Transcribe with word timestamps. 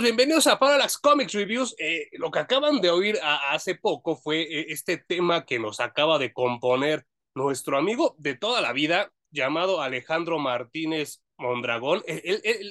Bienvenidos 0.00 0.46
a 0.46 0.58
Parallax 0.58 0.96
Comics 0.96 1.34
Reviews. 1.34 1.76
Eh, 1.78 2.08
lo 2.12 2.30
que 2.30 2.38
acaban 2.38 2.80
de 2.80 2.90
oír 2.90 3.18
hace 3.22 3.74
poco 3.74 4.16
fue 4.16 4.40
eh, 4.40 4.66
este 4.70 4.96
tema 4.96 5.44
que 5.44 5.58
nos 5.58 5.80
acaba 5.80 6.18
de 6.18 6.32
componer 6.32 7.04
nuestro 7.34 7.76
amigo 7.76 8.14
de 8.18 8.34
toda 8.34 8.62
la 8.62 8.72
vida, 8.72 9.12
llamado 9.30 9.82
Alejandro 9.82 10.38
Martínez 10.38 11.22
Mondragón. 11.36 12.02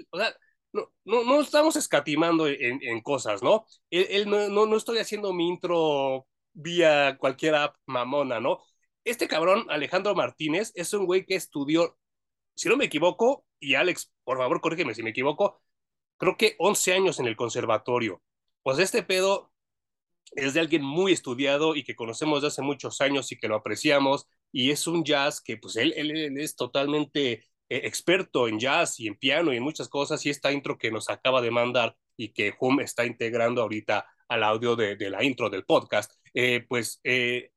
o 0.09 0.17
sea, 0.17 0.35
no, 0.73 0.91
no, 1.05 1.23
no, 1.23 1.41
estamos 1.41 1.75
escatimando 1.75 2.47
en, 2.47 2.81
en 2.81 3.01
cosas, 3.01 3.43
¿no? 3.43 3.67
Él, 3.91 4.27
no, 4.27 4.49
no, 4.49 4.65
no 4.65 4.75
estoy 4.75 4.97
haciendo 4.97 5.31
mi 5.31 5.47
intro 5.47 6.25
vía 6.53 7.17
cualquier 7.19 7.53
app 7.53 7.75
mamona, 7.85 8.39
¿no? 8.39 8.63
Este 9.03 9.27
cabrón, 9.27 9.67
Alejandro 9.69 10.15
Martínez, 10.15 10.71
es 10.73 10.91
un 10.93 11.05
güey 11.05 11.25
que 11.25 11.35
estudió, 11.35 11.97
si 12.55 12.67
no 12.67 12.77
me 12.77 12.85
equivoco, 12.85 13.45
y 13.59 13.75
Alex, 13.75 14.11
por 14.23 14.39
favor, 14.39 14.59
corrígeme 14.59 14.95
si 14.95 15.03
me 15.03 15.11
equivoco, 15.11 15.61
creo 16.21 16.37
que 16.37 16.55
11 16.59 16.93
años 16.93 17.19
en 17.19 17.25
el 17.25 17.35
conservatorio. 17.35 18.21
Pues 18.61 18.77
este 18.77 19.01
pedo 19.01 19.51
es 20.33 20.53
de 20.53 20.59
alguien 20.59 20.83
muy 20.83 21.13
estudiado 21.13 21.75
y 21.75 21.83
que 21.83 21.95
conocemos 21.95 22.41
desde 22.41 22.53
hace 22.53 22.61
muchos 22.61 23.01
años 23.01 23.31
y 23.31 23.39
que 23.39 23.47
lo 23.47 23.55
apreciamos, 23.55 24.27
y 24.51 24.69
es 24.69 24.85
un 24.85 25.03
jazz 25.03 25.41
que 25.41 25.57
pues 25.57 25.77
él, 25.77 25.93
él, 25.97 26.37
es 26.37 26.55
totalmente 26.55 27.31
eh, 27.33 27.43
experto 27.69 28.47
en 28.47 28.59
jazz 28.59 28.99
y 28.99 29.07
en 29.07 29.15
piano 29.17 29.51
y 29.51 29.57
en 29.57 29.63
muchas 29.63 29.89
cosas, 29.89 30.23
y 30.25 30.29
esta 30.29 30.51
intro 30.51 30.77
que 30.77 30.91
nos 30.91 31.09
acaba 31.09 31.41
de 31.41 31.49
mandar 31.49 31.97
y 32.15 32.33
que 32.33 32.53
Hum 32.59 32.81
está 32.81 33.03
integrando 33.03 33.63
ahorita 33.63 34.05
al 34.27 34.43
audio 34.43 34.75
de, 34.75 34.95
de 34.97 35.09
la 35.09 35.23
intro 35.23 35.49
del 35.49 35.65
podcast, 35.65 36.13
eh, 36.35 36.63
pues 36.69 37.01
eh, 37.03 37.49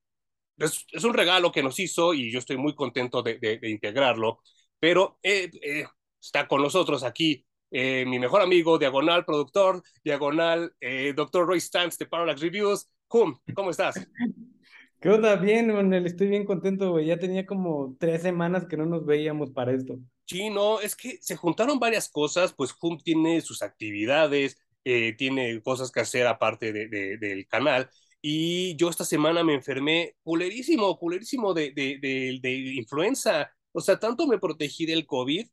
es, 0.57 1.05
un 1.05 1.13
regalo 1.13 1.53
que 1.53 1.63
nos 1.63 1.79
hizo 1.79 2.15
y 2.15 2.33
yo 2.33 2.39
estoy 2.39 2.57
muy 2.57 2.75
contento 2.75 3.23
de, 3.23 3.39
de, 3.39 3.59
de 3.59 3.71
integrarlo, 3.71 4.41
pero 4.81 5.19
está 5.23 6.49
con 6.49 6.63
nosotros 6.63 7.05
aquí 7.05 7.45
eh, 7.71 8.05
mi 8.07 8.19
mejor 8.19 8.43
amigo, 8.43 8.79
diagonal 8.79 9.25
productor, 9.25 9.83
diagonal 10.03 10.75
eh, 10.81 11.13
doctor 11.15 11.47
Roy 11.47 11.61
Stantz 11.61 11.99
de 11.99 12.07
Parallax 12.07 12.41
Reviews. 12.41 12.89
Hum, 13.09 13.37
¿cómo 13.55 13.71
estás? 13.71 13.95
¿Qué 15.01 15.11
onda? 15.11 15.37
Bien, 15.37 15.73
Manuel, 15.73 16.07
estoy 16.07 16.29
bien 16.29 16.47
contento, 16.47 16.93
güey. 16.93 17.07
Ya 17.07 17.19
tenía 17.19 17.45
como 17.45 17.95
tres 17.99 18.23
semanas 18.23 18.65
que 18.67 18.77
no 18.77 18.87
nos 18.87 19.05
veíamos 19.05 19.51
para 19.51 19.73
esto. 19.73 19.99
Sí, 20.27 20.49
no, 20.49 20.81
es 20.81 20.97
que 20.97 21.19
se 21.21 21.37
juntaron 21.37 21.79
varias 21.79 22.09
cosas, 22.09 22.55
pues 22.55 22.73
Hum 22.81 22.97
tiene 22.97 23.43
sus 23.43 23.61
actividades, 23.61 24.57
eh, 24.85 25.15
tiene 25.19 25.61
cosas 25.61 25.91
que 25.93 26.01
hacer 26.01 26.27
aparte 26.27 26.73
de, 26.73 26.89
de, 26.89 27.19
del 27.19 27.47
canal, 27.47 27.91
y 28.23 28.75
yo 28.77 28.89
esta 28.89 29.05
semana 29.05 29.45
me 29.45 29.53
enfermé 29.53 30.17
culerísimo, 30.23 30.99
culerísimo 30.99 31.53
de, 31.53 31.73
de, 31.73 31.99
de 32.41 32.51
influenza. 32.75 33.51
O 33.73 33.83
sea, 33.83 33.99
tanto 33.99 34.27
me 34.27 34.39
protegí 34.39 34.87
del 34.87 35.05
COVID 35.05 35.47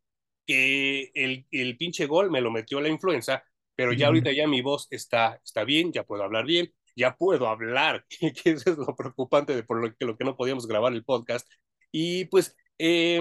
que 0.45 1.11
el, 1.14 1.45
el 1.52 1.78
pinche 1.78 2.06
gol 2.06 2.31
me 2.31 2.42
lo 2.42 2.52
metió 2.52 2.81
la 2.81 2.89
influenza, 2.89 3.44
pero 3.75 3.94
ya 3.94 4.08
ahorita 4.08 4.31
ya 4.31 4.48
mi 4.48 4.61
voz 4.61 4.88
está, 4.92 5.39
está 5.44 5.64
bien, 5.64 5.92
ya 5.92 6.03
puedo 6.03 6.23
hablar 6.23 6.45
bien, 6.45 6.73
ya 6.95 7.16
puedo 7.16 7.48
hablar, 7.48 8.06
que 8.20 8.52
eso 8.52 8.72
es 8.72 8.78
lo 8.78 8.95
preocupante 8.95 9.56
de 9.56 9.64
por 9.64 9.81
lo 9.81 9.95
que, 9.95 10.06
lo 10.06 10.17
que 10.17 10.25
no 10.25 10.36
podíamos 10.36 10.67
grabar 10.67 10.94
el 10.94 11.03
podcast. 11.03 11.48
Y 11.92 12.25
pues 12.25 12.56
eh, 12.78 13.20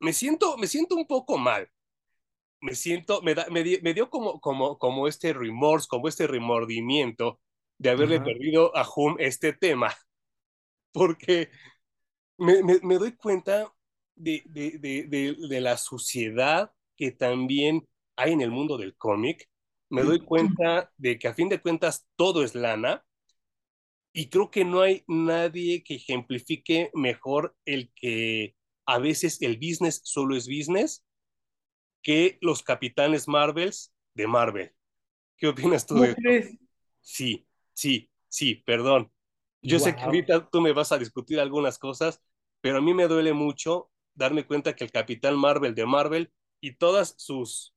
me, 0.00 0.12
siento, 0.12 0.56
me 0.56 0.66
siento 0.66 0.96
un 0.96 1.06
poco 1.06 1.38
mal. 1.38 1.68
Me 2.60 2.74
siento, 2.74 3.22
me, 3.22 3.34
da, 3.34 3.46
me, 3.50 3.64
me 3.82 3.94
dio 3.94 4.08
como, 4.08 4.40
como, 4.40 4.78
como 4.78 5.08
este 5.08 5.32
remorse, 5.32 5.88
como 5.88 6.08
este 6.08 6.26
remordimiento 6.28 7.40
de 7.78 7.90
haberle 7.90 8.16
Ajá. 8.16 8.24
perdido 8.24 8.76
a 8.76 8.86
Hum 8.94 9.16
este 9.18 9.52
tema, 9.52 9.92
porque 10.92 11.50
me, 12.38 12.62
me, 12.62 12.78
me 12.82 12.98
doy 12.98 13.16
cuenta 13.16 13.72
de, 14.14 14.42
de, 14.46 14.78
de, 14.78 15.36
de, 15.48 15.60
la 15.60 15.76
suciedad 15.76 16.72
que 16.96 17.10
también 17.10 17.88
hay 18.16 18.32
en 18.32 18.40
el 18.40 18.50
mundo 18.50 18.76
del 18.78 18.96
cómic, 18.96 19.48
me 19.90 20.02
doy 20.02 20.20
cuenta 20.24 20.90
de 20.96 21.18
que 21.18 21.28
a 21.28 21.34
fin 21.34 21.48
de 21.48 21.60
cuentas 21.60 22.06
todo 22.16 22.42
es 22.42 22.54
lana 22.54 23.04
y 24.12 24.28
creo 24.28 24.50
que 24.50 24.64
no 24.64 24.82
hay 24.82 25.04
nadie 25.06 25.82
que 25.82 25.94
ejemplifique 25.94 26.90
mejor 26.94 27.56
el 27.64 27.90
que 27.94 28.54
a 28.86 28.98
veces 28.98 29.40
el 29.40 29.56
business 29.56 30.02
solo 30.04 30.36
es 30.36 30.46
business 30.46 31.04
que 32.02 32.38
los 32.40 32.62
capitanes 32.62 33.28
Marvels 33.28 33.94
de 34.14 34.26
Marvel. 34.26 34.74
¿Qué 35.36 35.48
opinas 35.48 35.86
tú 35.86 35.94
de 35.94 36.10
eso? 36.10 36.58
Sí, 37.00 37.46
sí, 37.72 38.10
sí, 38.28 38.56
perdón. 38.56 39.10
Yo 39.62 39.78
wow. 39.78 39.86
sé 39.86 39.96
que 39.96 40.02
ahorita 40.02 40.48
tú 40.50 40.60
me 40.60 40.72
vas 40.72 40.92
a 40.92 40.98
discutir 40.98 41.40
algunas 41.40 41.78
cosas, 41.78 42.20
pero 42.60 42.78
a 42.78 42.80
mí 42.80 42.92
me 42.92 43.06
duele 43.06 43.32
mucho 43.32 43.91
darme 44.14 44.46
cuenta 44.46 44.74
que 44.74 44.84
el 44.84 44.92
Capitán 44.92 45.38
Marvel 45.38 45.74
de 45.74 45.86
Marvel 45.86 46.32
y 46.60 46.74
todas 46.74 47.14
sus 47.16 47.74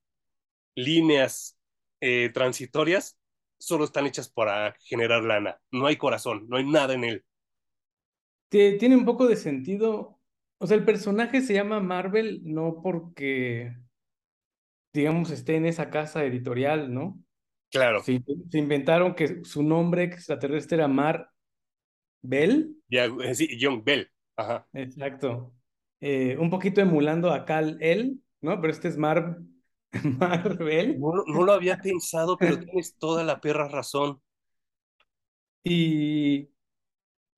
líneas 0.76 1.58
eh, 2.02 2.30
transitorias 2.34 3.18
solo 3.58 3.86
están 3.86 4.06
hechas 4.06 4.30
para 4.30 4.76
generar 4.82 5.24
lana. 5.24 5.60
No 5.72 5.88
hay 5.88 5.98
corazón, 5.98 6.46
no 6.50 6.58
hay 6.58 6.66
nada 6.66 6.94
en 6.94 7.04
él. 7.04 7.26
Tiene 8.50 8.96
un 8.96 9.06
poco 9.06 9.28
de 9.28 9.36
sentido. 9.36 10.20
O 10.58 10.68
sea, 10.68 10.78
el 10.78 10.86
personaje 10.86 11.42
se 11.42 11.54
llama 11.54 11.80
Marvel 11.82 12.42
no 12.44 12.82
porque, 12.82 13.76
digamos, 14.94 15.32
esté 15.32 15.56
en 15.56 15.66
esa 15.66 15.90
casa 15.90 16.24
editorial, 16.24 16.94
¿no? 16.94 17.20
Claro. 17.70 18.04
Se, 18.04 18.24
se 18.50 18.58
inventaron 18.60 19.16
que 19.16 19.44
su 19.44 19.64
nombre 19.64 20.04
extraterrestre 20.04 20.78
era 20.78 20.88
Mar 20.88 21.30
Bell. 22.22 22.78
Ya, 22.88 23.10
sí, 23.34 23.58
John 23.60 23.84
Bell. 23.84 24.10
Ajá. 24.38 24.68
Exacto 24.74 25.55
eh, 26.08 26.38
un 26.38 26.52
poquito 26.52 26.82
emulando 26.82 27.32
a 27.32 27.46
Cal 27.46 27.80
El, 27.82 28.22
¿no? 28.40 28.62
Pero 28.62 28.72
este 28.72 28.90
es 28.90 28.96
Mar 28.96 29.40
Marvel. 30.20 31.00
No, 31.00 31.12
no, 31.26 31.44
lo 31.44 31.52
había 31.52 31.78
pensado, 31.78 32.38
pero 32.38 32.60
tienes 32.60 32.96
toda 33.00 33.24
la 33.24 33.42
perra 33.42 33.68
razón. 33.68 34.22
Y 35.64 36.50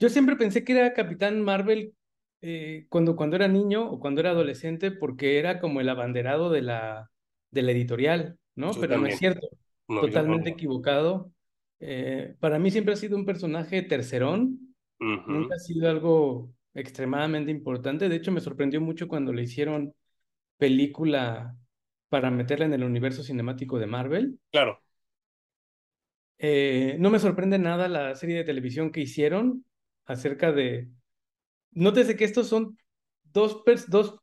yo 0.02 0.10
siempre 0.10 0.36
pensé 0.36 0.66
que 0.66 0.74
era 0.74 0.94
Capitán 0.94 1.42
Marvel 1.44 1.94
eh, 2.42 2.88
cuando, 2.90 3.16
cuando 3.16 3.38
era 3.38 3.48
niño 3.48 3.90
o 3.90 4.02
cuando 4.02 4.20
era 4.20 4.32
adolescente, 4.32 4.92
porque 4.92 5.40
era 5.40 5.62
como 5.62 5.80
el 5.80 5.88
abanderado 5.88 6.50
de 6.50 6.64
la, 6.64 7.10
de 7.52 7.62
la 7.62 7.72
editorial, 7.72 8.38
¿no? 8.56 8.74
Yo 8.74 8.82
pero 8.82 8.96
también. 8.96 9.12
no 9.12 9.14
es 9.14 9.20
cierto. 9.20 9.48
No, 9.88 10.02
Totalmente 10.02 10.50
equivocado. 10.50 11.32
Eh, 11.80 12.36
para 12.42 12.60
mí 12.60 12.70
siempre 12.70 12.96
ha 12.96 12.98
sido 12.98 13.16
un 13.16 13.26
personaje 13.26 13.82
tercerón. 13.82 14.76
Uh 15.00 15.06
-huh. 15.06 15.26
Nunca 15.26 15.56
ha 15.56 15.60
sido 15.60 15.90
algo 15.90 16.57
extremadamente 16.78 17.52
importante. 17.52 18.08
De 18.08 18.16
hecho, 18.16 18.32
me 18.32 18.40
sorprendió 18.40 18.80
mucho 18.80 19.08
cuando 19.08 19.34
le 19.34 19.44
hicieron 19.44 19.94
película 20.58 21.58
para 22.10 22.30
meterla 22.32 22.66
en 22.66 22.74
el 22.74 22.84
universo 22.84 23.24
cinemático 23.24 23.80
de 23.80 23.88
Marvel. 23.88 24.40
Claro. 24.52 24.80
Eh, 26.38 26.96
no 27.00 27.10
me 27.10 27.20
sorprende 27.20 27.58
nada 27.58 27.88
la 27.88 28.16
serie 28.16 28.38
de 28.38 28.44
televisión 28.44 28.92
que 28.92 29.02
hicieron 29.02 29.66
acerca 30.06 30.52
de... 30.52 30.88
Nótese 31.72 32.16
que 32.16 32.26
estos 32.26 32.48
son 32.48 32.78
dos, 33.24 33.64
pers 33.66 33.90
dos 33.90 34.20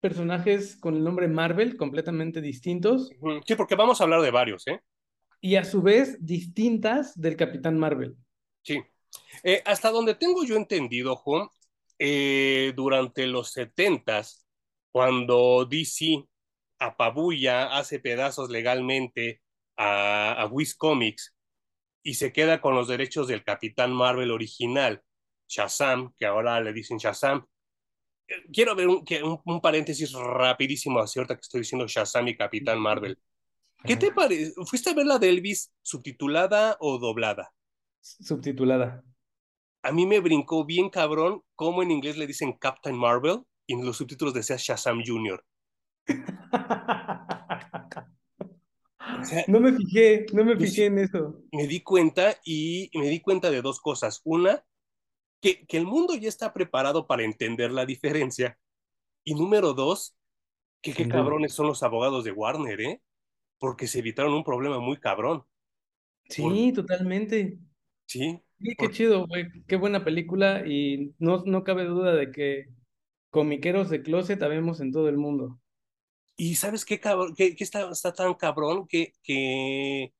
personajes 0.00 0.76
con 0.76 0.96
el 0.96 1.04
nombre 1.04 1.28
Marvel 1.28 1.76
completamente 1.76 2.40
distintos. 2.40 3.10
Sí, 3.46 3.54
porque 3.54 3.76
vamos 3.76 4.00
a 4.00 4.04
hablar 4.04 4.22
de 4.22 4.30
varios, 4.30 4.66
¿eh? 4.66 4.80
Y 5.40 5.54
a 5.54 5.64
su 5.64 5.82
vez 5.82 6.18
distintas 6.20 7.18
del 7.18 7.36
Capitán 7.36 7.78
Marvel. 7.78 8.16
Sí. 8.62 8.82
Eh, 9.42 9.62
hasta 9.64 9.90
donde 9.90 10.14
tengo 10.14 10.44
yo 10.44 10.56
entendido, 10.56 11.16
Juan, 11.16 11.48
eh, 12.02 12.72
durante 12.74 13.26
los 13.26 13.52
70 13.52 14.22
cuando 14.90 15.66
DC 15.66 16.24
apabulla, 16.78 17.76
hace 17.76 18.00
pedazos 18.00 18.48
legalmente 18.48 19.42
a, 19.76 20.32
a 20.32 20.46
Wiz 20.46 20.74
Comics 20.74 21.36
y 22.02 22.14
se 22.14 22.32
queda 22.32 22.62
con 22.62 22.74
los 22.74 22.88
derechos 22.88 23.28
del 23.28 23.44
Capitán 23.44 23.92
Marvel 23.92 24.30
original, 24.30 25.02
Shazam, 25.46 26.14
que 26.16 26.24
ahora 26.24 26.58
le 26.62 26.72
dicen 26.72 26.96
Shazam. 26.96 27.46
Quiero 28.50 28.74
ver 28.74 28.88
un, 28.88 29.04
un, 29.22 29.40
un 29.44 29.60
paréntesis 29.60 30.10
rapidísimo, 30.12 31.06
cierta 31.06 31.34
que 31.34 31.42
estoy 31.42 31.60
diciendo 31.60 31.86
Shazam 31.86 32.28
y 32.28 32.36
Capitán 32.36 32.80
Marvel. 32.80 33.18
¿Qué 33.84 33.96
te 33.96 34.10
parece? 34.10 34.54
¿Fuiste 34.64 34.90
a 34.90 34.94
ver 34.94 35.04
la 35.04 35.18
de 35.18 35.28
Elvis 35.28 35.70
subtitulada 35.82 36.78
o 36.80 36.98
doblada? 36.98 37.52
Subtitulada 38.00 39.04
a 39.82 39.92
mí 39.92 40.06
me 40.06 40.20
brincó 40.20 40.64
bien 40.64 40.90
cabrón 40.90 41.42
cómo 41.54 41.82
en 41.82 41.90
inglés 41.90 42.16
le 42.16 42.26
dicen 42.26 42.52
Captain 42.54 42.96
Marvel 42.96 43.42
y 43.66 43.74
en 43.74 43.84
los 43.84 43.96
subtítulos 43.96 44.34
decía 44.34 44.56
Shazam 44.58 45.02
Jr. 45.04 45.44
o 49.20 49.24
sea, 49.24 49.44
no 49.46 49.60
me 49.60 49.72
fijé, 49.72 50.26
no 50.32 50.44
me 50.44 50.56
fijé 50.56 50.86
en 50.86 50.98
eso. 50.98 51.42
Me 51.52 51.66
di 51.66 51.82
cuenta 51.82 52.36
y 52.44 52.90
me 52.94 53.08
di 53.08 53.20
cuenta 53.20 53.50
de 53.50 53.62
dos 53.62 53.80
cosas. 53.80 54.20
Una, 54.24 54.64
que, 55.40 55.66
que 55.66 55.76
el 55.76 55.86
mundo 55.86 56.14
ya 56.14 56.28
está 56.28 56.52
preparado 56.52 57.06
para 57.06 57.24
entender 57.24 57.70
la 57.70 57.86
diferencia. 57.86 58.58
Y 59.24 59.34
número 59.34 59.74
dos, 59.74 60.16
que 60.82 60.92
qué 60.92 61.08
cabrones 61.08 61.52
son 61.52 61.66
los 61.66 61.82
abogados 61.82 62.24
de 62.24 62.32
Warner, 62.32 62.80
¿eh? 62.80 63.02
Porque 63.58 63.86
se 63.86 63.98
evitaron 63.98 64.32
un 64.32 64.44
problema 64.44 64.78
muy 64.78 64.98
cabrón. 64.98 65.44
Sí, 66.28 66.42
Por... 66.42 66.84
totalmente. 66.86 67.58
Sí, 68.06 68.42
Sí, 68.60 68.74
qué 68.76 68.90
chido, 68.90 69.26
güey. 69.26 69.46
Qué 69.66 69.76
buena 69.76 70.04
película 70.04 70.66
y 70.66 71.14
no, 71.18 71.42
no 71.46 71.64
cabe 71.64 71.84
duda 71.84 72.12
de 72.14 72.30
que 72.30 72.66
comiqueros 73.30 73.90
de 73.90 74.02
closet 74.02 74.42
habemos 74.42 74.80
en 74.80 74.92
todo 74.92 75.08
el 75.08 75.16
mundo. 75.18 75.60
Y 76.36 76.56
¿sabes 76.56 76.84
qué, 76.84 77.00
cabrón? 77.00 77.34
¿Qué, 77.36 77.54
qué 77.56 77.64
está, 77.64 77.90
está, 77.90 78.12
tan 78.12 78.34
cabrón 78.34 78.86
que, 78.88 79.12
que 79.22 80.12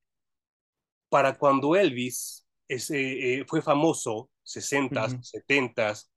para 1.08 1.36
cuando 1.38 1.76
Elvis 1.76 2.46
ese, 2.68 3.40
eh, 3.40 3.44
fue 3.48 3.62
famoso, 3.62 4.30
60s, 4.42 5.18
70s, 5.20 6.10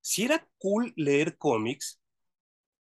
sí 0.00 0.24
era 0.24 0.46
cool 0.58 0.92
leer 0.96 1.36
cómics, 1.38 2.00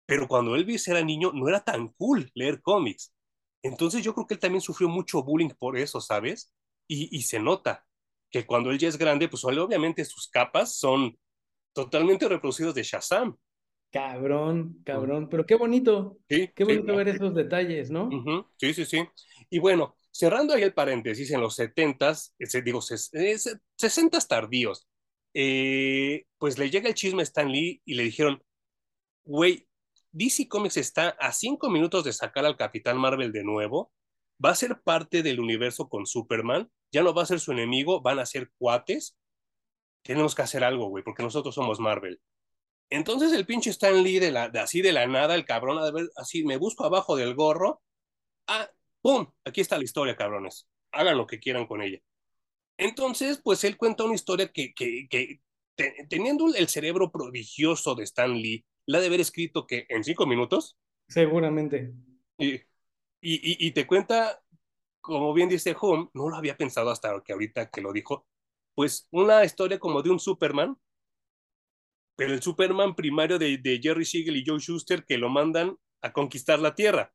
pero 0.07 0.29
cuando 0.29 0.57
Elvis 0.57 0.89
era 0.89 1.03
niño 1.03 1.33
no 1.35 1.49
era 1.49 1.61
tan 1.65 1.89
cool 1.91 2.31
leer 2.35 2.63
cómics. 2.63 3.15
Entonces 3.63 4.05
yo 4.05 4.15
creo 4.15 4.27
que 4.27 4.35
él 4.35 4.41
también 4.41 4.63
sufrió 4.63 4.89
mucho 4.89 5.23
bullying 5.25 5.51
por 5.59 5.79
eso, 5.79 6.01
¿sabes? 6.01 6.53
Y, 6.89 7.17
y 7.17 7.23
se 7.23 7.41
nota 7.41 7.87
que 8.31 8.47
cuando 8.47 8.71
él 8.71 8.79
ya 8.79 8.89
es 8.89 8.97
grande, 8.97 9.29
pues 9.29 9.45
obviamente 9.45 10.05
sus 10.05 10.29
capas 10.29 10.77
son 10.77 11.19
totalmente 11.73 12.29
reproducidos 12.29 12.75
de 12.75 12.83
Shazam. 12.83 13.37
Cabrón, 13.91 14.81
cabrón, 14.85 15.29
pero 15.29 15.45
qué 15.45 15.57
bonito. 15.57 16.19
Sí, 16.29 16.49
qué 16.55 16.65
bonito 16.65 16.95
ver 16.95 17.09
esos 17.09 17.35
detalles, 17.35 17.91
¿no? 17.91 18.09
Sí, 18.57 18.73
sí, 18.73 18.85
sí. 18.85 19.05
Y 19.51 19.59
bueno, 19.59 19.97
cerrando 20.13 20.55
ahí 20.55 20.63
el 20.63 20.75
paréntesis, 20.75 21.31
en 21.33 21.41
los 21.41 21.59
70s, 21.59 22.35
digo, 22.65 22.81
60s 22.81 24.29
tardíos, 24.29 24.87
eh, 25.35 26.25
pues 26.39 26.59
le 26.59 26.71
llega 26.71 26.89
el 26.89 26.95
chisme 26.95 27.23
a 27.23 27.25
Stan 27.25 27.51
Lee 27.51 27.83
y 27.85 27.95
le 27.95 28.05
dijeron, 28.05 28.43
güey, 29.25 29.67
DC 30.13 30.49
Comics 30.49 30.77
está 30.77 31.11
a 31.11 31.33
cinco 31.33 31.69
minutos 31.69 32.05
de 32.05 32.13
sacar 32.13 32.45
al 32.45 32.57
Capitán 32.57 32.99
Marvel 32.99 33.33
de 33.33 33.45
nuevo, 33.45 33.93
va 34.45 34.51
a 34.51 34.57
ser 34.57 34.81
parte 34.83 35.23
del 35.23 35.41
universo 35.41 35.89
con 35.89 36.07
Superman, 36.07 36.71
ya 36.93 37.03
no 37.03 37.15
va 37.15 37.23
a 37.23 37.27
ser 37.27 37.41
su 37.41 37.53
enemigo, 37.53 38.01
van 38.01 38.19
a 38.19 38.27
ser 38.27 38.51
cuates, 38.59 39.17
tenemos 40.03 40.35
que 40.35 40.43
hacer 40.43 40.65
algo, 40.65 40.89
güey, 40.89 41.05
porque 41.05 41.23
nosotros 41.23 41.55
somos 41.55 41.81
Marvel. 41.81 42.21
Entonces 42.89 43.33
el 43.33 43.47
pinche 43.47 43.71
Stan 43.71 44.03
Lee, 44.03 44.19
de, 44.19 44.33
la, 44.33 44.49
de 44.49 44.59
así 44.59 44.83
de 44.83 44.93
la 44.93 45.07
nada, 45.07 45.35
el 45.35 45.45
cabrón, 45.45 45.79
a 45.79 45.91
ver, 45.91 46.11
así, 46.17 46.45
me 46.45 46.57
busco 46.57 46.85
abajo 46.85 47.17
del 47.17 47.35
gorro. 47.35 47.83
Ah, 48.47 48.69
¡pum! 49.01 49.31
Aquí 49.45 49.61
está 49.61 49.79
la 49.79 49.85
historia, 49.85 50.17
cabrones. 50.17 50.69
Hagan 50.91 51.17
lo 51.17 51.27
que 51.27 51.39
quieran 51.39 51.67
con 51.67 51.83
ella. 51.83 51.99
Entonces, 52.77 53.41
pues 53.43 53.63
él 53.65 53.77
cuenta 53.77 54.05
una 54.05 54.15
historia 54.15 54.51
que, 54.51 54.73
que, 54.75 55.07
que 55.09 55.41
teniendo 56.09 56.53
el 56.55 56.69
cerebro 56.69 57.11
prodigioso 57.11 57.95
de 57.95 58.05
Stan 58.05 58.33
Lee, 58.33 58.65
la 58.87 59.01
de 59.01 59.07
haber 59.07 59.21
escrito 59.21 59.67
que 59.67 59.87
en 59.89 60.03
cinco 60.03 60.27
minutos. 60.27 60.77
Seguramente. 61.09 61.93
Y, 62.39 62.55
y, 62.55 63.67
y, 63.67 63.71
te 63.73 63.87
cuenta, 63.87 64.43
como 65.01 65.33
bien 65.35 65.49
dice 65.49 65.77
Home, 65.81 66.09
no 66.15 66.29
lo 66.29 66.37
había 66.37 66.57
pensado 66.57 66.91
hasta 66.91 67.21
que 67.25 67.33
ahorita 67.33 67.71
que 67.71 67.81
lo 67.81 67.93
dijo, 67.93 68.27
pues 68.75 69.09
una 69.11 69.45
historia 69.45 69.79
como 69.79 70.03
de 70.03 70.11
un 70.11 70.21
Superman 70.21 70.77
pero 72.21 72.35
el 72.35 72.43
Superman 72.43 72.95
primario 72.95 73.39
de, 73.39 73.57
de, 73.57 73.81
Jerry 73.83 74.05
Siegel 74.05 74.37
y 74.37 74.45
Joe 74.47 74.61
Schuster 74.61 75.07
que 75.07 75.17
lo 75.17 75.31
mandan 75.31 75.79
a 76.03 76.13
conquistar 76.13 76.59
la 76.59 76.75
Tierra. 76.75 77.15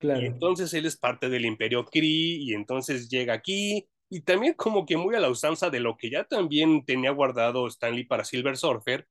Claro. 0.00 0.20
Y 0.20 0.26
entonces 0.26 0.74
él 0.74 0.84
es 0.84 0.96
parte 0.96 1.28
del 1.28 1.44
Imperio 1.44 1.84
Kree 1.84 2.38
y 2.40 2.52
entonces 2.52 3.08
llega 3.08 3.34
aquí 3.34 3.86
y 4.10 4.22
también 4.22 4.54
como 4.54 4.84
que 4.84 4.96
muy 4.96 5.14
a 5.14 5.20
la 5.20 5.30
usanza 5.30 5.70
de 5.70 5.78
lo 5.78 5.96
que 5.96 6.10
ya 6.10 6.24
también 6.24 6.84
tenía 6.84 7.12
guardado 7.12 7.68
Stanley 7.68 8.02
para 8.02 8.24
Silver 8.24 8.56
Surfer, 8.56 9.06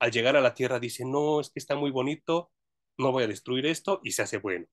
al 0.00 0.10
llegar 0.10 0.36
a 0.36 0.40
la 0.40 0.52
Tierra 0.52 0.80
dice, 0.80 1.04
no, 1.04 1.40
es 1.40 1.50
que 1.50 1.60
está 1.60 1.76
muy 1.76 1.92
bonito, 1.92 2.50
no 2.98 3.12
voy 3.12 3.22
a 3.22 3.28
destruir 3.28 3.66
esto 3.66 4.00
y 4.02 4.10
se 4.10 4.22
hace 4.22 4.38
bueno. 4.38 4.66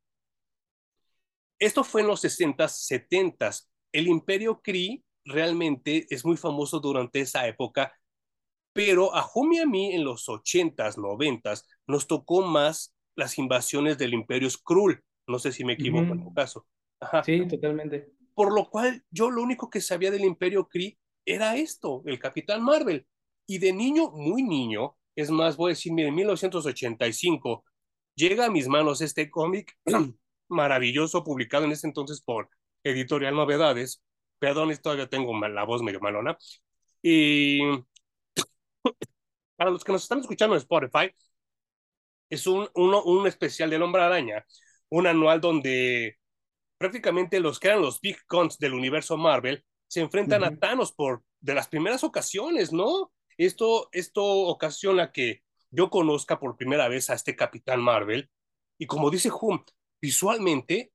Esto 1.59 1.83
fue 1.83 2.01
en 2.01 2.07
los 2.07 2.23
60s, 2.23 3.09
70s. 3.09 3.67
El 3.91 4.07
Imperio 4.07 4.61
Kree 4.61 5.03
realmente 5.25 6.07
es 6.09 6.25
muy 6.25 6.38
famoso 6.38 6.79
durante 6.79 7.19
esa 7.19 7.47
época 7.47 7.94
pero 8.73 9.13
a 9.13 9.29
Humi 9.33 9.57
y 9.57 9.59
a 9.59 9.65
mí 9.65 9.94
en 9.94 10.03
los 10.03 10.27
80s, 10.27 10.95
90s 10.95 11.65
nos 11.88 12.07
tocó 12.07 12.41
más 12.41 12.95
las 13.15 13.38
invasiones 13.38 13.97
del 13.97 14.13
Imperio 14.13 14.50
Skrull. 14.50 15.03
No 15.27 15.39
sé 15.39 15.51
si 15.51 15.63
me 15.65 15.73
equivoco 15.73 16.13
en 16.13 16.23
tu 16.23 16.33
caso. 16.33 16.65
Sí, 17.25 17.47
totalmente. 17.47 18.13
Por 18.33 18.53
lo 18.53 18.69
cual 18.69 19.03
yo 19.12 19.29
lo 19.29 19.41
único 19.41 19.69
que 19.69 19.81
sabía 19.81 20.12
del 20.12 20.23
Imperio 20.23 20.67
Kree 20.67 20.97
era 21.25 21.57
esto, 21.57 22.03
el 22.05 22.19
Capitán 22.19 22.63
Marvel. 22.63 23.05
Y 23.45 23.57
de 23.57 23.73
niño, 23.73 24.12
muy 24.12 24.44
niño, 24.44 24.95
es 25.15 25.29
más, 25.29 25.57
voy 25.57 25.71
a 25.71 25.75
decir, 25.75 25.91
en 26.00 26.15
1985 26.15 27.65
llega 28.15 28.45
a 28.45 28.50
mis 28.50 28.67
manos 28.67 29.01
este 29.01 29.29
cómic 29.29 29.77
maravilloso 30.50 31.24
publicado 31.24 31.66
en 31.66 31.72
ese 31.72 31.88
entonces 31.88 32.22
por 32.22 32.50
Editorial 32.84 33.36
Novedades. 33.36 34.04
Perdón, 34.40 34.75
todavía 34.81 35.07
tengo 35.07 35.38
la 35.48 35.63
voz 35.63 35.81
medio 35.81 36.00
malona. 36.00 36.38
Y 37.01 37.60
para 39.56 39.72
los 39.72 39.84
que 39.84 39.92
nos 39.92 40.04
están 40.04 40.19
escuchando 40.19 40.56
en 40.56 40.62
Spotify, 40.62 41.12
es 42.30 42.48
un, 42.48 42.69
uno, 42.75 43.04
un 43.04 43.28
especial 43.28 43.69
del 43.69 43.81
Hombre 43.81 44.04
Araña, 44.04 44.46
un 44.90 45.07
anual 45.07 45.42
donde 45.42 46.18
prácticamente 46.78 47.40
los 47.40 47.60
que 47.60 47.69
eran 47.69 47.81
los 47.81 48.00
big 48.01 48.18
cons 48.25 48.57
del 48.57 48.74
universo 48.74 49.18
Marvel 49.18 49.63
se 49.88 50.01
enfrentan 50.01 50.44
a 50.44 50.56
Thanos 50.56 50.94
por 50.94 51.24
de 51.42 51.56
las 51.56 51.68
primeras 51.68 52.04
ocasiones, 52.04 52.72
¿no? 52.72 53.12
Esto, 53.38 53.90
esto 53.92 54.24
ocasiona 54.24 55.12
que 55.12 55.42
yo 55.72 55.90
conozca 55.90 56.40
por 56.40 56.57
primera 56.57 56.88
vez 56.88 57.10
a 57.10 57.16
este 57.16 57.36
Capitán 57.36 57.81
Marvel 57.81 58.30
y 58.78 58.86
como 58.86 59.10
dice 59.10 59.30
Hum, 59.30 59.63
visualmente 60.01 60.92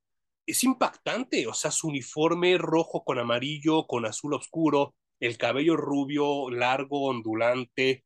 es 0.47 0.63
impactante, 0.65 1.47
o 1.47 1.55
sea, 1.55 1.71
su 1.71 1.89
uniforme 1.89 2.59
rojo 2.59 3.05
con 3.05 3.19
amarillo, 3.19 3.87
con 3.87 4.05
azul 4.05 4.35
oscuro, 4.35 4.95
el 5.21 5.39
cabello 5.39 5.77
rubio, 5.77 6.51
largo, 6.51 7.05
ondulante, 7.07 8.05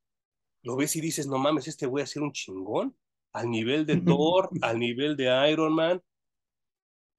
lo 0.62 0.76
ves 0.76 0.96
y 0.96 1.00
dices, 1.00 1.26
no 1.26 1.38
mames, 1.38 1.68
este 1.68 1.86
voy 1.86 2.02
a 2.02 2.06
ser 2.06 2.22
un 2.22 2.32
chingón, 2.32 2.96
al 3.32 3.50
nivel 3.50 3.86
de 3.86 3.96
Thor, 4.00 4.50
al 4.62 4.78
nivel 4.78 5.16
de 5.16 5.50
Iron 5.50 5.74
Man. 5.74 6.02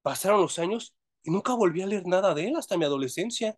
Pasaron 0.01 0.41
los 0.41 0.59
años 0.59 0.95
y 1.23 1.31
nunca 1.31 1.53
volví 1.53 1.81
a 1.81 1.87
leer 1.87 2.05
nada 2.05 2.33
de 2.33 2.47
él 2.47 2.55
hasta 2.55 2.77
mi 2.77 2.85
adolescencia. 2.85 3.57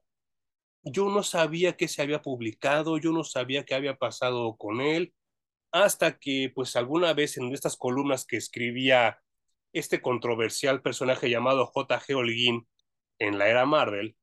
Yo 0.84 1.10
no 1.10 1.22
sabía 1.22 1.78
qué 1.78 1.88
se 1.88 2.02
había 2.02 2.22
publicado, 2.22 2.98
yo 2.98 3.12
no 3.12 3.24
sabía 3.24 3.66
qué 3.66 3.76
había 3.76 3.98
pasado 3.98 4.56
con 4.58 4.82
él, 4.82 5.14
hasta 5.72 6.18
que 6.18 6.52
pues 6.54 6.76
alguna 6.76 7.14
vez 7.14 7.38
en 7.38 7.54
estas 7.54 7.78
columnas 7.78 8.26
que 8.26 8.38
escribía 8.38 9.22
este 9.74 10.02
controversial 10.02 10.82
personaje 10.82 11.30
llamado 11.30 11.66
J.G. 11.68 12.16
Holguín 12.16 12.68
en 13.20 13.38
la 13.38 13.48
era 13.50 13.66
Marvel, 13.66 14.16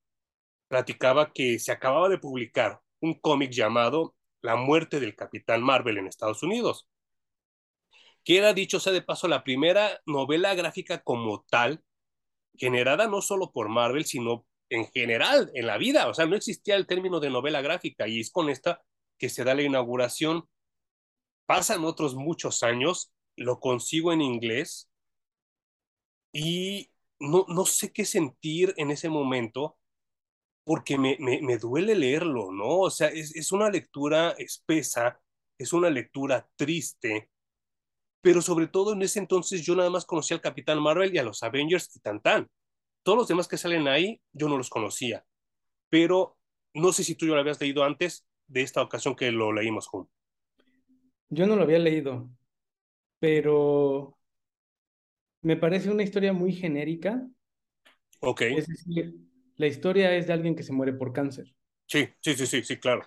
platicaba 0.69 1.33
que 1.33 1.59
se 1.59 1.73
acababa 1.73 2.09
de 2.09 2.19
publicar 2.19 2.81
un 3.01 3.15
cómic 3.15 3.51
llamado 3.51 4.15
La 4.43 4.57
muerte 4.57 5.01
del 5.01 5.17
Capitán 5.17 5.63
Marvel 5.63 5.99
en 5.99 6.07
Estados 6.07 6.43
Unidos, 6.43 6.89
que 8.25 8.39
era, 8.39 8.53
dicho 8.53 8.79
sea 8.79 8.93
de 8.93 9.03
paso, 9.03 9.27
la 9.29 9.43
primera 9.43 10.01
novela 10.05 10.55
gráfica 10.55 11.03
como 11.03 11.45
tal, 11.49 11.83
generada 12.57 13.07
no 13.07 13.23
solo 13.23 13.53
por 13.53 13.69
Marvel, 13.69 14.05
sino 14.05 14.47
en 14.69 14.87
general 14.89 15.51
en 15.55 15.67
la 15.67 15.79
vida. 15.79 16.09
O 16.09 16.15
sea, 16.15 16.27
no 16.27 16.37
existía 16.37 16.77
el 16.77 16.87
término 16.87 17.21
de 17.21 17.31
novela 17.31 17.63
gráfica 17.63 18.07
y 18.07 18.21
es 18.21 18.31
con 18.31 18.51
esta 18.51 18.83
que 19.17 19.29
se 19.29 19.45
da 19.45 19.55
la 19.55 19.63
inauguración. 19.63 20.49
Pasan 21.47 21.85
otros 21.85 22.15
muchos 22.15 22.63
años, 22.63 23.13
lo 23.37 23.61
consigo 23.61 24.13
en 24.13 24.21
inglés 24.21 24.91
y 26.33 26.91
no, 27.21 27.47
no 27.49 27.67
sé 27.67 27.93
qué 27.93 28.05
sentir 28.05 28.75
en 28.77 28.91
ese 28.91 29.09
momento 29.09 29.79
porque 30.65 30.99
me, 30.99 31.17
me, 31.21 31.41
me 31.43 31.59
duele 31.59 31.95
leerlo, 31.95 32.53
¿no? 32.53 32.81
O 32.81 32.91
sea, 32.91 33.09
es, 33.09 33.35
es 33.37 33.53
una 33.53 33.71
lectura 33.71 34.33
espesa, 34.33 35.21
es 35.59 35.73
una 35.73 35.91
lectura 35.91 36.49
triste, 36.57 37.31
pero 38.21 38.43
sobre 38.43 38.67
todo 38.67 38.93
en 38.93 39.03
ese 39.03 39.19
entonces 39.21 39.65
yo 39.65 39.75
nada 39.77 39.91
más 39.91 40.05
conocía 40.05 40.37
al 40.37 40.43
Capitán 40.43 40.83
Marvel 40.83 41.15
y 41.15 41.19
a 41.19 41.23
los 41.23 41.43
Avengers 41.43 41.95
y 41.97 42.01
tan 42.01 42.21
tan. 42.21 42.49
Todos 43.03 43.19
los 43.19 43.29
demás 43.29 43.49
que 43.49 43.57
salen 43.57 43.89
ahí 43.89 44.21
yo 44.33 44.49
no 44.49 44.59
los 44.59 44.71
conocía, 44.71 45.25
pero 45.89 46.39
no 46.75 46.93
sé 46.93 47.05
si 47.05 47.15
tú 47.15 47.27
ya 47.27 47.35
lo 47.35 47.41
habías 47.41 47.61
leído 47.61 47.85
antes 47.85 48.27
de 48.47 48.63
esta 48.63 48.83
ocasión 48.83 49.17
que 49.17 49.33
lo 49.33 49.53
leímos 49.53 49.87
juntos. 49.87 50.15
Yo 51.31 51.47
no 51.47 51.57
lo 51.57 51.63
había 51.63 51.79
leído, 51.79 52.31
pero 53.21 54.18
me 55.49 55.57
parece 55.57 55.91
una 55.91 56.03
historia 56.03 56.35
muy 56.35 56.53
genérica. 56.53 57.27
Ok. 58.21 58.43
Es 58.43 58.67
decir, 58.67 59.15
la 59.57 59.67
historia 59.67 60.15
es 60.15 60.27
de 60.27 60.35
alguien 60.35 60.55
que 60.55 60.63
se 60.63 60.75
muere 60.75 60.93
por 60.93 61.15
cáncer. 61.15 61.55
Sí, 61.87 62.07
sí, 62.21 62.35
sí, 62.35 62.47
sí, 62.47 62.63
sí, 62.63 62.77
claro. 62.77 63.07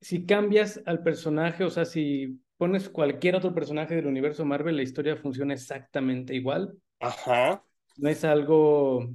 si 0.00 0.24
cambias 0.24 0.80
al 0.86 1.02
personaje, 1.02 1.64
o 1.64 1.70
sea, 1.70 1.84
si 1.84 2.40
pones 2.56 2.88
cualquier 2.88 3.34
otro 3.34 3.52
personaje 3.52 3.96
del 3.96 4.06
universo 4.06 4.44
Marvel, 4.44 4.76
la 4.76 4.84
historia 4.84 5.16
funciona 5.16 5.52
exactamente 5.52 6.32
igual. 6.32 6.78
Ajá. 7.00 7.64
No 7.96 8.08
es 8.08 8.24
algo 8.24 9.10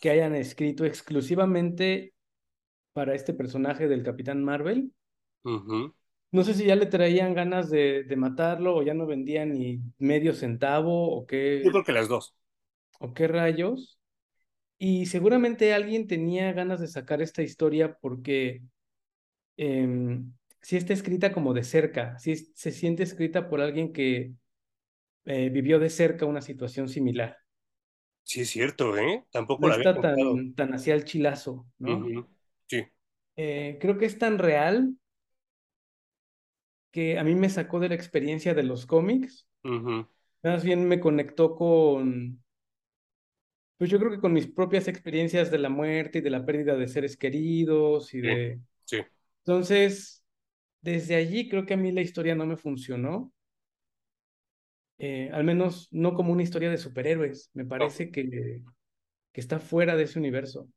que 0.00 0.10
hayan 0.10 0.34
escrito 0.34 0.84
exclusivamente 0.84 2.12
para 2.92 3.14
este 3.14 3.34
personaje 3.34 3.86
del 3.86 4.02
Capitán 4.02 4.42
Marvel. 4.42 4.92
No 6.30 6.44
sé 6.44 6.54
si 6.54 6.66
ya 6.66 6.76
le 6.76 6.86
traían 6.86 7.34
ganas 7.34 7.70
de, 7.70 8.04
de, 8.04 8.16
matarlo 8.16 8.76
o 8.76 8.82
ya 8.82 8.92
no 8.92 9.06
vendían 9.06 9.54
ni 9.54 9.80
medio 9.98 10.34
centavo 10.34 11.10
o 11.10 11.26
qué. 11.26 11.62
Yo 11.64 11.70
creo 11.70 11.84
que 11.84 11.92
las 11.92 12.08
dos. 12.08 12.34
¿O 13.00 13.14
qué 13.14 13.28
rayos? 13.28 13.98
Y 14.78 15.06
seguramente 15.06 15.74
alguien 15.74 16.06
tenía 16.06 16.52
ganas 16.52 16.80
de 16.80 16.86
sacar 16.86 17.22
esta 17.22 17.42
historia 17.42 17.98
porque 18.00 18.62
eh, 19.56 20.20
sí 20.60 20.76
está 20.76 20.92
escrita 20.92 21.32
como 21.32 21.52
de 21.54 21.64
cerca, 21.64 22.18
sí 22.18 22.36
se 22.36 22.70
siente 22.70 23.02
escrita 23.02 23.48
por 23.48 23.60
alguien 23.60 23.92
que 23.92 24.32
eh, 25.24 25.48
vivió 25.50 25.78
de 25.78 25.90
cerca 25.90 26.26
una 26.26 26.40
situación 26.40 26.88
similar. 26.88 27.36
Sí, 28.22 28.42
es 28.42 28.50
cierto, 28.50 28.96
¿eh? 28.96 29.24
Tampoco 29.30 29.62
no 29.62 29.68
la 29.68 29.74
había 29.74 29.90
está 29.90 30.00
tan, 30.00 30.54
tan 30.54 30.74
hacia 30.74 30.94
el 30.94 31.04
chilazo, 31.04 31.66
¿no? 31.78 32.28
Sí. 32.66 32.84
Eh, 33.36 33.78
creo 33.80 33.98
que 33.98 34.06
es 34.06 34.18
tan 34.18 34.38
real 34.38 34.94
que 36.98 37.16
a 37.16 37.22
mí 37.22 37.36
me 37.36 37.48
sacó 37.48 37.78
de 37.78 37.90
la 37.90 37.94
experiencia 37.94 38.54
de 38.54 38.64
los 38.64 38.84
cómics. 38.84 39.46
Más 40.42 40.64
bien 40.64 40.88
me 40.88 40.98
conectó 40.98 41.54
con, 41.54 42.42
pues 43.76 43.88
yo 43.88 44.00
creo 44.00 44.10
que 44.10 44.18
con 44.18 44.32
mis 44.32 44.48
propias 44.48 44.88
experiencias 44.88 45.52
de 45.52 45.58
la 45.58 45.68
muerte 45.68 46.18
y 46.18 46.22
de 46.22 46.30
la 46.30 46.44
pérdida 46.44 46.76
de 46.76 46.88
seres 46.88 47.16
queridos 47.16 48.12
y 48.14 48.20
de... 48.20 48.58
Sí. 48.84 48.98
Entonces, 49.44 50.24
desde 50.80 51.14
allí 51.14 51.48
creo 51.48 51.64
que 51.64 51.74
a 51.74 51.76
mí 51.76 51.92
la 51.92 52.00
historia 52.00 52.34
no 52.34 52.46
me 52.46 52.56
funcionó. 52.56 53.32
Eh, 54.98 55.30
al 55.32 55.44
menos 55.44 55.86
no 55.92 56.14
como 56.14 56.32
una 56.32 56.42
historia 56.42 56.68
de 56.68 56.78
superhéroes. 56.78 57.52
Me 57.54 57.64
parece 57.64 58.10
que, 58.10 58.60
que 59.32 59.40
está 59.40 59.60
fuera 59.60 59.94
de 59.94 60.02
ese 60.02 60.18
universo. 60.18 60.68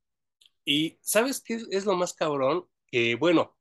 Y 0.66 1.00
¿sabes 1.02 1.42
qué 1.42 1.56
es 1.72 1.86
lo 1.88 1.96
más 1.96 2.14
cabrón? 2.14 2.66
Que 2.86 3.16
bueno, 3.16 3.58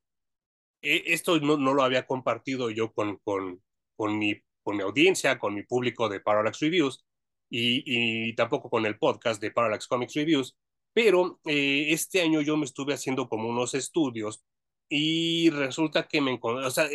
esto 0.82 1.38
no, 1.40 1.56
no, 1.56 1.74
lo 1.74 1.82
había 1.82 2.06
compartido 2.06 2.70
yo 2.70 2.92
con, 2.92 3.18
con, 3.18 3.62
con, 3.96 4.18
mi, 4.18 4.34
con 4.62 4.76
mi 4.76 4.82
audiencia, 4.82 5.38
con 5.38 5.54
mi 5.54 5.62
público 5.62 6.08
de 6.08 6.20
Parallax 6.20 6.60
Reviews 6.60 7.04
y, 7.48 7.82
y 8.30 8.34
tampoco 8.34 8.70
con 8.70 8.86
el 8.86 8.98
podcast 8.98 9.40
de 9.40 9.50
Parallax 9.50 9.86
Comics 9.86 10.14
Reviews, 10.14 10.56
pero 10.92 11.40
eh, 11.44 11.88
este 11.90 12.22
año 12.22 12.40
yo 12.40 12.56
me 12.56 12.64
estuve 12.64 12.94
haciendo 12.94 13.28
como 13.28 13.48
unos 13.48 13.74
estudios 13.74 14.42
y 14.88 15.50
resulta 15.50 16.08
que 16.08 16.20
me 16.20 16.32
encontré, 16.32 16.66
o 16.66 16.70
sea, 16.70 16.88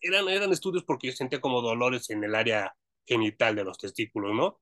eran, 0.00 0.28
eran 0.28 0.52
estudios 0.52 0.84
porque 0.84 1.08
yo 1.08 1.12
sentía 1.14 1.40
como 1.40 1.60
dolores 1.62 2.10
en 2.10 2.24
el 2.24 2.34
área 2.34 2.74
genital 3.06 3.56
de 3.56 3.64
los 3.64 3.78
testículos, 3.78 4.34
¿no? 4.34 4.60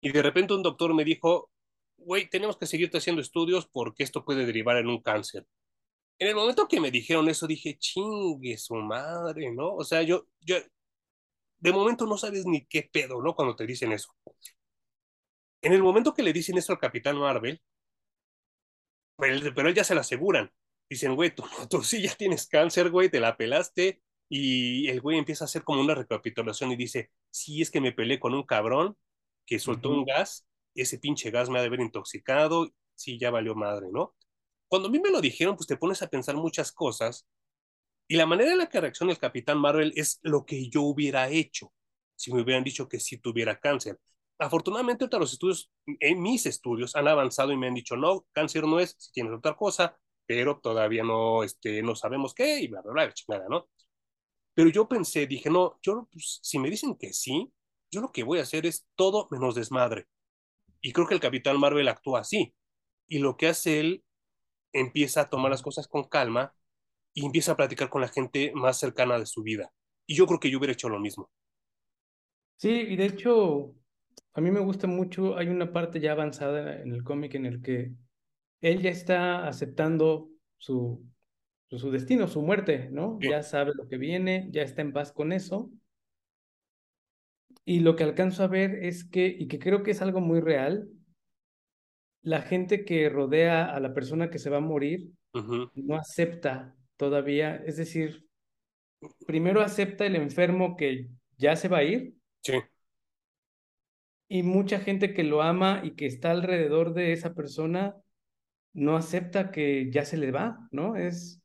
Y 0.00 0.12
de 0.12 0.22
repente 0.22 0.54
un 0.54 0.62
doctor 0.62 0.94
me 0.94 1.04
dijo, 1.04 1.50
güey, 1.96 2.28
tenemos 2.28 2.56
que 2.58 2.66
seguirte 2.66 2.98
haciendo 2.98 3.22
estudios 3.22 3.68
porque 3.72 4.02
esto 4.02 4.24
puede 4.24 4.46
derivar 4.46 4.76
en 4.78 4.88
un 4.88 5.00
cáncer 5.02 5.46
en 6.18 6.28
el 6.28 6.34
momento 6.34 6.68
que 6.68 6.80
me 6.80 6.90
dijeron 6.90 7.28
eso, 7.28 7.46
dije, 7.46 7.76
chingue 7.78 8.56
su 8.58 8.74
madre, 8.76 9.50
¿no? 9.52 9.74
O 9.74 9.84
sea, 9.84 10.02
yo, 10.02 10.26
yo, 10.40 10.56
de 11.58 11.72
momento 11.72 12.06
no 12.06 12.18
sabes 12.18 12.46
ni 12.46 12.66
qué 12.66 12.88
pedo, 12.90 13.20
¿no? 13.22 13.34
Cuando 13.34 13.56
te 13.56 13.66
dicen 13.66 13.92
eso. 13.92 14.14
En 15.62 15.72
el 15.72 15.82
momento 15.82 16.14
que 16.14 16.22
le 16.22 16.32
dicen 16.32 16.58
eso 16.58 16.72
al 16.72 16.78
Capitán 16.78 17.16
Marvel, 17.18 17.60
pero, 19.16 19.68
él 19.68 19.74
ya 19.74 19.84
se 19.84 19.94
lo 19.94 20.00
aseguran. 20.00 20.52
Dicen, 20.88 21.14
güey, 21.14 21.34
tú, 21.34 21.44
tú 21.70 21.82
sí 21.82 22.02
ya 22.02 22.14
tienes 22.14 22.46
cáncer, 22.46 22.90
güey, 22.90 23.08
te 23.10 23.20
la 23.20 23.36
pelaste. 23.36 24.02
Y 24.28 24.88
el 24.88 25.00
güey 25.00 25.18
empieza 25.18 25.44
a 25.44 25.46
hacer 25.46 25.64
como 25.64 25.80
una 25.80 25.94
recapitulación 25.94 26.72
y 26.72 26.76
dice, 26.76 27.10
sí, 27.30 27.62
es 27.62 27.70
que 27.70 27.80
me 27.80 27.92
peleé 27.92 28.18
con 28.18 28.34
un 28.34 28.44
cabrón 28.44 28.96
que 29.46 29.58
soltó 29.58 29.90
un 29.90 30.04
gas, 30.04 30.46
ese 30.74 30.98
pinche 30.98 31.30
gas 31.30 31.50
me 31.50 31.58
ha 31.58 31.62
de 31.62 31.68
haber 31.68 31.80
intoxicado, 31.80 32.70
sí, 32.94 33.18
ya 33.18 33.30
valió 33.30 33.54
madre, 33.54 33.88
¿no? 33.92 34.14
Cuando 34.74 34.88
a 34.88 34.90
mí 34.90 34.98
me 34.98 35.12
lo 35.12 35.20
dijeron, 35.20 35.54
pues 35.54 35.68
te 35.68 35.76
pones 35.76 36.02
a 36.02 36.08
pensar 36.08 36.34
muchas 36.34 36.72
cosas 36.72 37.28
y 38.08 38.16
la 38.16 38.26
manera 38.26 38.50
en 38.50 38.58
la 38.58 38.68
que 38.68 38.80
reacciona 38.80 39.12
el 39.12 39.20
Capitán 39.20 39.56
Marvel 39.56 39.92
es 39.94 40.18
lo 40.22 40.44
que 40.44 40.68
yo 40.68 40.82
hubiera 40.82 41.28
hecho 41.28 41.72
si 42.16 42.32
me 42.32 42.42
hubieran 42.42 42.64
dicho 42.64 42.88
que 42.88 42.98
sí 42.98 43.18
tuviera 43.18 43.60
cáncer. 43.60 44.00
Afortunadamente, 44.36 45.04
ahorita 45.04 45.20
los 45.20 45.32
estudios, 45.32 45.70
en 45.86 46.20
mis 46.20 46.46
estudios, 46.46 46.96
han 46.96 47.06
avanzado 47.06 47.52
y 47.52 47.56
me 47.56 47.68
han 47.68 47.74
dicho, 47.74 47.96
no, 47.96 48.26
cáncer 48.32 48.64
no 48.64 48.80
es, 48.80 48.96
si 48.98 49.12
tienes 49.12 49.32
otra 49.32 49.54
cosa, 49.54 49.96
pero 50.26 50.58
todavía 50.58 51.04
no, 51.04 51.44
este, 51.44 51.80
no 51.80 51.94
sabemos 51.94 52.34
qué, 52.34 52.58
y 52.58 52.66
bla, 52.66 52.82
bla, 52.82 52.92
bla, 52.94 53.14
chingada, 53.14 53.46
¿no? 53.48 53.68
Pero 54.54 54.70
yo 54.70 54.88
pensé, 54.88 55.28
dije, 55.28 55.50
no, 55.50 55.78
yo, 55.82 56.08
pues, 56.10 56.40
si 56.42 56.58
me 56.58 56.68
dicen 56.68 56.96
que 56.96 57.12
sí, 57.12 57.48
yo 57.92 58.00
lo 58.00 58.10
que 58.10 58.24
voy 58.24 58.40
a 58.40 58.42
hacer 58.42 58.66
es 58.66 58.88
todo 58.96 59.28
menos 59.30 59.54
desmadre. 59.54 60.08
Y 60.80 60.92
creo 60.92 61.06
que 61.06 61.14
el 61.14 61.20
Capitán 61.20 61.60
Marvel 61.60 61.86
actúa 61.86 62.22
así. 62.22 62.52
Y 63.06 63.20
lo 63.20 63.36
que 63.36 63.46
hace 63.46 63.78
él 63.78 64.04
empieza 64.74 65.22
a 65.22 65.30
tomar 65.30 65.52
las 65.52 65.62
cosas 65.62 65.88
con 65.88 66.04
calma 66.08 66.54
y 67.14 67.26
empieza 67.26 67.52
a 67.52 67.56
platicar 67.58 67.90
con 67.90 68.02
la 68.02 68.08
gente 68.08 68.52
más 68.54 68.78
cercana 68.78 69.18
de 69.18 69.26
su 69.26 69.42
vida. 69.42 69.72
Y 70.06 70.16
yo 70.16 70.26
creo 70.26 70.40
que 70.40 70.50
yo 70.50 70.58
hubiera 70.58 70.74
hecho 70.74 70.88
lo 70.90 71.00
mismo. 71.00 71.30
Sí, 72.56 72.70
y 72.70 72.96
de 72.96 73.06
hecho, 73.06 73.74
a 74.34 74.40
mí 74.40 74.50
me 74.50 74.60
gusta 74.60 74.86
mucho, 74.86 75.36
hay 75.36 75.48
una 75.48 75.72
parte 75.72 76.00
ya 76.00 76.12
avanzada 76.12 76.80
en 76.82 76.92
el 76.94 77.02
cómic 77.04 77.34
en 77.34 77.46
el 77.46 77.62
que 77.62 77.94
él 78.62 78.82
ya 78.82 78.90
está 78.90 79.48
aceptando 79.48 80.30
su, 80.58 81.04
su 81.70 81.90
destino, 81.92 82.28
su 82.28 82.42
muerte, 82.42 82.90
¿no? 82.92 83.22
Ya 83.24 83.42
sabe 83.42 83.72
lo 83.76 83.88
que 83.88 83.98
viene, 83.98 84.48
ya 84.52 84.62
está 84.62 84.82
en 84.82 84.92
paz 84.94 85.12
con 85.12 85.32
eso. 85.32 85.70
Y 87.64 87.80
lo 87.80 87.96
que 87.96 88.04
alcanzo 88.04 88.42
a 88.44 88.46
ver 88.48 88.84
es 88.84 89.04
que, 89.04 89.26
y 89.26 89.48
que 89.48 89.58
creo 89.58 89.82
que 89.82 89.90
es 89.92 90.02
algo 90.02 90.20
muy 90.20 90.40
real, 90.40 90.88
la 92.24 92.40
gente 92.42 92.84
que 92.84 93.08
rodea 93.08 93.66
a 93.66 93.78
la 93.80 93.94
persona 93.94 94.30
que 94.30 94.38
se 94.38 94.50
va 94.50 94.56
a 94.56 94.60
morir 94.60 95.10
no 95.74 95.96
acepta 95.96 96.74
todavía, 96.96 97.56
es 97.66 97.76
decir, 97.76 98.24
primero 99.26 99.60
acepta 99.60 100.06
el 100.06 100.16
enfermo 100.16 100.76
que 100.76 101.08
ya 101.36 101.54
se 101.56 101.68
va 101.68 101.78
a 101.78 101.84
ir. 101.84 102.14
Sí. 102.42 102.54
Y 104.28 104.42
mucha 104.42 104.80
gente 104.80 105.12
que 105.12 105.22
lo 105.22 105.42
ama 105.42 105.82
y 105.84 105.96
que 105.96 106.06
está 106.06 106.30
alrededor 106.30 106.94
de 106.94 107.12
esa 107.12 107.34
persona 107.34 107.96
no 108.72 108.96
acepta 108.96 109.50
que 109.50 109.90
ya 109.90 110.04
se 110.04 110.16
le 110.16 110.30
va, 110.30 110.66
¿no? 110.70 110.96
Es 110.96 111.42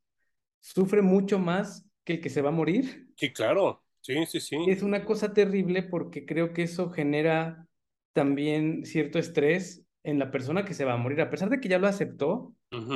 sufre 0.62 1.02
mucho 1.02 1.40
más 1.40 1.86
que 2.04 2.14
el 2.14 2.22
que 2.22 2.30
se 2.30 2.42
va 2.42 2.50
a 2.50 2.54
morir. 2.54 3.10
Sí, 3.18 3.34
claro. 3.34 3.84
Sí, 4.02 4.26
sí, 4.28 4.40
sí. 4.40 4.56
es 4.68 4.82
una 4.82 5.04
cosa 5.04 5.34
terrible 5.34 5.84
porque 5.84 6.26
creo 6.26 6.54
que 6.54 6.64
eso 6.64 6.90
genera 6.90 7.68
también 8.14 8.86
cierto 8.86 9.20
estrés 9.20 9.86
en 10.04 10.20
la 10.20 10.32
persona 10.32 10.66
que 10.66 10.74
se 10.74 10.86
va 10.86 10.94
a 10.94 10.98
morir, 10.98 11.22
a 11.22 11.30
pesar 11.30 11.50
de 11.50 11.60
que 11.60 11.70
ya 11.70 11.80
lo 11.80 11.88
aceptó, 11.88 12.54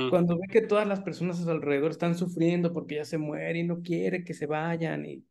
cuando 0.09 0.37
ve 0.37 0.47
que 0.49 0.61
todas 0.61 0.87
las 0.87 1.01
personas 1.01 1.39
a 1.39 1.43
su 1.43 1.49
alrededor 1.49 1.91
están 1.91 2.15
sufriendo 2.15 2.73
porque 2.73 2.95
ya 2.95 3.05
se 3.05 3.17
muere 3.17 3.59
y 3.59 3.63
no 3.63 3.81
quiere 3.81 4.23
que 4.23 4.33
se 4.33 4.45
vayan 4.45 5.05
y 5.05 5.25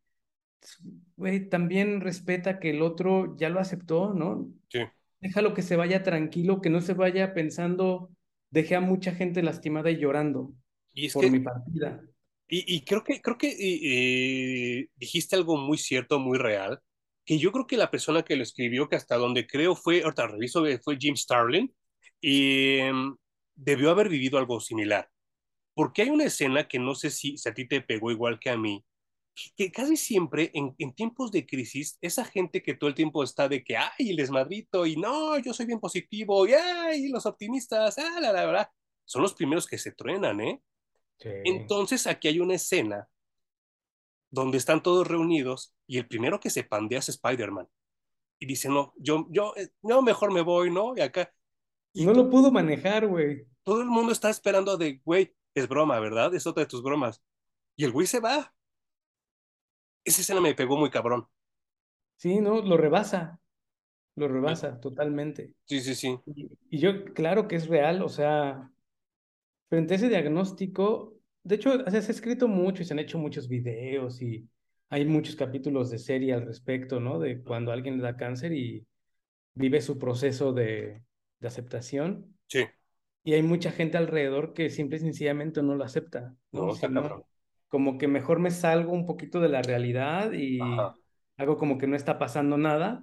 güey, 1.17 1.49
también 1.49 2.01
respeta 2.01 2.59
que 2.59 2.71
el 2.71 2.83
otro 2.83 3.37
ya 3.37 3.49
lo 3.49 3.61
aceptó, 3.61 4.15
¿no? 4.15 4.49
Sí. 4.69 4.81
Déjalo 5.21 5.55
que 5.55 5.63
se 5.63 5.77
vaya 5.77 6.03
tranquilo, 6.03 6.61
que 6.61 6.71
no 6.71 6.81
se 6.81 6.95
vaya 6.95 7.35
pensando, 7.35 8.11
dejé 8.51 8.75
a 8.77 8.81
mucha 8.81 9.13
gente 9.13 9.43
lastimada 9.43 9.91
y 9.91 9.99
llorando 9.99 10.53
y 10.95 11.07
es 11.07 11.13
por 11.13 11.31
mi 11.31 11.41
partida. 11.41 12.03
Y, 12.49 12.77
y, 12.77 12.85
creo 12.85 13.03
que, 13.03 13.23
creo 13.23 13.39
que 13.39 13.49
eh, 13.49 14.89
dijiste 14.97 15.37
algo 15.37 15.57
muy 15.57 15.79
cierto, 15.79 16.19
muy 16.19 16.37
real, 16.37 16.81
que 17.25 17.39
yo 17.39 17.53
creo 17.53 17.67
que 17.67 17.77
la 17.77 17.91
persona 17.91 18.23
que 18.23 18.37
lo 18.37 18.43
escribió, 18.43 18.89
que 18.89 18.97
hasta 18.97 19.17
donde 19.17 19.47
creo 19.47 19.77
fue, 19.77 20.03
ahorita 20.03 20.27
reviso, 20.27 20.65
fue 20.83 20.97
Jim 20.99 21.17
Starlin, 21.17 21.73
y 22.21 22.79
em, 22.79 23.17
debió 23.55 23.91
haber 23.91 24.09
vivido 24.09 24.39
algo 24.39 24.61
similar. 24.61 25.09
Porque 25.75 26.03
hay 26.03 26.11
una 26.11 26.25
escena 26.25 26.69
que 26.69 26.79
no 26.79 26.95
sé 26.95 27.11
si, 27.11 27.37
a 27.47 27.55
ti 27.55 27.67
te 27.67 27.81
pegó 27.81 28.11
igual 28.11 28.39
que 28.39 28.51
a 28.51 28.57
mí, 28.57 28.85
que 29.57 29.73
casi 29.73 29.97
siempre 29.97 30.51
en, 30.53 30.75
en, 30.79 30.93
tiempos 30.95 31.31
de 31.31 31.47
crisis, 31.47 31.97
esa 32.03 32.25
gente 32.25 32.63
que 32.63 32.75
todo 32.75 32.89
el 32.89 32.95
tiempo 32.95 33.23
está 33.25 33.49
de 33.49 33.65
que, 33.65 33.77
ay, 33.77 34.11
el 34.11 34.17
desmadrito, 34.17 34.85
y 34.85 34.97
no, 34.97 35.39
yo 35.39 35.55
soy 35.55 35.67
bien 35.67 35.81
positivo, 35.81 36.47
y 36.47 36.53
ay, 36.53 37.09
los 37.09 37.25
optimistas, 37.25 37.99
ah, 37.99 38.21
la, 38.21 38.33
la, 38.33 38.45
verdad, 38.45 38.69
son 39.05 39.23
los 39.23 39.35
primeros 39.35 39.67
que 39.67 39.79
se 39.79 39.93
truenan, 39.93 40.41
¿eh? 40.41 40.61
Entonces 41.45 42.09
aquí 42.09 42.27
hay 42.27 42.41
una 42.41 42.57
escena 42.57 43.09
donde 44.33 44.57
están 44.59 44.83
todos 44.83 45.07
reunidos 45.07 45.77
y 45.87 45.99
el 45.99 46.09
primero 46.09 46.41
que 46.41 46.51
se 46.51 46.65
pandea 46.65 46.99
es 46.99 47.11
Spider-Man. 47.11 47.69
Y 48.41 48.47
dice, 48.47 48.69
no, 48.69 48.93
yo, 48.97 49.27
yo, 49.31 49.55
eh, 49.57 49.69
no, 49.83 50.03
mejor 50.03 50.33
me 50.33 50.41
voy, 50.41 50.71
¿no? 50.71 50.97
Y 50.97 51.01
acá. 51.01 51.33
Y 51.93 52.07
no 52.07 52.15
lo 52.15 52.29
pudo 52.29 52.51
manejar, 52.51 53.07
güey. 53.07 53.47
Todo 53.63 53.83
el 53.83 53.89
mundo 53.89 54.11
está 54.11 54.31
esperando 54.31 54.77
de, 54.77 55.01
güey, 55.05 55.37
es 55.55 55.69
broma, 55.69 56.01
¿verdad? 56.01 56.35
Es 56.35 56.47
otra 56.47 56.65
de 56.65 56.69
tus 56.69 56.83
bromas. 56.83 57.23
Y 57.77 57.85
el 57.85 57.93
güey 57.93 58.07
se 58.07 58.21
va. 58.21 58.53
Esa 60.03 60.23
escena 60.23 60.41
me 60.41 60.55
pegó 60.55 60.77
muy 60.77 60.91
cabrón. 60.91 61.29
Sí, 62.17 62.41
no, 62.41 62.63
lo 62.63 62.77
rebasa. 62.77 63.39
Lo 64.17 64.29
rebasa 64.29 64.81
totalmente. 64.81 65.53
Sí, 65.67 65.81
sí, 65.81 65.95
sí. 65.95 66.19
y, 66.27 66.79
yo, 66.79 67.05
claro 67.13 67.49
que 67.49 67.57
es 67.57 67.69
real, 67.69 68.03
o 68.03 68.09
sea, 68.09 68.71
frente 69.69 69.95
a 69.95 69.97
ese 69.99 70.09
diagnóstico, 70.09 71.22
de 71.43 71.55
hecho, 71.55 71.79
se 71.91 71.97
ha 71.97 72.01
escrito 72.01 72.49
mucho 72.49 72.83
y 72.83 72.85
se 72.85 72.95
han 72.95 72.99
hecho 72.99 73.19
muchos 73.19 73.49
videos 73.49 74.21
y 74.23 74.49
hay 74.89 75.05
muchos 75.05 75.37
capítulos 75.37 75.91
de 75.91 75.99
serie 75.99 76.35
al 76.35 76.47
respecto, 76.47 77.01
¿no? 77.01 77.19
De 77.19 77.43
cuando 77.43 77.73
alguien 77.73 77.97
le 77.97 78.03
da 78.03 78.17
cáncer 78.17 78.53
y 78.53 78.87
vive 79.55 79.81
su 79.81 79.99
proceso 79.99 80.53
de, 80.53 81.03
de 81.41 81.49
aceptación. 81.49 82.37
Sí. 82.47 82.67
Y 83.25 83.35
hay 83.35 83.43
mucha 83.43 83.71
gente 83.71 83.97
alrededor 83.97 84.53
que 84.53 84.71
simple 84.71 84.97
y 84.97 85.01
sencillamente 85.01 85.63
no 85.63 85.75
lo 85.75 85.85
acepta. 85.85 86.35
No, 86.51 86.73
no 86.91 87.27
como 87.73 87.97
que 87.97 88.07
mejor 88.07 88.39
me 88.39 88.51
salgo 88.51 88.93
un 88.93 89.07
poquito 89.07 89.41
de 89.41 89.49
la 89.49 89.63
realidad 89.63 90.33
y 90.35 90.61
hago 91.39 91.57
como 91.57 91.79
que 91.79 91.87
no 91.87 91.97
está 91.97 92.19
pasando 92.19 92.59
nada. 92.59 93.03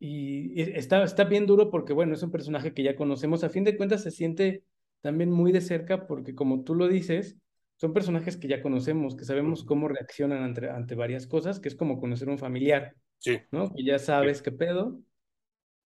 Y 0.00 0.60
está, 0.60 1.04
está 1.04 1.22
bien 1.22 1.46
duro 1.46 1.70
porque, 1.70 1.92
bueno, 1.92 2.14
es 2.14 2.24
un 2.24 2.32
personaje 2.32 2.74
que 2.74 2.82
ya 2.82 2.96
conocemos. 2.96 3.44
A 3.44 3.48
fin 3.48 3.62
de 3.62 3.76
cuentas 3.76 4.02
se 4.02 4.10
siente 4.10 4.64
también 5.00 5.30
muy 5.30 5.52
de 5.52 5.60
cerca 5.60 6.06
porque 6.06 6.34
como 6.34 6.64
tú 6.64 6.74
lo 6.74 6.88
dices, 6.88 7.36
son 7.76 7.92
personajes 7.94 8.36
que 8.36 8.48
ya 8.48 8.62
conocemos, 8.62 9.16
que 9.16 9.24
sabemos 9.24 9.64
cómo 9.64 9.88
reaccionan 9.88 10.42
ante, 10.42 10.68
ante 10.68 10.94
varias 10.94 11.26
cosas, 11.26 11.60
que 11.60 11.68
es 11.68 11.74
como 11.74 11.98
conocer 11.98 12.28
un 12.28 12.38
familiar. 12.38 12.94
Sí. 13.18 13.38
¿no? 13.50 13.72
Que 13.72 13.84
ya 13.84 13.98
sabes 13.98 14.42
qué 14.42 14.52
pedo. 14.52 15.00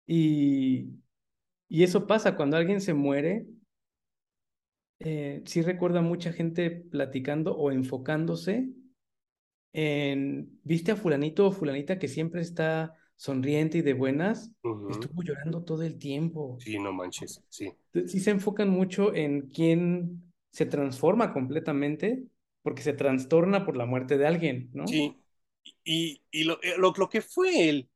Y, 0.06 0.90
y 1.68 1.82
eso 1.82 2.06
pasa 2.06 2.36
cuando 2.36 2.56
alguien 2.56 2.80
se 2.80 2.94
muere. 2.94 3.46
Eh, 4.98 5.42
sí 5.46 5.62
recuerda 5.62 6.02
mucha 6.02 6.32
gente 6.32 6.70
platicando 6.70 7.56
o 7.56 7.72
enfocándose 7.72 8.68
en, 9.72 10.60
¿viste 10.62 10.92
a 10.92 10.96
fulanito 10.96 11.46
o 11.46 11.52
fulanita 11.52 11.98
que 11.98 12.08
siempre 12.08 12.42
está 12.42 12.94
sonriente 13.20 13.76
y 13.76 13.82
de 13.82 13.92
buenas? 13.92 14.50
Estuvo 14.88 15.22
llorando 15.22 15.62
todo 15.62 15.82
el 15.82 15.98
tiempo. 15.98 16.56
Sí, 16.58 16.78
no 16.78 16.90
manches, 16.90 17.44
sí. 17.50 17.70
Sí 18.06 18.18
se 18.18 18.30
enfocan 18.30 18.70
mucho 18.70 19.14
en 19.14 19.50
quién 19.50 20.32
se 20.50 20.64
transforma 20.64 21.34
completamente 21.34 22.24
porque 22.62 22.80
se 22.80 22.94
trastorna 22.94 23.66
por 23.66 23.76
la 23.76 23.84
muerte 23.84 24.16
de 24.16 24.26
alguien, 24.26 24.70
¿no? 24.72 24.86
Sí, 24.86 25.18
y, 25.84 26.22
y 26.30 26.44
lo, 26.44 26.62
eh, 26.62 26.76
lo, 26.78 26.94
lo, 26.96 27.08
que 27.10 27.20
fue 27.20 27.68
él 27.68 27.90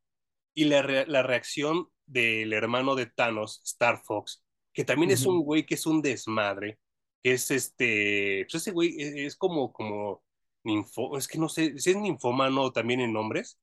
y 0.54 0.64
la, 0.64 0.83
la, 1.07 1.23
reacción 1.23 1.88
del 2.04 2.52
hermano 2.52 2.95
de 2.95 3.07
Thanos, 3.07 3.62
Star 3.64 4.02
Fox, 4.04 4.45
que 4.75 4.85
también 4.85 5.09
uh 5.09 5.12
-huh. 5.12 5.14
es 5.14 5.25
un 5.25 5.43
güey 5.43 5.64
que 5.64 5.76
es 5.76 5.87
un 5.87 6.02
desmadre, 6.02 6.78
que 7.23 7.33
es 7.33 7.50
este, 7.50 8.45
pues 8.45 8.57
ese 8.57 8.73
güey 8.73 8.95
es, 8.99 9.14
es 9.16 9.37
como, 9.37 9.73
como 9.73 10.23
ninfo, 10.64 11.16
es 11.16 11.26
que 11.26 11.38
no 11.38 11.49
sé, 11.49 11.78
si 11.78 11.90
es 11.93 11.97
ninfómano 11.97 12.73
también 12.73 13.00
en 13.00 13.14
nombres. 13.14 13.59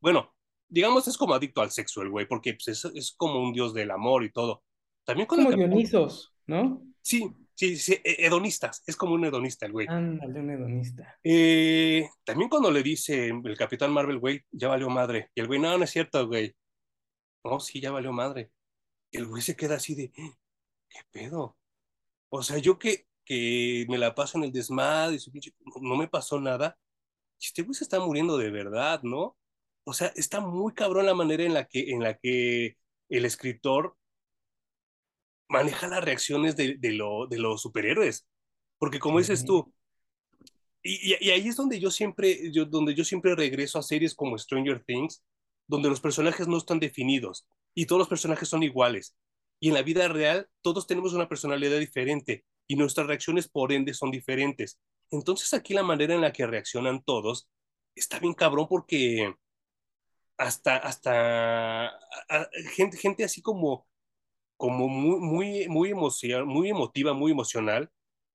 Bueno, 0.00 0.32
digamos 0.68 1.08
es 1.08 1.16
como 1.16 1.34
adicto 1.34 1.62
al 1.62 1.70
sexo 1.70 2.02
el 2.02 2.10
güey, 2.10 2.26
porque 2.26 2.54
pues, 2.54 2.68
es, 2.68 2.84
es, 2.94 3.12
como 3.12 3.40
un 3.40 3.52
dios 3.52 3.74
del 3.74 3.90
amor 3.90 4.24
y 4.24 4.30
todo. 4.30 4.62
También 5.04 5.26
con 5.26 5.42
como 5.42 5.56
Dionisos, 5.56 6.34
¿no? 6.46 6.82
Sí, 7.00 7.32
sí, 7.54 7.76
sí, 7.76 7.98
hedonistas, 8.04 8.82
es 8.86 8.96
como 8.96 9.14
un 9.14 9.24
hedonista 9.24 9.66
el 9.66 9.72
güey. 9.72 9.86
Ándale, 9.88 10.40
un 10.40 10.50
hedonista. 10.50 11.18
Eh, 11.24 12.08
también 12.24 12.50
cuando 12.50 12.70
le 12.70 12.82
dice 12.82 13.28
el 13.28 13.56
Capitán 13.56 13.92
Marvel, 13.92 14.18
güey, 14.18 14.44
ya 14.50 14.68
valió 14.68 14.90
madre. 14.90 15.30
Y 15.34 15.40
el 15.40 15.46
güey, 15.46 15.58
no, 15.58 15.78
no 15.78 15.84
es 15.84 15.90
cierto, 15.90 16.26
güey. 16.26 16.54
No, 17.44 17.58
sí, 17.60 17.80
ya 17.80 17.90
valió 17.90 18.12
madre. 18.12 18.50
Y 19.10 19.16
el 19.16 19.26
güey 19.26 19.40
se 19.40 19.56
queda 19.56 19.76
así 19.76 19.94
de, 19.94 20.12
¿qué 20.12 21.00
pedo? 21.10 21.56
O 22.28 22.42
sea, 22.42 22.58
yo 22.58 22.78
que, 22.78 23.06
que 23.24 23.86
me 23.88 23.96
la 23.96 24.14
paso 24.14 24.36
en 24.36 24.44
el 24.44 24.52
desmadre 24.52 25.16
no 25.80 25.96
me 25.96 26.08
pasó 26.08 26.38
nada. 26.38 26.78
Este 27.40 27.62
güey 27.62 27.74
se 27.74 27.84
está 27.84 27.98
muriendo 28.00 28.36
de 28.36 28.50
verdad, 28.50 29.00
¿no? 29.02 29.37
O 29.88 29.94
sea, 29.94 30.12
está 30.16 30.40
muy 30.40 30.74
cabrón 30.74 31.06
la 31.06 31.14
manera 31.14 31.44
en 31.44 31.54
la 31.54 31.64
que, 31.64 31.92
en 31.92 32.02
la 32.02 32.12
que 32.18 32.76
el 33.08 33.24
escritor 33.24 33.96
maneja 35.48 35.88
las 35.88 36.04
reacciones 36.04 36.56
de, 36.56 36.76
de, 36.76 36.92
lo, 36.92 37.26
de 37.26 37.38
los 37.38 37.62
superhéroes. 37.62 38.28
Porque 38.76 38.98
como 38.98 39.18
dices 39.18 39.46
tú, 39.46 39.72
y, 40.82 41.14
y, 41.14 41.16
y, 41.20 41.30
ahí 41.30 41.48
es 41.48 41.56
donde 41.56 41.80
yo 41.80 41.90
siempre, 41.90 42.52
yo, 42.52 42.66
donde 42.66 42.94
yo 42.94 43.02
siempre 43.02 43.34
regreso 43.34 43.78
a 43.78 43.82
series 43.82 44.14
como 44.14 44.36
Stranger 44.36 44.84
Things, 44.84 45.24
donde 45.66 45.88
los 45.88 46.02
personajes 46.02 46.46
no 46.48 46.58
están 46.58 46.80
definidos 46.80 47.48
y 47.74 47.86
todos 47.86 48.00
los 48.00 48.08
personajes 48.08 48.46
son 48.46 48.62
iguales. 48.62 49.16
Y 49.58 49.68
en 49.68 49.74
la 49.74 49.82
vida 49.82 50.06
real 50.08 50.50
todos 50.60 50.86
tenemos 50.86 51.14
una 51.14 51.30
personalidad 51.30 51.78
diferente 51.78 52.44
y 52.66 52.76
nuestras 52.76 53.06
reacciones 53.06 53.48
por 53.48 53.72
ende 53.72 53.94
son 53.94 54.10
diferentes. 54.10 54.78
Entonces 55.10 55.54
aquí 55.54 55.72
la 55.72 55.82
manera 55.82 56.14
en 56.14 56.20
la 56.20 56.32
que 56.34 56.46
reaccionan 56.46 57.02
todos 57.02 57.48
está 57.94 58.18
bien 58.18 58.34
cabrón 58.34 58.66
porque 58.68 59.32
hasta, 60.38 60.76
hasta 60.78 61.88
a, 61.88 62.48
gente, 62.76 62.96
gente 62.98 63.24
así 63.24 63.42
como 63.42 63.86
como 64.56 64.88
muy, 64.88 65.20
muy, 65.20 65.68
muy, 65.68 65.90
emocional, 65.90 66.46
muy 66.46 66.70
emotiva, 66.70 67.14
muy 67.14 67.32
emocional, 67.32 67.90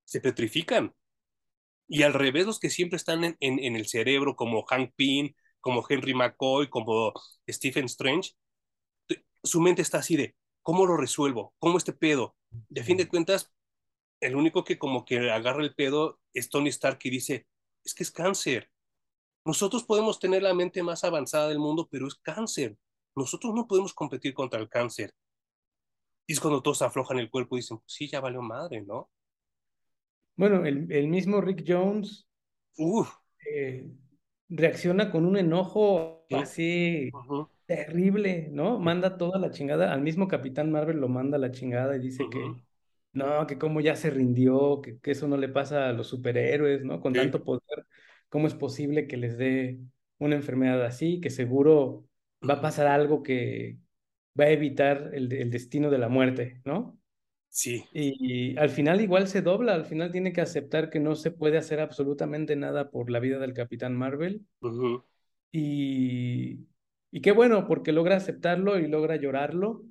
se 0.05 0.21
petrifican. 0.21 0.95
Y 1.87 2.03
al 2.03 2.13
revés, 2.13 2.45
los 2.45 2.59
que 2.59 2.69
siempre 2.69 2.97
están 2.97 3.23
en, 3.23 3.37
en, 3.39 3.59
en 3.59 3.75
el 3.75 3.87
cerebro, 3.87 4.35
como 4.35 4.63
Hank 4.65 4.93
Pym, 4.95 5.33
como 5.61 5.85
Henry 5.87 6.13
McCoy, 6.13 6.69
como 6.69 7.13
Stephen 7.49 7.85
Strange, 7.85 8.31
su 9.43 9.61
mente 9.61 9.81
está 9.81 9.99
así 9.99 10.15
de, 10.15 10.35
¿cómo 10.61 10.85
lo 10.85 10.97
resuelvo? 10.97 11.53
¿Cómo 11.59 11.77
este 11.77 11.93
pedo? 11.93 12.35
De 12.69 12.81
a 12.81 12.83
fin 12.83 12.97
de 12.97 13.07
cuentas, 13.07 13.51
el 14.21 14.35
único 14.35 14.63
que 14.63 14.79
como 14.79 15.05
que 15.05 15.31
agarra 15.31 15.63
el 15.63 15.75
pedo 15.75 16.19
es 16.33 16.49
Tony 16.49 16.69
Stark 16.69 16.99
y 17.03 17.09
dice, 17.09 17.47
es 17.83 17.93
que 17.93 18.03
es 18.03 18.11
cáncer. 18.11 18.69
Nosotros 19.45 19.83
podemos 19.83 20.19
tener 20.19 20.43
la 20.43 20.53
mente 20.53 20.83
más 20.83 21.03
avanzada 21.03 21.49
del 21.49 21.59
mundo, 21.59 21.87
pero 21.91 22.07
es 22.07 22.15
cáncer. 22.15 22.77
Nosotros 23.15 23.53
no 23.53 23.67
podemos 23.67 23.93
competir 23.93 24.33
contra 24.33 24.59
el 24.59 24.69
cáncer. 24.69 25.13
Y 26.25 26.33
es 26.33 26.39
cuando 26.39 26.61
todos 26.61 26.81
aflojan 26.81 27.19
el 27.19 27.29
cuerpo 27.29 27.55
y 27.55 27.59
dicen, 27.59 27.77
pues 27.77 27.93
sí, 27.93 28.07
ya 28.07 28.21
valió 28.21 28.41
madre, 28.41 28.81
¿no? 28.81 29.09
Bueno, 30.35 30.65
el, 30.65 30.91
el 30.91 31.07
mismo 31.09 31.41
Rick 31.41 31.63
Jones 31.67 32.27
eh, 33.45 33.87
reacciona 34.49 35.11
con 35.11 35.25
un 35.25 35.37
enojo 35.37 36.25
¿Sí? 36.29 36.35
así 36.35 37.09
uh 37.13 37.17
-huh. 37.17 37.49
terrible, 37.65 38.49
¿no? 38.51 38.79
Manda 38.79 39.17
toda 39.17 39.37
la 39.39 39.51
chingada, 39.51 39.93
al 39.93 40.01
mismo 40.01 40.27
Capitán 40.27 40.71
Marvel 40.71 40.97
lo 40.97 41.07
manda 41.07 41.37
a 41.37 41.39
la 41.39 41.51
chingada 41.51 41.95
y 41.97 41.99
dice 41.99 42.23
uh 42.23 42.27
-huh. 42.27 42.55
que 42.55 42.63
no, 43.13 43.45
que 43.45 43.59
como 43.59 43.79
ya 43.79 43.95
se 43.95 44.09
rindió, 44.09 44.81
que, 44.81 44.99
que, 44.99 45.11
eso 45.11 45.27
no 45.27 45.37
le 45.37 45.47
pasa 45.47 45.89
a 45.89 45.93
los 45.93 46.07
superhéroes, 46.07 46.83
¿no? 46.83 46.99
Con 46.99 47.13
sí. 47.13 47.19
tanto 47.19 47.43
poder, 47.43 47.85
¿cómo 48.33 48.47
es 48.47 48.55
posible 48.55 49.05
que 49.05 49.15
les 49.15 49.37
dé 49.37 49.77
una 50.17 50.33
enfermedad 50.33 50.83
así? 50.83 51.21
Que 51.21 51.29
seguro 51.29 52.03
va 52.41 52.55
a 52.55 52.61
pasar 52.61 52.87
algo 52.87 53.21
que, 53.21 53.77
va 54.39 54.45
a 54.45 54.49
evitar 54.49 55.11
el, 55.13 55.31
el, 55.31 55.51
destino 55.51 55.91
de 55.91 55.99
la 55.99 56.09
muerte, 56.09 56.59
¿no? 56.65 56.97
Sí. 57.49 57.85
Y, 57.93 58.53
y, 58.53 58.57
al 58.57 58.71
final 58.71 59.01
igual 59.01 59.27
se 59.27 59.43
dobla, 59.43 59.75
al 59.75 59.85
final 59.85 60.11
tiene 60.11 60.33
que 60.33 60.41
aceptar 60.41 60.89
que 60.89 60.99
no 60.99 61.13
se 61.13 61.29
puede 61.29 61.59
hacer 61.59 61.79
absolutamente 61.79 62.55
nada 62.55 62.89
por 62.89 63.11
la 63.11 63.19
vida 63.19 63.37
del 63.37 63.53
Capitán 63.53 63.95
Marvel. 63.95 64.41
Uh 64.61 64.69
-huh. 64.69 65.03
y, 65.51 66.65
y 67.11 67.21
qué 67.21 67.33
bueno, 67.33 67.67
porque 67.67 67.91
logra 67.91 68.15
aceptarlo 68.15 68.79
y 68.79 68.87
logra 68.87 69.17
llorarlo. 69.17 69.83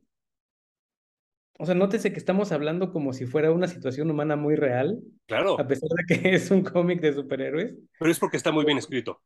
O 1.59 1.67
sea, 1.67 1.75
nótese 1.75 2.13
que 2.13 2.19
estamos 2.19 2.51
hablando 2.51 2.93
como 2.93 3.13
si 3.13 3.27
fuera 3.27 3.53
una 3.53 3.69
situación 3.69 4.11
humana 4.11 4.37
muy 4.37 4.57
real. 4.57 5.01
Claro. 5.27 5.61
A 5.61 5.67
pesar 5.67 5.89
de 5.91 6.05
que 6.07 6.35
es 6.35 6.51
un 6.51 6.63
cómic 6.63 7.01
de 7.01 7.13
superhéroes. 7.13 7.75
Pero 7.99 8.11
es 8.11 8.19
porque 8.19 8.37
está 8.37 8.51
muy 8.53 8.65
bien 8.65 8.79
escrito. 8.79 9.21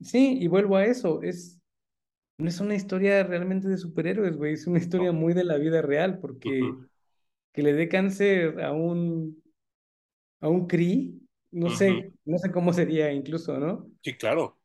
Sí, 0.00 0.38
y 0.40 0.48
vuelvo 0.48 0.76
a 0.76 0.84
eso, 0.84 1.22
es, 1.22 1.60
no 2.38 2.48
es 2.48 2.60
una 2.60 2.74
historia 2.74 3.22
realmente 3.22 3.68
de 3.68 3.78
superhéroes, 3.78 4.36
güey, 4.36 4.54
es 4.54 4.66
una 4.66 4.78
historia 4.78 5.12
no. 5.12 5.18
muy 5.18 5.32
de 5.32 5.44
la 5.44 5.58
vida 5.58 5.80
real, 5.80 6.18
porque 6.18 6.62
uh 6.62 6.66
-huh. 6.66 6.88
que 7.52 7.62
le 7.62 7.72
dé 7.72 7.88
cáncer 7.88 8.60
a 8.62 8.72
un, 8.72 9.40
a 10.40 10.48
un 10.48 10.66
CRI, 10.66 11.20
no 11.52 11.66
uh 11.66 11.68
-huh. 11.70 11.76
sé, 11.76 12.12
no 12.24 12.38
sé 12.38 12.50
cómo 12.50 12.72
sería 12.72 13.12
incluso, 13.12 13.58
¿no? 13.58 13.88
Sí, 14.02 14.14
claro. 14.14 14.58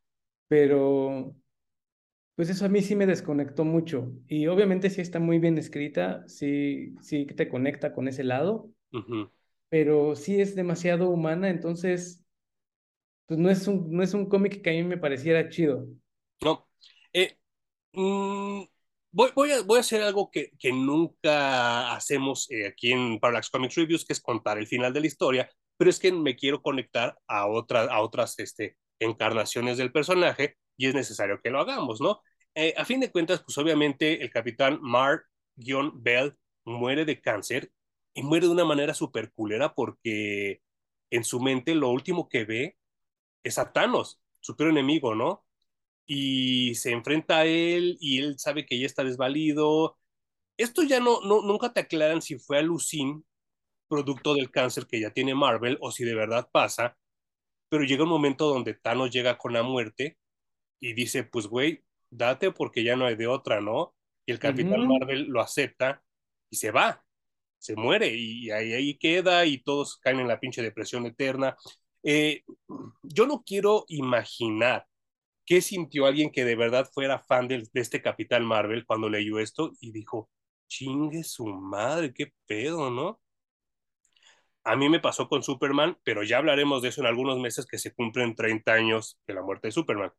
Pero, 0.48 1.36
pues 2.38 2.50
eso 2.50 2.66
a 2.66 2.70
mí 2.70 2.82
sí 2.82 2.96
me 2.96 3.06
desconectó 3.06 3.66
mucho, 3.66 4.14
y 4.30 4.48
obviamente 4.48 4.90
sí 4.90 5.02
está 5.02 5.20
muy 5.20 5.40
bien 5.40 5.58
escrita, 5.58 6.24
sí, 6.28 6.96
sí 7.02 7.26
te 7.26 7.50
conecta 7.50 7.92
con 7.92 8.08
ese 8.08 8.24
lado, 8.24 8.72
uh 8.94 9.00
-huh. 9.00 9.32
pero 9.68 10.16
sí 10.16 10.40
es 10.40 10.56
demasiado 10.56 11.10
humana, 11.10 11.50
entonces, 11.50 12.24
pues 13.26 13.38
no 13.38 13.50
es 13.50 13.68
un, 13.68 13.92
no 13.92 14.02
es 14.02 14.14
un 14.14 14.30
cómic 14.30 14.62
que 14.62 14.70
a 14.70 14.74
mí 14.74 14.84
me 14.84 14.98
pareciera 14.98 15.50
chido. 15.50 15.86
No, 16.42 16.66
eh, 17.12 17.38
Mm, 17.94 18.66
voy, 19.12 19.32
voy, 19.36 19.52
a, 19.52 19.62
voy, 19.64 19.78
a, 19.78 19.80
hacer 19.82 20.04
algo 20.04 20.30
que, 20.30 20.52
que 20.60 20.72
nunca 20.72 21.94
hacemos 21.96 22.50
eh, 22.52 22.68
aquí 22.68 22.92
en 22.92 23.20
Parallax 23.20 23.50
Comics 23.50 23.74
Reviews, 23.76 24.06
que 24.06 24.14
es 24.14 24.22
contar 24.22 24.60
el 24.60 24.68
final 24.68 24.94
de 24.94 25.02
la 25.02 25.08
historia, 25.08 25.50
pero 25.78 25.90
es 25.90 26.00
que 26.00 26.12
me 26.12 26.36
quiero 26.36 26.62
conectar 26.62 27.18
a, 27.28 27.48
otra, 27.48 27.86
a 27.86 28.02
otras 28.02 28.38
este, 28.38 28.78
encarnaciones 29.00 29.78
del 29.80 29.92
personaje 29.92 30.58
y 30.78 30.88
es 30.88 30.94
necesario 30.94 31.42
que 31.42 31.50
lo 31.50 31.60
hagamos, 31.60 32.00
¿no? 32.02 32.22
Eh, 32.60 32.74
a 32.76 32.86
fin 32.86 33.00
de 33.00 33.12
cuentas, 33.12 33.44
pues 33.44 33.58
obviamente 33.60 34.22
el 34.24 34.32
capitán 34.32 34.80
Mark-Bell 34.82 36.36
muere 36.66 37.06
de 37.06 37.22
cáncer 37.22 37.72
y 38.16 38.24
muere 38.24 38.48
de 38.48 38.54
una 38.54 38.66
manera 38.66 38.94
súper 38.96 39.32
culera 39.32 39.76
porque 39.76 40.62
en 41.12 41.24
su 41.24 41.40
mente 41.40 41.76
lo 41.76 41.90
último 41.90 42.28
que 42.30 42.46
ve 42.46 42.78
es 43.44 43.60
a 43.60 43.72
Thanos, 43.74 44.22
su 44.42 44.56
peor 44.58 44.72
enemigo, 44.72 45.16
¿no? 45.16 45.46
y 46.08 46.76
se 46.76 46.92
enfrenta 46.92 47.40
a 47.40 47.46
él 47.46 47.98
y 48.02 48.20
él 48.20 48.40
sabe 48.40 48.66
que 48.66 48.80
ya 48.80 48.86
está 48.88 49.04
desvalido. 49.04 49.98
Esto 50.58 50.84
ya 50.84 51.00
no, 51.02 51.22
no 51.22 51.42
nunca 51.44 51.74
te 51.74 51.82
aclaran 51.82 52.22
si 52.22 52.40
fue 52.40 52.60
alucin, 52.60 53.26
producto 53.90 54.36
del 54.36 54.52
cáncer 54.52 54.88
que 54.88 55.02
ya 55.02 55.12
tiene 55.14 55.36
Marvel, 55.36 55.78
o 55.82 55.92
si 55.92 56.06
de 56.06 56.16
verdad 56.16 56.50
pasa, 56.52 56.98
pero 57.70 57.84
llega 57.86 58.04
un 58.04 58.10
momento 58.10 58.48
donde 58.50 58.76
Thanos 58.76 59.12
llega 59.12 59.38
con 59.38 59.54
la 59.54 59.64
muerte 59.64 60.18
y 60.82 60.94
dice, 60.94 61.24
pues 61.26 61.48
güey, 61.48 61.86
date 62.10 62.52
porque 62.52 62.84
ya 62.84 62.96
no 62.96 63.06
hay 63.06 63.16
de 63.16 63.28
otra, 63.28 63.62
¿no? 63.62 63.96
Y 64.26 64.32
el 64.32 64.40
Capitán 64.40 64.82
uh 64.82 64.84
-huh. 64.84 65.00
Marvel 65.00 65.24
lo 65.28 65.42
acepta 65.42 66.04
y 66.50 66.58
se 66.58 66.72
va, 66.72 67.04
se 67.58 67.76
muere 67.76 68.14
y 68.16 68.52
ahí, 68.52 68.74
ahí 68.74 68.98
queda 68.98 69.46
y 69.46 69.60
todos 69.60 69.98
caen 69.98 70.20
en 70.20 70.28
la 70.28 70.40
pinche 70.40 70.62
depresión 70.62 71.06
eterna. 71.06 71.56
Eh, 72.04 72.44
yo 73.04 73.26
no 73.26 73.44
quiero 73.46 73.86
imaginar 73.88 74.88
¿Qué 75.48 75.62
sintió 75.62 76.06
alguien 76.06 76.30
que 76.30 76.44
de 76.44 76.58
verdad 76.58 76.90
fuera 76.94 77.20
fan 77.20 77.48
de, 77.48 77.60
de, 77.72 77.82
este 77.82 78.02
Capitán 78.02 78.44
Marvel 78.46 78.86
cuando 78.86 79.10
leyó 79.10 79.40
esto 79.40 79.72
y 79.80 79.94
dijo, 79.94 80.30
chingue 80.68 81.24
su 81.24 81.46
madre, 81.48 82.14
qué 82.14 82.34
pedo, 82.46 82.90
¿no? 82.92 83.22
A 84.66 84.76
mí 84.76 84.90
me 84.90 85.00
pasó 85.00 85.30
con 85.30 85.44
Superman, 85.44 85.98
pero 86.04 86.24
ya 86.24 86.40
hablaremos 86.40 86.82
de 86.82 86.90
eso 86.90 87.00
en 87.00 87.08
algunos 87.08 87.40
meses 87.40 87.66
que 87.66 87.78
se 87.78 87.94
cumplen 87.94 88.36
30 88.36 88.74
años 88.74 89.18
de 89.26 89.36
la 89.36 89.42
muerte 89.42 89.70
de 89.70 89.72
Superman. 89.72 90.12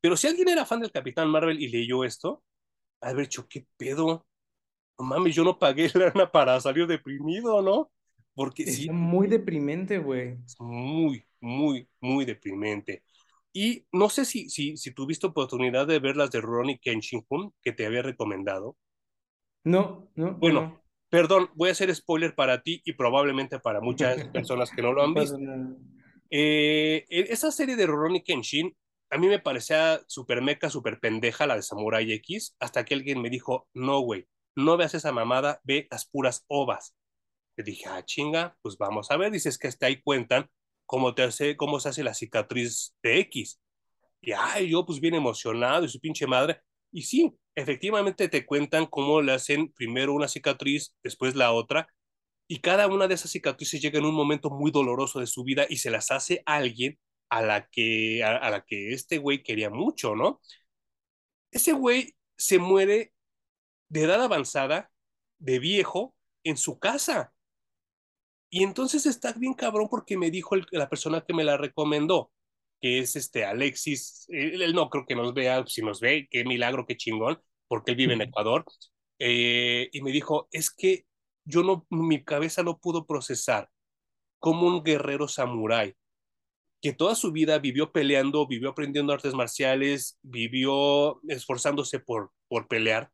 Pero 0.00 0.16
si 0.16 0.26
alguien 0.26 0.48
era 0.48 0.66
fan 0.66 0.80
del 0.80 0.92
Capitán 0.92 1.28
Marvel 1.28 1.60
y 1.60 1.68
leyó 1.68 2.04
esto, 2.04 2.42
a 3.00 3.12
dicho, 3.14 3.46
¿qué 3.48 3.66
pedo? 3.76 4.26
No 4.98 5.04
mames, 5.04 5.34
yo 5.34 5.44
no 5.44 5.58
pagué 5.58 5.90
lana 5.94 6.30
para 6.30 6.60
salir 6.60 6.86
deprimido, 6.86 7.62
¿no? 7.62 7.90
Porque 8.34 8.64
es 8.64 8.76
sí. 8.76 8.90
muy 8.90 9.28
deprimente, 9.28 9.98
güey. 9.98 10.38
Es 10.44 10.56
muy, 10.60 11.24
muy, 11.40 11.88
muy 12.00 12.24
deprimente. 12.24 13.02
Y 13.52 13.86
no 13.90 14.10
sé 14.10 14.26
si, 14.26 14.50
si, 14.50 14.76
si 14.76 14.92
tuviste 14.92 15.26
oportunidad 15.26 15.86
de 15.86 15.98
ver 15.98 16.16
las 16.16 16.30
de 16.30 16.42
Ronnie 16.42 16.78
Kenshin 16.78 17.24
que 17.62 17.72
te 17.72 17.86
había 17.86 18.02
recomendado. 18.02 18.76
No, 19.64 20.10
no. 20.14 20.34
Bueno, 20.34 20.60
no. 20.60 20.82
perdón, 21.08 21.48
voy 21.54 21.70
a 21.70 21.72
hacer 21.72 21.94
spoiler 21.94 22.34
para 22.34 22.62
ti 22.62 22.82
y 22.84 22.92
probablemente 22.92 23.58
para 23.58 23.80
muchas 23.80 24.28
personas 24.28 24.70
que 24.70 24.82
no 24.82 24.92
lo 24.92 25.02
han 25.02 25.14
visto. 25.14 25.38
Eh, 26.28 27.06
esa 27.08 27.50
serie 27.50 27.76
de 27.76 27.86
Ronnie 27.86 28.22
Kenshin 28.22 28.76
a 29.10 29.18
mí 29.18 29.28
me 29.28 29.38
parecía 29.38 30.00
súper 30.08 30.42
meca, 30.42 30.70
súper 30.70 30.98
pendeja 31.00 31.46
la 31.46 31.56
de 31.56 31.62
Samurai 31.62 32.10
X, 32.12 32.56
hasta 32.58 32.84
que 32.84 32.94
alguien 32.94 33.20
me 33.22 33.30
dijo, 33.30 33.68
no, 33.72 34.00
güey, 34.00 34.26
no 34.56 34.76
veas 34.76 34.94
esa 34.94 35.12
mamada, 35.12 35.60
ve 35.64 35.86
las 35.90 36.06
puras 36.06 36.44
ovas. 36.48 36.96
Le 37.56 37.64
dije, 37.64 37.84
ah, 37.88 38.04
chinga, 38.04 38.56
pues 38.62 38.76
vamos 38.78 39.10
a 39.10 39.16
ver. 39.16 39.30
Dices 39.30 39.58
que 39.58 39.68
hasta 39.68 39.86
ahí 39.86 40.02
cuentan 40.02 40.50
cómo, 40.86 41.14
te 41.14 41.22
hace, 41.22 41.56
cómo 41.56 41.80
se 41.80 41.90
hace 41.90 42.02
la 42.04 42.14
cicatriz 42.14 42.94
de 43.02 43.20
X. 43.20 43.60
Y 44.20 44.32
ay, 44.32 44.70
yo 44.70 44.84
pues 44.84 45.00
bien 45.00 45.14
emocionado 45.14 45.84
y 45.84 45.88
su 45.88 46.00
pinche 46.00 46.26
madre. 46.26 46.60
Y 46.90 47.02
sí, 47.02 47.36
efectivamente 47.54 48.28
te 48.28 48.46
cuentan 48.46 48.86
cómo 48.86 49.22
le 49.22 49.32
hacen 49.32 49.72
primero 49.72 50.14
una 50.14 50.28
cicatriz, 50.28 50.94
después 51.02 51.34
la 51.34 51.52
otra. 51.52 51.88
Y 52.48 52.60
cada 52.60 52.86
una 52.88 53.08
de 53.08 53.14
esas 53.14 53.30
cicatrices 53.30 53.80
llega 53.80 53.98
en 53.98 54.04
un 54.06 54.14
momento 54.14 54.50
muy 54.50 54.70
doloroso 54.70 55.20
de 55.20 55.26
su 55.26 55.44
vida 55.44 55.66
y 55.68 55.78
se 55.78 55.90
las 55.90 56.10
hace 56.10 56.42
alguien 56.46 56.98
a 57.28 57.42
la 57.42 57.68
que, 57.68 58.22
a, 58.24 58.36
a 58.36 58.50
la 58.50 58.64
que 58.64 58.92
este 58.92 59.18
güey 59.18 59.42
quería 59.42 59.70
mucho, 59.70 60.14
¿no? 60.14 60.40
Ese 61.50 61.72
güey 61.72 62.14
se 62.36 62.58
muere 62.58 63.12
de 63.88 64.02
edad 64.02 64.22
avanzada, 64.22 64.90
de 65.38 65.58
viejo, 65.58 66.16
en 66.44 66.56
su 66.56 66.78
casa. 66.78 67.32
Y 68.50 68.62
entonces 68.62 69.06
está 69.06 69.32
bien 69.32 69.54
cabrón 69.54 69.88
porque 69.90 70.16
me 70.16 70.30
dijo 70.30 70.54
el, 70.54 70.66
la 70.70 70.88
persona 70.88 71.22
que 71.26 71.34
me 71.34 71.44
la 71.44 71.56
recomendó, 71.56 72.32
que 72.80 73.00
es 73.00 73.16
este 73.16 73.44
Alexis, 73.44 74.26
él, 74.28 74.62
él, 74.62 74.74
no 74.74 74.88
creo 74.90 75.06
que 75.06 75.16
nos 75.16 75.34
vea, 75.34 75.64
si 75.66 75.82
nos 75.82 76.00
ve, 76.00 76.28
qué 76.30 76.44
milagro, 76.44 76.86
qué 76.86 76.96
chingón, 76.96 77.40
porque 77.68 77.92
él 77.92 77.96
vive 77.96 78.14
en 78.14 78.22
Ecuador, 78.22 78.64
eh, 79.18 79.88
y 79.92 80.02
me 80.02 80.12
dijo, 80.12 80.48
es 80.52 80.70
que 80.70 81.06
yo 81.44 81.62
no, 81.62 81.86
mi 81.90 82.24
cabeza 82.24 82.62
no 82.62 82.78
pudo 82.78 83.06
procesar 83.06 83.70
como 84.38 84.66
un 84.68 84.82
guerrero 84.84 85.28
samurái, 85.28 85.94
que 86.80 86.92
toda 86.92 87.14
su 87.14 87.32
vida 87.32 87.58
vivió 87.58 87.92
peleando, 87.92 88.46
vivió 88.46 88.70
aprendiendo 88.70 89.12
artes 89.12 89.34
marciales, 89.34 90.18
vivió 90.22 91.20
esforzándose 91.28 92.00
por, 92.00 92.32
por 92.48 92.68
pelear, 92.68 93.10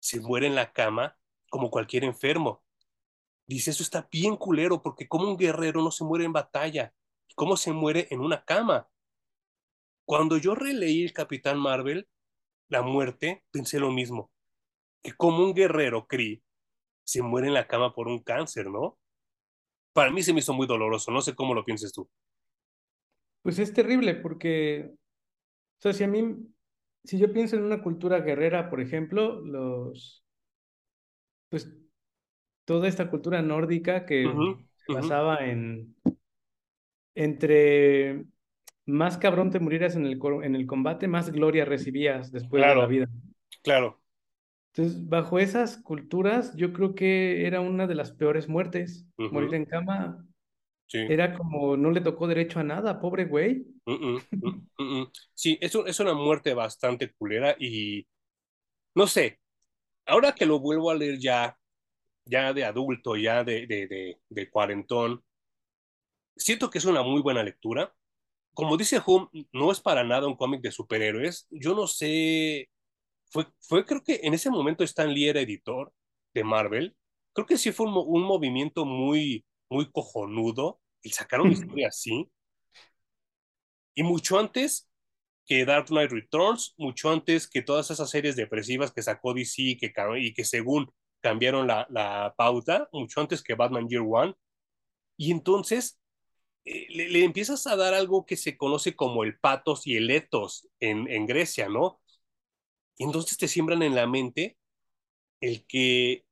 se 0.00 0.20
muere 0.20 0.46
en 0.46 0.54
la 0.54 0.72
cama 0.72 1.16
como 1.48 1.70
cualquier 1.70 2.04
enfermo. 2.04 2.62
Dice, 3.46 3.70
eso 3.70 3.82
está 3.82 4.08
bien 4.12 4.36
culero, 4.36 4.82
porque 4.82 5.08
como 5.08 5.28
un 5.28 5.36
guerrero 5.36 5.82
no 5.82 5.90
se 5.90 6.04
muere 6.04 6.24
en 6.24 6.32
batalla, 6.32 6.92
¿cómo 7.34 7.56
se 7.56 7.72
muere 7.72 8.08
en 8.10 8.20
una 8.20 8.44
cama? 8.44 8.88
Cuando 10.04 10.36
yo 10.36 10.54
releí 10.54 11.04
el 11.04 11.12
Capitán 11.12 11.58
Marvel, 11.58 12.08
la 12.68 12.82
muerte, 12.82 13.44
pensé 13.50 13.80
lo 13.80 13.90
mismo, 13.90 14.30
que 15.02 15.12
como 15.12 15.44
un 15.44 15.54
guerrero, 15.54 16.06
Kree, 16.06 16.42
se 17.04 17.22
muere 17.22 17.48
en 17.48 17.54
la 17.54 17.66
cama 17.66 17.94
por 17.94 18.08
un 18.08 18.18
cáncer, 18.18 18.66
¿no? 18.68 18.98
Para 19.94 20.10
mí 20.10 20.22
se 20.22 20.32
me 20.32 20.40
hizo 20.40 20.52
muy 20.52 20.66
doloroso, 20.66 21.10
no 21.10 21.22
sé 21.22 21.34
cómo 21.34 21.54
lo 21.54 21.64
pienses 21.64 21.92
tú. 21.92 22.10
Pues 23.42 23.58
es 23.58 23.72
terrible 23.72 24.14
porque, 24.14 24.90
o 24.92 25.80
sea, 25.80 25.92
si 25.92 26.04
a 26.04 26.08
mí, 26.08 26.36
si 27.04 27.18
yo 27.18 27.32
pienso 27.32 27.56
en 27.56 27.62
una 27.62 27.82
cultura 27.82 28.20
guerrera, 28.20 28.68
por 28.68 28.80
ejemplo, 28.80 29.40
los, 29.40 30.24
pues 31.48 31.72
toda 32.64 32.88
esta 32.88 33.08
cultura 33.08 33.40
nórdica 33.40 34.04
que 34.04 34.26
uh 34.26 34.30
-huh, 34.30 34.66
se 34.86 34.92
basaba 34.92 35.36
uh 35.36 35.38
-huh. 35.38 35.50
en, 35.50 35.96
entre 37.14 38.24
más 38.84 39.18
cabrón 39.18 39.50
te 39.50 39.60
murieras 39.60 39.96
en 39.96 40.06
el, 40.06 40.20
en 40.42 40.54
el 40.54 40.66
combate, 40.66 41.08
más 41.08 41.30
gloria 41.30 41.64
recibías 41.64 42.30
después 42.32 42.62
claro, 42.62 42.80
de 42.80 42.82
la 42.82 42.88
vida. 42.88 43.08
Claro. 43.62 44.00
Entonces, 44.72 45.08
bajo 45.08 45.38
esas 45.38 45.78
culturas, 45.78 46.54
yo 46.56 46.72
creo 46.72 46.94
que 46.94 47.46
era 47.46 47.60
una 47.60 47.86
de 47.86 47.94
las 47.94 48.12
peores 48.12 48.48
muertes. 48.48 49.06
Uh 49.16 49.24
-huh. 49.24 49.32
Morir 49.32 49.54
en 49.54 49.64
cama 49.64 50.27
Sí. 50.88 50.98
Era 51.08 51.36
como, 51.36 51.76
no 51.76 51.90
le 51.90 52.00
tocó 52.00 52.26
derecho 52.26 52.60
a 52.60 52.64
nada, 52.64 52.98
pobre 53.00 53.26
güey. 53.26 53.62
Uh 53.84 53.92
-uh, 53.92 54.62
uh 54.78 55.10
sí, 55.34 55.58
es, 55.60 55.74
un, 55.74 55.86
es, 55.86 56.00
una 56.00 56.14
muerte 56.14 56.54
bastante 56.54 57.12
culera 57.12 57.54
y 57.58 58.06
no 58.94 59.06
sé, 59.06 59.40
ahora 60.06 60.34
que 60.34 60.46
lo 60.46 60.60
vuelvo 60.60 60.90
a 60.90 60.94
leer 60.94 61.18
ya, 61.18 61.58
ya 62.26 62.52
de 62.54 62.64
adulto, 62.64 63.16
ya 63.16 63.44
de, 63.44 63.66
de, 63.66 63.86
de, 63.88 64.20
de 64.28 64.50
cuarentón, 64.50 65.24
siento 66.36 66.70
que 66.70 66.78
es 66.78 66.84
una 66.84 67.02
muy 67.02 67.20
buena 67.22 67.42
lectura. 67.42 67.94
Como 68.54 68.76
dice 68.76 69.00
Hum, 69.06 69.28
no 69.52 69.72
es 69.72 69.80
para 69.80 70.04
nada 70.04 70.26
un 70.26 70.36
cómic 70.36 70.62
de 70.62 70.72
superhéroes. 70.72 71.46
Yo 71.50 71.74
no 71.74 71.86
sé, 71.86 72.70
fue, 73.30 73.46
fue 73.60 73.84
creo 73.86 74.02
que 74.02 74.20
en 74.22 74.34
ese 74.34 74.50
momento 74.50 74.84
Stan 74.84 75.12
Lee 75.12 75.28
era 75.28 75.40
editor 75.40 75.92
de 76.34 76.44
Marvel. 76.44 76.96
Creo 77.32 77.46
que 77.46 77.58
sí 77.58 77.72
fue 77.72 77.86
un, 77.86 77.94
un 77.96 78.22
movimiento 78.24 78.84
muy, 78.84 79.44
muy 79.68 79.90
cojonudo 79.90 80.80
y 81.02 81.10
sacar 81.10 81.40
una 81.40 81.52
historia 81.52 81.88
así. 81.88 82.30
Y 83.94 84.02
mucho 84.02 84.38
antes 84.38 84.88
que 85.46 85.64
Dark 85.64 85.86
Knight 85.86 86.10
Returns, 86.10 86.74
mucho 86.76 87.10
antes 87.10 87.48
que 87.48 87.62
todas 87.62 87.90
esas 87.90 88.10
series 88.10 88.36
depresivas 88.36 88.92
que 88.92 89.02
sacó 89.02 89.34
DC 89.34 89.62
y 89.62 89.76
que, 89.78 89.92
y 90.18 90.34
que 90.34 90.44
según 90.44 90.92
cambiaron 91.20 91.66
la, 91.66 91.86
la 91.90 92.34
pauta, 92.36 92.88
mucho 92.92 93.20
antes 93.20 93.42
que 93.42 93.54
Batman 93.54 93.88
Year 93.88 94.04
One. 94.06 94.34
Y 95.16 95.32
entonces 95.32 95.98
eh, 96.64 96.86
le, 96.90 97.08
le, 97.10 97.24
empiezas 97.24 97.66
a 97.66 97.76
dar 97.76 97.94
algo 97.94 98.26
que 98.26 98.36
se 98.36 98.56
conoce 98.56 98.94
como 98.94 99.24
el 99.24 99.38
patos 99.38 99.86
y 99.86 99.96
el 99.96 100.10
etos 100.10 100.68
en, 100.80 101.08
en 101.10 101.26
Grecia, 101.26 101.68
¿no? 101.68 102.00
Y 102.98 103.04
entonces 103.04 103.38
te 103.38 103.48
siembran 103.48 103.82
en 103.82 103.94
la 103.94 104.06
mente 104.06 104.58
el 105.40 105.66
que 105.66 106.24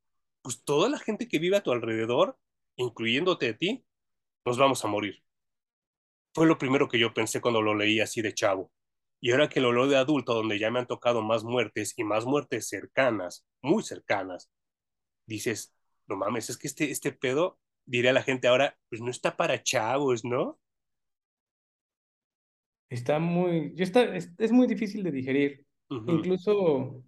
pues 0.42 0.62
toda 0.64 0.88
la 0.88 0.98
gente 0.98 1.28
que 1.28 1.38
vive 1.38 1.56
a 1.56 1.62
tu 1.62 1.72
alrededor 1.72 2.38
incluyéndote 2.76 3.48
a 3.48 3.56
ti, 3.56 3.84
nos 4.44 4.58
vamos 4.58 4.84
a 4.84 4.88
morir. 4.88 5.22
Fue 6.34 6.46
lo 6.46 6.58
primero 6.58 6.88
que 6.88 6.98
yo 6.98 7.14
pensé 7.14 7.40
cuando 7.40 7.62
lo 7.62 7.74
leí 7.74 8.00
así 8.00 8.22
de 8.22 8.34
chavo. 8.34 8.70
Y 9.20 9.30
ahora 9.32 9.48
que 9.48 9.60
lo 9.60 9.72
leo 9.72 9.88
de 9.88 9.96
adulto, 9.96 10.34
donde 10.34 10.58
ya 10.58 10.70
me 10.70 10.78
han 10.78 10.86
tocado 10.86 11.22
más 11.22 11.42
muertes 11.42 11.94
y 11.96 12.04
más 12.04 12.26
muertes 12.26 12.68
cercanas, 12.68 13.46
muy 13.62 13.82
cercanas, 13.82 14.50
dices, 15.26 15.74
no 16.06 16.16
mames, 16.16 16.50
es 16.50 16.58
que 16.58 16.68
este, 16.68 16.90
este 16.90 17.12
pedo, 17.12 17.58
diré 17.86 18.10
a 18.10 18.12
la 18.12 18.22
gente 18.22 18.48
ahora, 18.48 18.78
pues 18.90 19.00
no 19.00 19.10
está 19.10 19.36
para 19.36 19.62
chavos, 19.62 20.24
¿no? 20.24 20.60
Está 22.90 23.18
muy, 23.18 23.74
está, 23.78 24.14
es, 24.14 24.30
es 24.38 24.52
muy 24.52 24.66
difícil 24.66 25.02
de 25.02 25.10
digerir. 25.10 25.66
Uh 25.88 25.96
-huh. 25.96 26.18
Incluso 26.18 27.02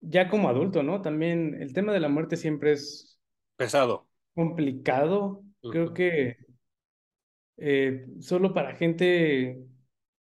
ya 0.00 0.28
como 0.28 0.48
adulto, 0.48 0.82
¿no? 0.82 1.00
También 1.00 1.60
el 1.60 1.72
tema 1.72 1.92
de 1.92 2.00
la 2.00 2.08
muerte 2.08 2.36
siempre 2.36 2.72
es 2.72 3.18
pesado 3.56 4.07
complicado. 4.38 5.42
Uh 5.62 5.68
-huh. 5.68 5.70
Creo 5.72 5.94
que 5.94 6.36
eh, 7.56 8.06
solo 8.20 8.54
para 8.54 8.76
gente, 8.76 9.58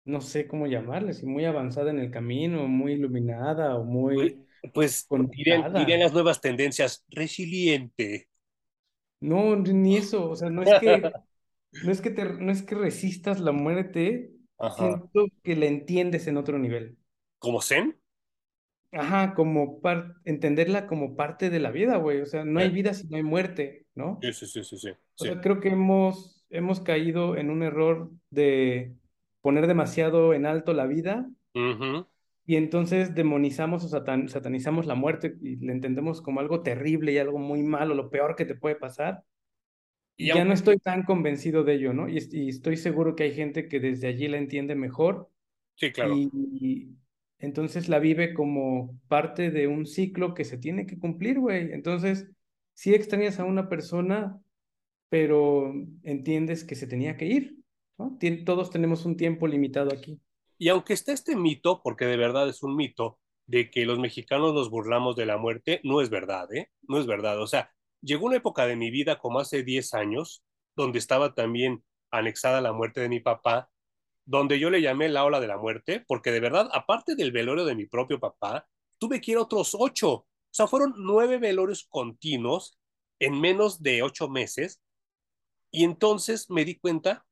no 0.06 0.20
sé 0.20 0.48
cómo 0.48 0.66
llamarle, 0.66 1.14
si 1.14 1.28
muy 1.28 1.46
avanzada 1.46 1.92
en 1.92 2.00
el 2.00 2.10
camino, 2.10 2.68
muy 2.68 2.94
iluminada 2.94 3.76
o 3.78 3.84
muy... 3.84 4.44
Pues, 4.74 5.06
pues 5.08 5.30
dirían, 5.30 5.74
dirían, 5.74 6.00
las 6.00 6.12
nuevas 6.12 6.42
tendencias, 6.42 7.06
resiliente. 7.10 8.28
No, 9.22 9.56
ni 9.56 9.98
eso, 9.98 10.32
o 10.32 10.36
sea, 10.36 10.50
no 10.50 10.64
es 10.64 10.80
que, 10.80 11.12
no 11.84 11.92
es 11.92 12.02
que, 12.02 12.10
te, 12.10 12.26
no 12.26 12.52
es 12.52 12.64
que 12.64 12.76
resistas 12.76 13.40
la 13.40 13.52
muerte, 13.52 14.32
Ajá. 14.58 14.76
siento 14.76 15.28
que 15.44 15.56
la 15.56 15.68
entiendes 15.68 16.28
en 16.28 16.38
otro 16.38 16.58
nivel. 16.58 16.98
¿Como 17.38 17.62
Zen? 17.62 17.96
Ajá, 18.92 19.36
como 19.36 19.82
par 19.82 20.16
entenderla 20.26 20.88
como 20.88 21.16
parte 21.16 21.50
de 21.50 21.60
la 21.60 21.72
vida, 21.72 21.98
güey. 21.98 22.22
O 22.22 22.26
sea, 22.26 22.44
no 22.44 22.60
hay 22.60 22.70
vida 22.70 22.94
si 22.94 23.08
no 23.08 23.18
hay 23.18 23.24
muerte, 23.24 23.86
¿no? 23.94 24.20
Sí, 24.22 24.34
sí, 24.34 24.48
sí, 24.48 24.64
sí. 24.64 24.78
sí. 24.78 24.90
O 24.90 25.26
sea, 25.26 25.42
creo 25.42 25.60
que 25.60 25.70
hemos, 25.70 26.44
hemos 26.50 26.80
caído 26.80 27.38
en 27.38 27.52
un 27.52 27.62
error 27.62 28.12
de 28.32 28.96
poner 29.42 29.68
demasiado 29.68 30.34
en 30.34 30.46
alto 30.46 30.74
la 30.74 30.88
vida 30.88 31.30
uh 31.54 31.60
-huh. 31.60 32.08
y 32.46 32.56
entonces 32.56 33.16
demonizamos 33.16 33.86
o 33.86 33.88
satan 33.88 34.28
satanizamos 34.28 34.86
la 34.86 34.96
muerte 34.96 35.38
y 35.42 35.56
le 35.58 35.72
entendemos 35.72 36.22
como 36.22 36.40
algo 36.40 36.62
terrible 36.62 37.12
y 37.12 37.20
algo 37.20 37.38
muy 37.38 37.62
malo, 37.62 37.94
lo 37.94 38.10
peor 38.10 38.36
que 38.36 38.46
te 38.46 38.56
puede 38.56 38.76
pasar. 38.76 39.24
Y, 40.18 40.28
ya 40.28 40.34
aunque... 40.34 40.48
no 40.48 40.54
estoy 40.54 40.78
tan 40.80 41.04
convencido 41.04 41.64
de 41.64 41.76
ello, 41.76 41.94
¿no? 41.94 42.10
Y, 42.10 42.18
y, 42.32 42.50
estoy 42.50 42.76
seguro 42.76 43.16
que 43.16 43.24
hay 43.24 43.34
gente 43.34 43.68
que 43.68 43.80
desde 43.80 44.08
allí 44.08 44.28
la 44.28 44.38
entiende 44.38 44.76
mejor. 44.76 45.30
Sí, 45.76 45.92
claro. 45.92 46.18
Y 46.18 46.99
entonces 47.40 47.90
la 47.90 48.00
vive 48.00 48.34
como 48.34 49.00
parte 49.08 49.50
de 49.50 49.68
un 49.68 49.86
ciclo 49.86 50.34
que 50.34 50.46
se 50.46 50.58
tiene 50.58 50.86
que 50.86 51.00
cumplir, 51.00 51.40
güey. 51.40 51.72
Entonces, 51.72 52.30
sí 52.74 52.94
extrañas 52.94 53.40
a 53.40 53.46
una 53.46 53.70
persona, 53.70 54.40
pero 55.10 55.74
entiendes 56.04 56.64
que 56.64 56.76
se 56.76 56.86
tenía 56.86 57.18
que 57.18 57.26
ir, 57.26 57.56
todos 58.46 58.70
tenemos 58.70 59.06
un 59.06 59.18
tiempo 59.18 59.48
limitado 59.48 59.92
aquí. 59.92 60.20
Y 60.58 60.70
aunque 60.70 60.94
está 60.94 61.14
este 61.14 61.36
mito, 61.36 61.82
porque 61.84 62.06
de 62.06 62.18
verdad 62.18 62.48
es 62.48 62.62
un 62.64 62.76
mito, 62.76 63.20
de 63.48 63.72
que 63.72 63.86
los 63.86 63.98
mexicanos 63.98 64.54
nos 64.54 64.70
burlamos 64.70 65.16
de 65.16 65.26
la 65.26 65.38
muerte, 65.38 65.82
no 65.84 66.02
es 66.02 66.12
verdad, 66.12 66.54
¿eh? 66.54 66.70
No 66.84 67.00
es 67.00 67.08
verdad. 67.08 67.42
O 67.42 67.48
sea, 67.48 67.72
llegó 68.02 68.28
una 68.28 68.36
época 68.36 68.68
de 68.68 68.76
mi 68.76 68.92
vida 68.92 69.18
como 69.18 69.40
hace 69.40 69.64
10 69.64 69.96
años, 69.96 70.44
donde 70.76 71.00
estaba 71.00 71.34
también 71.34 71.84
anexada 72.12 72.62
la 72.62 72.74
muerte 72.74 73.02
de 73.02 73.10
mi 73.10 73.20
papá, 73.22 73.70
donde 74.30 74.60
yo 74.60 74.70
le 74.70 74.80
llamé 74.80 75.10
la 75.10 75.26
ola 75.26 75.40
de 75.40 75.48
la 75.48 75.58
muerte, 75.58 76.06
porque 76.08 76.32
de 76.32 76.40
verdad, 76.40 76.70
aparte 76.72 77.16
del 77.16 77.32
velorio 77.32 77.66
de 77.66 77.74
mi 77.74 77.88
propio 77.88 78.20
papá, 78.20 78.68
tuve 79.00 79.20
que 79.20 79.32
ir 79.32 79.38
a 79.38 79.42
otros 79.42 79.76
ocho. 79.78 80.12
O 80.12 80.28
sea, 80.52 80.68
fueron 80.68 80.94
nueve 80.98 81.40
velorios 81.40 81.88
continuos 81.90 82.78
en 83.18 83.42
menos 83.42 83.82
de 83.82 84.04
ocho 84.04 84.30
meses. 84.30 84.84
Y 85.72 85.84
entonces 85.84 86.48
me 86.52 86.64
di 86.64 86.78
cuenta 86.78 87.26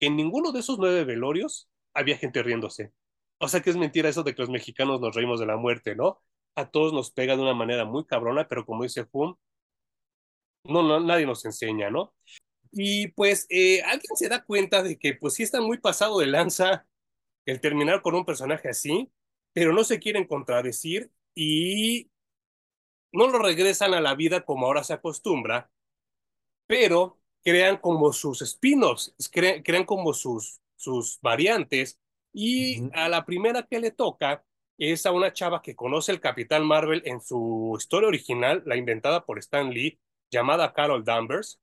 que 0.00 0.08
en 0.08 0.16
ninguno 0.16 0.50
de 0.50 0.58
esos 0.58 0.76
nueve 0.80 1.04
velorios 1.04 1.70
había 1.94 2.18
gente 2.18 2.42
riéndose. 2.42 2.92
O 3.38 3.46
sea 3.46 3.60
que 3.60 3.70
es 3.70 3.76
mentira 3.76 4.08
eso 4.08 4.24
de 4.24 4.34
que 4.34 4.42
los 4.42 4.50
mexicanos 4.50 5.00
nos 5.00 5.14
reímos 5.14 5.38
de 5.38 5.46
la 5.46 5.56
muerte, 5.56 5.94
¿no? 5.94 6.20
A 6.56 6.68
todos 6.68 6.92
nos 6.92 7.12
pega 7.12 7.36
de 7.36 7.42
una 7.42 7.54
manera 7.54 7.84
muy 7.84 8.04
cabrona, 8.06 8.48
pero 8.48 8.66
como 8.66 8.82
dice 8.82 9.04
Fum, 9.04 9.36
no, 10.64 10.82
no, 10.82 10.98
nadie 10.98 11.26
nos 11.26 11.44
enseña, 11.44 11.90
¿no? 11.90 12.12
Y 12.72 13.08
pues 13.08 13.46
eh, 13.50 13.82
alguien 13.82 14.16
se 14.16 14.28
da 14.28 14.44
cuenta 14.44 14.82
de 14.82 14.98
que 14.98 15.14
pues 15.14 15.34
sí 15.34 15.42
está 15.42 15.60
muy 15.60 15.78
pasado 15.78 16.18
de 16.20 16.26
lanza 16.26 16.86
el 17.46 17.60
terminar 17.60 18.02
con 18.02 18.14
un 18.14 18.24
personaje 18.24 18.68
así, 18.68 19.10
pero 19.52 19.72
no 19.72 19.84
se 19.84 19.98
quieren 19.98 20.26
contradecir 20.26 21.10
y 21.34 22.10
no 23.12 23.28
lo 23.28 23.38
regresan 23.38 23.94
a 23.94 24.00
la 24.00 24.14
vida 24.14 24.44
como 24.44 24.66
ahora 24.66 24.84
se 24.84 24.92
acostumbra, 24.92 25.70
pero 26.66 27.18
crean 27.42 27.78
como 27.78 28.12
sus 28.12 28.42
spin-offs, 28.42 29.14
crean, 29.32 29.62
crean 29.62 29.84
como 29.84 30.12
sus, 30.14 30.60
sus 30.76 31.18
variantes 31.20 31.98
y 32.32 32.88
a 32.92 33.08
la 33.08 33.24
primera 33.24 33.64
que 33.66 33.80
le 33.80 33.90
toca 33.90 34.44
es 34.78 35.04
a 35.04 35.12
una 35.12 35.32
chava 35.32 35.62
que 35.62 35.76
conoce 35.76 36.12
el 36.12 36.20
Capitán 36.20 36.64
Marvel 36.64 37.02
en 37.04 37.20
su 37.20 37.74
historia 37.78 38.08
original, 38.08 38.62
la 38.64 38.76
inventada 38.76 39.24
por 39.24 39.38
Stan 39.38 39.70
Lee, 39.70 40.00
llamada 40.30 40.72
Carol 40.72 41.04
Danvers. 41.04 41.60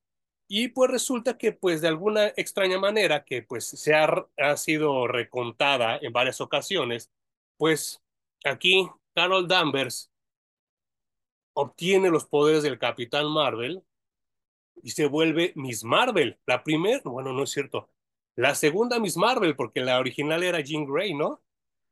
Y 0.47 0.69
pues 0.69 0.89
resulta 0.89 1.37
que 1.37 1.51
pues 1.51 1.81
de 1.81 1.89
alguna 1.89 2.27
extraña 2.37 2.79
manera 2.79 3.25
que 3.25 3.41
pues 3.41 3.65
se 3.65 3.93
ha, 3.93 4.27
ha 4.37 4.57
sido 4.57 5.07
recontada 5.07 5.97
en 6.01 6.13
varias 6.13 6.39
ocasiones, 6.39 7.11
pues 7.57 8.01
aquí 8.45 8.89
Carol 9.13 9.47
Danvers 9.47 10.11
obtiene 11.53 12.09
los 12.09 12.25
poderes 12.25 12.63
del 12.63 12.79
Capitán 12.79 13.27
Marvel 13.31 13.83
y 14.83 14.91
se 14.91 15.07
vuelve 15.07 15.53
Miss 15.55 15.83
Marvel. 15.83 16.39
La 16.45 16.63
primera, 16.63 17.01
bueno, 17.03 17.33
no 17.33 17.43
es 17.43 17.49
cierto, 17.49 17.89
la 18.35 18.53
segunda 18.53 18.99
Miss 18.99 19.17
Marvel, 19.17 19.55
porque 19.55 19.81
la 19.81 19.99
original 19.99 20.43
era 20.43 20.61
Jean 20.61 20.85
Grey, 20.85 21.15
¿no? 21.15 21.41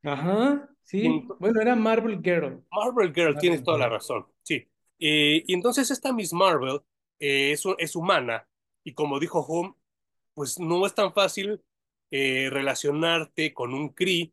Ajá, 0.04 0.68
sí. 0.84 1.26
bueno, 1.40 1.60
era 1.60 1.74
Marvel 1.74 2.20
Girl. 2.22 2.64
Marvel 2.70 3.12
Girl, 3.12 3.36
tienes 3.38 3.64
toda 3.64 3.78
la 3.78 3.88
razón, 3.88 4.24
sí. 4.42 4.66
Eh, 4.98 5.42
y 5.44 5.52
entonces 5.52 5.90
esta 5.90 6.12
Miss 6.12 6.32
Marvel 6.32 6.80
eh, 7.20 7.52
es, 7.52 7.64
es, 7.78 7.96
humana 7.96 8.48
y 8.84 8.94
como 8.94 9.18
dijo 9.20 9.40
Home, 9.40 9.74
pues 10.34 10.58
no 10.58 10.86
es 10.86 10.94
tan 10.94 11.12
fácil 11.12 11.62
eh, 12.10 12.48
relacionarte 12.50 13.54
con 13.54 13.74
un 13.74 13.90
Kree. 13.90 14.32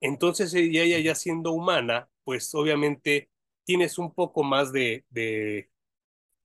Entonces 0.00 0.54
ella, 0.54 0.82
ella 0.82 1.00
ya 1.00 1.14
siendo 1.14 1.52
humana, 1.52 2.10
pues 2.24 2.54
obviamente 2.54 3.30
tienes 3.64 3.98
un 3.98 4.14
poco 4.14 4.42
más 4.44 4.72
de, 4.72 5.04
de, 5.10 5.70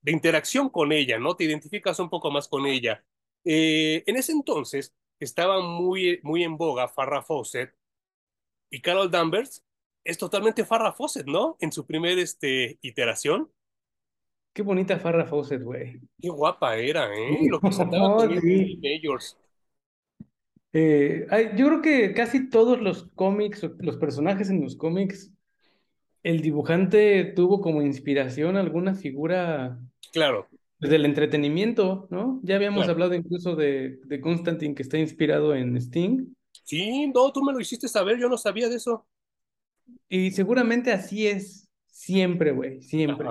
de 0.02 0.12
interacción 0.12 0.70
con 0.70 0.92
ella, 0.92 1.20
¿no? 1.20 1.36
Te 1.36 1.44
identificas 1.46 2.00
un 2.00 2.10
poco 2.10 2.32
más 2.32 2.48
con 2.48 2.66
ella. 2.66 3.04
Eh, 3.44 4.04
en 4.08 4.18
ese 4.18 4.32
entonces 4.32 4.96
estaba 5.20 5.62
muy, 5.62 6.20
muy 6.24 6.44
en 6.44 6.58
boga 6.58 6.88
Farrah 6.88 7.24
Fawcett 7.24 7.76
y 8.70 8.82
Carol 8.82 9.12
Danvers 9.12 9.64
es 10.04 10.18
totalmente 10.18 10.66
Farrah 10.66 10.94
Fawcett, 10.94 11.28
¿no? 11.28 11.58
En 11.60 11.72
su 11.72 11.86
primer 11.86 12.18
este, 12.20 12.80
iteración. 12.82 13.52
Qué 14.58 14.64
bonita 14.64 14.98
Farrah 14.98 15.28
Fawcett, 15.28 15.62
güey. 15.62 16.02
Qué 16.20 16.30
guapa 16.30 16.78
era, 16.78 17.16
¿eh? 17.16 17.48
Lo 17.48 17.62
que 17.62 17.68
andaba 17.80 18.16
con 18.16 18.42
sí. 18.42 18.82
Eh, 20.74 21.28
yo 21.56 21.68
creo 21.68 21.82
que 21.84 22.12
casi 22.16 22.50
todos 22.50 22.82
los 22.82 23.04
cómics, 23.14 23.70
los 23.78 23.98
personajes 23.98 24.50
en 24.50 24.64
los 24.64 24.76
cómics, 24.76 25.32
el 26.24 26.42
dibujante 26.42 27.24
tuvo 27.36 27.62
como 27.62 27.84
inspiración 27.84 28.58
alguna 28.58 28.96
figura 28.96 29.78
claro. 30.12 30.48
Desde 30.80 30.96
el 30.96 31.06
entretenimiento, 31.06 32.08
¿no? 32.10 32.40
Ya 32.42 32.56
habíamos 32.56 32.90
hablado 32.90 33.14
incluso 33.14 33.56
de, 33.56 34.00
de 34.06 34.20
Constantine 34.20 34.74
que 34.74 34.82
está 34.82 34.98
inspirado 34.98 35.54
en 35.54 35.78
Sting. 35.78 36.34
Sí, 36.64 37.06
no, 37.14 37.32
tú 37.32 37.44
me 37.44 37.54
lo 37.54 37.60
hiciste 37.60 37.88
saber, 37.88 38.18
yo 38.18 38.28
no 38.28 38.40
sabía 38.40 38.70
de 38.70 38.78
eso. 38.78 39.06
Y 40.10 40.32
seguramente 40.32 40.92
así 40.92 41.28
es 41.28 41.70
siempre, 41.86 42.54
güey, 42.54 42.82
siempre. 42.82 43.28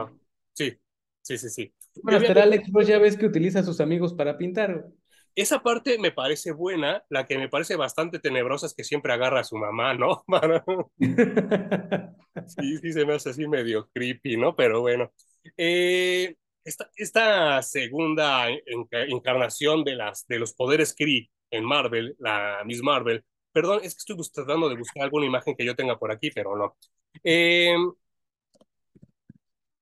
Sí, 0.53 0.79
sí, 1.27 1.39
sí, 1.39 1.51
sí. 1.51 1.75
Bueno, 2.03 2.21
hasta 2.21 2.43
Alex 2.43 2.71
Ross 2.73 2.87
ya 2.87 2.99
ves 2.99 3.17
que 3.17 3.27
utiliza 3.27 3.61
a 3.61 3.65
sus 3.65 3.81
amigos 3.81 4.15
para 4.15 4.39
pintar. 4.39 4.87
Esa 5.35 5.63
parte 5.63 5.99
me 5.99 6.13
parece 6.13 6.53
buena, 6.53 7.05
la 7.11 7.27
que 7.27 7.37
me 7.37 7.49
parece 7.49 7.77
bastante 7.77 8.19
tenebrosa 8.21 8.67
es 8.67 8.75
que 8.75 8.85
siempre 8.85 9.13
agarra 9.13 9.41
a 9.41 9.45
su 9.45 9.57
mamá, 9.57 9.93
¿no? 9.95 10.25
sí, 12.47 12.79
sí, 12.79 12.93
se 12.93 13.05
me 13.05 13.15
hace 13.15 13.31
así 13.31 13.47
medio 13.47 13.91
creepy, 13.93 14.37
¿no? 14.37 14.55
Pero 14.55 14.81
bueno. 14.81 15.13
Eh, 15.57 16.37
esta, 16.65 16.91
esta 16.97 17.63
segunda 17.63 18.47
encarnación 18.91 19.85
de, 19.85 19.95
las, 19.97 20.27
de 20.27 20.39
los 20.39 20.55
poderes 20.55 20.95
Kree 20.97 21.31
en 21.51 21.65
Marvel, 21.65 22.17
la 22.19 22.63
Miss 22.65 22.83
Marvel, 22.83 23.25
perdón, 23.53 23.81
es 23.83 23.95
que 23.95 24.13
estoy 24.13 24.17
tratando 24.33 24.69
de 24.69 24.77
buscar 24.77 25.05
alguna 25.05 25.27
imagen 25.27 25.55
que 25.57 25.65
yo 25.65 25.77
tenga 25.77 25.99
por 25.99 26.11
aquí, 26.13 26.31
pero 26.31 26.57
no. 26.57 26.77
Eh, 27.23 27.77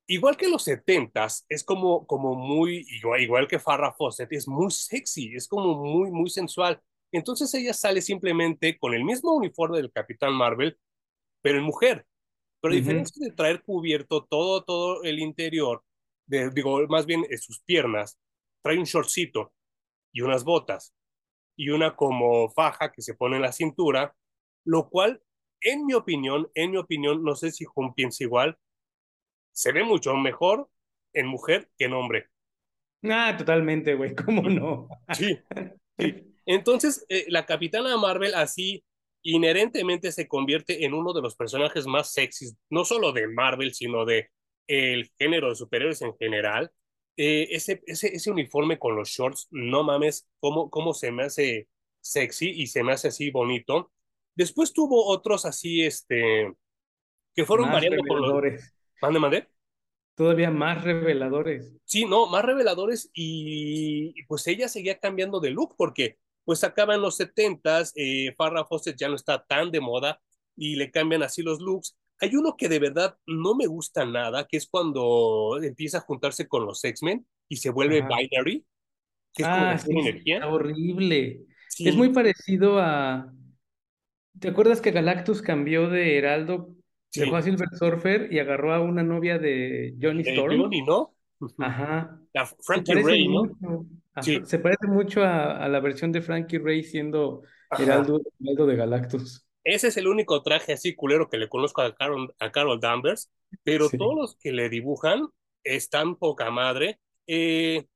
igual 0.07 0.37
que 0.37 0.49
los 0.49 0.64
setentas, 0.64 1.47
es 1.49 1.64
como, 1.64 2.07
como 2.07 2.35
muy, 2.35 2.87
igual, 2.90 3.21
igual 3.21 3.49
que 3.49 3.59
Farrah 3.59 3.93
Fawcett, 3.93 4.33
es 4.33 4.47
muy 4.49 4.71
sexy, 4.71 5.35
es 5.35 5.49
como 5.49 5.75
muy, 5.75 6.11
muy 6.11 6.31
sensual. 6.31 6.81
Entonces 7.12 7.53
ella 7.55 7.73
sale 7.73 8.03
simplemente 8.03 8.79
con 8.79 8.95
el 8.95 9.05
mismo 9.05 9.35
uniforme 9.35 9.79
del 9.79 9.93
Capitán 9.93 10.35
Marvel, 10.35 10.79
pero 11.43 11.59
en 11.59 11.64
mujer. 11.64 12.07
Pero 12.61 12.73
a 12.73 12.77
diferencia 12.77 13.25
de 13.25 13.35
traer 13.35 13.62
cubierto 13.62 14.25
todo, 14.25 14.64
todo 14.64 15.03
el 15.03 15.19
interior, 15.19 15.85
digo, 16.27 16.87
más 16.88 17.05
bien 17.05 17.25
eh, 17.29 17.37
sus 17.37 17.61
piernas, 17.61 18.19
trae 18.62 18.79
un 18.79 18.85
shortcito 18.85 19.53
y 20.12 20.23
unas 20.23 20.45
botas 20.45 20.95
y 21.57 21.69
una 21.69 21.95
como 21.95 22.49
faja 22.51 22.90
que 22.90 23.03
se 23.03 23.14
pone 23.14 23.37
en 23.37 23.43
la 23.43 23.53
cintura, 23.53 24.17
lo 24.64 24.88
cual, 24.88 25.23
en 25.61 25.87
mi 25.87 25.95
opinión, 25.95 26.51
en 26.55 26.71
mi 26.71 26.79
opinión, 26.79 27.23
no 27.23 27.37
sé 27.37 27.51
si 27.53 27.64
Jun 27.64 27.95
piensa 27.95 28.25
igual, 28.25 28.59
se 29.55 29.73
ve 29.73 29.85
mucho 29.85 30.14
mejor 30.14 30.69
en 31.14 31.27
mujer 31.27 31.71
que 31.79 31.87
en 31.87 31.95
hombre. 31.95 32.29
Ah, 33.05 33.35
totalmente, 33.38 33.95
güey, 33.95 34.14
¿cómo 34.14 34.43
no? 34.43 34.88
sí, 35.14 35.38
sí. 35.99 36.35
Entonces, 36.47 37.07
eh, 37.09 37.25
la 37.29 37.47
Capitana 37.47 37.97
Marvel 37.97 38.35
así 38.35 38.85
inherentemente 39.23 40.12
se 40.12 40.29
convierte 40.29 40.85
en 40.85 40.93
uno 40.93 41.14
de 41.14 41.23
los 41.23 41.37
personajes 41.37 41.87
más 41.87 42.12
sexys, 42.12 42.57
no 42.69 42.85
solo 42.85 43.12
de 43.12 43.27
Marvel, 43.29 43.73
sino 43.73 44.05
de 44.05 44.29
el 44.67 45.11
género 45.19 45.49
de 45.49 45.55
superhéroes 45.55 46.03
en 46.03 46.14
general, 46.17 46.71
eh, 47.17 47.49
ese, 47.51 47.83
ese, 47.87 48.09
ese 48.09 48.31
uniforme 48.31 48.79
con 48.79 48.97
los 48.97 49.09
shorts, 49.09 49.49
no 49.51 49.83
mames, 49.85 50.29
cómo, 50.40 50.69
cómo 50.69 50.93
se 50.93 51.12
me 51.12 51.25
hace 51.25 51.69
sexy 52.01 52.51
y 52.51 52.67
se 52.67 52.83
me 52.83 52.93
hace 52.93 53.09
así 53.09 53.31
bonito. 53.31 53.93
Después 54.35 54.73
tuvo 54.73 55.07
otros 55.07 55.47
así, 55.47 55.83
este, 55.83 56.53
que 57.35 57.45
fueron 57.45 57.71
variando 57.71 58.03
con 58.07 58.21
los... 58.21 58.74
¿Mande, 59.03 59.19
mande? 59.21 59.49
Todavía 60.15 60.51
más 60.51 60.85
reveladores. 60.85 61.73
Sí, 61.85 62.05
no, 62.05 62.27
más 62.27 62.45
reveladores 62.45 63.11
y, 63.13 64.23
pues 64.25 64.47
ella 64.47 64.69
seguía 64.69 64.99
cambiando 64.99 65.41
de 65.41 65.51
look 65.51 65.75
porque 65.77 66.19
pues 66.45 66.63
acaba 66.63 66.95
en 66.95 67.01
los 67.01 67.17
setentas, 67.17 67.93
eh, 67.97 68.35
Farrah 68.37 68.67
Fawcett 68.67 68.99
ya 68.99 69.09
no 69.09 69.15
está 69.15 69.45
tan 69.45 69.71
de 69.71 69.81
moda 69.81 70.21
y 70.57 70.77
le 70.77 70.91
cambian 70.91 71.23
así 71.23 71.43
los 71.43 71.61
looks 71.61 71.97
hay 72.21 72.37
uno 72.37 72.57
que 72.57 72.69
de 72.69 72.79
verdad 72.79 73.17
no 73.27 73.55
me 73.55 73.67
gusta 73.67 74.05
nada, 74.05 74.47
que 74.47 74.57
es 74.57 74.67
cuando 74.67 75.59
empieza 75.63 75.99
a 75.99 76.03
juntarse 76.03 76.49
con 76.49 76.65
los 76.65 76.83
X-Men 76.85 77.27
y 77.49 77.57
se 77.57 77.71
vuelve 77.71 78.03
binary, 78.03 78.65
que 79.35 79.43
es 79.43 79.49
ah, 79.49 79.79
como 79.85 80.01
energía. 80.01 80.47
horrible. 80.49 81.45
Es 81.79 81.97
muy 81.97 82.11
parecido 82.11 82.79
a. 82.79 83.33
¿Te 84.39 84.49
acuerdas 84.49 84.81
que 84.81 84.91
Galactus 84.91 85.43
cambió 85.43 85.89
de 85.89 86.19
Heraldo, 86.19 86.75
dejó 87.14 87.37
a 87.37 87.42
Silver 87.42 87.68
Surfer 87.79 88.33
y 88.33 88.38
agarró 88.38 88.74
a 88.74 88.81
una 88.81 89.03
novia 89.03 89.38
de 89.38 89.94
Johnny 90.00 90.22
Storm? 90.22 90.61
Johnny, 90.61 90.83
¿no? 90.83 91.14
Ajá. 91.59 92.20
Frankie 92.61 92.94
Ray, 92.94 93.29
¿no? 93.29 93.50
Se 94.22 94.59
parece 94.59 94.87
mucho 94.87 95.22
a, 95.22 95.68
la 95.68 95.81
versión 95.81 96.12
de 96.12 96.22
Frankie 96.22 96.59
Ray 96.59 96.83
siendo 96.83 97.42
Heraldo, 97.79 98.20
Heraldo 98.40 98.66
de 98.66 98.77
Galactus. 98.77 99.46
Ese 99.64 99.88
es 99.88 99.96
el 99.96 100.07
único 100.07 100.42
traje 100.42 100.74
así 100.74 100.94
culero 100.94 101.29
que 101.29 101.38
le 101.38 101.48
conozco 101.48 101.81
a 101.83 101.94
Carol, 101.94 102.35
a 102.38 102.53
Carol 102.53 102.81
Danvers, 102.81 103.33
pero 103.62 103.88
todos 103.88 104.14
los 104.14 104.37
que 104.37 104.53
le 104.53 104.68
dibujan 104.68 105.29
están 105.64 106.16
poca 106.16 106.50
madre. 106.50 107.00
Eh, 107.27 107.87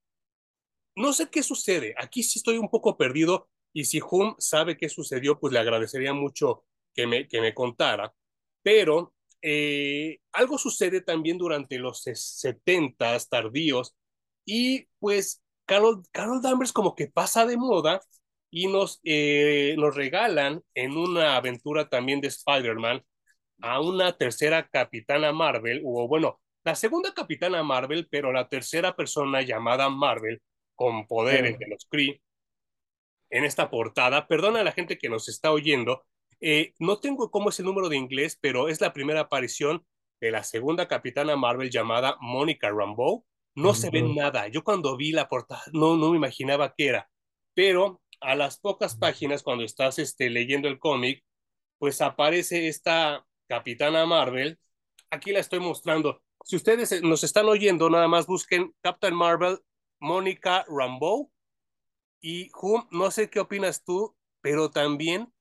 no 0.97 1.13
sé 1.13 1.29
qué 1.31 1.43
sucede. 1.43 1.95
Aquí 1.99 2.23
sí 2.23 2.39
estoy 2.39 2.59
un 2.59 2.71
poco 2.71 2.97
perdido 2.97 3.49
y 3.73 3.85
si 3.85 4.01
Hum 4.01 4.35
sabe 4.39 4.77
qué 4.77 4.89
sucedió, 4.89 5.39
pues 5.39 5.53
le 5.53 5.59
agradecería 5.59 6.13
mucho 6.15 6.65
que 6.95 7.07
me, 7.07 7.29
que 7.29 7.41
me 7.41 7.55
contara. 7.55 8.13
Pero 8.63 9.15
eh, 9.43 10.19
algo 10.33 10.59
sucede 10.59 11.01
también 11.01 11.39
durante 11.39 11.79
los 11.79 12.03
70 12.03 13.19
tardíos 13.31 13.95
y 14.45 14.87
pues 14.99 15.43
Carol, 15.67 16.03
Carol 16.11 16.43
Danvers 16.43 16.73
como 16.73 16.95
que 16.95 17.09
pasa 17.09 17.47
de 17.47 17.57
moda 17.57 18.01
y 18.51 18.67
nos, 18.67 19.01
eh, 19.05 19.75
nos 19.79 19.95
regalan 19.95 20.63
en 20.75 20.97
una 20.97 21.37
aventura 21.37 21.89
también 21.89 22.21
de 22.21 22.29
Spider-Man 22.29 23.05
a 23.61 23.81
una 23.81 24.17
tercera 24.17 24.69
capitana 24.69 25.33
Marvel, 25.33 25.83
o 25.85 26.09
bueno, 26.09 26.41
la 26.65 26.75
segunda 26.75 27.13
capitana 27.13 27.63
Marvel, 27.63 28.09
pero 28.11 28.33
la 28.33 28.49
tercera 28.49 28.95
persona 28.95 29.43
llamada 29.43 29.89
Marvel 29.89 30.41
con 30.75 31.07
poderes 31.07 31.59
de 31.59 31.69
los 31.69 31.87
Kree 31.91 32.21
en 33.31 33.45
esta 33.45 33.71
portada. 33.71 34.27
Perdona 34.29 34.61
a 34.61 34.65
la 34.65 34.73
gente 34.73 34.99
que 34.99 35.09
nos 35.09 35.29
está 35.29 35.53
oyendo, 35.53 36.05
eh, 36.41 36.75
no 36.79 36.99
tengo 37.01 37.31
cómo 37.31 37.51
es 37.51 37.59
el 37.59 37.67
número 37.67 37.89
de 37.89 37.97
inglés, 37.97 38.39
pero 38.41 38.69
es 38.69 38.81
la 38.81 38.93
primera 38.93 39.21
aparición 39.21 39.85
de 40.21 40.31
la 40.31 40.43
segunda 40.45 40.89
capitana 40.89 41.37
Marvel 41.37 41.71
llamada 41.71 42.17
Mónica 42.21 42.71
Rambeau. 42.71 43.25
No 43.55 43.75
se 43.75 43.91
ve 43.91 44.03
nada. 44.03 44.47
Yo 44.49 44.63
cuando 44.63 44.97
vi 44.97 45.11
la 45.11 45.29
portada 45.29 45.63
no, 45.73 45.97
no 45.97 46.11
me 46.11 46.17
imaginaba 46.17 46.75
qué 46.77 46.89
era, 46.89 47.11
pero 47.55 48.01
a 48.21 48.35
las 48.35 48.59
pocas 48.59 48.97
páginas 48.97 49.43
cuando 49.43 49.65
estás 49.65 49.99
este, 49.99 50.31
leyendo 50.31 50.69
el 50.69 50.79
cómic, 50.79 51.25
pues 51.79 52.01
aparece 52.01 52.69
esta 52.69 53.27
capitana 53.49 54.07
Marvel. 54.07 54.59
Aquí 55.11 55.33
la 55.33 55.41
estoy 55.41 55.61
mostrando. 55.61 56.23
Si 56.45 56.57
ustedes 56.57 56.93
eh, 56.93 57.01
nos 57.03 57.25
están 57.25 57.47
oyendo, 57.47 57.91
nada 57.91 58.09
más 58.09 58.27
busquen 58.27 58.75
Captain 58.81 59.15
Marvel, 59.15 59.59
Mónica 60.01 60.65
Rambeau. 60.69 61.31
Y 62.21 62.51
Hum, 62.61 62.87
no 62.91 63.11
sé 63.11 63.31
qué 63.31 63.41
opinas 63.41 63.85
tú, 63.85 64.17
pero 64.41 64.71
también 64.71 65.33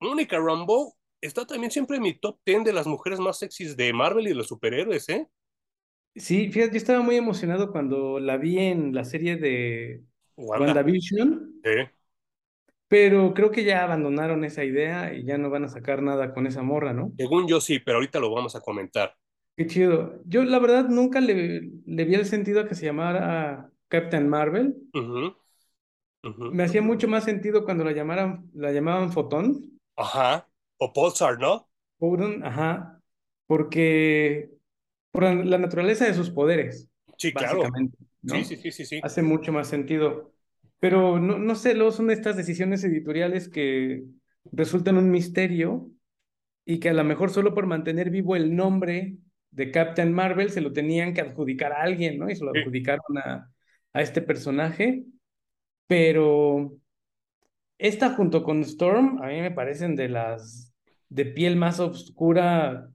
Mónica 0.00 0.38
Rambeau 0.38 0.94
está 1.20 1.46
también 1.46 1.70
siempre 1.70 1.96
en 1.96 2.02
mi 2.02 2.14
top 2.14 2.38
10 2.44 2.64
de 2.64 2.72
las 2.72 2.86
mujeres 2.86 3.18
más 3.18 3.38
sexys 3.38 3.76
de 3.76 3.92
Marvel 3.92 4.26
y 4.26 4.30
de 4.30 4.34
los 4.36 4.48
superhéroes, 4.48 5.08
¿eh? 5.08 5.28
Sí, 6.14 6.50
fíjate, 6.50 6.72
yo 6.72 6.78
estaba 6.78 7.00
muy 7.00 7.16
emocionado 7.16 7.70
cuando 7.70 8.18
la 8.18 8.36
vi 8.36 8.58
en 8.58 8.92
la 8.94 9.04
serie 9.04 9.36
de 9.36 10.02
WandaVision. 10.36 11.52
Sí. 11.62 11.70
Pero 12.88 13.34
creo 13.34 13.50
que 13.50 13.64
ya 13.64 13.84
abandonaron 13.84 14.44
esa 14.44 14.64
idea 14.64 15.14
y 15.14 15.24
ya 15.24 15.38
no 15.38 15.50
van 15.50 15.64
a 15.64 15.68
sacar 15.68 16.02
nada 16.02 16.32
con 16.32 16.46
esa 16.46 16.62
morra, 16.62 16.92
¿no? 16.92 17.12
Según 17.16 17.46
yo 17.46 17.60
sí, 17.60 17.78
pero 17.78 17.98
ahorita 17.98 18.18
lo 18.18 18.32
vamos 18.32 18.56
a 18.56 18.60
comentar. 18.60 19.14
Qué 19.56 19.66
chido. 19.66 20.20
Yo 20.24 20.44
la 20.44 20.58
verdad 20.58 20.88
nunca 20.88 21.20
le, 21.20 21.70
le 21.84 22.04
vi 22.04 22.14
el 22.14 22.26
sentido 22.26 22.60
a 22.60 22.68
que 22.68 22.74
se 22.74 22.86
llamara 22.86 23.70
Captain 23.88 24.28
Marvel. 24.28 24.76
Me 26.22 26.62
hacía 26.64 26.82
mucho 26.82 27.08
más 27.08 27.24
sentido 27.24 27.64
cuando 27.64 27.84
la 27.84 27.92
llamaran, 27.92 28.50
la 28.54 28.72
llamaban 28.72 29.12
Fotón. 29.12 29.77
Ajá. 29.98 30.48
O 30.78 30.92
Pulsar, 30.92 31.38
¿no? 31.38 31.68
ajá. 32.44 33.02
Porque 33.46 34.50
por 35.10 35.24
la 35.24 35.58
naturaleza 35.58 36.06
de 36.06 36.14
sus 36.14 36.30
poderes. 36.30 36.88
Sí, 37.16 37.32
claro. 37.32 37.62
Sí, 38.24 38.44
sí, 38.44 38.70
sí, 38.70 38.84
sí, 38.84 39.00
Hace 39.02 39.22
mucho 39.22 39.52
más 39.52 39.68
sentido. 39.68 40.32
Pero 40.78 41.18
no, 41.18 41.38
no 41.38 41.54
sé, 41.56 41.74
luego 41.74 41.90
son 41.90 42.10
estas 42.10 42.36
decisiones 42.36 42.84
editoriales 42.84 43.48
que 43.48 44.04
resultan 44.52 44.96
un 44.96 45.10
misterio 45.10 45.90
y 46.64 46.78
que 46.78 46.90
a 46.90 46.94
lo 46.94 47.02
mejor 47.02 47.30
solo 47.30 47.52
por 47.54 47.66
mantener 47.66 48.10
vivo 48.10 48.36
el 48.36 48.54
nombre 48.54 49.16
de 49.50 49.70
Captain 49.72 50.12
Marvel 50.12 50.50
se 50.50 50.60
lo 50.60 50.72
tenían 50.72 51.14
que 51.14 51.22
adjudicar 51.22 51.72
a 51.72 51.82
alguien, 51.82 52.18
¿no? 52.18 52.30
Y 52.30 52.36
se 52.36 52.44
lo 52.44 52.52
adjudicaron 52.52 53.18
a, 53.18 53.50
a 53.92 54.02
este 54.02 54.22
personaje. 54.22 55.04
Pero 55.88 56.78
esta 57.78 58.10
junto 58.10 58.42
con 58.42 58.62
Storm, 58.62 59.22
a 59.22 59.28
mí 59.28 59.40
me 59.40 59.50
parecen 59.50 59.96
de 59.96 60.08
las 60.08 60.74
de 61.08 61.24
piel 61.24 61.56
más 61.56 61.80
oscura, 61.80 62.90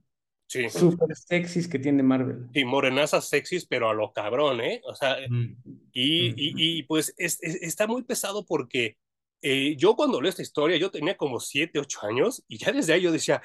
sí. 0.46 0.68
súper 0.68 1.16
sexys 1.16 1.66
que 1.66 1.78
tiene 1.78 2.02
Marvel. 2.02 2.48
Sí, 2.52 2.64
morenazas 2.64 3.28
sexys, 3.28 3.66
pero 3.66 3.90
a 3.90 3.94
lo 3.94 4.12
cabrón, 4.12 4.60
¿eh? 4.60 4.80
O 4.84 4.94
sea, 4.94 5.16
mm. 5.28 5.56
y, 5.92 6.28
y, 6.28 6.78
y, 6.78 6.82
pues 6.84 7.14
es, 7.16 7.38
está 7.42 7.86
muy 7.86 8.02
pesado 8.02 8.46
porque 8.46 8.96
eh, 9.42 9.74
yo 9.76 9.96
cuando 9.96 10.20
leo 10.20 10.30
esta 10.30 10.42
historia, 10.42 10.76
yo 10.76 10.90
tenía 10.90 11.16
como 11.16 11.40
7, 11.40 11.78
8 11.78 12.06
años 12.06 12.44
y 12.46 12.58
ya 12.58 12.72
desde 12.72 12.92
ahí 12.92 13.02
yo 13.02 13.12
decía, 13.12 13.42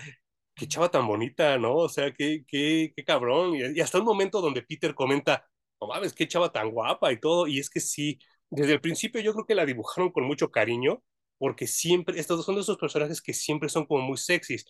qué 0.56 0.67
chava 0.67 0.91
tan 0.91 1.08
bonita, 1.08 1.58
¿no? 1.58 1.75
O 1.75 1.89
sea, 1.89 2.13
qué, 2.13 2.43
qué, 2.47 2.93
qué 2.95 3.04
cabrón. 3.04 3.56
Y, 3.56 3.80
hasta 3.80 3.99
un 3.99 4.06
momento 4.06 4.41
donde 4.41 4.62
Peter 4.62 4.93
comenta, 4.93 5.45
no 5.82 5.88
mames, 5.88 6.13
qué 6.13 6.28
chava 6.28 6.52
tan 6.52 6.71
guapa 6.71 7.12
y 7.12 7.19
todo. 7.19 7.47
Y 7.47 7.60
es 7.60 7.69
que 7.69 7.80
sí, 7.80 8.19
desde 8.49 8.73
el 8.73 8.82
principio 8.82 9.21
yo 9.21 9.34
creo 9.34 9.45
que 9.45 9.56
la 9.56 9.65
dibujaron 9.65 10.12
con 10.12 10.25
mucho 10.25 10.52
cariño 10.52 11.02
porque 11.39 11.67
siempre, 11.67 12.19
estos 12.19 12.45
son 12.45 12.56
de 12.58 12.62
esos 12.62 12.78
personajes 12.80 13.21
que 13.23 13.34
siempre 13.36 13.69
son 13.69 13.88
como 13.88 14.04
muy 14.04 14.17
sexys. 14.17 14.67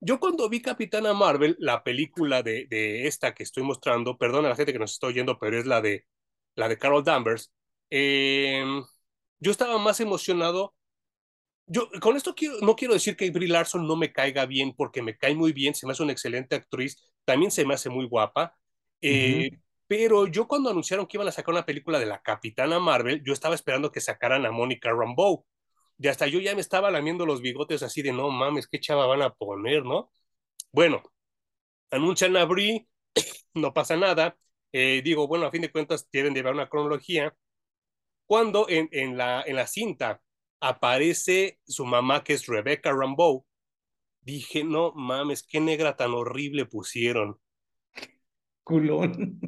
Yo 0.00 0.18
cuando 0.18 0.48
vi 0.48 0.60
Capitana 0.62 1.14
Marvel, 1.14 1.56
la 1.60 1.84
película 1.84 2.42
de, 2.42 2.66
de 2.68 3.06
esta 3.06 3.34
que 3.34 3.44
estoy 3.44 3.62
mostrando, 3.62 4.18
perdón 4.18 4.44
a 4.46 4.48
la 4.50 4.56
gente 4.56 4.72
que 4.72 4.78
nos 4.80 4.92
está 4.92 5.06
oyendo, 5.06 5.38
pero 5.38 5.58
es 5.58 5.66
la 5.66 5.80
de, 5.80 6.06
la 6.56 6.68
de 6.68 6.78
Carol 6.78 7.04
Danvers, 7.04 7.52
eh, 7.90 8.64
yo 9.40 9.50
estaba 9.52 9.78
más 9.78 10.00
emocionado. 10.00 10.74
Yo 11.66 11.88
con 12.00 12.16
esto 12.16 12.34
quiero, 12.34 12.56
no 12.62 12.76
quiero 12.76 12.94
decir 12.94 13.16
que 13.16 13.30
Brie 13.30 13.48
Larson 13.48 13.86
no 13.86 13.96
me 13.96 14.12
caiga 14.12 14.46
bien, 14.46 14.74
porque 14.76 15.02
me 15.02 15.16
cae 15.18 15.34
muy 15.34 15.52
bien, 15.52 15.74
se 15.74 15.86
me 15.86 15.92
hace 15.92 16.02
una 16.02 16.12
excelente 16.12 16.56
actriz, 16.56 16.98
también 17.24 17.50
se 17.50 17.64
me 17.66 17.74
hace 17.74 17.90
muy 17.90 18.06
guapa. 18.06 18.56
Eh, 19.00 19.50
Pero 19.86 20.26
yo 20.26 20.48
cuando 20.48 20.70
anunciaron 20.70 21.06
que 21.06 21.16
iban 21.18 21.28
a 21.28 21.32
sacar 21.32 21.54
una 21.54 21.66
película 21.66 21.98
de 22.00 22.06
la 22.06 22.22
Capitana 22.22 22.80
Marvel, 22.80 23.22
yo 23.24 23.32
estaba 23.32 23.54
esperando 23.54 23.92
que 23.92 24.00
sacaran 24.00 24.46
a 24.46 24.50
Mónica 24.52 24.90
Rambeau 24.90 25.46
y 25.98 26.08
hasta 26.08 26.26
yo 26.26 26.40
ya 26.40 26.54
me 26.54 26.60
estaba 26.60 26.90
lamiendo 26.90 27.26
los 27.26 27.40
bigotes 27.42 27.82
así 27.82 28.02
de 28.02 28.12
no 28.12 28.30
mames, 28.30 28.68
qué 28.68 28.80
chava 28.80 29.06
van 29.06 29.22
a 29.22 29.30
poner, 29.34 29.84
¿no? 29.84 30.10
Bueno, 30.72 31.02
anuncian 31.90 32.36
a 32.36 32.44
Brie, 32.44 32.88
no 33.54 33.74
pasa 33.74 33.96
nada. 33.96 34.36
Eh, 34.72 35.02
digo, 35.04 35.28
bueno, 35.28 35.46
a 35.46 35.50
fin 35.50 35.62
de 35.62 35.72
cuentas 35.72 36.08
tienen 36.10 36.34
de 36.34 36.40
llevar 36.40 36.54
una 36.54 36.68
cronología. 36.68 37.36
Cuando 38.26 38.68
en, 38.68 38.88
en, 38.92 39.16
la, 39.16 39.42
en 39.46 39.56
la 39.56 39.66
cinta 39.66 40.22
aparece 40.60 41.58
su 41.66 41.84
mamá, 41.84 42.24
que 42.24 42.34
es 42.34 42.46
Rebecca 42.46 42.92
Rambeau, 42.92 43.44
dije, 44.22 44.64
no 44.64 44.92
mames, 44.92 45.42
qué 45.42 45.60
negra 45.60 45.96
tan 45.96 46.12
horrible 46.14 46.66
pusieron. 46.66 47.38
Culón. 48.64 49.38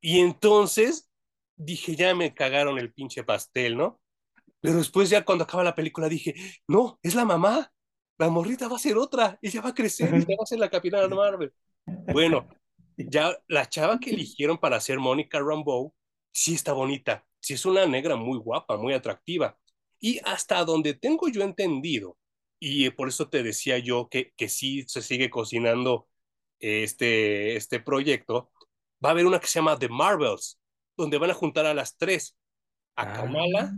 Y 0.00 0.20
entonces 0.20 1.10
dije, 1.56 1.96
ya 1.96 2.14
me 2.14 2.34
cagaron 2.34 2.78
el 2.78 2.92
pinche 2.92 3.24
pastel, 3.24 3.76
¿no? 3.76 4.00
Pero 4.60 4.78
después 4.78 5.10
ya 5.10 5.24
cuando 5.24 5.44
acaba 5.44 5.64
la 5.64 5.74
película 5.74 6.08
dije, 6.08 6.34
no, 6.66 6.98
es 7.02 7.14
la 7.14 7.24
mamá, 7.24 7.72
la 8.18 8.28
morrita 8.28 8.68
va 8.68 8.76
a 8.76 8.80
ser 8.80 8.96
otra, 8.96 9.38
ella 9.40 9.60
va 9.60 9.70
a 9.70 9.74
crecer 9.74 10.08
y 10.14 10.34
va 10.34 10.42
a 10.42 10.46
ser 10.46 10.58
la 10.58 10.68
capitana 10.70 11.08
Marvel. 11.14 11.52
Bueno, 12.12 12.48
ya 12.96 13.36
la 13.46 13.68
chava 13.68 13.98
que 14.00 14.10
eligieron 14.10 14.58
para 14.58 14.80
ser 14.80 14.98
Mónica 14.98 15.38
Rambeau, 15.38 15.94
sí 16.32 16.54
está 16.54 16.72
bonita, 16.72 17.24
sí 17.40 17.54
es 17.54 17.64
una 17.64 17.86
negra 17.86 18.16
muy 18.16 18.38
guapa, 18.38 18.76
muy 18.76 18.92
atractiva. 18.92 19.56
Y 20.00 20.20
hasta 20.24 20.64
donde 20.64 20.94
tengo 20.94 21.28
yo 21.28 21.42
entendido, 21.42 22.16
y 22.60 22.90
por 22.90 23.08
eso 23.08 23.28
te 23.28 23.42
decía 23.42 23.78
yo 23.78 24.08
que, 24.08 24.32
que 24.36 24.48
sí 24.48 24.84
se 24.88 25.02
sigue 25.02 25.30
cocinando 25.30 26.08
este, 26.58 27.56
este 27.56 27.80
proyecto, 27.80 28.50
va 29.04 29.10
a 29.10 29.12
haber 29.12 29.26
una 29.26 29.38
que 29.38 29.46
se 29.46 29.60
llama 29.60 29.78
The 29.78 29.88
Marvels, 29.88 30.58
donde 30.96 31.18
van 31.18 31.30
a 31.30 31.34
juntar 31.34 31.66
a 31.66 31.74
las 31.74 31.96
tres, 31.96 32.36
a 32.96 33.12
Kamala, 33.12 33.72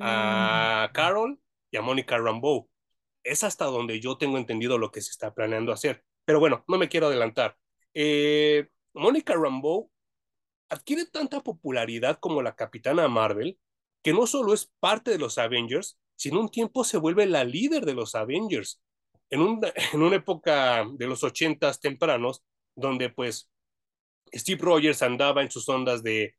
a 0.00 0.90
Carol 0.92 1.40
y 1.70 1.76
a 1.76 1.82
Mónica 1.82 2.18
Rambeau. 2.18 2.68
Es 3.22 3.44
hasta 3.44 3.66
donde 3.66 4.00
yo 4.00 4.16
tengo 4.18 4.38
entendido 4.38 4.78
lo 4.78 4.90
que 4.90 5.00
se 5.00 5.10
está 5.10 5.34
planeando 5.34 5.72
hacer. 5.72 6.04
Pero 6.24 6.40
bueno, 6.40 6.64
no 6.68 6.78
me 6.78 6.88
quiero 6.88 7.08
adelantar. 7.08 7.56
Eh, 7.94 8.68
Mónica 8.94 9.34
Rambeau 9.34 9.90
adquiere 10.68 11.06
tanta 11.06 11.40
popularidad 11.40 12.18
como 12.20 12.42
la 12.42 12.54
Capitana 12.54 13.08
Marvel 13.08 13.58
que 14.02 14.12
no 14.12 14.26
solo 14.26 14.54
es 14.54 14.72
parte 14.80 15.10
de 15.10 15.18
los 15.18 15.36
Avengers, 15.38 15.98
sino 16.16 16.40
un 16.40 16.50
tiempo 16.50 16.84
se 16.84 16.96
vuelve 16.96 17.26
la 17.26 17.44
líder 17.44 17.84
de 17.84 17.94
los 17.94 18.14
Avengers. 18.14 18.80
En, 19.28 19.40
un, 19.40 19.60
en 19.92 20.02
una 20.02 20.16
época 20.16 20.86
de 20.94 21.06
los 21.06 21.22
ochentas 21.22 21.80
tempranos, 21.80 22.42
donde 22.74 23.10
pues 23.10 23.50
Steve 24.32 24.60
Rogers 24.62 25.02
andaba 25.02 25.42
en 25.42 25.50
sus 25.50 25.68
ondas 25.68 26.02
de 26.02 26.36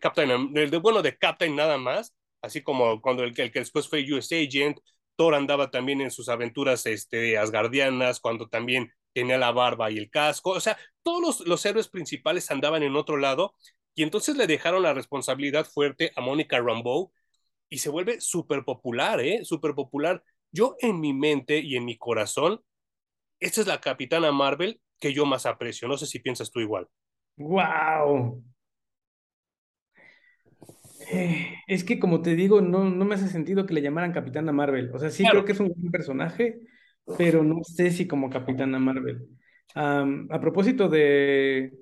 Captain, 0.00 0.52
de, 0.52 0.76
bueno, 0.78 1.02
de 1.02 1.16
Captain 1.16 1.54
nada 1.56 1.78
más, 1.78 2.14
así 2.42 2.62
como 2.62 3.00
cuando 3.00 3.24
el, 3.24 3.38
el, 3.38 3.50
que 3.50 3.60
después 3.60 3.88
fue 3.88 4.04
US 4.12 4.32
Agent, 4.32 4.78
Thor 5.16 5.34
andaba 5.34 5.70
también 5.70 6.00
en 6.00 6.10
sus 6.10 6.28
aventuras 6.28 6.86
este, 6.86 7.38
asgardianas, 7.38 8.20
cuando 8.20 8.48
también 8.48 8.92
tenía 9.12 9.38
la 9.38 9.52
barba 9.52 9.90
y 9.90 9.98
el 9.98 10.10
casco, 10.10 10.50
o 10.50 10.60
sea, 10.60 10.78
todos 11.02 11.20
los, 11.20 11.46
los 11.46 11.64
héroes 11.66 11.88
principales 11.88 12.50
andaban 12.50 12.82
en 12.82 12.96
otro 12.96 13.16
lado, 13.16 13.54
y 13.94 14.02
entonces 14.02 14.36
le 14.36 14.46
dejaron 14.46 14.82
la 14.82 14.94
responsabilidad 14.94 15.66
fuerte 15.66 16.12
a 16.16 16.20
Mónica 16.20 16.58
Rambeau, 16.58 17.12
y 17.72 17.78
se 17.78 17.88
vuelve 17.88 18.20
súper 18.20 18.64
popular, 18.64 19.18
¿eh? 19.20 19.46
Súper 19.46 19.74
popular. 19.74 20.22
Yo 20.50 20.76
en 20.80 21.00
mi 21.00 21.14
mente 21.14 21.58
y 21.58 21.76
en 21.76 21.86
mi 21.86 21.96
corazón, 21.96 22.60
esta 23.40 23.62
es 23.62 23.66
la 23.66 23.80
capitana 23.80 24.30
Marvel 24.30 24.78
que 25.00 25.14
yo 25.14 25.24
más 25.24 25.46
aprecio. 25.46 25.88
No 25.88 25.96
sé 25.96 26.04
si 26.04 26.18
piensas 26.18 26.50
tú 26.50 26.60
igual. 26.60 26.86
¡Wow! 27.36 28.44
Eh, 31.10 31.54
es 31.66 31.84
que 31.84 31.98
como 31.98 32.22
te 32.22 32.34
digo, 32.36 32.60
no, 32.60 32.84
no 32.90 33.04
me 33.04 33.14
hace 33.14 33.28
sentido 33.28 33.66
que 33.66 33.74
le 33.74 33.82
llamaran 33.82 34.12
Capitana 34.12 34.52
Marvel. 34.52 34.90
O 34.94 34.98
sea, 34.98 35.10
sí 35.10 35.24
creo 35.28 35.44
que 35.44 35.52
es 35.52 35.60
un 35.60 35.68
buen 35.68 35.90
personaje, 35.90 36.60
pero 37.16 37.42
no 37.44 37.62
sé 37.64 37.90
si 37.90 38.06
como 38.06 38.30
Capitana 38.30 38.78
Marvel. 38.78 39.28
a 39.74 40.40
propósito 40.40 40.88
de, 40.88 41.72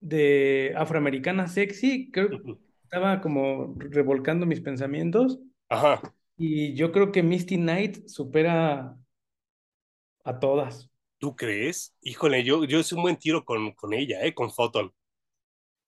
de 0.00 0.74
afroamericana 0.76 1.48
sexy, 1.48 2.10
creo 2.10 2.28
que 2.30 2.38
estaba 2.82 3.20
como 3.20 3.74
revolcando 3.78 4.46
mis 4.46 4.60
pensamientos. 4.60 5.38
Ajá. 5.68 6.00
Y 6.36 6.74
yo 6.74 6.92
creo 6.92 7.12
que 7.12 7.22
Misty 7.22 7.56
Knight 7.56 8.08
supera 8.08 8.96
a 10.24 10.38
todas. 10.40 10.90
¿Tú 11.18 11.36
crees? 11.36 11.94
Híjole, 12.02 12.44
yo, 12.44 12.64
yo 12.64 12.80
es 12.80 12.92
un 12.92 13.02
buen 13.02 13.16
tiro 13.16 13.44
con, 13.44 13.72
con 13.72 13.92
ella, 13.94 14.22
¿eh? 14.24 14.34
Con 14.34 14.50
Photon. 14.50 14.92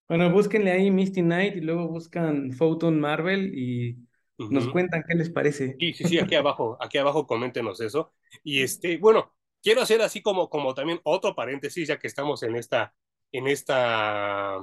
Bueno, 0.08 0.30
búsquenle 0.30 0.70
ahí 0.70 0.90
Misty 0.90 1.22
Knight 1.22 1.56
y 1.56 1.60
luego 1.60 1.88
buscan 1.88 2.52
Photon 2.52 3.00
Marvel 3.00 3.56
y 3.56 3.96
nos 4.36 4.68
cuentan 4.68 5.02
qué 5.08 5.14
les 5.14 5.30
parece. 5.30 5.76
Sí, 5.78 5.94
sí, 5.94 6.04
sí, 6.04 6.18
aquí 6.18 6.34
abajo, 6.34 6.76
aquí 6.80 6.98
abajo 6.98 7.26
coméntenos 7.26 7.80
eso. 7.80 8.12
Y 8.42 8.62
este, 8.62 8.98
bueno, 8.98 9.32
quiero 9.62 9.80
hacer 9.80 10.02
así 10.02 10.20
como, 10.20 10.50
como 10.50 10.74
también 10.74 11.00
otro 11.04 11.34
paréntesis, 11.34 11.88
ya 11.88 11.98
que 11.98 12.06
estamos 12.06 12.42
en 12.42 12.56
esta, 12.56 12.94
en 13.32 13.48
esta, 13.48 14.58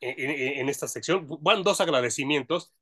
en, 0.00 0.68
esta 0.68 0.88
sección. 0.88 1.26
Van 1.40 1.62
dos 1.62 1.80
agradecimientos. 1.80 2.74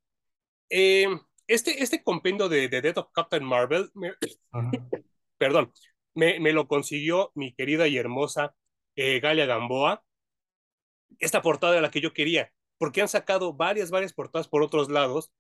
Eh, 0.70 1.07
este, 1.47 1.82
este 1.82 2.03
compendio 2.03 2.49
de, 2.49 2.68
de 2.68 2.80
Death 2.80 2.99
of 2.99 3.12
Captain 3.12 3.45
Marvel, 3.45 3.90
perdón, 5.38 5.72
me, 6.14 6.40
me, 6.40 6.53
lo 6.53 6.66
consiguió 6.66 7.30
mi 7.34 7.55
querida 7.55 7.86
y 7.86 7.99
hermosa 7.99 8.57
eh, 8.97 9.20
Galia 9.20 9.47
Gamboa 9.47 10.03
esta 11.19 11.43
portada 11.43 11.73
de 11.75 11.81
la 11.81 11.91
que 11.91 12.01
yo 12.01 12.12
quería, 12.12 12.53
porque 12.79 13.01
han 13.03 13.09
sacado 13.09 13.53
varias, 13.55 13.91
varias 13.91 14.12
portadas 14.12 14.49
por 14.49 14.62
otros 14.62 14.91
lados, 14.91 15.33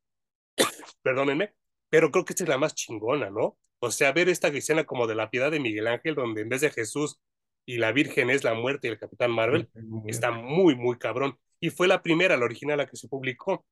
perdónenme, 1.02 1.54
pero 1.90 2.10
creo 2.10 2.24
que 2.24 2.32
esta 2.32 2.44
es 2.44 2.48
la 2.48 2.58
más 2.58 2.74
chingona, 2.74 3.30
¿no? 3.30 3.58
O 3.80 3.90
sea, 3.90 4.12
ver 4.12 4.28
esta 4.28 4.48
escena 4.48 4.84
como 4.84 5.06
de 5.06 5.14
la 5.14 5.30
piedad 5.30 5.50
de 5.50 5.60
Miguel 5.60 5.86
Ángel, 5.88 6.14
donde 6.14 6.42
en 6.42 6.48
vez 6.48 6.60
de 6.62 6.70
Jesús 6.70 7.20
y 7.66 7.78
la 7.78 7.92
Virgen 7.92 8.30
es 8.30 8.44
la 8.44 8.54
muerte 8.54 8.88
y 8.88 8.90
el 8.90 8.98
Capitán 8.98 9.30
Marvel, 9.30 9.70
está 10.06 10.30
muy, 10.30 10.74
muy 10.74 10.98
cabrón. 10.98 11.38
Y 11.60 11.70
fue 11.70 11.88
la 11.88 12.02
primera, 12.02 12.36
la 12.36 12.44
original, 12.44 12.78
la 12.78 12.86
que 12.86 12.96
se 12.96 13.08
publicó. 13.08 13.64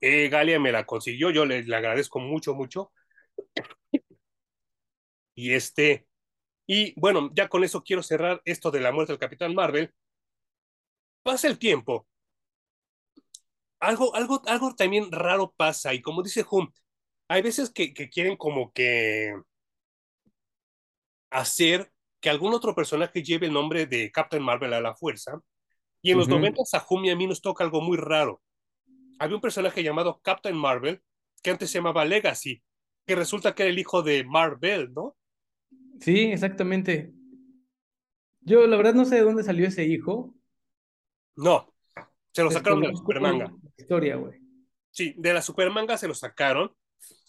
Eh, 0.00 0.28
Galia 0.28 0.60
me 0.60 0.72
la 0.72 0.84
consiguió, 0.86 1.30
yo 1.30 1.46
le, 1.46 1.62
le 1.62 1.76
agradezco 1.76 2.20
mucho, 2.20 2.54
mucho. 2.54 2.92
Y 5.34 5.52
este, 5.52 6.06
y 6.66 6.98
bueno, 7.00 7.30
ya 7.34 7.48
con 7.48 7.64
eso 7.64 7.82
quiero 7.84 8.02
cerrar 8.02 8.42
esto 8.44 8.70
de 8.70 8.80
la 8.80 8.92
muerte 8.92 9.12
del 9.12 9.20
Capitán 9.20 9.54
Marvel, 9.54 9.92
pasa 11.26 11.48
el 11.48 11.58
tiempo, 11.58 12.06
algo, 13.80 14.14
algo, 14.14 14.40
algo 14.46 14.74
también 14.74 15.10
raro 15.10 15.52
pasa 15.56 15.92
y 15.92 16.00
como 16.00 16.22
dice 16.22 16.44
Hum, 16.48 16.70
hay 17.28 17.42
veces 17.42 17.70
que, 17.70 17.92
que 17.92 18.08
quieren 18.08 18.36
como 18.36 18.72
que 18.72 19.34
hacer 21.30 21.92
que 22.20 22.30
algún 22.30 22.54
otro 22.54 22.74
personaje 22.74 23.22
lleve 23.22 23.46
el 23.46 23.52
nombre 23.52 23.86
de 23.86 24.10
Captain 24.12 24.42
Marvel 24.42 24.72
a 24.72 24.80
la 24.80 24.94
fuerza. 24.94 25.40
Y 26.02 26.12
en 26.12 26.18
los 26.18 26.28
noventas 26.28 26.72
a 26.72 26.84
Hum 26.88 27.04
y 27.04 27.10
a 27.10 27.16
mí 27.16 27.26
nos 27.26 27.42
toca 27.42 27.64
algo 27.64 27.80
muy 27.80 27.96
raro. 27.96 28.40
Había 29.18 29.36
un 29.36 29.42
personaje 29.42 29.82
llamado 29.82 30.20
Captain 30.22 30.56
Marvel 30.56 31.02
que 31.42 31.50
antes 31.50 31.70
se 31.70 31.78
llamaba 31.78 32.04
Legacy, 32.04 32.62
que 33.06 33.16
resulta 33.16 33.54
que 33.54 33.64
era 33.64 33.72
el 33.72 33.78
hijo 33.78 34.02
de 34.02 34.24
Marvel, 34.24 34.92
¿no? 34.94 35.16
Sí, 36.00 36.26
exactamente. 36.26 37.12
Yo 38.40 38.66
la 38.66 38.76
verdad 38.76 38.94
no 38.94 39.04
sé 39.04 39.16
de 39.16 39.22
dónde 39.22 39.42
salió 39.42 39.66
ese 39.66 39.84
hijo, 39.84 40.35
no, 41.36 41.72
se 42.32 42.42
lo 42.42 42.50
sacaron 42.50 42.80
de 42.80 42.88
la 42.88 42.96
Supermanga. 42.96 43.52
Historia, 43.76 44.16
güey. 44.16 44.38
Sí, 44.90 45.14
de 45.16 45.32
la 45.32 45.42
Supermanga 45.42 45.96
se 45.96 46.08
lo 46.08 46.14
sacaron. 46.14 46.74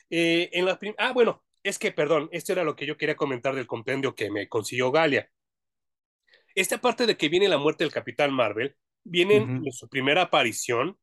Eh, 0.10 0.50
en 0.54 0.66
la 0.66 0.80
ah, 0.98 1.12
bueno, 1.14 1.44
es 1.64 1.80
que, 1.80 1.92
perdón, 1.92 2.30
esto 2.32 2.54
era 2.54 2.64
lo 2.64 2.76
que 2.76 2.86
yo 2.86 2.98
quería 2.98 3.16
comentar 3.16 3.56
del 3.56 3.68
compendio 3.68 4.16
que 4.16 4.32
me 4.32 4.48
consiguió 4.48 4.92
Galia. 4.92 5.30
Esta 6.56 6.80
parte 6.80 7.06
de 7.06 7.18
que 7.18 7.30
viene 7.30 7.48
la 7.50 7.58
muerte 7.58 7.84
del 7.84 7.94
Capitán 7.94 8.34
Marvel, 8.34 8.76
viene 9.04 9.36
en 9.36 9.72
su 9.72 9.88
primera 9.88 10.24
aparición, 10.24 10.98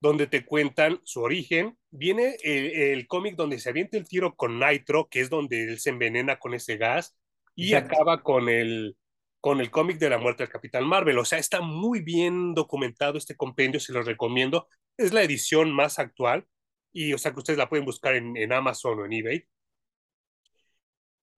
donde 0.00 0.26
te 0.26 0.44
cuentan 0.44 1.00
su 1.04 1.20
origen. 1.20 1.78
Viene 1.90 2.36
el, 2.42 3.06
cómic 3.06 3.36
donde 3.36 3.58
se 3.58 3.70
avienta 3.70 3.96
el 3.96 4.08
tiro 4.08 4.34
con 4.34 4.58
Nitro, 4.58 5.08
que 5.08 5.20
es 5.20 5.30
donde 5.30 5.64
él 5.64 5.78
se 5.78 5.90
envenena 5.90 6.38
con 6.38 6.54
ese 6.54 6.76
gas, 6.76 7.16
y 7.54 7.74
acaba 7.74 8.22
con 8.22 8.48
el, 8.48 8.96
con 9.44 9.60
el 9.60 9.70
cómic 9.70 9.98
de 9.98 10.08
la 10.08 10.16
muerte 10.16 10.42
del 10.42 10.50
Capitán 10.50 10.86
Marvel. 10.86 11.18
O 11.18 11.24
sea, 11.26 11.38
está 11.38 11.60
muy 11.60 12.00
bien 12.00 12.54
documentado 12.54 13.18
este 13.18 13.36
compendio, 13.36 13.78
se 13.78 13.92
los 13.92 14.06
recomiendo. 14.06 14.68
Es 14.96 15.12
la 15.12 15.22
edición 15.22 15.70
más 15.70 15.98
actual 15.98 16.46
y, 16.94 17.12
o 17.12 17.18
sea, 17.18 17.32
que 17.32 17.40
ustedes 17.40 17.58
la 17.58 17.68
pueden 17.68 17.84
buscar 17.84 18.14
en, 18.14 18.38
en 18.38 18.54
Amazon 18.54 18.98
o 18.98 19.04
en 19.04 19.12
eBay. 19.12 19.44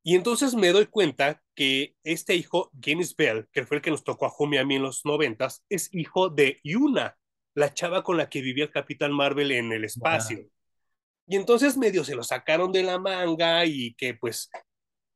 Y 0.04 0.14
entonces 0.14 0.54
me 0.54 0.68
doy 0.68 0.86
cuenta 0.86 1.42
que 1.56 1.96
este 2.04 2.36
hijo, 2.36 2.70
Guinness 2.74 3.16
Bell, 3.16 3.48
que 3.50 3.66
fue 3.66 3.78
el 3.78 3.82
que 3.82 3.90
nos 3.90 4.04
tocó 4.04 4.26
a 4.26 4.32
Homie 4.38 4.60
a 4.60 4.64
mí 4.64 4.76
en 4.76 4.82
los 4.82 5.04
noventas, 5.04 5.64
es 5.68 5.92
hijo 5.92 6.28
de 6.28 6.60
Yuna, 6.62 7.18
la 7.56 7.74
chava 7.74 8.04
con 8.04 8.16
la 8.18 8.28
que 8.28 8.40
vivía 8.40 8.66
el 8.66 8.70
Capitán 8.70 9.12
Marvel 9.12 9.50
en 9.50 9.72
el 9.72 9.82
espacio. 9.82 10.48
Y 11.26 11.34
entonces 11.34 11.76
medio 11.76 12.04
se 12.04 12.14
lo 12.14 12.22
sacaron 12.22 12.70
de 12.70 12.84
la 12.84 13.00
manga 13.00 13.66
y 13.66 13.94
que 13.94 14.14
pues 14.14 14.48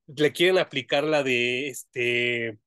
le 0.08 0.32
quieren 0.32 0.58
aplicar 0.58 1.04
la 1.04 1.22
de 1.22 1.68
este 1.68 2.58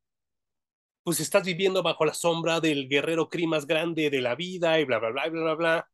pues 1.04 1.20
estás 1.20 1.44
viviendo 1.44 1.84
bajo 1.84 2.06
la 2.06 2.14
sombra 2.14 2.60
del 2.60 2.88
guerrero 2.88 3.30
Kree 3.30 3.48
más 3.48 3.68
grande 3.68 4.10
de 4.10 4.22
la 4.22 4.36
vida 4.36 4.80
y 4.80 4.86
bla, 4.86 5.00
bla, 5.00 5.12
bla, 5.12 5.30
bla, 5.30 5.42
bla, 5.42 5.54
bla. 5.56 5.90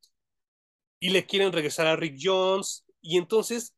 Y 0.99 1.09
le 1.09 1.25
quieren 1.25 1.51
regresar 1.51 1.87
a 1.87 1.95
Rick 1.95 2.17
Jones 2.21 2.85
y 3.01 3.17
entonces 3.17 3.75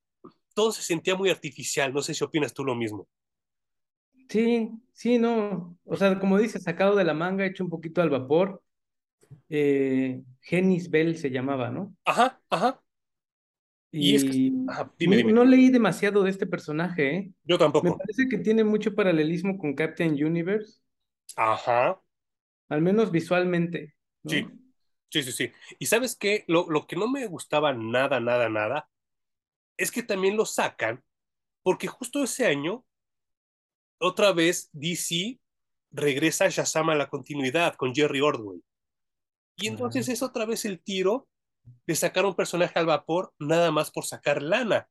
todo 0.54 0.72
se 0.72 0.82
sentía 0.82 1.16
muy 1.16 1.30
artificial. 1.30 1.94
No 1.94 2.02
sé 2.02 2.14
si 2.14 2.24
opinas 2.24 2.54
tú 2.54 2.66
lo 2.66 2.76
mismo. 2.76 3.08
Sí, 4.28 4.72
sí, 4.94 5.18
no. 5.18 5.78
O 5.86 5.96
sea, 5.96 6.20
como 6.20 6.38
dices, 6.38 6.64
sacado 6.64 6.96
de 6.96 7.04
la 7.04 7.14
manga, 7.14 7.46
hecho 7.46 7.64
un 7.64 7.70
poquito 7.70 8.02
al 8.02 8.10
vapor. 8.10 8.62
Eh, 9.50 10.22
Genis 10.42 10.90
Bell 10.90 11.18
se 11.18 11.32
llamaba, 11.32 11.70
¿no? 11.70 11.96
Ajá, 12.06 12.42
ajá. 12.50 12.82
Y, 13.94 14.16
es 14.16 14.24
que, 14.24 14.52
no, 14.52 15.44
leí 15.44 15.70
demasiado 15.70 16.24
de 16.24 16.30
este 16.30 16.48
personaje, 16.48 17.16
¿eh? 17.16 17.32
Yo 17.44 17.58
tampoco. 17.58 17.90
Me 17.90 17.98
parece 17.98 18.30
que 18.30 18.38
tiene 18.38 18.64
mucho 18.64 18.96
paralelismo 18.96 19.58
con 19.58 19.76
Captain 19.76 20.14
Universe. 20.14 20.81
Ajá. 21.38 22.02
Al 22.70 22.82
menos 22.82 23.12
visualmente. 23.12 23.96
Sí, 24.26 24.48
sí, 25.10 25.24
sí, 25.24 25.32
sí. 25.32 25.52
Y 25.80 25.88
sabes 25.88 26.16
qué, 26.16 26.46
lo, 26.48 26.70
lo 26.70 26.88
que 26.88 26.96
no 26.96 27.08
me 27.08 27.26
gustaba 27.28 27.74
nada, 27.74 28.20
nada, 28.20 28.50
nada, 28.50 28.90
es 29.78 29.92
que 29.92 30.04
también 30.04 30.38
lo 30.38 30.46
sacan 30.46 31.04
porque 31.64 31.88
justo 31.88 32.24
ese 32.24 32.48
año, 32.48 32.86
otra 34.00 34.34
vez 34.34 34.70
DC 34.74 35.40
regresa 35.92 36.46
a 36.46 36.50
Shazam 36.50 36.90
a 36.90 36.96
la 36.96 37.10
continuidad 37.10 37.76
con 37.76 37.94
Jerry 37.94 38.22
Ordway. 38.22 38.64
Y 39.58 39.68
entonces 39.68 40.10
es 40.10 40.24
otra 40.24 40.46
vez 40.46 40.66
el 40.66 40.82
tiro 40.82 41.28
de 41.86 41.96
sacar 41.96 42.26
un 42.26 42.36
personaje 42.36 42.80
al 42.80 42.88
vapor 42.88 43.34
nada 43.38 43.70
más 43.72 43.92
por 43.92 44.06
sacar 44.06 44.42
lana. 44.42 44.90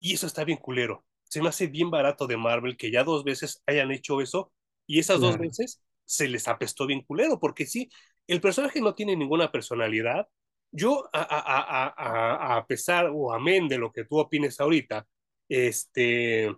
Y 0.00 0.14
eso 0.14 0.26
está 0.26 0.44
bien 0.44 0.58
culero. 0.58 1.04
Se 1.24 1.40
me 1.40 1.48
hace 1.48 1.66
bien 1.66 1.90
barato 1.90 2.26
de 2.26 2.36
Marvel 2.36 2.76
que 2.76 2.90
ya 2.90 3.04
dos 3.04 3.24
veces 3.24 3.62
hayan 3.66 3.90
hecho 3.90 4.20
eso 4.20 4.52
y 4.92 4.98
esas 4.98 5.20
dos 5.20 5.38
veces 5.38 5.82
se 6.04 6.28
les 6.28 6.46
apestó 6.48 6.86
bien 6.86 7.00
culero, 7.00 7.40
porque 7.40 7.64
sí, 7.64 7.88
el 8.26 8.42
personaje 8.42 8.78
no 8.82 8.94
tiene 8.94 9.16
ninguna 9.16 9.50
personalidad. 9.50 10.28
Yo, 10.70 11.08
a, 11.14 11.22
a, 11.22 11.94
a, 11.96 12.56
a 12.58 12.66
pesar 12.66 13.08
o 13.10 13.32
amén 13.32 13.68
de 13.68 13.78
lo 13.78 13.90
que 13.90 14.04
tú 14.04 14.18
opines 14.18 14.60
ahorita, 14.60 15.06
este, 15.48 16.54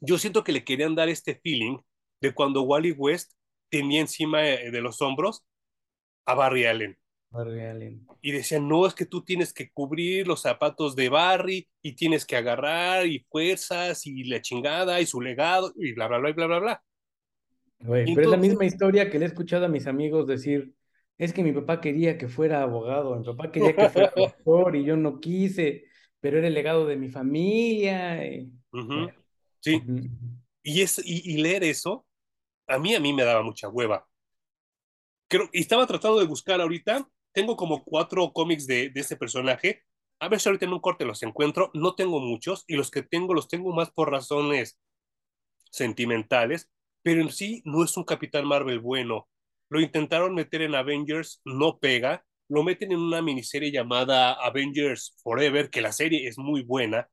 yo 0.00 0.18
siento 0.18 0.44
que 0.44 0.52
le 0.52 0.64
querían 0.64 0.94
dar 0.94 1.08
este 1.08 1.36
feeling 1.36 1.78
de 2.20 2.34
cuando 2.34 2.60
Wally 2.60 2.92
West 2.92 3.32
tenía 3.70 4.02
encima 4.02 4.42
de 4.42 4.80
los 4.82 5.00
hombros 5.00 5.46
a 6.26 6.34
Barry 6.34 6.66
Allen. 6.66 6.98
Barry 7.30 7.60
Allen. 7.62 8.06
Y 8.20 8.32
decían, 8.32 8.68
no, 8.68 8.86
es 8.86 8.92
que 8.92 9.06
tú 9.06 9.24
tienes 9.24 9.54
que 9.54 9.70
cubrir 9.70 10.26
los 10.26 10.42
zapatos 10.42 10.94
de 10.94 11.08
Barry 11.08 11.70
y 11.80 11.94
tienes 11.94 12.26
que 12.26 12.36
agarrar 12.36 13.06
y 13.06 13.26
fuerzas 13.30 14.06
y 14.06 14.24
la 14.24 14.42
chingada 14.42 15.00
y 15.00 15.06
su 15.06 15.22
legado 15.22 15.72
y 15.74 15.94
bla, 15.94 16.06
bla, 16.06 16.18
bla, 16.18 16.32
bla, 16.32 16.46
bla, 16.46 16.58
bla 16.58 16.82
pero 17.78 18.22
es 18.22 18.28
la 18.28 18.36
misma 18.36 18.64
historia 18.64 19.10
que 19.10 19.18
le 19.18 19.24
he 19.24 19.28
escuchado 19.28 19.66
a 19.66 19.68
mis 19.68 19.86
amigos 19.86 20.26
decir, 20.26 20.74
es 21.16 21.32
que 21.32 21.42
mi 21.42 21.52
papá 21.52 21.80
quería 21.80 22.16
que 22.16 22.28
fuera 22.28 22.62
abogado, 22.62 23.16
mi 23.16 23.24
papá 23.24 23.50
quería 23.50 23.74
que 23.74 23.88
fuera 23.88 24.12
doctor 24.16 24.76
y 24.76 24.84
yo 24.84 24.96
no 24.96 25.20
quise, 25.20 25.84
pero 26.20 26.38
era 26.38 26.46
el 26.46 26.54
legado 26.54 26.86
de 26.86 26.96
mi 26.96 27.08
familia. 27.08 28.20
Sí. 29.60 29.82
y, 30.62 30.80
es, 30.82 31.00
y, 31.04 31.36
leer 31.38 31.64
eso, 31.64 32.06
a 32.66 32.78
mí, 32.78 32.94
a 32.94 33.00
mí 33.00 33.12
me 33.12 33.24
daba 33.24 33.42
mucha 33.42 33.68
hueva. 33.68 34.06
Creo, 35.28 35.50
y 35.52 35.60
estaba 35.60 35.86
tratando 35.86 36.20
de 36.20 36.26
buscar 36.26 36.60
ahorita, 36.60 37.08
tengo 37.32 37.56
como 37.56 37.84
cuatro 37.84 38.32
cómics 38.32 38.66
de, 38.66 38.88
de 38.90 39.00
este 39.00 39.16
personaje, 39.16 39.82
a 40.20 40.28
ver 40.28 40.40
si 40.40 40.48
ahorita 40.48 40.66
en 40.66 40.72
un 40.72 40.80
corte 40.80 41.04
los 41.04 41.22
encuentro, 41.22 41.70
no 41.74 41.94
tengo 41.94 42.20
muchos, 42.20 42.64
y 42.66 42.76
los 42.76 42.90
que 42.90 43.02
tengo 43.02 43.34
los 43.34 43.48
tengo 43.48 43.72
más 43.72 43.90
por 43.90 44.10
razones 44.10 44.78
sentimentales, 45.70 46.70
pero 47.08 47.22
en 47.22 47.32
sí 47.32 47.62
no 47.64 47.82
es 47.82 47.96
un 47.96 48.04
Capitán 48.04 48.44
Marvel 48.44 48.80
bueno. 48.80 49.30
lo 49.70 49.80
intentaron 49.80 50.34
meter 50.34 50.60
en 50.60 50.74
Avengers, 50.74 51.40
no 51.42 51.78
pega, 51.78 52.22
lo 52.50 52.62
meten 52.62 52.92
en 52.92 52.98
una 52.98 53.22
miniserie 53.22 53.72
llamada 53.72 54.34
Avengers 54.34 55.16
Forever, 55.22 55.70
que 55.70 55.80
la 55.80 55.92
serie 55.92 56.28
es 56.28 56.36
muy 56.36 56.64
buena, 56.64 57.08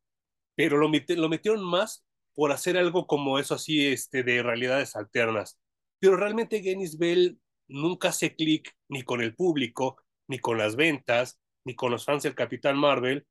pero 0.54 0.76
lo, 0.76 0.90
met 0.90 1.10
lo 1.12 1.30
metieron 1.30 1.64
más 1.64 2.06
por 2.34 2.52
hacer 2.52 2.76
algo 2.78 3.08
como 3.08 3.40
eso 3.40 3.56
así 3.56 3.88
este, 3.88 4.24
de 4.24 4.44
realidades 4.44 4.98
alternas. 4.98 5.58
Pero 6.02 6.18
realmente 6.18 6.62
Genis 6.62 6.98
Bell 6.98 7.40
nunca 7.70 8.10
hace 8.10 8.36
clic 8.36 8.76
ni 8.90 9.04
con 9.04 9.22
el 9.22 9.34
público, 9.34 9.96
ni 10.28 10.40
con 10.40 10.58
las 10.58 10.76
ventas, 10.76 11.40
ni 11.66 11.74
con 11.74 11.90
los 11.90 12.04
fans 12.04 12.24
del 12.24 12.36
Capitán 12.36 12.78
Marvel. 12.78 13.26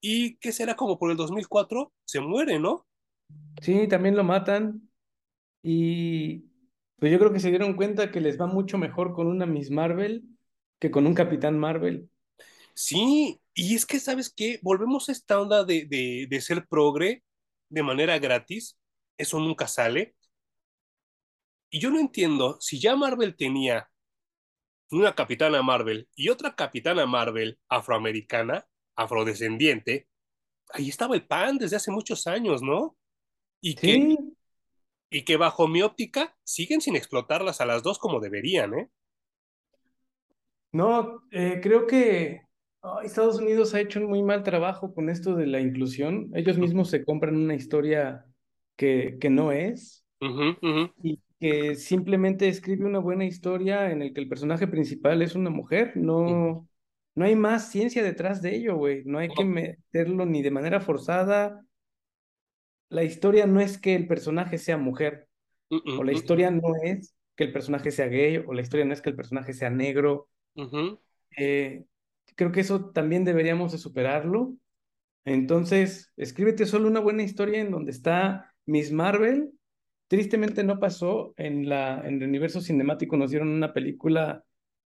¿Y 0.00 0.36
qué 0.38 0.50
será 0.50 0.74
como 0.74 0.98
por 0.98 1.12
el 1.12 1.16
2004? 1.16 1.92
Se 2.04 2.18
muere, 2.18 2.58
¿no? 2.58 2.88
Sí, 3.62 3.86
también 3.86 4.16
lo 4.16 4.24
matan. 4.24 4.87
Y 5.70 6.46
pues 6.98 7.12
yo 7.12 7.18
creo 7.18 7.30
que 7.30 7.40
se 7.40 7.50
dieron 7.50 7.74
cuenta 7.76 8.10
que 8.10 8.22
les 8.22 8.40
va 8.40 8.46
mucho 8.46 8.78
mejor 8.78 9.12
con 9.12 9.26
una 9.26 9.44
Miss 9.44 9.70
Marvel 9.70 10.24
que 10.78 10.90
con 10.90 11.06
un 11.06 11.12
Capitán 11.12 11.58
Marvel. 11.58 12.08
Sí, 12.74 13.42
y 13.52 13.74
es 13.74 13.84
que, 13.84 14.00
¿sabes 14.00 14.32
qué? 14.34 14.60
Volvemos 14.62 15.08
a 15.08 15.12
esta 15.12 15.38
onda 15.38 15.64
de, 15.64 15.84
de, 15.84 16.26
de 16.30 16.40
ser 16.40 16.66
progre 16.66 17.22
de 17.68 17.82
manera 17.82 18.18
gratis. 18.18 18.78
Eso 19.18 19.40
nunca 19.40 19.68
sale. 19.68 20.16
Y 21.68 21.80
yo 21.80 21.90
no 21.90 22.00
entiendo, 22.00 22.56
si 22.62 22.80
ya 22.80 22.96
Marvel 22.96 23.36
tenía 23.36 23.90
una 24.90 25.14
capitana 25.14 25.60
Marvel 25.60 26.08
y 26.14 26.30
otra 26.30 26.54
capitana 26.54 27.04
Marvel 27.04 27.58
afroamericana, 27.68 28.66
afrodescendiente, 28.96 30.08
ahí 30.70 30.88
estaba 30.88 31.14
el 31.14 31.26
pan 31.26 31.58
desde 31.58 31.76
hace 31.76 31.90
muchos 31.90 32.26
años, 32.26 32.62
¿no? 32.62 32.96
Y 33.60 33.74
que, 33.74 33.98
Sí, 33.98 34.27
y 35.10 35.24
que 35.24 35.36
bajo 35.36 35.68
mi 35.68 35.82
óptica 35.82 36.36
siguen 36.44 36.80
sin 36.80 36.96
explotarlas 36.96 37.60
a 37.60 37.66
las 37.66 37.82
dos 37.82 37.98
como 37.98 38.20
deberían, 38.20 38.74
¿eh? 38.74 38.90
no, 40.72 41.22
eh, 41.30 41.60
creo 41.62 41.86
que 41.86 42.42
Estados 43.02 43.38
Unidos 43.38 43.74
ha 43.74 43.80
hecho 43.80 44.00
un 44.00 44.06
muy 44.06 44.22
mal 44.22 44.42
trabajo 44.42 44.94
con 44.94 45.08
esto 45.08 45.34
de 45.34 45.46
la 45.46 45.60
inclusión. 45.60 46.30
Ellos 46.34 46.58
mismos 46.58 46.90
se 46.90 47.04
compran 47.04 47.36
una 47.36 47.54
historia 47.54 48.24
que, 48.76 49.16
que 49.20 49.30
no 49.30 49.52
es 49.52 50.04
y 51.02 51.20
que 51.40 51.74
simplemente 51.76 52.48
escribe 52.48 52.84
una 52.84 52.98
buena 52.98 53.24
historia 53.24 53.90
en 53.90 54.02
el 54.02 54.12
que 54.12 54.20
el 54.20 54.28
personaje 54.28 54.66
principal 54.66 55.22
es 55.22 55.34
una 55.34 55.50
mujer. 55.50 55.92
No, 55.96 56.68
no 57.14 57.24
hay 57.24 57.36
más 57.36 57.70
ciencia 57.70 58.02
detrás 58.02 58.42
de 58.42 58.56
ello, 58.56 58.76
güey. 58.76 59.02
No 59.04 59.18
hay 59.18 59.28
que 59.28 59.44
meterlo 59.44 60.26
ni 60.26 60.42
de 60.42 60.50
manera 60.50 60.80
forzada. 60.80 61.64
La 62.90 63.04
historia 63.04 63.46
no 63.46 63.60
es 63.60 63.78
que 63.78 63.94
el 63.94 64.06
personaje 64.06 64.58
sea 64.58 64.76
mujer, 64.76 65.28
o 65.70 66.04
la 66.04 66.12
historia 66.12 66.50
no 66.50 66.74
es 66.82 67.14
que 67.36 67.44
el 67.44 67.52
personaje 67.52 67.90
sea 67.90 68.06
gay, 68.06 68.38
o 68.38 68.52
la 68.52 68.62
historia 68.62 68.84
no 68.86 68.92
es 68.92 69.00
que 69.00 69.10
el 69.10 69.16
personaje 69.16 69.52
sea 69.52 69.70
negro. 69.70 70.28
Eh, 71.36 71.84
creo 72.34 72.52
que 72.52 72.60
eso 72.60 72.90
también 72.90 73.24
deberíamos 73.24 73.72
de 73.72 73.78
superarlo. 73.78 74.54
Entonces, 75.24 76.12
escríbete 76.16 76.66
solo 76.66 76.88
una 76.88 77.00
buena 77.00 77.22
historia 77.22 77.60
en 77.60 77.70
donde 77.70 77.90
está 77.90 78.54
Miss 78.66 78.92
Marvel. 78.92 79.52
Tristemente 80.08 80.64
no 80.64 80.80
pasó 80.80 81.34
en 81.36 81.68
la 81.68 82.00
en 82.06 82.22
el 82.22 82.28
universo 82.28 82.60
cinemático 82.62 83.16
nos 83.16 83.30
dieron 83.30 83.48
una 83.48 83.74
película 83.74 84.42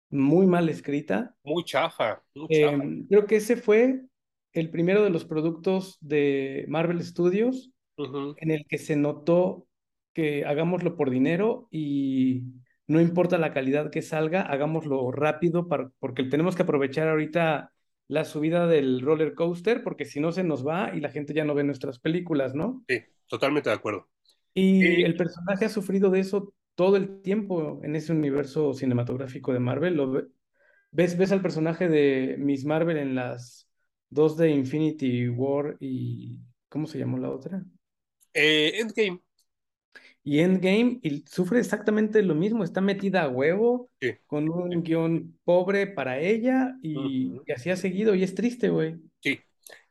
muy 0.10 0.47
mal 0.47 0.68
escrita. 0.70 1.36
Muy 1.43 1.64
chafa, 1.64 2.24
muy 2.36 2.47
Eh, 2.49 2.62
chafa. 2.62 2.84
creo 3.08 3.26
que 3.28 3.36
ese 3.36 3.56
fue 3.56 4.02
el 4.54 4.70
primero 4.72 5.04
de 5.04 5.12
los 5.12 5.26
productos 5.26 5.97
de 6.02 6.66
Marvel 6.68 7.04
Studios 7.04 7.72
En 8.36 8.52
el 8.52 8.66
que 8.68 8.78
se 8.78 8.95
notó 8.95 9.68
que 10.14 10.45
hagámoslo 10.45 10.95
por 10.97 11.10
dinero 11.10 11.68
y 11.72 12.43
no 12.88 12.99
importa 13.02 13.38
la 13.38 13.54
calidad 13.54 13.91
que 13.91 14.02
salga, 14.02 14.41
hagámoslo 14.41 15.12
rápido 15.12 15.68
para, 15.68 15.91
porque 15.99 16.24
tenemos 16.26 16.56
que 16.56 16.64
aprovechar 16.64 17.08
ahorita 17.08 17.72
la 18.08 18.26
subida 18.26 18.68
del 18.68 19.02
roller 19.02 19.36
coaster, 19.36 19.84
porque 19.84 20.06
si 20.06 20.20
no 20.20 20.32
se 20.32 20.43
nos 20.43 20.68
va 20.68 20.93
y 20.95 20.99
la 21.02 21.10
gente 21.12 21.34
ya 21.34 21.45
no 21.45 21.56
ve 21.56 21.64
nuestras 21.64 21.99
películas, 21.99 22.56
¿no? 22.56 22.84
Sí, 22.88 23.04
totalmente 23.28 23.70
de 23.70 23.76
acuerdo. 23.76 24.08
Y 24.54 25.04
el 25.04 25.16
personaje 25.16 25.66
ha 25.66 25.70
sufrido 25.70 26.10
de 26.10 26.20
eso 26.20 26.54
todo 26.76 26.97
el 26.97 27.22
tiempo 27.22 27.80
en 27.84 27.95
ese 27.95 28.12
universo 28.14 28.74
cinematográfico 28.74 29.54
de 29.54 29.60
Marvel. 29.60 29.95
Lo 29.95 30.12
ve- 30.12 30.28
ves, 30.91 31.18
ves 31.18 31.32
al 31.32 31.41
personaje 31.41 31.89
de 31.89 32.38
Miss 32.39 32.66
Marvel 32.66 32.97
en 32.97 33.16
las 33.16 33.70
dos 34.10 34.38
de 34.38 34.52
Infinity 34.52 35.30
War 35.30 35.78
y 35.80 36.41
¿cómo 36.70 36.88
se 36.88 36.99
llamó 36.99 37.18
la 37.20 37.32
otra? 37.32 37.64
Eh, 38.34 38.80
Endgame, 38.80 39.22
Y 40.24 40.40
Endgame 40.40 41.00
y 41.04 41.24
sufre 41.28 41.60
exactamente 41.60 42.22
lo 42.24 42.36
mismo, 42.36 42.64
está 42.64 42.82
metida 42.82 43.24
a 43.24 43.30
huevo, 43.30 43.90
sí, 44.00 44.18
con 44.28 44.50
sí, 44.70 44.78
un 44.78 44.84
guion 44.84 45.38
pobre 45.44 45.88
para 45.88 46.20
ella 46.20 46.76
y, 46.82 47.34
ujú, 47.34 47.46
y 47.46 47.52
así 47.52 47.70
ha 47.70 47.76
seguido 47.78 48.16
y 48.16 48.24
es 48.24 48.36
triste, 48.36 48.70
güey. 48.70 48.98
sí. 49.22 49.40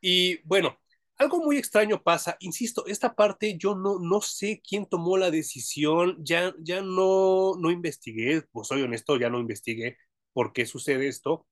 Y 0.01 0.39
bueno, 0.47 0.79
algo 1.17 1.39
muy 1.45 1.57
extraño 1.59 2.03
pasa, 2.03 2.37
insisto, 2.41 2.87
esta 2.87 3.15
parte 3.15 3.57
yo 3.59 3.75
no, 3.75 3.99
no 4.01 4.21
sé 4.21 4.63
quién 4.67 4.87
tomó 4.87 5.17
la 5.19 5.31
decisión, 5.31 6.17
ya, 6.25 6.55
ya 6.61 6.81
no, 6.83 7.55
no 7.59 7.71
investigué, 7.71 8.43
pues 8.53 8.69
soy 8.69 8.83
honesto, 8.83 9.17
ya 9.19 9.31
no 9.31 9.41
investigué 9.41 9.97
por 10.33 10.53
qué 10.53 10.67
sucede 10.67 11.09
esto, 11.09 11.47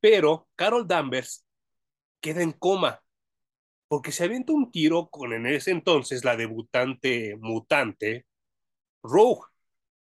pero 0.00 0.48
Carol 0.56 0.86
Danvers 0.88 1.46
queda 2.20 2.42
en 2.42 2.52
coma 2.52 3.02
porque 3.90 4.12
se 4.12 4.22
avienta 4.22 4.52
un 4.52 4.70
tiro 4.70 5.10
con 5.10 5.32
en 5.32 5.46
ese 5.46 5.72
entonces 5.72 6.24
la 6.24 6.36
debutante 6.36 7.34
mutante 7.40 8.24
Rogue. 9.02 9.48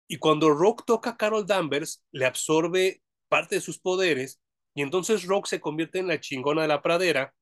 Y 0.07 0.17
cuando 0.17 0.49
Rogue 0.49 0.83
toca 0.87 1.11
a 1.11 1.17
Carol 1.17 1.45
Danvers, 1.45 2.03
le 2.11 2.25
absorbe 2.25 3.03
parte 3.29 3.53
de 3.55 3.61
sus 3.61 3.77
poderes 3.77 4.41
y 4.73 4.81
entonces 4.81 5.25
Rogue 5.25 5.47
se 5.47 5.61
convierte 5.61 5.99
en 5.99 6.07
la 6.07 6.19
chingona 6.19 6.63
de 6.63 6.67
la 6.67 6.81
pradera 6.81 7.35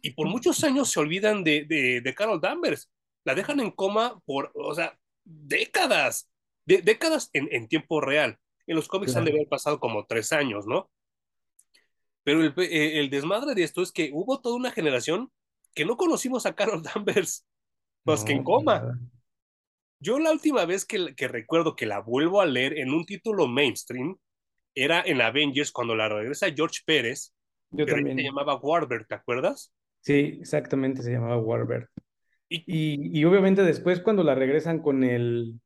y 0.00 0.12
por 0.12 0.26
muchos 0.26 0.64
años 0.64 0.90
se 0.90 1.00
olvidan 1.00 1.44
de, 1.44 1.66
de, 1.66 2.00
de 2.00 2.14
Carol 2.14 2.40
Danvers. 2.40 2.90
La 3.24 3.34
dejan 3.34 3.60
en 3.60 3.70
coma 3.70 4.18
por, 4.24 4.52
o 4.54 4.74
sea, 4.74 4.98
décadas, 5.22 6.30
de, 6.64 6.80
décadas 6.80 7.28
en, 7.34 7.46
en, 7.52 7.68
tiempo 7.68 8.00
real. 8.00 8.38
En 8.66 8.76
los 8.76 8.88
cómics 8.88 9.16
han 9.16 9.26
de 9.26 9.32
Claro. 9.32 9.40
haber 9.42 9.48
pasado 9.50 9.78
como 9.78 10.06
tres 10.06 10.32
años, 10.32 10.66
¿no? 10.66 10.90
Pero 12.22 12.40
el, 12.40 12.54
eh, 12.56 13.00
el 13.00 13.10
desmadre 13.10 13.54
de 13.54 13.64
esto 13.64 13.82
es 13.82 13.92
que 13.92 14.10
hubo 14.14 14.40
toda 14.40 14.56
una 14.56 14.70
generación 14.70 15.30
que 15.74 15.84
no 15.84 15.96
conocimos 15.96 16.46
a 16.46 16.54
Carol 16.54 16.82
Danvers 16.94 17.46
más 18.06 18.24
que 18.24 18.32
en 18.34 18.42
coma. 18.44 18.86
nada. 18.86 18.98
Yo 20.00 20.18
la 20.18 20.32
última 20.32 20.64
vez 20.66 20.84
que, 20.84 21.14
que 21.14 21.28
recuerdo 21.28 21.76
que 21.76 21.86
la 21.86 22.00
vuelvo 22.00 22.40
a 22.40 22.46
leer 22.46 22.78
en 22.78 22.92
un 22.92 23.06
título 23.06 23.46
mainstream 23.48 24.18
era 24.74 25.02
en 25.02 25.20
Avengers 25.22 25.72
cuando 25.72 25.96
la 25.96 26.08
regresa 26.08 26.52
George 26.54 26.80
Pérez, 26.86 27.34
Yo 27.70 27.86
pero 27.86 27.98
se 28.14 28.14
también. 28.14 28.22
llamaba 28.22 28.56
Warbird, 28.56 29.06
¿te 29.08 29.14
acuerdas? 29.16 29.72
Sí, 30.02 30.38
exactamente, 30.40 31.02
se 31.02 31.10
llamaba 31.12 31.36
Warbird. 31.38 31.88
Y 32.48 32.64
Y, 32.66 33.18
y 33.20 33.24
obviamente 33.24 33.62
después 33.62 34.00
cuando 34.00 34.22
la 34.24 34.34
regresan 34.34 34.80
con 34.80 35.02
el, 35.04 35.60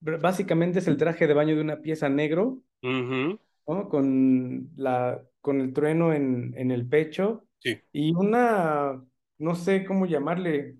básicamente 0.00 0.80
es 0.80 0.88
el 0.88 0.96
traje 0.98 1.26
de 1.26 1.34
baño 1.34 1.56
de 1.56 1.62
una 1.62 1.82
pieza 1.82 2.08
negro, 2.08 2.62
uh 2.82 2.88
-huh, 2.88 3.38
¿no? 3.66 3.88
Con 3.88 4.70
la, 4.76 5.22
con 5.40 5.60
el 5.60 5.72
trueno 5.72 6.12
en, 6.14 6.54
en 6.56 6.70
el 6.70 6.88
pecho 6.88 7.46
sí. 7.60 7.80
y 7.92 8.14
una, 8.14 9.04
no 9.38 9.54
sé 9.54 9.84
cómo 9.84 10.06
llamarle, 10.06 10.76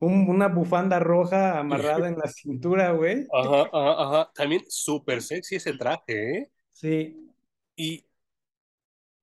un- 0.00 0.28
una 0.30 0.48
bufanda 0.48 0.98
roja 1.00 1.58
amarrada 1.60 2.08
en 2.08 2.18
la 2.18 2.28
cintura, 2.28 2.92
güey. 2.92 3.28
Ajá, 3.32 3.68
ajá, 3.72 4.02
ajá. 4.02 4.32
También 4.34 4.64
súper 4.68 5.22
sexy 5.22 5.56
ese 5.56 5.74
traje, 5.74 6.38
¿eh? 6.38 6.50
Sí, 6.72 7.32
Y, 7.76 8.04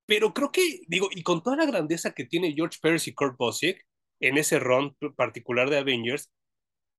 pero 0.05 0.33
creo 0.33 0.51
que, 0.51 0.81
digo, 0.87 1.07
y 1.11 1.23
con 1.23 1.41
toda 1.43 1.55
la 1.57 1.65
grandeza 1.65 2.11
que 2.13 2.25
tiene 2.25 2.53
George 2.53 2.79
Pérez 2.81 3.07
y 3.07 3.13
Kurt 3.13 3.37
Busiek 3.37 3.85
en 4.19 4.37
ese 4.37 4.59
run 4.59 4.95
particular 5.15 5.69
de 5.69 5.77
Avengers, 5.79 6.29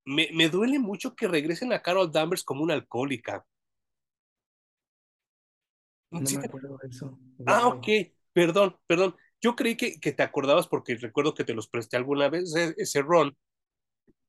me, 0.04 0.28
me 0.34 0.50
duele 0.50 0.78
mucho 0.78 1.14
que 1.16 1.28
regresen 1.28 1.72
a 1.72 1.82
Carol 1.82 2.12
Danvers 2.12 2.44
como 2.44 2.62
una 2.64 2.74
alcohólica. 2.74 3.46
no 6.10 6.22
¿Sí 6.24 6.38
me 6.38 6.40
acuerdo 6.40 6.78
de 6.82 6.88
eso. 6.88 7.18
Ah, 7.44 7.66
ok, 7.68 7.86
perdón, 8.32 8.76
perdón. 8.86 9.16
Yo 9.44 9.54
creí 9.56 9.76
que, 9.76 10.00
que, 10.00 10.12
te 10.12 10.22
acordabas 10.22 10.68
porque 10.68 10.96
recuerdo 10.96 11.34
que 11.34 11.44
te 11.44 11.52
los 11.52 11.68
presté 11.68 11.98
alguna 11.98 12.30
vez 12.30 12.54
ese, 12.56 13.02
run. 13.02 13.36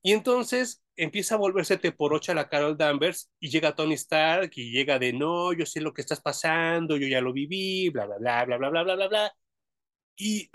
Y 0.01 0.11
entonces 0.11 0.83
empieza 0.97 1.35
a 1.35 1.37
volverse 1.37 1.77
por 1.93 2.13
ocho 2.13 2.33
a 2.33 2.35
la 2.35 2.49
Carol 2.49 2.75
Danvers 2.77 3.31
y 3.39 3.49
llega 3.49 3.75
Tony 3.75 3.93
Stark 3.93 4.51
y 4.57 4.71
llega 4.71 4.99
de 4.99 5.13
no, 5.13 5.53
yo 5.53 5.65
sé 5.65 5.79
lo 5.79 5.93
que 5.93 6.01
estás 6.01 6.19
pasando, 6.19 6.97
yo 6.97 7.07
ya 7.07 7.21
lo 7.21 7.31
viví, 7.31 7.89
bla, 7.91 8.05
bla, 8.07 8.17
bla, 8.17 8.43
bla, 8.45 8.57
bla, 8.57 8.69
bla, 8.69 8.83
bla, 8.83 8.95
bla, 8.95 9.07
bla. 9.07 9.33
Y, 10.17 10.49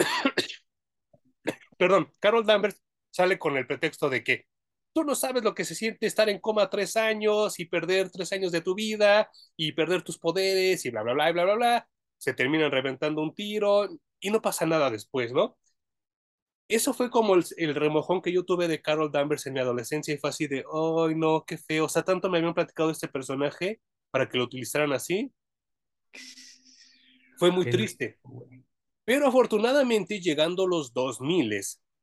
perdón, 1.78 2.12
Carol 2.20 2.44
Danvers 2.44 2.82
sale 3.10 3.38
con 3.38 3.56
el 3.56 3.66
pretexto 3.66 4.10
de 4.10 4.22
que 4.22 4.46
tú 4.92 5.04
no 5.04 5.14
sabes 5.14 5.42
lo 5.42 5.54
que 5.54 5.64
se 5.64 5.74
siente 5.74 6.06
estar 6.06 6.28
en 6.28 6.38
coma 6.38 6.68
tres 6.68 6.96
años 6.96 7.58
y 7.60 7.64
perder 7.64 8.10
tres 8.10 8.30
años 8.34 8.52
de 8.52 8.60
tu 8.60 8.74
vida 8.74 9.30
y 9.56 9.72
perder 9.72 10.02
tus 10.02 10.18
poderes 10.18 10.84
y 10.84 10.90
bla, 10.90 11.02
bla, 11.02 11.14
bla, 11.14 11.32
bla, 11.32 11.44
bla, 11.44 11.54
bla. 11.54 11.88
Se 12.18 12.34
terminan 12.34 12.70
reventando 12.70 13.22
un 13.22 13.34
tiro 13.34 13.88
y 14.20 14.30
no 14.30 14.42
pasa 14.42 14.66
nada 14.66 14.90
después, 14.90 15.32
¿no? 15.32 15.56
Eso 16.68 16.94
fue 16.94 17.10
como 17.10 17.34
el, 17.34 17.44
el, 17.56 17.74
remojón 17.74 18.22
que 18.22 18.32
yo 18.32 18.44
tuve 18.44 18.68
de 18.68 18.80
Carol 18.80 19.10
Danvers 19.10 19.46
en 19.46 19.54
mi 19.54 19.60
adolescencia 19.60 20.14
y 20.14 20.18
fue 20.18 20.30
así 20.30 20.46
de, 20.46 20.58
ay, 20.58 20.64
oh, 20.68 21.08
no, 21.08 21.44
qué 21.44 21.58
feo. 21.58 21.86
O 21.86 21.88
sea, 21.88 22.04
tanto 22.04 22.30
me 22.30 22.38
habían 22.38 22.54
platicado 22.54 22.90
este 22.90 23.08
personaje 23.08 23.80
para 24.12 24.28
que 24.28 24.38
lo 24.38 24.44
utilizaran 24.44 24.92
así. 24.92 25.32
Fue 27.38 27.50
muy 27.50 27.68
triste. 27.68 28.20
Pero 29.04 29.26
afortunadamente, 29.26 30.20
llegando 30.20 30.66
los 30.68 30.92
2000, 30.92 31.60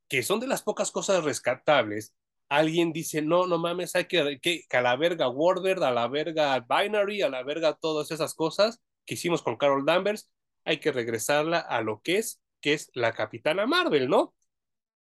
que 0.09 0.24
son 0.24 0.39
de 0.41 0.47
las 0.47 0.63
pocas 0.63 0.91
cosas 0.91 1.24
rescatables, 1.24 2.13
alguien 2.49 2.91
dice, 2.91 3.22
no, 3.22 3.47
no 3.47 3.57
mames, 3.57 3.95
hay 3.95 4.05
que, 4.05 4.39
que, 4.41 4.63
a 4.72 4.82
la 4.82 4.95
verga 4.95 5.30
Worded, 5.30 5.82
a 5.84 5.91
la 5.91 6.07
verga 6.07 6.59
Binary, 6.59 7.22
a 7.22 7.30
la 7.30 7.43
verga 7.43 7.78
todas 7.80 8.11
esas 8.11 8.34
cosas 8.34 8.82
que 9.05 9.13
hicimos 9.13 9.41
con 9.41 9.57
Carol 9.57 9.86
Danvers, 9.86 10.30
hay 10.68 10.80
que 10.80 10.91
regresarla 10.91 11.59
a 11.59 11.82
lo 11.82 12.01
que 12.01 12.18
es, 12.18 12.41
que 12.61 12.74
es 12.74 12.91
la 12.93 13.13
Capitana 13.13 13.65
Marvel, 13.65 14.09
¿no? 14.09 14.36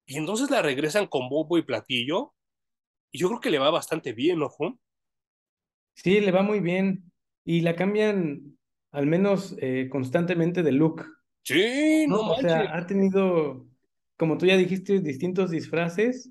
Y 0.06 0.18
entonces 0.18 0.50
la 0.50 0.62
regresan 0.62 1.06
con 1.06 1.28
bobo 1.28 1.58
y 1.58 1.62
platillo, 1.62 2.34
y 3.10 3.18
yo 3.18 3.28
creo 3.28 3.40
que 3.40 3.50
le 3.50 3.58
va 3.58 3.70
bastante 3.70 4.12
bien, 4.12 4.38
¿no, 4.38 4.50
Sí, 5.94 6.20
le 6.20 6.32
va 6.32 6.42
muy 6.42 6.60
bien, 6.60 7.10
y 7.44 7.60
la 7.60 7.76
cambian 7.76 8.58
al 8.90 9.06
menos 9.06 9.56
eh, 9.60 9.88
constantemente 9.90 10.62
de 10.62 10.72
look. 10.72 11.04
Sí, 11.42 12.06
no, 12.08 12.32
O 12.32 12.40
sea, 12.40 12.76
ha 12.76 12.86
tenido, 12.86 13.66
como 14.16 14.38
tú 14.38 14.46
ya 14.46 14.56
dijiste, 14.56 15.00
distintos 15.00 15.50
disfraces. 15.50 16.30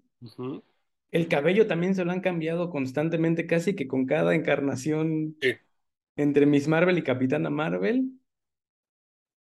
El 1.12 1.28
cabello 1.28 1.68
también 1.68 1.94
se 1.94 2.06
lo 2.06 2.12
han 2.12 2.22
cambiado 2.22 2.70
constantemente, 2.70 3.46
casi 3.46 3.76
que 3.76 3.88
con 3.88 4.06
cada 4.06 4.34
encarnación 4.34 5.36
entre 6.16 6.46
Miss 6.46 6.68
Marvel 6.68 6.98
y 6.98 7.04
Capitana 7.04 7.50
Marvel. 7.50 8.12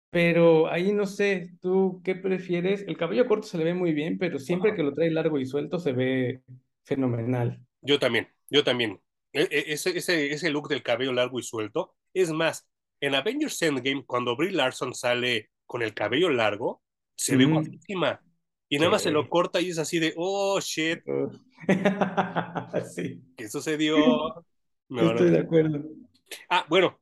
Pero 0.09 0.67
ahí 0.67 0.93
no 0.93 1.05
sé, 1.05 1.51
¿tú 1.61 2.01
qué 2.03 2.15
prefieres? 2.15 2.85
El 2.87 2.97
cabello 2.97 3.27
corto 3.27 3.47
se 3.47 3.57
le 3.57 3.65
ve 3.65 3.73
muy 3.73 3.93
bien, 3.93 4.17
pero 4.17 4.39
siempre 4.39 4.73
que 4.73 4.83
lo 4.83 4.93
trae 4.93 5.11
largo 5.11 5.37
y 5.37 5.45
suelto 5.45 5.79
se 5.79 5.91
ve 5.91 6.41
fenomenal. 6.83 7.59
Yo 7.81 7.99
también, 7.99 8.27
yo 8.49 8.63
también. 8.63 9.01
E, 9.33 9.41
e, 9.41 9.73
ese, 9.73 9.97
ese, 9.97 10.31
ese 10.31 10.49
look 10.49 10.69
del 10.69 10.83
cabello 10.83 11.11
largo 11.11 11.39
y 11.39 11.43
suelto. 11.43 11.95
Es 12.13 12.31
más, 12.31 12.67
en 13.01 13.15
Avengers 13.15 13.61
Endgame, 13.61 14.05
cuando 14.05 14.35
Brie 14.35 14.51
Larson 14.51 14.93
sale 14.93 15.49
con 15.65 15.81
el 15.81 15.93
cabello 15.93 16.29
largo, 16.29 16.81
se 17.15 17.35
ve 17.35 17.45
guapísima. 17.45 18.21
Y 18.69 18.79
nada 18.79 18.91
más 18.91 19.01
se 19.01 19.11
lo 19.11 19.29
corta 19.29 19.61
y 19.61 19.69
es 19.69 19.77
así 19.77 19.99
de, 19.99 20.13
oh, 20.17 20.59
shit. 20.59 20.99
sí. 22.95 23.21
¿Qué 23.35 23.49
sucedió? 23.49 23.97
Estoy 24.89 25.31
de 25.31 25.39
acuerdo. 25.39 25.83
Ah, 26.49 26.65
bueno, 26.69 26.99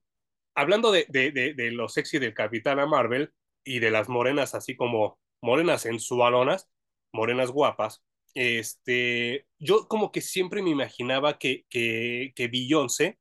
hablando 0.55 0.91
de, 0.91 1.05
de, 1.09 1.31
de, 1.31 1.71
lo 1.71 1.89
sexy 1.89 2.17
del 2.19 2.33
Capitán 2.33 2.77
Marvel 2.89 3.31
y 3.63 3.79
de 3.79 3.91
las 3.91 4.09
morenas 4.09 4.55
así 4.55 4.75
como 4.75 5.19
morenas 5.41 5.83
sensualonas, 5.83 6.69
morenas 7.11 7.51
guapas, 7.51 8.03
este, 8.33 9.47
yo 9.59 9.87
como 9.87 10.11
que 10.11 10.21
siempre 10.21 10.61
me 10.61 10.69
imaginaba 10.69 11.37
que, 11.37 11.65
que, 11.69 12.33
que 12.35 12.47
Beyoncé 12.47 13.17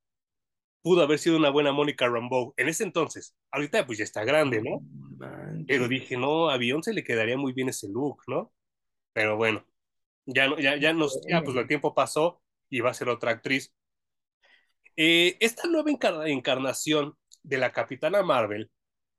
pudo 0.82 1.02
haber 1.02 1.18
sido 1.18 1.36
una 1.36 1.50
buena 1.50 1.72
Mónica 1.72 2.08
Rambeau 2.08 2.52
en 2.56 2.68
ese 2.68 2.84
entonces. 2.84 3.34
Ahorita 3.50 3.86
pues 3.86 3.98
ya 3.98 4.04
está 4.04 4.24
grande, 4.24 4.60
¿no? 4.60 4.80
Pero 5.66 5.88
dije, 5.88 6.16
no, 6.16 6.50
a 6.50 6.58
Beyoncé 6.58 6.92
le 6.92 7.04
quedaría 7.04 7.38
muy 7.38 7.52
bien 7.52 7.70
ese 7.70 7.88
look, 7.88 8.22
¿no? 8.26 8.52
Pero 9.14 9.36
bueno, 9.36 9.64
ya, 10.26 10.48
no, 10.48 10.58
ya, 10.58 10.76
ya, 10.76 10.92
nos, 10.92 11.20
ya 11.28 11.42
pues 11.42 11.56
el 11.56 11.66
tiempo 11.66 11.94
pasó 11.94 12.42
y 12.68 12.80
va 12.80 12.90
a 12.90 12.94
ser 12.94 13.08
otra 13.08 13.30
actriz. 13.30 13.72
Eh, 14.96 15.36
esta 15.40 15.66
nueva 15.68 15.90
encarnación 16.26 17.16
de 17.44 17.58
la 17.58 17.70
Capitana 17.70 18.24
Marvel 18.24 18.72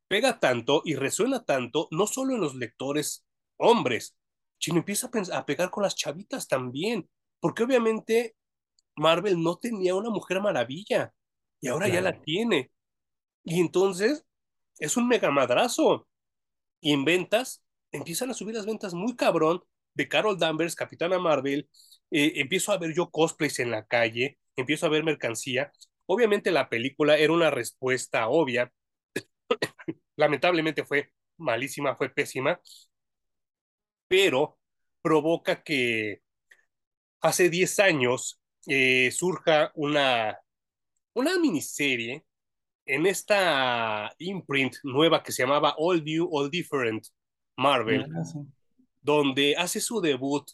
pega 0.10 0.40
tanto 0.40 0.82
y 0.84 0.96
resuena 0.96 1.46
tanto, 1.46 1.88
no 1.92 2.06
solo 2.08 2.36
en 2.36 2.42
los 2.42 2.56
lectores 2.56 3.26
hombres, 3.58 4.18
sino 4.60 4.80
empieza 4.80 5.10
a, 5.12 5.38
a 5.38 5.46
pegar 5.46 5.72
con 5.72 5.84
las 5.84 5.96
chavitas 5.96 6.48
también, 6.48 7.10
porque 7.40 7.64
obviamente 7.64 8.36
Marvel 8.96 9.42
no 9.42 9.58
tenía 9.58 9.96
una 9.96 10.10
mujer 10.10 10.42
maravilla 10.42 11.14
y 11.62 11.68
ahora 11.68 11.88
ya 11.88 12.02
la 12.02 12.22
tiene. 12.22 12.72
Y 13.44 13.60
entonces 13.60 14.26
es 14.80 14.98
un 14.98 15.08
mega 15.08 15.32
madrazo. 15.32 16.08
Y 16.82 16.92
en 16.94 17.06
ventas, 17.06 17.64
empiezan 17.92 18.30
a 18.30 18.34
subir 18.34 18.56
las 18.56 18.66
ventas 18.66 18.94
muy 18.94 19.16
cabrón 19.16 19.64
de 19.94 20.08
Carol 20.08 20.38
Danvers, 20.38 20.76
Capitana 20.76 21.20
Marvel. 21.20 21.70
Eh, 22.12 22.34
empiezo 22.36 22.72
a 22.72 22.78
ver 22.78 22.94
yo 22.94 23.10
cosplays 23.10 23.60
en 23.60 23.72
la 23.72 23.86
calle, 23.86 24.38
empiezo 24.56 24.86
a 24.86 24.90
ver 24.90 25.04
mercancía. 25.04 25.72
Obviamente 26.08 26.52
la 26.52 26.70
película 26.70 27.18
era 27.18 27.34
una 27.34 27.52
respuesta 27.52 28.28
obvia. 28.28 28.72
Lamentablemente 30.16 30.86
fue 30.86 31.12
malísima, 31.38 31.96
fue 31.96 32.10
pésima, 32.10 32.60
pero 34.08 34.58
provoca 35.02 35.64
que 35.64 36.22
hace 37.22 37.50
10 37.50 37.80
años 37.80 38.40
eh, 38.68 39.12
surja 39.12 39.72
una 39.76 40.40
una 41.16 41.40
miniserie 41.40 42.24
en 42.86 43.08
esta 43.08 44.14
imprint 44.20 44.76
nueva 44.84 45.24
que 45.24 45.32
se 45.32 45.44
llamaba 45.44 45.74
All 45.78 46.04
New, 46.04 46.30
All 46.32 46.52
Different 46.52 47.08
Marvel, 47.58 48.06
donde 49.02 49.56
hace 49.56 49.80
su 49.80 50.02
debut, 50.02 50.46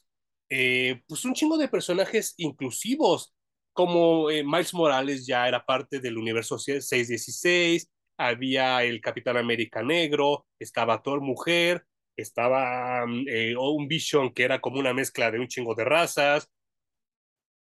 eh, 0.49 1.01
pues 1.07 1.25
un 1.25 1.33
chingo 1.33 1.57
de 1.57 1.67
personajes 1.67 2.35
inclusivos, 2.37 3.33
como 3.73 4.29
eh, 4.29 4.43
Miles 4.43 4.73
Morales 4.73 5.25
ya 5.25 5.47
era 5.47 5.65
parte 5.65 5.99
del 5.99 6.17
universo 6.17 6.57
616, 6.57 7.89
había 8.17 8.83
el 8.83 9.01
Capitán 9.01 9.37
América 9.37 9.81
Negro, 9.81 10.45
estaba 10.59 11.01
Thor 11.01 11.21
Mujer, 11.21 11.85
estaba 12.15 13.05
mm, 13.05 13.25
eh, 13.27 13.55
un 13.57 13.87
Vision 13.87 14.33
que 14.33 14.43
era 14.43 14.59
como 14.61 14.79
una 14.79 14.93
mezcla 14.93 15.31
de 15.31 15.39
un 15.39 15.47
chingo 15.47 15.75
de 15.75 15.85
razas, 15.85 16.51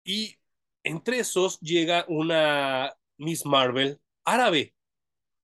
y 0.05 0.37
entre 0.85 1.19
esos 1.19 1.59
llega 1.61 2.05
una 2.09 2.95
Miss 3.19 3.45
Marvel 3.45 4.01
árabe. 4.25 4.75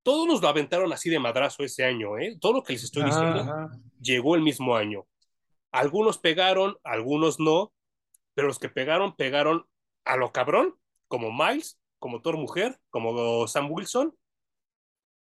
Todos 0.04 0.26
nos 0.26 0.42
lo 0.42 0.48
aventaron 0.48 0.92
así 0.92 1.10
de 1.10 1.18
madrazo 1.18 1.62
ese 1.64 1.84
año, 1.84 2.18
¿eh? 2.18 2.36
Todo 2.40 2.54
lo 2.54 2.62
que 2.62 2.72
les 2.72 2.84
estoy 2.84 3.04
diciendo 3.04 3.70
llegó 4.00 4.34
el 4.34 4.42
mismo 4.42 4.76
año. 4.76 5.06
Algunos 5.70 6.18
pegaron, 6.18 6.76
algunos 6.82 7.38
no, 7.38 7.72
pero 8.34 8.48
los 8.48 8.58
que 8.58 8.68
pegaron, 8.68 9.14
pegaron 9.14 9.66
a 10.04 10.16
lo 10.16 10.32
cabrón, 10.32 10.76
como 11.08 11.32
Miles, 11.32 11.80
como 11.98 12.20
Thor 12.22 12.36
Mujer, 12.36 12.78
como 12.90 13.46
Sam 13.46 13.70
Wilson. 13.70 14.16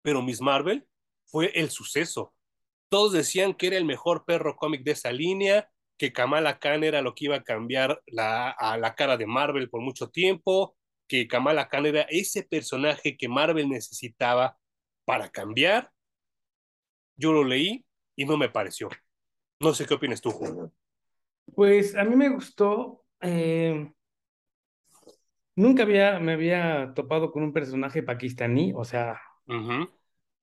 Pero 0.01 0.21
Miss 0.21 0.41
Marvel 0.41 0.87
fue 1.25 1.51
el 1.55 1.69
suceso. 1.69 2.33
Todos 2.89 3.13
decían 3.13 3.53
que 3.53 3.67
era 3.67 3.77
el 3.77 3.85
mejor 3.85 4.25
perro 4.25 4.55
cómic 4.55 4.83
de 4.83 4.91
esa 4.91 5.11
línea, 5.11 5.69
que 5.97 6.13
Kamala 6.13 6.59
Khan 6.59 6.83
era 6.83 7.01
lo 7.01 7.13
que 7.13 7.25
iba 7.25 7.35
a 7.35 7.43
cambiar 7.43 8.01
la, 8.07 8.49
a 8.49 8.77
la 8.77 8.95
cara 8.95 9.17
de 9.17 9.25
Marvel 9.25 9.69
por 9.69 9.81
mucho 9.81 10.09
tiempo, 10.09 10.75
que 11.07 11.27
Kamala 11.27 11.67
Khan 11.67 11.85
era 11.85 12.01
ese 12.09 12.43
personaje 12.43 13.17
que 13.17 13.27
Marvel 13.27 13.69
necesitaba 13.69 14.57
para 15.05 15.29
cambiar. 15.29 15.91
Yo 17.17 17.33
lo 17.33 17.43
leí 17.43 17.85
y 18.15 18.25
no 18.25 18.37
me 18.37 18.49
pareció. 18.49 18.89
No 19.59 19.73
sé 19.73 19.85
qué 19.85 19.95
opinas 19.95 20.21
tú, 20.21 20.31
Juan. 20.31 20.71
Pues 21.53 21.95
a 21.95 22.03
mí 22.03 22.15
me 22.15 22.29
gustó. 22.29 23.03
Eh, 23.21 23.91
nunca 25.59 25.83
había, 25.83 26.19
me 26.19 26.33
había 26.33 26.93
topado 26.95 27.31
con 27.31 27.43
un 27.43 27.51
personaje 27.51 28.01
pakistaní, 28.01 28.71
o 28.73 28.85
sea, 28.85 29.19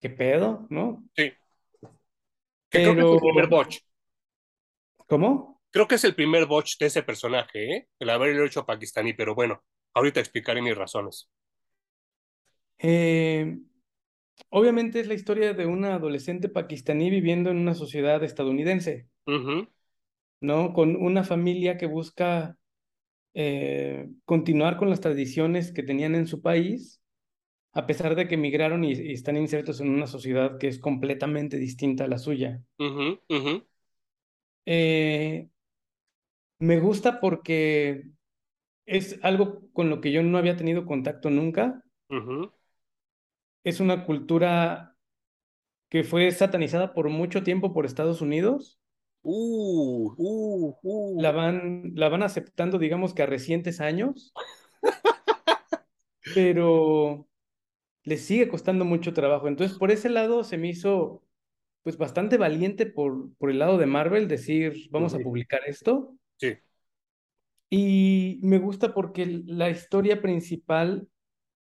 ¿qué 0.01 0.11
pedo, 0.11 0.67
no? 0.69 1.05
Sí. 1.17 1.33
Que 2.69 2.83
creo 2.83 2.95
que 2.95 3.01
es 3.01 3.13
el 3.13 3.21
primer 3.21 3.47
botch. 3.49 3.79
¿Cómo? 5.09 5.63
Creo 5.71 5.89
que 5.89 5.95
es 5.95 6.05
el 6.05 6.15
primer 6.15 6.47
botch 6.47 6.77
de 6.79 6.87
ese 6.87 7.03
personaje, 7.03 7.77
¿eh? 7.77 7.89
el 7.99 8.11
haberlo 8.11 8.45
hecho 8.45 8.67
pakistaní, 8.67 9.15
pero 9.15 9.35
bueno, 9.35 9.65
ahorita 9.95 10.21
explicaré 10.21 10.61
mis 10.61 10.77
razones. 10.77 11.31
Eh, 12.79 13.59
obviamente 14.51 15.01
es 15.01 15.07
la 15.07 15.15
historia 15.15 15.55
de 15.55 15.65
una 15.65 15.95
adolescente 15.95 16.51
pakistaní 16.51 17.09
viviendo 17.09 17.51
en 17.51 17.57
una 17.57 17.75
sociedad 17.75 18.23
estadounidense, 18.23 19.09
¿no? 20.41 20.73
Con 20.75 20.97
una 20.97 21.25
familia 21.25 21.79
que 21.79 21.87
busca 21.87 22.59
eh, 23.39 24.09
continuar 24.25 24.79
con 24.79 24.89
las 24.89 25.03
tradiciones 25.03 25.71
que 25.71 25.83
tenían 25.83 26.15
en 26.15 26.27
su 26.27 26.41
país, 26.41 27.03
a 27.75 27.87
pesar 27.87 28.17
de 28.17 28.27
que 28.27 28.37
emigraron 28.37 28.83
y, 28.83 28.93
están 29.13 29.37
insertos 29.37 29.83
en 29.83 29.91
una 29.91 30.07
sociedad 30.07 30.57
que 30.57 30.69
es 30.69 30.79
completamente 30.79 31.59
distinta 31.59 32.05
a 32.05 32.09
la 32.09 32.17
suya. 32.17 32.63
Eh, 34.65 35.51
me 36.61 36.81
gusta 36.81 37.21
porque 37.21 38.05
es 38.87 39.21
algo 39.23 39.71
con 39.75 39.91
lo 39.91 40.01
que 40.01 40.13
yo 40.13 40.23
no 40.23 40.39
había 40.39 40.57
tenido 40.57 40.87
contacto 40.87 41.29
nunca. 41.29 41.85
Es 43.65 43.81
una 43.81 44.07
cultura 44.07 44.97
que 45.91 46.05
fue 46.05 46.31
satanizada 46.31 46.95
por 46.95 47.11
mucho 47.11 47.43
tiempo 47.43 47.75
por 47.75 47.85
Estados 47.85 48.23
Unidos. 48.23 48.81
Uh, 49.29 50.15
uh, 50.17 50.79
uh. 50.83 51.21
La, 51.21 51.33
van, 51.33 51.91
la 51.97 52.09
van 52.09 52.23
aceptando, 52.23 52.79
digamos 52.79 53.13
que 53.13 53.23
a 53.23 53.27
recientes 53.27 53.81
años. 53.81 54.33
pero 56.35 57.27
les 58.05 58.25
sigue 58.25 58.49
costando 58.49 58.85
mucho 58.85 59.13
trabajo. 59.13 59.49
Entonces, 59.49 59.77
por 59.79 59.91
ese 59.91 60.11
lado 60.11 60.45
se 60.45 60.59
me 60.59 60.69
hizo 60.69 61.25
pues 61.83 61.99
bastante 61.99 62.37
valiente 62.37 62.87
por, 62.87 63.33
por 63.37 63.51
el 63.51 63.59
lado 63.59 63.79
de 63.79 63.87
Marvel 63.87 64.29
decir, 64.29 64.89
vamos 64.91 65.15
a 65.15 65.19
publicar 65.19 65.61
esto. 65.67 66.17
Sí. 66.37 66.55
Y 67.69 68.39
me 68.43 68.59
gusta 68.59 68.95
porque 68.95 69.43
la 69.47 69.71
historia 69.71 70.23
principal 70.23 71.09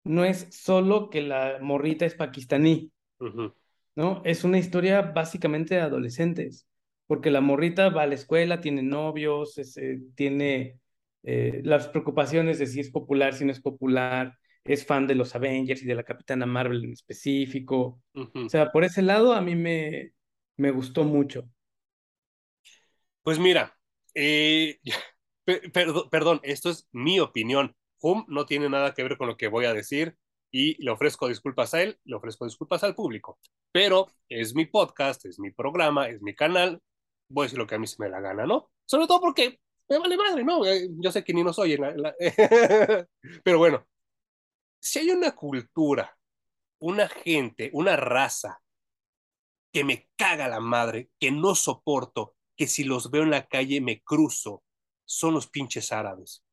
no 0.03 0.25
es 0.25 0.47
solo 0.51 1.09
que 1.09 1.21
la 1.21 1.57
morrita 1.59 2.05
es 2.05 2.13
pakistaní, 2.13 2.91
¿no? 3.95 4.21
Es 4.25 4.43
una 4.43 4.59
historia 4.59 5.01
básicamente 5.01 5.75
de 5.75 5.81
adolescentes, 5.81 6.67
porque 7.07 7.31
la 7.31 7.41
morrita 7.41 7.89
va 7.89 8.03
a 8.03 8.07
la 8.07 8.15
escuela, 8.15 8.61
tiene 8.61 8.83
novios, 8.83 9.57
eh, 9.57 9.99
tiene 10.15 10.79
eh, 11.23 11.61
las 11.63 11.87
preocupaciones 11.87 12.59
de 12.59 12.67
si 12.67 12.79
es 12.79 12.91
popular, 12.91 13.33
si 13.33 13.45
no 13.45 13.51
es 13.51 13.61
popular, 13.61 14.37
es 14.63 14.85
fan 14.85 15.07
de 15.07 15.15
los 15.15 15.33
Avengers 15.35 15.81
y 15.81 15.85
de 15.85 15.95
la 15.95 16.03
Capitana 16.03 16.45
Marvel 16.45 16.83
en 16.83 16.91
específico. 16.91 18.01
O 18.13 18.49
sea, 18.49 18.71
por 18.71 18.83
ese 18.83 19.01
lado 19.01 19.33
a 19.33 19.41
mí 19.41 19.55
me, 19.55 20.11
me 20.57 20.71
gustó 20.71 21.03
mucho. 21.03 21.49
Pues 23.23 23.39
mira, 23.39 23.77
eh, 24.13 24.79
perdón, 26.11 26.39
esto 26.43 26.69
es 26.69 26.87
mi 26.91 27.19
opinión. 27.19 27.75
Hum 28.01 28.25
no 28.27 28.45
tiene 28.45 28.69
nada 28.69 28.93
que 28.93 29.03
ver 29.03 29.17
con 29.17 29.27
lo 29.27 29.37
que 29.37 29.47
voy 29.47 29.65
a 29.65 29.73
decir 29.73 30.17
y 30.51 30.81
le 30.83 30.91
ofrezco 30.91 31.27
disculpas 31.27 31.73
a 31.73 31.81
él, 31.81 31.99
le 32.03 32.15
ofrezco 32.15 32.45
disculpas 32.45 32.83
al 32.83 32.95
público. 32.95 33.39
Pero 33.71 34.07
es 34.29 34.55
mi 34.55 34.65
podcast, 34.65 35.25
es 35.25 35.39
mi 35.39 35.51
programa, 35.51 36.09
es 36.09 36.21
mi 36.21 36.35
canal. 36.35 36.81
Voy 37.29 37.43
a 37.43 37.45
decir 37.45 37.59
lo 37.59 37.67
que 37.67 37.75
a 37.75 37.79
mí 37.79 37.87
se 37.87 38.01
me 38.01 38.09
la 38.09 38.21
gana, 38.21 38.45
¿no? 38.45 38.71
Sobre 38.85 39.07
todo 39.07 39.19
porque 39.19 39.59
me 39.89 39.99
vale 39.99 40.17
madre, 40.17 40.43
¿no? 40.43 40.65
Eh, 40.65 40.89
yo 40.97 41.11
sé 41.11 41.23
que 41.23 41.33
ni 41.33 41.43
nos 41.43 41.59
oyen. 41.59 41.81
Pero 43.43 43.57
bueno, 43.57 43.85
si 44.79 44.99
hay 44.99 45.09
una 45.11 45.35
cultura, 45.35 46.17
una 46.79 47.07
gente, 47.07 47.69
una 47.73 47.95
raza 47.95 48.61
que 49.71 49.83
me 49.83 50.09
caga 50.15 50.47
la 50.47 50.59
madre, 50.59 51.09
que 51.19 51.31
no 51.31 51.55
soporto, 51.55 52.35
que 52.55 52.67
si 52.67 52.83
los 52.83 53.11
veo 53.11 53.23
en 53.23 53.31
la 53.31 53.47
calle 53.47 53.81
me 53.81 54.01
cruzo, 54.01 54.63
son 55.05 55.33
los 55.33 55.47
pinches 55.47 55.91
árabes. 55.91 56.43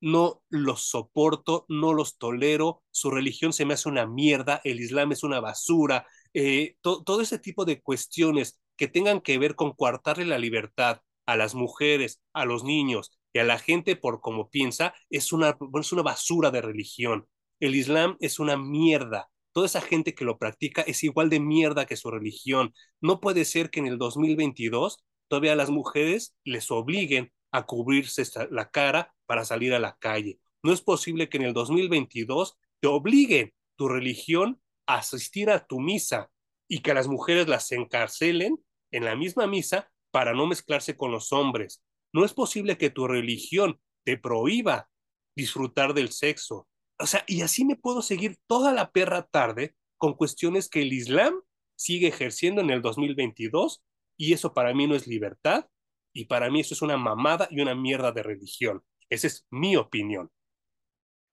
No 0.00 0.42
los 0.50 0.82
soporto, 0.82 1.64
no 1.68 1.92
los 1.94 2.18
tolero, 2.18 2.82
su 2.90 3.10
religión 3.10 3.52
se 3.52 3.64
me 3.64 3.74
hace 3.74 3.88
una 3.88 4.06
mierda, 4.06 4.60
el 4.64 4.80
Islam 4.80 5.12
es 5.12 5.22
una 5.22 5.40
basura, 5.40 6.06
eh, 6.34 6.76
todo 6.82 7.20
ese 7.20 7.38
tipo 7.38 7.64
de 7.64 7.80
cuestiones 7.80 8.60
que 8.76 8.88
tengan 8.88 9.20
que 9.20 9.38
ver 9.38 9.54
con 9.54 9.72
coartarle 9.72 10.24
la 10.24 10.38
libertad 10.38 11.00
a 11.26 11.36
las 11.36 11.54
mujeres, 11.54 12.20
a 12.32 12.44
los 12.44 12.64
niños 12.64 13.18
y 13.32 13.38
a 13.38 13.44
la 13.44 13.58
gente 13.58 13.96
por 13.96 14.20
como 14.20 14.50
piensa, 14.50 14.94
es 15.10 15.32
una, 15.32 15.56
es 15.80 15.92
una 15.92 16.02
basura 16.02 16.50
de 16.50 16.60
religión. 16.62 17.26
El 17.60 17.74
Islam 17.74 18.16
es 18.20 18.38
una 18.38 18.56
mierda. 18.56 19.30
Toda 19.52 19.66
esa 19.66 19.80
gente 19.80 20.14
que 20.14 20.24
lo 20.24 20.38
practica 20.38 20.82
es 20.82 21.02
igual 21.04 21.30
de 21.30 21.40
mierda 21.40 21.86
que 21.86 21.96
su 21.96 22.10
religión. 22.10 22.74
No 23.00 23.20
puede 23.20 23.44
ser 23.44 23.70
que 23.70 23.80
en 23.80 23.86
el 23.86 23.98
2022 23.98 25.04
todavía 25.28 25.56
las 25.56 25.70
mujeres 25.70 26.36
les 26.44 26.70
obliguen 26.70 27.32
a 27.52 27.64
cubrirse 27.66 28.24
la 28.50 28.70
cara 28.70 29.14
para 29.26 29.44
salir 29.44 29.74
a 29.74 29.78
la 29.78 29.96
calle. 29.98 30.40
No 30.62 30.72
es 30.72 30.80
posible 30.80 31.28
que 31.28 31.36
en 31.36 31.44
el 31.44 31.52
2022 31.52 32.56
te 32.80 32.88
obliguen 32.88 33.52
tu 33.76 33.88
religión 33.88 34.60
a 34.86 34.96
asistir 34.96 35.50
a 35.50 35.66
tu 35.66 35.80
misa 35.80 36.30
y 36.68 36.80
que 36.80 36.90
a 36.90 36.94
las 36.94 37.08
mujeres 37.08 37.48
las 37.48 37.70
encarcelen 37.72 38.58
en 38.94 39.04
la 39.04 39.16
misma 39.16 39.46
misa 39.46 39.90
para 40.10 40.34
no 40.34 40.46
mezclarse 40.46 40.96
con 40.96 41.10
los 41.10 41.32
hombres. 41.32 41.82
No 42.12 42.24
es 42.24 42.32
posible 42.32 42.78
que 42.78 42.90
tu 42.90 43.06
religión 43.06 43.80
te 44.04 44.16
prohíba 44.16 44.88
disfrutar 45.36 45.94
del 45.94 46.12
sexo, 46.12 46.68
o 46.98 47.06
sea, 47.06 47.24
y 47.26 47.42
así 47.42 47.64
me 47.64 47.76
puedo 47.76 48.02
seguir 48.02 48.38
toda 48.46 48.72
la 48.72 48.92
perra 48.92 49.22
tarde 49.22 49.74
con 49.98 50.14
cuestiones 50.14 50.68
que 50.68 50.82
el 50.82 50.92
Islam 50.92 51.34
sigue 51.76 52.08
ejerciendo 52.08 52.60
en 52.60 52.70
el 52.70 52.82
2022 52.82 53.82
y 54.16 54.32
eso 54.32 54.54
para 54.54 54.72
mí 54.74 54.86
no 54.86 54.94
es 54.94 55.06
libertad 55.08 55.66
y 56.12 56.26
para 56.26 56.50
mí 56.50 56.60
eso 56.60 56.74
es 56.74 56.82
una 56.82 56.96
mamada 56.96 57.48
y 57.50 57.60
una 57.60 57.74
mierda 57.74 58.12
de 58.12 58.22
religión. 58.22 58.84
Esa 59.10 59.26
es 59.26 59.46
mi 59.50 59.76
opinión. 59.76 60.30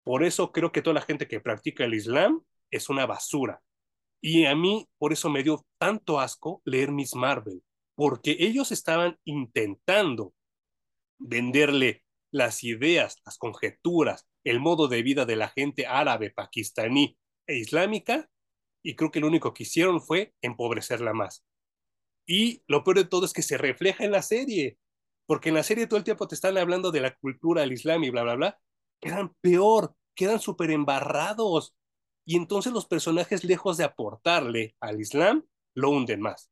Por 0.03 0.23
eso 0.23 0.51
creo 0.51 0.71
que 0.71 0.81
toda 0.81 0.95
la 0.95 1.01
gente 1.01 1.27
que 1.27 1.39
practica 1.39 1.85
el 1.85 1.93
Islam 1.93 2.43
es 2.71 2.89
una 2.89 3.05
basura. 3.05 3.61
Y 4.21 4.45
a 4.45 4.55
mí 4.55 4.87
por 4.97 5.13
eso 5.13 5.29
me 5.29 5.43
dio 5.43 5.65
tanto 5.79 6.19
asco 6.19 6.61
leer 6.63 6.91
Miss 6.91 7.15
Marvel, 7.15 7.63
porque 7.95 8.37
ellos 8.39 8.71
estaban 8.71 9.19
intentando 9.25 10.33
venderle 11.17 12.03
las 12.31 12.63
ideas, 12.63 13.17
las 13.25 13.37
conjeturas, 13.37 14.27
el 14.43 14.59
modo 14.59 14.87
de 14.87 15.03
vida 15.03 15.25
de 15.25 15.35
la 15.35 15.49
gente 15.49 15.85
árabe, 15.85 16.31
pakistaní 16.31 17.17
e 17.47 17.57
islámica, 17.57 18.29
y 18.83 18.95
creo 18.95 19.11
que 19.11 19.19
lo 19.19 19.27
único 19.27 19.53
que 19.53 19.63
hicieron 19.63 20.01
fue 20.01 20.33
empobrecerla 20.41 21.13
más. 21.13 21.43
Y 22.25 22.63
lo 22.67 22.83
peor 22.83 22.97
de 22.97 23.05
todo 23.05 23.25
es 23.25 23.33
que 23.33 23.41
se 23.41 23.57
refleja 23.57 24.03
en 24.03 24.11
la 24.11 24.21
serie, 24.21 24.77
porque 25.25 25.49
en 25.49 25.55
la 25.55 25.63
serie 25.63 25.87
todo 25.87 25.97
el 25.97 26.03
tiempo 26.03 26.27
te 26.27 26.35
están 26.35 26.57
hablando 26.57 26.91
de 26.91 27.01
la 27.01 27.15
cultura 27.15 27.61
del 27.61 27.73
Islam 27.73 28.03
y 28.03 28.09
bla, 28.09 28.23
bla, 28.23 28.35
bla, 28.35 28.59
quedan 28.99 29.33
peor, 29.41 29.95
quedan 30.15 30.39
súper 30.39 30.71
embarrados. 30.71 31.75
Y 32.25 32.37
entonces 32.37 32.73
los 32.73 32.85
personajes, 32.85 33.43
lejos 33.43 33.77
de 33.77 33.83
aportarle 33.83 34.75
al 34.79 34.99
Islam, 34.99 35.43
lo 35.73 35.89
hunden 35.91 36.21
más. 36.21 36.49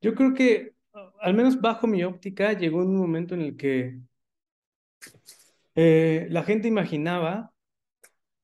Yo 0.00 0.14
creo 0.14 0.34
que, 0.34 0.74
al 1.20 1.34
menos 1.34 1.60
bajo 1.60 1.86
mi 1.86 2.02
óptica, 2.04 2.52
llegó 2.52 2.78
un 2.78 2.96
momento 2.96 3.34
en 3.34 3.42
el 3.42 3.56
que 3.56 3.98
eh, 5.74 6.26
la 6.30 6.42
gente 6.42 6.68
imaginaba 6.68 7.52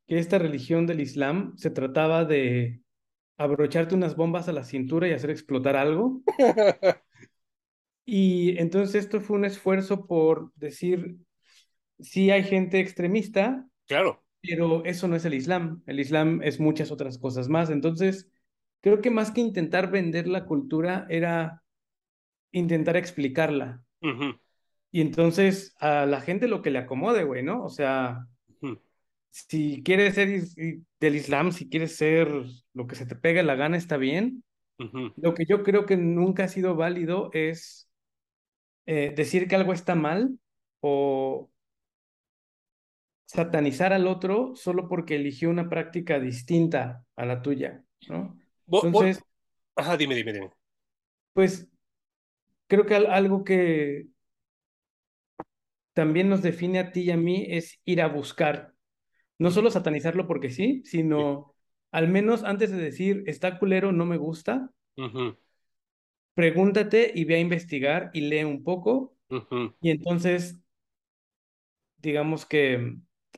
que 0.06 0.18
esta 0.18 0.38
religión 0.38 0.86
del 0.86 1.00
Islam 1.00 1.56
se 1.56 1.70
trataba 1.70 2.24
de 2.24 2.80
abrocharte 3.36 3.94
unas 3.94 4.16
bombas 4.16 4.48
a 4.48 4.52
la 4.52 4.64
cintura 4.64 5.08
y 5.08 5.12
hacer 5.12 5.30
explotar 5.30 5.76
algo. 5.76 6.22
y 8.04 8.56
entonces 8.58 9.04
esto 9.04 9.20
fue 9.20 9.36
un 9.36 9.44
esfuerzo 9.44 10.06
por 10.06 10.52
decir, 10.54 11.16
sí 11.98 12.30
hay 12.30 12.44
gente 12.44 12.80
extremista, 12.80 13.66
claro. 13.86 14.25
Pero 14.40 14.84
eso 14.84 15.08
no 15.08 15.16
es 15.16 15.24
el 15.24 15.34
Islam. 15.34 15.82
El 15.86 16.00
Islam 16.00 16.42
es 16.42 16.60
muchas 16.60 16.90
otras 16.90 17.18
cosas 17.18 17.48
más. 17.48 17.70
Entonces, 17.70 18.28
creo 18.80 19.00
que 19.00 19.10
más 19.10 19.30
que 19.30 19.40
intentar 19.40 19.90
vender 19.90 20.28
la 20.28 20.46
cultura 20.46 21.06
era 21.08 21.62
intentar 22.52 22.96
explicarla. 22.96 23.82
Y 24.92 25.00
entonces 25.00 25.74
a 25.80 26.06
la 26.06 26.20
gente 26.20 26.48
lo 26.48 26.62
que 26.62 26.70
le 26.70 26.78
acomode, 26.78 27.24
güey, 27.24 27.42
¿no? 27.42 27.64
O 27.64 27.68
sea, 27.68 28.26
si 29.30 29.82
quieres 29.82 30.14
ser 30.14 30.42
del 31.00 31.16
Islam, 31.16 31.52
si 31.52 31.68
quieres 31.68 31.96
ser 31.96 32.28
lo 32.72 32.86
que 32.86 32.94
se 32.94 33.04
te 33.04 33.16
pega 33.16 33.42
la 33.42 33.56
gana, 33.56 33.76
está 33.76 33.96
bien. 33.96 34.42
Lo 35.16 35.34
que 35.34 35.44
yo 35.46 35.62
creo 35.62 35.84
que 35.86 35.96
nunca 35.96 36.44
ha 36.44 36.48
sido 36.48 36.76
válido 36.76 37.30
es 37.32 37.90
eh, 38.86 39.12
decir 39.16 39.48
que 39.48 39.56
algo 39.56 39.72
está 39.72 39.94
mal 39.94 40.38
o 40.80 41.50
satanizar 43.26 43.92
al 43.92 44.06
otro 44.06 44.54
solo 44.54 44.88
porque 44.88 45.16
eligió 45.16 45.50
una 45.50 45.68
práctica 45.68 46.18
distinta 46.18 47.04
a 47.16 47.26
la 47.26 47.42
tuya, 47.42 47.84
¿no? 48.08 48.38
Entonces, 48.68 49.20
Ajá, 49.76 49.96
dime, 49.96 50.14
dime, 50.14 50.32
dime. 50.32 50.50
Pues 51.34 51.68
creo 52.68 52.86
que 52.86 52.94
algo 52.94 53.44
que 53.44 54.06
también 55.92 56.28
nos 56.28 56.42
define 56.42 56.78
a 56.78 56.92
ti 56.92 57.02
y 57.02 57.10
a 57.10 57.16
mí 57.16 57.46
es 57.48 57.80
ir 57.84 58.02
a 58.02 58.08
buscar. 58.08 58.74
No 59.38 59.50
solo 59.50 59.70
satanizarlo 59.70 60.26
porque 60.26 60.50
sí, 60.50 60.82
sino 60.84 61.54
al 61.92 62.08
menos 62.08 62.44
antes 62.44 62.70
de 62.70 62.78
decir 62.78 63.24
está 63.26 63.58
culero, 63.58 63.92
no 63.92 64.06
me 64.06 64.16
gusta, 64.16 64.70
pregúntate 66.34 67.10
y 67.14 67.24
ve 67.24 67.36
a 67.36 67.40
investigar 67.40 68.10
y 68.12 68.22
lee 68.22 68.44
un 68.44 68.62
poco. 68.62 69.16
Y 69.80 69.90
entonces, 69.90 70.58
digamos 71.98 72.46
que 72.46 72.96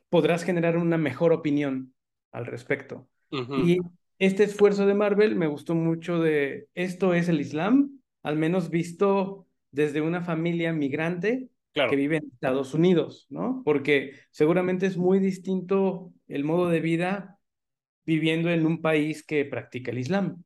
podrás 0.09 0.43
generar 0.43 0.77
una 0.77 0.97
mejor 0.97 1.33
opinión 1.33 1.93
al 2.31 2.45
respecto. 2.45 3.07
Y 3.31 3.77
este 4.17 4.43
esfuerzo 4.43 4.85
de 4.85 4.95
Marvel 4.95 5.35
me 5.35 5.47
gustó 5.47 5.75
mucho 5.75 6.19
de 6.19 6.67
esto 6.73 7.13
es 7.13 7.29
el 7.29 7.39
Islam, 7.39 8.01
al 8.23 8.35
menos 8.35 8.69
visto 8.69 9.47
desde 9.71 10.01
una 10.01 10.21
familia 10.21 10.73
migrante 10.73 11.49
que 11.73 11.95
vive 11.95 12.17
en 12.17 12.29
Estados 12.33 12.73
Unidos, 12.73 13.27
¿no? 13.29 13.61
Porque 13.63 14.13
seguramente 14.31 14.85
es 14.85 14.97
muy 14.97 15.19
distinto 15.19 16.11
el 16.27 16.43
modo 16.43 16.67
de 16.67 16.81
vida 16.81 17.39
viviendo 18.05 18.49
en 18.49 18.65
un 18.65 18.81
país 18.81 19.23
que 19.23 19.45
practica 19.45 19.91
el 19.91 19.99
Islam. 19.99 20.43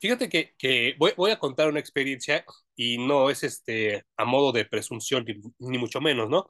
Fíjate 0.00 0.28
que, 0.28 0.54
que 0.56 0.94
voy, 0.98 1.12
voy, 1.16 1.30
a 1.32 1.38
contar 1.38 1.68
una 1.68 1.80
experiencia 1.80 2.44
y 2.74 2.98
no 2.98 3.30
es 3.30 3.42
este 3.42 4.04
a 4.16 4.24
modo 4.24 4.52
de 4.52 4.64
presunción 4.64 5.24
ni, 5.58 5.78
mucho 5.78 6.00
menos, 6.00 6.30
¿no? 6.30 6.46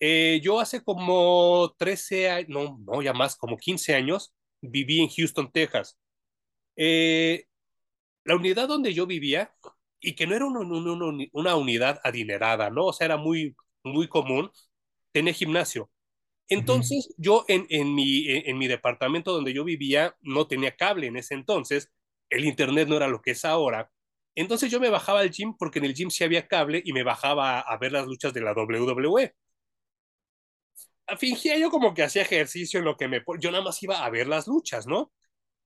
Eh, 0.00 0.40
yo 0.42 0.60
hace 0.60 0.82
como 0.82 1.74
13 1.78 2.30
años, 2.30 2.48
no, 2.48 2.78
no, 2.86 3.02
ya 3.02 3.12
más, 3.12 3.36
como 3.36 3.56
15 3.56 3.94
años, 3.94 4.34
viví 4.60 5.00
en 5.00 5.08
Houston, 5.08 5.50
Texas. 5.50 5.98
Eh, 6.76 7.46
la 8.24 8.36
unidad 8.36 8.68
donde 8.68 8.92
yo 8.92 9.06
vivía 9.06 9.54
y 10.00 10.14
que 10.14 10.26
no 10.26 10.34
era 10.34 10.46
una, 10.46 11.56
unidad 11.56 12.00
adinerada, 12.04 12.70
¿no? 12.70 12.86
O 12.86 12.92
sea, 12.92 13.06
era 13.06 13.16
muy, 13.16 13.56
muy 13.84 14.08
común 14.08 14.50
tener 15.12 15.34
gimnasio. 15.34 15.90
Entonces, 16.48 17.14
yo 17.16 17.44
en, 17.48 17.66
en, 17.70 17.94
mi, 17.94 18.26
en, 18.28 18.58
mi 18.58 18.68
departamento 18.68 19.32
donde 19.32 19.52
yo 19.52 19.64
vivía 19.64 20.16
no 20.20 20.46
tenía 20.46 20.76
cable 20.76 21.08
en 21.08 21.16
ese 21.16 21.34
entonces, 21.34 21.90
el 22.30 22.44
internet 22.44 22.88
no 22.88 22.96
era 22.96 23.08
lo 23.08 23.20
que 23.22 23.32
es 23.32 23.44
ahora. 23.44 23.90
Entonces 24.36 24.70
yo 24.70 24.78
me 24.80 24.90
bajaba 24.90 25.20
al 25.20 25.30
gym 25.30 25.56
porque 25.56 25.78
en 25.78 25.86
el 25.86 25.94
gym 25.94 26.10
sí 26.10 26.22
había 26.22 26.46
cable 26.46 26.82
y 26.84 26.92
me 26.92 27.02
bajaba 27.02 27.60
a, 27.60 27.78
ver 27.78 27.92
las 27.92 28.06
luchas 28.06 28.34
de 28.34 28.42
la 28.42 28.52
WWE. 28.52 29.34
Fingía 31.18 31.58
yo 31.58 31.70
como 31.70 31.94
que 31.94 32.02
hacía 32.02 32.22
ejercicio 32.22 32.78
en 32.80 32.84
lo 32.84 32.96
que 32.96 33.08
me... 33.08 33.22
Yo 33.38 33.50
nada 33.50 33.62
más 33.64 33.82
iba 33.82 34.04
a 34.04 34.10
ver 34.10 34.26
las 34.26 34.46
luchas, 34.46 34.86
¿no? 34.86 35.12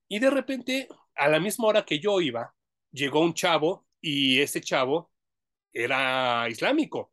Y 0.09 0.18
de 0.18 0.30
repente, 0.30 0.88
a 1.14 1.28
la 1.28 1.41
misma 1.41 1.68
hora 1.68 1.84
que 1.84 2.01
yo 2.01 2.20
iba, 2.20 2.55
llegó 2.93 3.20
un 3.20 3.34
chavo 3.34 3.86
y 4.01 4.41
ese 4.41 4.61
chavo 4.61 5.11
era 5.72 6.49
islámico. 6.51 7.12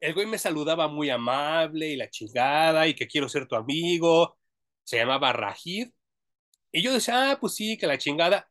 El 0.00 0.14
güey 0.14 0.26
me 0.26 0.38
saludaba 0.38 0.88
muy 0.88 1.10
amable 1.10 1.88
y 1.88 1.96
la 1.96 2.08
chingada 2.08 2.88
y 2.88 2.94
que 2.94 3.06
quiero 3.06 3.28
ser 3.28 3.46
tu 3.46 3.56
amigo. 3.56 4.38
Se 4.84 4.96
llamaba 4.98 5.32
Rajid. 5.32 5.90
Y 6.72 6.82
yo 6.82 6.92
decía, 6.92 7.32
ah, 7.32 7.38
pues 7.40 7.54
sí, 7.54 7.76
que 7.78 7.86
la 7.86 7.98
chingada. 7.98 8.50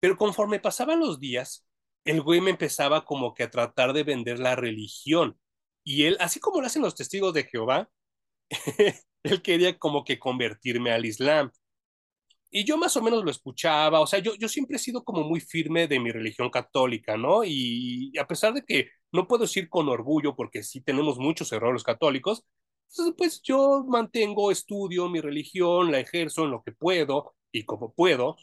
Pero 0.00 0.16
conforme 0.16 0.60
pasaban 0.60 1.00
los 1.00 1.20
días, 1.20 1.66
el 2.04 2.22
güey 2.22 2.40
me 2.40 2.50
empezaba 2.50 3.04
como 3.04 3.34
que 3.34 3.44
a 3.44 3.50
tratar 3.50 3.92
de 3.92 4.04
vender 4.04 4.38
la 4.38 4.56
religión. 4.56 5.38
Y 5.84 6.04
él, 6.04 6.16
así 6.20 6.40
como 6.40 6.60
lo 6.60 6.66
hacen 6.66 6.82
los 6.82 6.94
testigos 6.94 7.34
de 7.34 7.44
Jehová, 7.44 7.90
él 9.22 9.42
quería 9.42 9.78
como 9.78 10.04
que 10.04 10.18
convertirme 10.18 10.92
al 10.92 11.04
Islam. 11.06 11.50
Y 12.52 12.64
yo 12.64 12.76
más 12.76 12.96
o 12.96 13.02
menos 13.02 13.24
lo 13.24 13.30
escuchaba, 13.30 14.00
o 14.00 14.06
sea, 14.06 14.18
yo, 14.18 14.34
yo 14.34 14.48
siempre 14.48 14.76
he 14.76 14.78
sido 14.80 15.04
como 15.04 15.22
muy 15.22 15.40
firme 15.40 15.86
de 15.86 16.00
mi 16.00 16.10
religión 16.10 16.50
católica, 16.50 17.16
¿no? 17.16 17.44
Y, 17.44 18.12
a 18.18 18.26
pesar 18.26 18.52
de 18.54 18.64
que 18.64 18.90
no 19.12 19.28
puedo 19.28 19.42
decir 19.42 19.68
con 19.68 19.88
orgullo, 19.88 20.34
porque 20.34 20.64
sí 20.64 20.80
tenemos 20.80 21.18
muchos 21.18 21.52
errores 21.52 21.84
católicos, 21.84 22.44
pues, 22.96 23.14
pues 23.16 23.42
yo 23.42 23.84
mantengo, 23.88 24.50
estudio 24.50 25.08
mi 25.08 25.20
religión, 25.20 25.92
la 25.92 26.00
ejerzo 26.00 26.44
en 26.44 26.50
lo 26.50 26.62
que 26.64 26.72
puedo 26.72 27.34
y 27.52 27.64
como 27.64 27.92
puedo, 27.94 28.36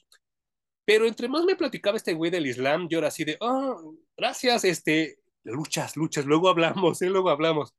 pero 0.85 1.05
entre 1.05 1.27
más 1.27 1.43
me 1.43 1.57
platicaba 1.57 1.97
este 1.97 2.13
güey 2.13 2.31
del 2.31 2.47
Islam, 2.47 2.87
yo 2.87 2.99
era 2.99 3.09
así 3.09 3.25
de, 3.25 3.37
oh, 3.41 3.95
gracias, 4.15 4.63
este, 4.63 5.19
luchas, 5.47 5.95
luchas, 5.97 6.25
luego 6.25 6.49
hablamos, 6.49 7.01
¿eh? 7.01 7.09
luego 7.09 7.29
hablamos. 7.29 7.73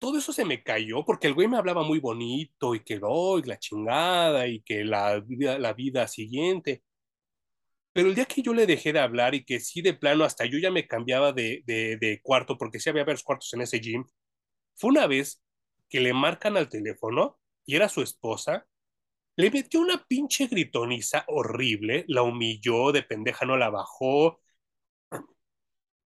Todo 0.00 0.18
eso 0.18 0.32
se 0.32 0.44
me 0.44 0.62
cayó 0.62 1.04
porque 1.04 1.26
el 1.28 1.34
güey 1.34 1.48
me 1.48 1.56
hablaba 1.56 1.82
muy 1.82 1.98
bonito 2.00 2.74
y 2.74 2.80
que 2.84 2.98
doy 2.98 3.42
la 3.42 3.58
chingada 3.58 4.46
y 4.46 4.60
que 4.62 4.84
la 4.84 5.22
la 5.58 5.72
vida 5.72 6.06
siguiente. 6.08 6.82
Pero 7.92 8.08
el 8.08 8.14
día 8.14 8.26
que 8.26 8.42
yo 8.42 8.54
le 8.54 8.66
dejé 8.66 8.92
de 8.92 9.00
hablar 9.00 9.34
y 9.34 9.44
que 9.44 9.60
sí 9.60 9.82
de 9.82 9.94
plano 9.94 10.24
hasta 10.24 10.44
yo 10.46 10.58
ya 10.58 10.70
me 10.70 10.86
cambiaba 10.86 11.32
de, 11.32 11.62
de, 11.66 11.96
de 11.96 12.20
cuarto 12.22 12.56
porque 12.56 12.78
sí 12.80 12.88
había 12.90 13.04
varios 13.04 13.24
cuartos 13.24 13.52
en 13.54 13.62
ese 13.62 13.80
gym, 13.80 14.04
fue 14.76 14.90
una 14.90 15.06
vez 15.06 15.42
que 15.90 16.00
le 16.00 16.14
marcan 16.14 16.56
al 16.56 16.68
teléfono 16.68 17.38
y 17.66 17.76
era 17.76 17.88
su 17.88 18.02
esposa 18.02 18.66
le 19.36 19.50
metió 19.50 19.80
una 19.80 20.04
pinche 20.06 20.48
gritoniza 20.48 21.24
horrible, 21.28 22.04
la 22.08 22.22
humilló, 22.22 22.92
de 22.92 23.02
pendeja 23.04 23.46
no 23.46 23.56
la 23.56 23.70
bajó. 23.70 24.40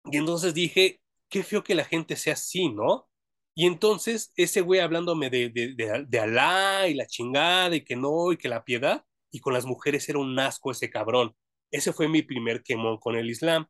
Y 0.05 0.17
entonces 0.17 0.53
dije, 0.53 1.01
qué 1.29 1.43
feo 1.43 1.63
que 1.63 1.75
la 1.75 1.85
gente 1.85 2.15
sea 2.15 2.33
así, 2.33 2.69
¿no? 2.69 3.07
Y 3.55 3.67
entonces 3.67 4.31
ese 4.35 4.61
güey 4.61 4.79
hablándome 4.79 5.29
de, 5.29 5.49
de, 5.49 6.05
de, 6.07 6.19
Alá 6.19 6.87
y 6.87 6.93
la 6.93 7.05
chingada 7.05 7.75
y 7.75 7.83
que 7.83 7.95
no 7.95 8.31
y 8.31 8.37
que 8.37 8.49
la 8.49 8.63
piedad, 8.63 9.05
y 9.31 9.39
con 9.39 9.53
las 9.53 9.65
mujeres 9.65 10.07
era 10.09 10.19
un 10.19 10.37
asco 10.39 10.71
ese 10.71 10.89
cabrón. 10.89 11.35
Ese 11.71 11.93
fue 11.93 12.07
mi 12.07 12.21
primer 12.21 12.63
quemón 12.63 12.97
con 12.97 13.15
el 13.15 13.29
Islam. 13.29 13.67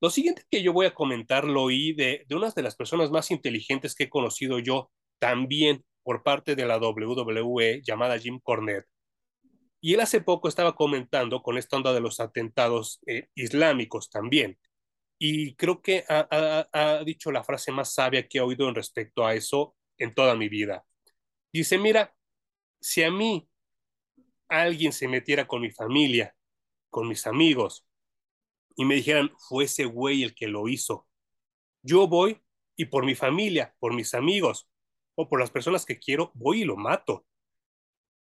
Lo 0.00 0.10
siguiente 0.10 0.44
que 0.50 0.62
yo 0.62 0.72
voy 0.72 0.86
a 0.86 0.94
comentar 0.94 1.44
lo 1.44 1.62
oí 1.64 1.92
de, 1.94 2.24
de 2.28 2.36
una 2.36 2.50
de 2.50 2.62
las 2.62 2.76
personas 2.76 3.10
más 3.10 3.30
inteligentes 3.30 3.94
que 3.94 4.04
he 4.04 4.10
conocido 4.10 4.58
yo, 4.58 4.90
también 5.18 5.84
por 6.02 6.22
parte 6.22 6.54
de 6.56 6.66
la 6.66 6.78
WWE 6.78 7.82
llamada 7.84 8.18
Jim 8.18 8.40
Cornette. 8.42 8.86
Y 9.80 9.94
él 9.94 10.00
hace 10.00 10.20
poco 10.20 10.48
estaba 10.48 10.74
comentando 10.74 11.42
con 11.42 11.58
esta 11.58 11.76
onda 11.76 11.92
de 11.92 12.00
los 12.00 12.20
atentados 12.20 13.00
eh, 13.06 13.28
islámicos 13.34 14.10
también. 14.10 14.58
Y 15.18 15.54
creo 15.56 15.82
que 15.82 16.04
ha, 16.08 17.02
dicho 17.04 17.32
la 17.32 17.42
frase 17.42 17.72
más 17.72 17.92
sabia 17.92 18.28
que 18.28 18.38
he 18.38 18.40
oído 18.40 18.68
en 18.68 18.74
respecto 18.74 19.26
a 19.26 19.34
eso 19.34 19.74
en 19.98 20.14
toda 20.14 20.36
mi 20.36 20.48
vida. 20.48 20.84
Dice, 21.52 21.76
mira, 21.76 22.14
si 22.80 23.02
a 23.02 23.10
mí 23.10 23.48
alguien 24.48 24.92
se 24.92 25.08
metiera 25.08 25.48
con 25.48 25.60
mi 25.60 25.70
familia, 25.70 26.34
con 26.90 27.08
mis 27.08 27.26
amigos, 27.26 27.84
y 28.76 28.84
me 28.84 28.94
dijeran, 28.94 29.32
fue 29.48 29.64
ese 29.64 29.84
güey 29.86 30.22
el 30.22 30.34
que 30.34 30.46
lo 30.46 30.68
hizo, 30.68 31.08
yo 31.82 32.06
voy 32.06 32.40
y 32.76 32.84
por 32.84 33.04
mi 33.04 33.16
familia, 33.16 33.74
por 33.80 33.92
mis 33.92 34.14
amigos, 34.14 34.70
o 35.16 35.28
por 35.28 35.40
las 35.40 35.50
personas 35.50 35.84
que 35.84 35.98
quiero, 35.98 36.30
voy 36.34 36.62
y 36.62 36.64
lo 36.64 36.76
mato. 36.76 37.26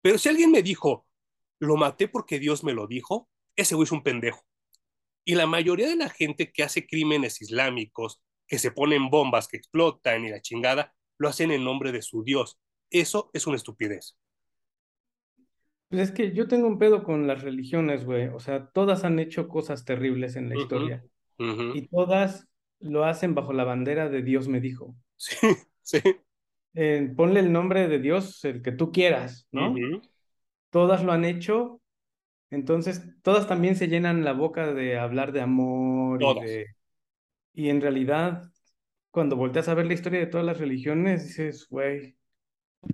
Pero 0.04 0.20
si 0.20 0.30
alguien 0.30 0.52
me 0.52 0.62
dijo, 0.62 1.08
lo 1.60 1.78
maté 1.78 2.08
porque 2.08 2.38
Dios 2.38 2.64
me 2.64 2.74
lo 2.74 2.86
dijo, 2.86 3.28
ese 3.56 3.74
güey 3.74 3.86
es 3.86 3.92
un 3.92 4.04
pendejo. 4.04 4.46
Y 5.26 5.36
la 5.36 5.48
mayoría 5.48 5.90
de 5.90 5.96
la 5.96 6.10
gente 6.10 6.52
que 6.52 6.64
hace 6.64 6.88
crímenes 6.88 7.42
islámicos, 7.42 8.22
que 8.48 8.60
se 8.60 8.72
ponen 8.72 9.10
bombas, 9.10 9.48
que 9.48 9.58
explotan 9.58 10.24
y 10.24 10.30
la 10.30 10.42
chingada, 10.42 10.94
lo 11.18 11.28
hacen 11.28 11.52
en 11.52 11.64
nombre 11.64 11.92
de 11.92 12.02
su 12.02 12.24
Dios. 12.24 12.60
Eso 12.92 13.32
es 13.34 13.48
una 13.48 13.58
estupidez. 13.58 14.18
Pues 15.90 16.02
es 16.02 16.12
que 16.12 16.32
yo 16.32 16.48
tengo 16.48 16.68
un 16.68 16.80
pedo 16.80 17.04
con 17.04 17.28
las 17.28 17.42
religiones, 17.42 18.06
güey. 18.06 18.28
O 18.28 18.40
sea, 18.40 18.68
todas 18.68 19.04
han 19.04 19.20
hecho 19.20 19.48
cosas 19.48 19.84
terribles 19.84 20.36
en 20.36 20.50
la 20.50 20.58
historia. 20.58 21.04
Y 21.38 21.88
todas 21.88 22.48
lo 22.80 23.04
hacen 23.04 23.36
bajo 23.36 23.52
la 23.52 23.64
bandera 23.64 24.10
de 24.10 24.22
Dios 24.22 24.48
me 24.48 24.62
dijo. 24.62 24.96
Sí, 25.18 25.38
sí 25.82 26.02
ponle 27.16 27.40
el 27.40 27.52
nombre 27.52 27.88
de 27.88 28.00
Dios, 28.00 28.44
el 28.44 28.62
que 28.62 28.72
tú 28.72 28.92
quieras, 28.92 29.48
¿no? 29.52 29.74
Todas 30.70 31.04
lo 31.04 31.14
han 31.14 31.24
hecho, 31.24 31.82
entonces 32.50 33.04
todas 33.24 33.48
también 33.48 33.76
se 33.76 33.88
llenan 33.88 34.24
la 34.24 34.34
boca 34.34 34.74
de 34.74 34.98
hablar 35.00 35.32
de 35.32 35.42
amor 35.42 36.24
y 36.24 36.36
de... 36.36 36.68
Y 37.54 37.70
en 37.70 37.82
realidad, 37.82 38.44
cuando 39.12 39.36
volteas 39.38 39.68
a 39.70 39.74
ver 39.76 39.88
la 39.88 39.94
historia 39.96 40.20
de 40.20 40.28
todas 40.28 40.46
las 40.46 40.60
religiones, 40.60 41.24
dices, 41.26 41.68
güey, 41.70 42.18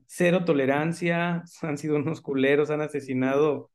cero 0.07 0.45
tolerancia, 0.45 1.43
han 1.61 1.77
sido 1.77 1.97
unos 1.97 2.21
culeros, 2.21 2.69
han 2.71 2.81
asesinado, 2.81 3.71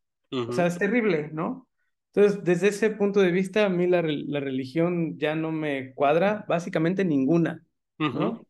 o 0.46 0.52
sea, 0.52 0.66
es 0.66 0.78
terrible, 0.78 1.30
¿no? 1.32 1.68
Entonces, 2.14 2.44
desde 2.44 2.68
ese 2.68 2.90
punto 2.90 3.20
de 3.20 3.30
vista, 3.32 3.66
a 3.66 3.68
mí 3.68 3.86
la, 3.86 4.02
la 4.02 4.40
religión 4.40 5.18
ya 5.18 5.34
no 5.36 5.52
me 5.52 5.94
cuadra, 5.94 6.44
básicamente 6.48 7.04
ninguna, 7.04 7.64
¿no? 8.12 8.46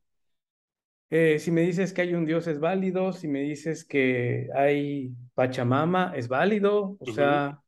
Eh, 1.10 1.38
si 1.38 1.52
me 1.52 1.62
dices 1.62 1.92
que 1.92 2.02
hay 2.02 2.14
un 2.14 2.26
Dios 2.26 2.46
es 2.48 2.58
válido, 2.58 3.12
si 3.12 3.28
me 3.28 3.40
dices 3.40 3.84
que 3.84 4.48
hay 4.54 5.12
Pachamama 5.34 6.12
es 6.16 6.26
válido, 6.26 6.96
o 6.98 7.12
sea, 7.12 7.60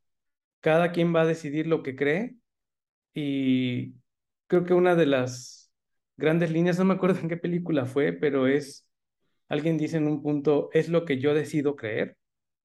cada 0.59 0.91
quien 0.91 1.15
va 1.15 1.21
a 1.21 1.25
decidir 1.25 1.65
lo 1.65 1.81
que 1.81 1.95
cree 1.95 2.35
y 3.13 3.93
creo 4.47 4.65
que 4.65 4.73
una 4.73 4.95
de 4.95 5.05
las 5.05 5.71
grandes 6.17 6.51
líneas, 6.51 6.77
no 6.77 6.85
me 6.85 6.95
acuerdo 6.95 7.19
en 7.21 7.29
qué 7.29 7.37
película 7.37 7.85
fue, 7.85 8.11
pero 8.11 8.45
es, 8.45 8.85
alguien 9.47 9.77
dice 9.77 9.97
en 9.97 10.07
un 10.07 10.21
punto, 10.21 10.69
es 10.73 10.89
lo 10.89 11.05
que 11.05 11.17
yo 11.19 11.33
decido 11.33 11.77
creer. 11.77 12.17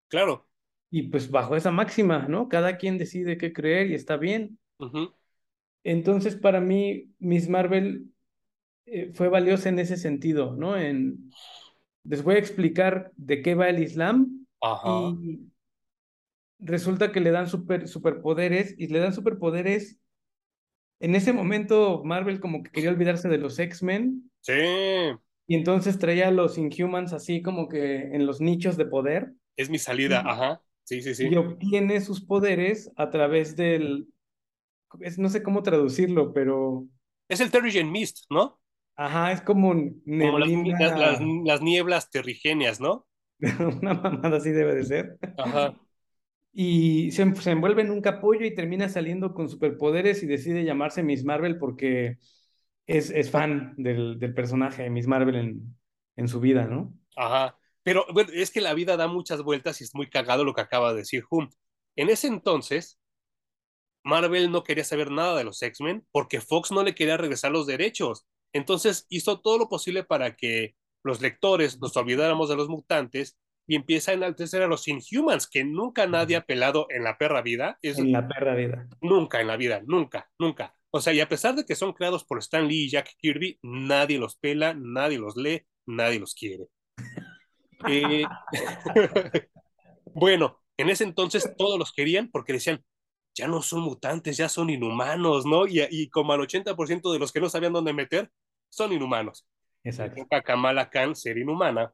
Claro. 0.09 0.49
Y 0.91 1.05
pues 1.05 1.31
bajo 1.31 1.55
esa 1.55 1.71
máxima, 1.71 2.27
¿no? 2.29 2.49
Cada 2.49 2.77
quien 2.77 2.99
decide 2.99 3.39
qué 3.39 3.53
creer 3.53 3.91
y 3.91 3.95
está 3.95 4.17
bien. 4.17 4.59
Entonces, 5.85 6.37
para 6.37 6.61
mí, 6.61 7.11
Miss 7.19 7.49
Marvel 7.49 8.14
eh, 8.87 9.11
fue 9.15 9.29
valiosa 9.29 9.69
en 9.69 9.79
ese 9.79 9.97
sentido, 9.97 10.55
¿no? 10.57 10.77
En, 10.77 11.31
les 12.05 12.23
voy 12.23 12.37
a 12.37 12.39
explicar 12.39 13.13
de 13.17 13.43
qué 13.43 13.55
va 13.55 13.69
el 13.69 13.83
Islam 13.83 14.47
y 14.85 15.41
resulta 16.59 17.13
que 17.13 17.21
le 17.21 17.31
dan 17.31 17.49
super, 17.49 17.89
superpoderes 17.89 18.75
y 18.79 18.89
le 18.89 18.99
dan 18.99 19.13
superpoderes. 19.13 19.99
En 21.01 21.15
ese 21.15 21.33
momento 21.33 22.03
Marvel 22.05 22.41
como 22.41 22.63
que 22.63 22.71
quería 22.71 22.91
olvidarse 22.91 23.29
de 23.29 23.39
los 23.39 23.59
X-Men. 23.59 24.31
Sí. 24.41 24.53
Y 25.47 25.57
entonces 25.57 25.99
traía 25.99 26.29
a 26.29 26.31
los 26.31 26.57
Inhumans 26.57 27.13
así 27.13 27.43
como 27.43 27.69
que 27.69 28.15
en 28.15 28.27
los 28.27 28.41
nichos 28.41 28.77
de 28.77 28.87
poder. 28.87 29.33
Es 29.57 29.69
mi 29.69 29.79
salida, 29.79 30.21
ajá. 30.21 30.63
Sí, 30.85 31.01
sí, 31.03 31.15
sí. 31.15 31.29
Y 31.29 31.37
obtiene 31.37 32.01
sus 32.01 32.23
poderes 32.23 32.91
a 32.97 33.11
través 33.11 33.57
del... 33.57 34.09
no 35.17 35.29
sé 35.29 35.43
cómo 35.43 35.63
traducirlo, 35.63 36.33
pero... 36.33 36.87
Es 37.29 37.41
el 37.41 37.51
Terrigen 37.51 37.91
Mist, 37.91 38.27
¿no? 38.31 38.61
Ajá, 38.97 39.33
es 39.33 39.41
como 39.43 39.75
las, 39.75 41.61
nieblas 41.61 42.11
terrigenias, 42.11 42.81
¿no? 42.81 43.07
Una 43.81 43.95
mamada 43.95 44.37
así 44.37 44.51
debe 44.51 44.75
de 44.75 44.85
ser. 44.85 45.19
Ajá. 45.37 45.75
Y 46.53 47.11
se, 47.11 47.23
envuelve 47.23 47.83
en 47.83 47.91
un 47.91 48.01
capullo 48.01 48.47
y 48.47 48.55
termina 48.55 48.89
saliendo 48.89 49.35
con 49.35 49.49
superpoderes 49.49 50.23
y 50.23 50.27
decide 50.27 50.65
llamarse 50.65 51.03
Miss 51.03 51.25
Marvel 51.25 51.59
porque 51.59 52.19
es, 52.87 53.11
es 53.11 53.31
fan 53.31 53.75
del, 53.77 54.21
del, 54.21 54.35
personaje 54.35 54.89
Miss 54.89 55.09
Marvel 55.09 55.35
en, 55.35 55.77
en 56.15 56.29
su 56.29 56.39
vida, 56.39 56.67
¿no? 56.67 56.95
Ajá. 57.17 57.59
Pero 57.83 58.07
bueno, 58.13 58.31
es 58.33 58.53
que 58.53 58.61
la 58.61 58.75
vida 58.75 58.97
da 58.97 59.09
muchas 59.09 59.43
vueltas 59.43 59.81
y 59.81 59.85
es 59.85 59.95
muy 59.95 60.09
cagado 60.09 60.45
lo 60.45 60.55
que 60.55 60.61
acaba 60.61 60.93
de 60.93 60.99
decir 60.99 61.25
Hum. 61.31 61.51
En 61.97 62.09
ese 62.09 62.29
entonces, 62.29 62.99
Marvel 64.05 64.51
no 64.51 64.63
quería 64.63 64.85
saber 64.85 65.11
nada 65.11 65.37
de 65.37 65.45
los 65.45 65.61
X-Men 65.63 66.07
porque 66.13 66.41
Fox 66.41 66.71
no 66.71 66.83
le 66.83 66.95
quería 66.95 67.17
regresar 67.17 67.51
los 67.51 67.67
derechos. 67.67 68.27
Entonces 68.55 69.07
hizo 69.11 69.41
todo 69.41 69.59
lo 69.59 69.69
posible 69.69 70.05
para 70.05 70.37
que 70.37 70.77
los 71.03 71.21
lectores 71.21 71.81
nos 71.81 71.97
olvidáramos 71.97 72.49
de 72.49 72.57
los 72.57 72.69
mutantes 72.69 73.37
y 73.67 73.77
empieza 73.77 74.13
a 74.13 74.15
enaltecer 74.15 74.63
a 74.63 74.67
los 74.67 74.87
Inhumans, 74.89 75.49
que 75.49 75.65
nunca 75.65 76.07
nadie 76.07 76.37
ha 76.37 76.45
pelado 76.45 76.87
en 76.91 77.03
la 77.03 77.19
perra 77.19 77.43
vida. 77.43 77.79
en 77.83 78.13
la 78.13 78.27
perra 78.29 78.55
vida. 78.55 78.89
Nunca 79.01 79.41
en 79.41 79.49
la 79.49 79.57
vida, 79.57 79.83
nunca, 79.87 80.31
nunca. 80.39 80.75
O 80.91 81.01
sea, 81.01 81.13
y 81.13 81.21
a 81.21 81.29
pesar 81.29 81.57
de 81.57 81.65
que 81.65 81.75
son 81.75 81.93
creados 81.93 82.25
por 82.25 82.39
Stan 82.39 82.67
Lee 82.69 82.85
y 82.85 82.91
Jack 82.91 83.17
Kirby, 83.19 83.59
nadie 83.63 84.19
los 84.19 84.37
pela, 84.37 84.75
nadie 84.75 85.19
los 85.19 85.37
lee, 85.37 85.67
nadie 85.87 86.21
los 86.21 86.35
quiere. 86.35 86.69
Eh, 87.87 88.25
bueno, 90.15 90.59
en 90.79 90.89
ese 90.89 91.05
entonces 91.05 91.53
todos 91.59 91.79
los 91.79 91.93
querían 91.93 92.31
porque 92.31 92.55
decían, 92.55 92.83
ya 93.35 93.47
no 93.47 93.61
son 93.61 93.83
mutantes, 93.83 94.39
ya 94.39 94.49
son 94.49 94.71
inhumanos, 94.71 95.45
¿no? 95.45 95.67
Y, 95.67 95.87
y 95.91 96.09
como 96.09 96.33
al 96.33 96.41
80% 96.41 97.13
de 97.13 97.19
los 97.19 97.31
que 97.31 97.41
no 97.41 97.51
sabían 97.51 97.75
dónde 97.75 97.93
meter, 97.93 98.31
son 98.75 98.93
inhumanos. 98.93 99.47
Exacto. 99.83 100.27
A 100.31 100.41
Kamala 100.43 100.91
Khan 100.91 101.15
ser 101.15 101.39
inhumana, 101.39 101.93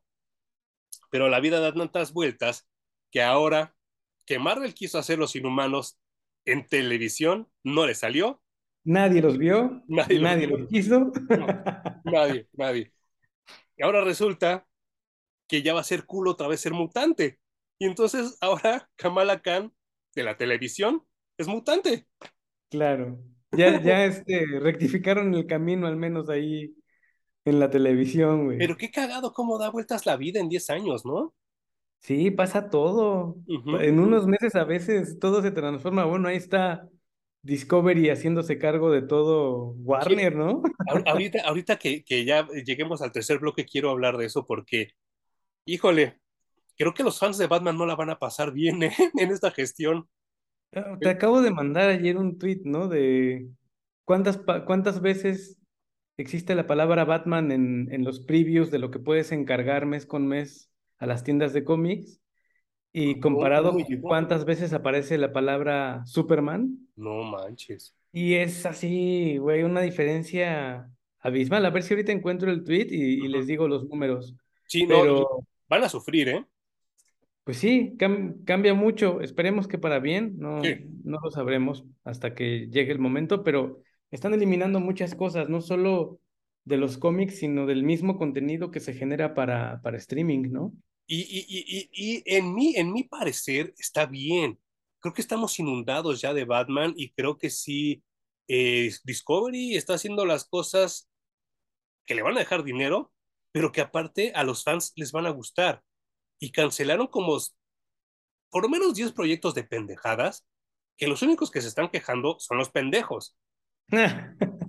pero 1.11 1.28
la 1.28 1.41
vida 1.41 1.61
da 1.61 1.74
tantas 1.74 2.12
vueltas 2.12 2.68
que 3.11 3.22
ahora 3.22 3.74
que 4.26 4.39
Marvel 4.39 4.74
quiso 4.74 4.99
hacer 4.99 5.18
los 5.18 5.35
inhumanos 5.35 5.99
en 6.45 6.66
televisión, 6.66 7.49
no 7.64 7.87
le 7.87 7.95
salió. 7.95 8.43
Nadie 8.85 9.20
los 9.20 9.37
vio, 9.37 9.83
nadie, 9.89 10.20
nadie 10.20 10.47
los, 10.47 10.68
quiso. 10.68 11.12
nadie, 12.05 12.49
nadie. 12.53 12.93
Y 13.76 13.83
ahora 13.83 14.03
resulta 14.03 14.66
que 15.49 15.62
ya 15.62 15.74
va 15.74 15.81
a 15.81 15.85
ser 15.85 16.07
culo 16.07 16.31
otra 16.31 16.49
vez 16.49 16.61
ser 16.61 16.72
mutante. 16.72 17.41
Y 17.78 17.87
entonces 17.87 18.39
ahora 18.41 18.89
Kamala 18.97 19.43
Khan 19.43 19.72
de 20.14 20.22
la 20.22 20.37
televisión 20.37 21.05
es 21.37 21.49
mutante. 21.49 22.07
Claro. 22.70 23.18
Ya, 23.53 23.80
ya 23.82 24.05
este, 24.05 24.46
rectificaron 24.61 25.34
el 25.34 25.46
camino, 25.46 25.86
al 25.86 25.96
menos 25.96 26.28
ahí 26.28 26.74
en 27.44 27.59
la 27.59 27.70
televisión, 27.70 28.44
güey. 28.44 28.59
Pero 28.59 28.76
qué 28.76 28.90
cagado 28.90 29.32
cómo 29.32 29.59
da 29.59 29.70
vueltas 29.70 30.07
la 30.07 30.16
vida 30.16 30.40
en 30.40 30.48
10 30.48 30.70
años, 30.70 31.05
¿no? 31.05 31.34
Sí, 32.01 32.30
pasa 32.30 32.70
todo. 32.70 33.36
En 33.46 34.01
unos 34.01 34.26
meses 34.26 34.55
a 34.55 34.64
veces 34.64 35.18
todo 35.18 35.42
se 35.42 35.51
transforma. 35.51 36.05
Bueno, 36.05 36.28
ahí 36.28 36.36
está 36.36 36.88
Discovery 37.42 38.11
haciéndose 38.11 38.59
cargo 38.59 38.90
de 38.90 39.03
todo 39.03 39.74
Warner, 39.78 40.34
¿no? 40.34 40.62
ahorita, 41.07 41.42
ahorita 41.44 41.76
que, 41.76 42.05
que 42.05 42.24
ya 42.24 42.46
lleguemos 42.64 43.03
al 43.03 43.12
tercer 43.12 43.38
bloque, 43.38 43.66
quiero 43.66 43.90
hablar 43.90 44.16
de 44.16 44.26
eso 44.26 44.46
porque, 44.46 44.92
híjole, 45.64 46.20
creo 46.76 46.94
que 46.94 47.03
los 47.03 47.18
fans 47.18 47.36
de 47.36 47.46
Batman 47.46 47.76
no 47.76 47.84
la 47.84 47.96
van 47.96 48.09
a 48.09 48.18
pasar 48.18 48.53
bien 48.53 48.82
¿eh? 48.82 48.92
en 49.18 49.30
esta 49.30 49.51
gestión. 49.51 50.09
Ah, 50.73 50.97
te 51.01 51.09
acabo 51.09 51.43
de 51.43 51.51
mandar 51.51 51.89
ayer 51.89 52.16
un 52.16 52.39
tweet, 52.39 52.61
¿no? 52.64 52.89
De 52.89 53.49
cuántas, 54.05 54.39
cuántas 54.66 55.01
veces 55.01 55.59
existe 56.16 56.55
la 56.55 56.66
palabra 56.66 57.05
Batman 57.05 57.51
en, 57.51 57.89
en 57.93 58.05
los 58.05 58.21
previews 58.21 58.71
de 58.71 58.79
lo 58.79 58.91
que 58.91 58.99
puedes 58.99 59.33
encargar 59.33 59.87
mes 59.87 60.07
con 60.07 60.27
mes 60.27 60.71
a 60.99 61.07
las 61.07 61.25
tiendas 61.25 61.53
de 61.53 61.64
cómics 61.64 62.21
y 62.93 63.21
comparado 63.21 63.73
con 63.73 63.85
cuántas 64.01 64.45
veces 64.45 64.73
aparece 64.73 65.18
la 65.18 65.33
palabra 65.33 66.03
Superman. 66.07 66.89
No 66.97 67.23
manches. 67.23 67.95
Y 68.12 68.35
es 68.35 68.66
así, 68.66 69.39
güey, 69.39 69.62
una 69.62 69.81
diferencia 69.81 70.91
abismal. 71.21 71.64
A 71.64 71.71
ver 71.71 71.83
si 71.83 71.95
ahorita 71.95 72.12
encuentro 72.12 72.51
el 72.51 72.64
tweet 72.64 72.89
y, 72.91 73.29
les 73.29 73.47
digo 73.47 73.68
los 73.68 73.89
números. 73.89 74.35
Sí, 74.66 74.87
pero... 74.87 75.45
van 75.68 75.85
a 75.85 75.89
sufrir, 75.89 76.29
¿eh? 76.29 76.47
Pues 77.45 77.59
sí, 77.59 77.97
cambia 77.99 78.74
mucho. 78.74 79.20
Esperemos 79.20 79.66
que 79.66 79.78
para 79.78 79.99
bien, 79.99 80.36
no, 80.38 80.61
no 81.05 81.18
lo 81.22 81.30
sabremos 81.30 81.84
hasta 82.05 82.34
que 82.34 82.68
llegue 82.70 82.93
el 82.93 82.99
momento, 82.99 83.43
pero 83.43 83.82
están 84.11 84.34
eliminando 84.34 84.80
muchas 84.80 85.14
cosas, 85.14 85.49
no 85.49 85.61
solo 85.61 86.20
de 86.64 86.76
los 86.76 86.99
cómics, 86.99 87.38
sino 87.38 87.66
del 87.66 87.82
mismo 87.82 88.18
contenido 88.18 88.70
que 88.70 88.80
se 88.80 88.95
genera 88.95 89.34
para, 89.34 89.80
para 89.82 89.97
streaming, 89.97 90.51
¿no? 90.53 90.72
Y, 91.07 91.22
y, 91.22 91.45
y, 91.49 91.91
y, 91.93 92.22
en, 92.26 92.55
mi, 92.55 92.76
en 92.76 92.93
mi 92.93 93.05
parecer 93.05 93.74
está 93.78 94.07
bien. 94.07 94.61
Creo 95.01 95.14
que 95.14 95.22
estamos 95.22 95.59
inundados 95.59 96.20
ya 96.20 96.34
de 96.34 96.45
Batman 96.45 96.93
y 96.97 97.11
creo 97.11 97.38
que 97.38 97.51
sí, 97.51 98.05
eh, 98.47 98.93
Discovery 99.05 99.76
está 99.76 99.95
haciendo 99.95 100.24
las 100.26 100.45
cosas 100.45 101.09
que 102.05 102.14
le 102.14 102.22
van 102.22 102.36
a 102.36 102.41
dejar 102.41 102.62
dinero, 102.62 103.12
pero 103.51 103.72
que 103.72 103.80
aparte 103.80 104.32
a 104.34 104.45
los 104.45 104.62
fans 104.62 104.93
les 104.95 105.11
van 105.11 105.26
a 105.26 105.30
gustar. 105.30 105.82
Y 106.41 106.51
cancelaron 106.51 107.07
como 107.07 107.38
por 108.51 108.64
lo 108.64 108.68
menos 108.68 108.95
10 108.95 109.12
proyectos 109.12 109.55
de 109.55 109.64
pendejadas, 109.64 110.47
que 110.97 111.07
los 111.07 111.22
únicos 111.22 111.51
que 111.51 111.61
se 111.61 111.68
están 111.68 111.88
quejando 111.88 112.36
son 112.41 112.59
los 112.59 112.70
pendejos. 112.70 113.36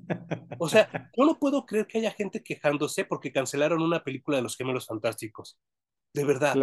O 0.59 0.69
sea, 0.69 1.09
yo 1.17 1.25
no 1.25 1.39
puedo 1.39 1.65
creer 1.65 1.87
que 1.87 1.97
haya 1.97 2.11
gente 2.11 2.43
quejándose 2.43 3.03
porque 3.03 3.31
cancelaron 3.31 3.81
una 3.81 4.03
película 4.03 4.37
de 4.37 4.43
los 4.43 4.55
gemelos 4.55 4.85
fantásticos. 4.85 5.57
De 6.13 6.23
verdad. 6.23 6.55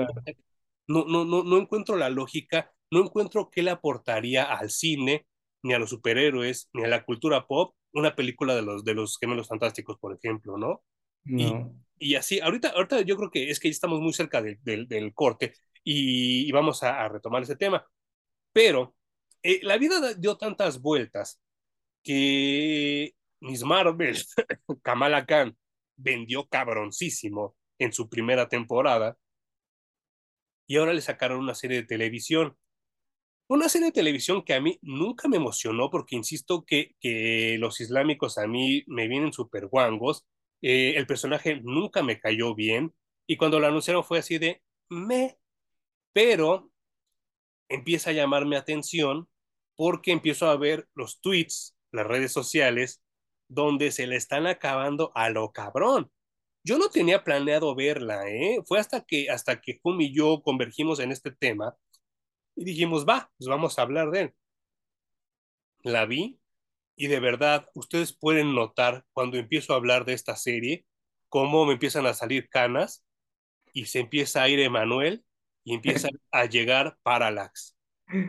No, 0.87 1.05
no, 1.05 1.25
no, 1.25 1.43
no 1.43 1.59
encuentro 1.59 1.97
la 1.97 2.09
lógica, 2.09 2.73
no 2.93 3.01
encuentro 3.01 3.51
qué 3.51 3.63
le 3.63 3.73
aportaría 3.73 4.45
al 4.45 4.71
cine, 4.71 5.27
ni 5.65 5.75
a 5.75 5.81
los 5.81 5.91
superhéroes, 5.91 6.69
ni 6.75 6.85
a 6.85 6.89
la 6.89 7.05
cultura 7.05 7.49
pop, 7.49 7.75
una 7.93 8.15
película 8.15 8.55
de 8.55 8.63
los, 8.63 8.85
de 8.85 8.95
los 8.95 9.19
gemelos 9.19 9.49
fantásticos, 9.49 9.99
por 9.99 10.15
ejemplo, 10.15 10.57
¿no? 10.59 10.83
Y, 12.01 12.15
así, 12.15 12.41
ahorita, 12.41 12.71
ahorita 12.71 13.01
yo 13.03 13.17
creo 13.17 13.31
que 13.31 13.51
es 13.51 13.61
que 13.61 13.69
ya 13.69 13.73
estamos 13.73 14.01
muy 14.01 14.13
cerca 14.13 14.41
del 14.43 15.13
corte 15.15 15.55
y, 15.85 16.51
vamos 16.53 16.83
a, 16.83 17.09
retomar 17.09 17.43
ese 17.43 17.57
tema. 17.57 17.87
Pero 18.53 18.97
eh, 19.43 19.61
la 19.63 19.79
vida 19.79 20.15
dio 20.15 20.37
tantas 20.37 20.81
vueltas 20.81 21.41
que 22.03 23.15
Miss 23.41 23.63
Marvel, 23.65 24.17
Kamala 24.83 25.27
Khan, 25.27 25.57
vendió 25.97 26.47
cabroncísimo 26.49 27.57
en 27.79 27.93
su 27.93 28.09
primera 28.09 28.49
temporada 28.49 29.19
y 30.67 30.77
ahora 30.77 30.93
le 30.93 31.01
sacaron 31.01 31.41
una 31.41 31.55
serie 31.55 31.79
de 31.79 31.87
televisión. 31.87 32.57
Una 33.49 33.71
serie 33.71 33.87
de 33.87 33.93
televisión 33.93 34.45
que 34.45 34.55
a 34.55 34.61
mí 34.61 34.79
nunca 34.83 35.27
me 35.29 35.39
emocionó 35.39 35.91
porque 35.91 36.17
insisto 36.17 36.65
que, 36.67 36.95
que 37.01 37.57
los 37.59 37.81
islámicos 37.81 38.37
a 38.37 38.47
mí 38.47 38.85
me 38.87 39.09
vienen 39.09 39.33
súper 39.33 39.69
guangos. 39.69 40.27
Eh, 40.63 40.95
el 40.97 41.07
personaje 41.07 41.61
nunca 41.63 42.03
me 42.03 42.19
cayó 42.21 42.55
bien 42.55 42.95
y 43.27 43.37
cuando 43.37 43.61
lo 43.61 43.67
anunciaron 43.67 44.05
fue 44.05 44.19
así 44.19 44.39
de 44.39 44.63
me, 44.89 45.39
pero 46.13 46.71
empieza 47.69 48.11
a 48.11 48.15
llamarme 48.15 48.57
atención 48.57 49.29
porque 49.77 50.13
empiezo 50.13 50.49
a 50.49 50.57
ver 50.57 50.89
los 50.95 51.21
tweets 51.21 51.77
las 51.93 52.07
redes 52.07 52.33
sociales 52.33 53.03
donde 53.49 53.91
se 53.93 54.07
le 54.07 54.17
están 54.17 54.47
acabando 54.47 55.13
a 55.15 55.31
lo 55.31 55.53
cabrón. 55.53 56.11
Yo 56.65 56.79
no 56.79 56.91
tenía 56.91 57.25
planeado 57.25 57.75
verla, 57.75 58.29
¿eh? 58.31 58.59
Fue 58.67 58.79
hasta 58.79 59.03
que, 59.05 59.31
hasta 59.31 59.61
que 59.61 59.81
y 60.01 60.15
yo 60.15 60.43
convergimos 60.43 61.01
en 61.01 61.13
este 61.13 61.31
tema 61.33 61.77
y 62.57 62.65
dijimos, 62.65 63.07
va, 63.09 63.31
pues 63.39 63.49
vamos 63.49 63.79
a 63.79 63.83
hablar 63.83 64.11
de 64.11 64.21
él. 64.23 64.35
La 65.83 66.07
vi 66.07 66.38
y 66.99 67.07
de 67.07 67.21
verdad, 67.21 67.69
ustedes 67.75 68.13
pueden 68.13 68.57
notar 68.57 69.05
cuando 69.13 69.39
empiezo 69.39 69.73
a 69.73 69.77
hablar 69.77 70.05
de 70.05 70.15
esta 70.15 70.35
serie, 70.35 70.85
cómo 71.29 71.65
me 71.65 71.75
empiezan 71.75 72.07
a 72.07 72.13
salir 72.13 72.49
canas 72.49 73.07
y 73.73 73.87
se 73.87 74.01
empieza 74.01 74.43
a 74.43 74.49
ir 74.49 74.59
Emanuel 74.59 75.25
y 75.63 75.75
empieza 75.75 76.09
a 76.33 76.47
llegar 76.47 76.99
Parallax. 77.05 77.77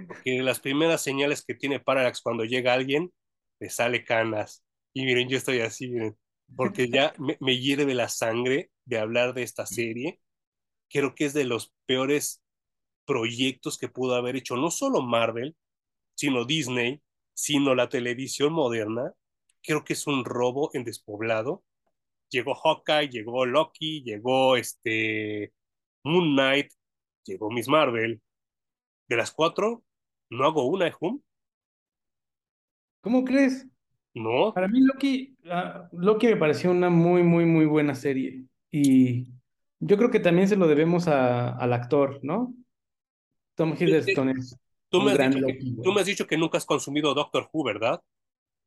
Porque 0.07 0.43
las 0.43 0.59
primeras 0.59 1.01
señales 1.01 1.43
que 1.43 1.55
tiene 1.55 1.80
Parallax 1.80 2.22
cuando 2.22 2.45
llega 2.45 2.74
alguien 2.74 3.11
me 3.59 3.72
sale 3.72 4.03
canas. 4.03 4.63
Y 4.93 5.03
miren, 5.03 5.30
yo 5.30 5.38
estoy 5.38 5.61
así, 5.61 5.89
miren, 5.89 6.15
porque 6.55 6.89
ya 6.89 7.13
me, 7.17 7.38
me 7.39 7.57
hierve 7.57 7.95
la 7.95 8.07
sangre 8.07 8.70
de 8.86 8.99
hablar 8.99 9.34
de 9.34 9.41
esta 9.41 9.65
serie. 9.65 10.20
Creo 10.89 11.15
que 11.15 11.26
es 11.26 11.34
de 11.34 11.45
los 11.45 11.74
peores 11.88 12.43
proyectos 13.05 13.80
que 13.80 13.88
pudo 13.88 14.13
haber 14.13 14.36
hecho 14.36 14.57
no 14.57 14.70
solo 14.70 15.01
Marvel, 15.01 15.55
sino 16.13 16.45
Disney, 16.45 17.01
sino 17.39 17.73
la 17.73 17.87
televisión 17.87 18.51
moderna. 18.51 19.13
Creo 19.63 19.85
que 19.85 19.93
es 19.93 20.07
un 20.07 20.25
robo 20.25 20.71
en 20.73 20.83
despoblado. 20.83 21.63
Llegó 22.29 22.53
Hawkeye, 22.53 23.09
llegó 23.09 23.45
Loki, 23.45 24.03
llegó 24.03 24.57
este 24.57 25.53
Moon 26.03 26.33
Knight, 26.33 26.73
llegó 27.23 27.49
Miss 27.49 27.69
Marvel. 27.69 28.21
De 29.07 29.15
las 29.15 29.31
cuatro, 29.31 29.83
no 30.29 30.45
hago 30.45 30.67
una, 30.67 30.87
¿eh, 30.87 30.93
Hum? 30.99 31.21
¿Cómo 33.01 33.23
crees? 33.23 33.65
No. 34.13 34.53
Para 34.53 34.67
mí 34.67 34.81
Loki, 34.81 35.37
ah, 35.49 35.87
Loki 35.93 36.27
me 36.27 36.35
pareció 36.35 36.71
una 36.71 36.89
muy, 36.89 37.23
muy, 37.23 37.45
muy 37.45 37.65
buena 37.65 37.95
serie. 37.95 38.43
Y 38.69 39.27
yo 39.79 39.95
creo 39.95 40.11
que 40.11 40.19
también 40.19 40.49
se 40.49 40.57
lo 40.57 40.67
debemos 40.67 41.07
a, 41.07 41.55
al 41.55 41.71
actor, 41.71 42.19
¿no? 42.21 42.53
Tom 43.55 43.73
Hiddleston 43.79 44.29
es 44.29 44.59
tú 44.89 45.01
me, 45.01 45.11
has 45.11 45.17
dicho 45.33 45.45
que, 45.45 45.59
tú 45.83 45.93
me 45.93 46.01
has 46.01 46.07
dicho 46.07 46.27
que 46.27 46.37
nunca 46.37 46.57
has 46.57 46.65
consumido 46.65 47.13
Doctor 47.13 47.49
Who, 47.51 47.63
¿verdad? 47.63 48.01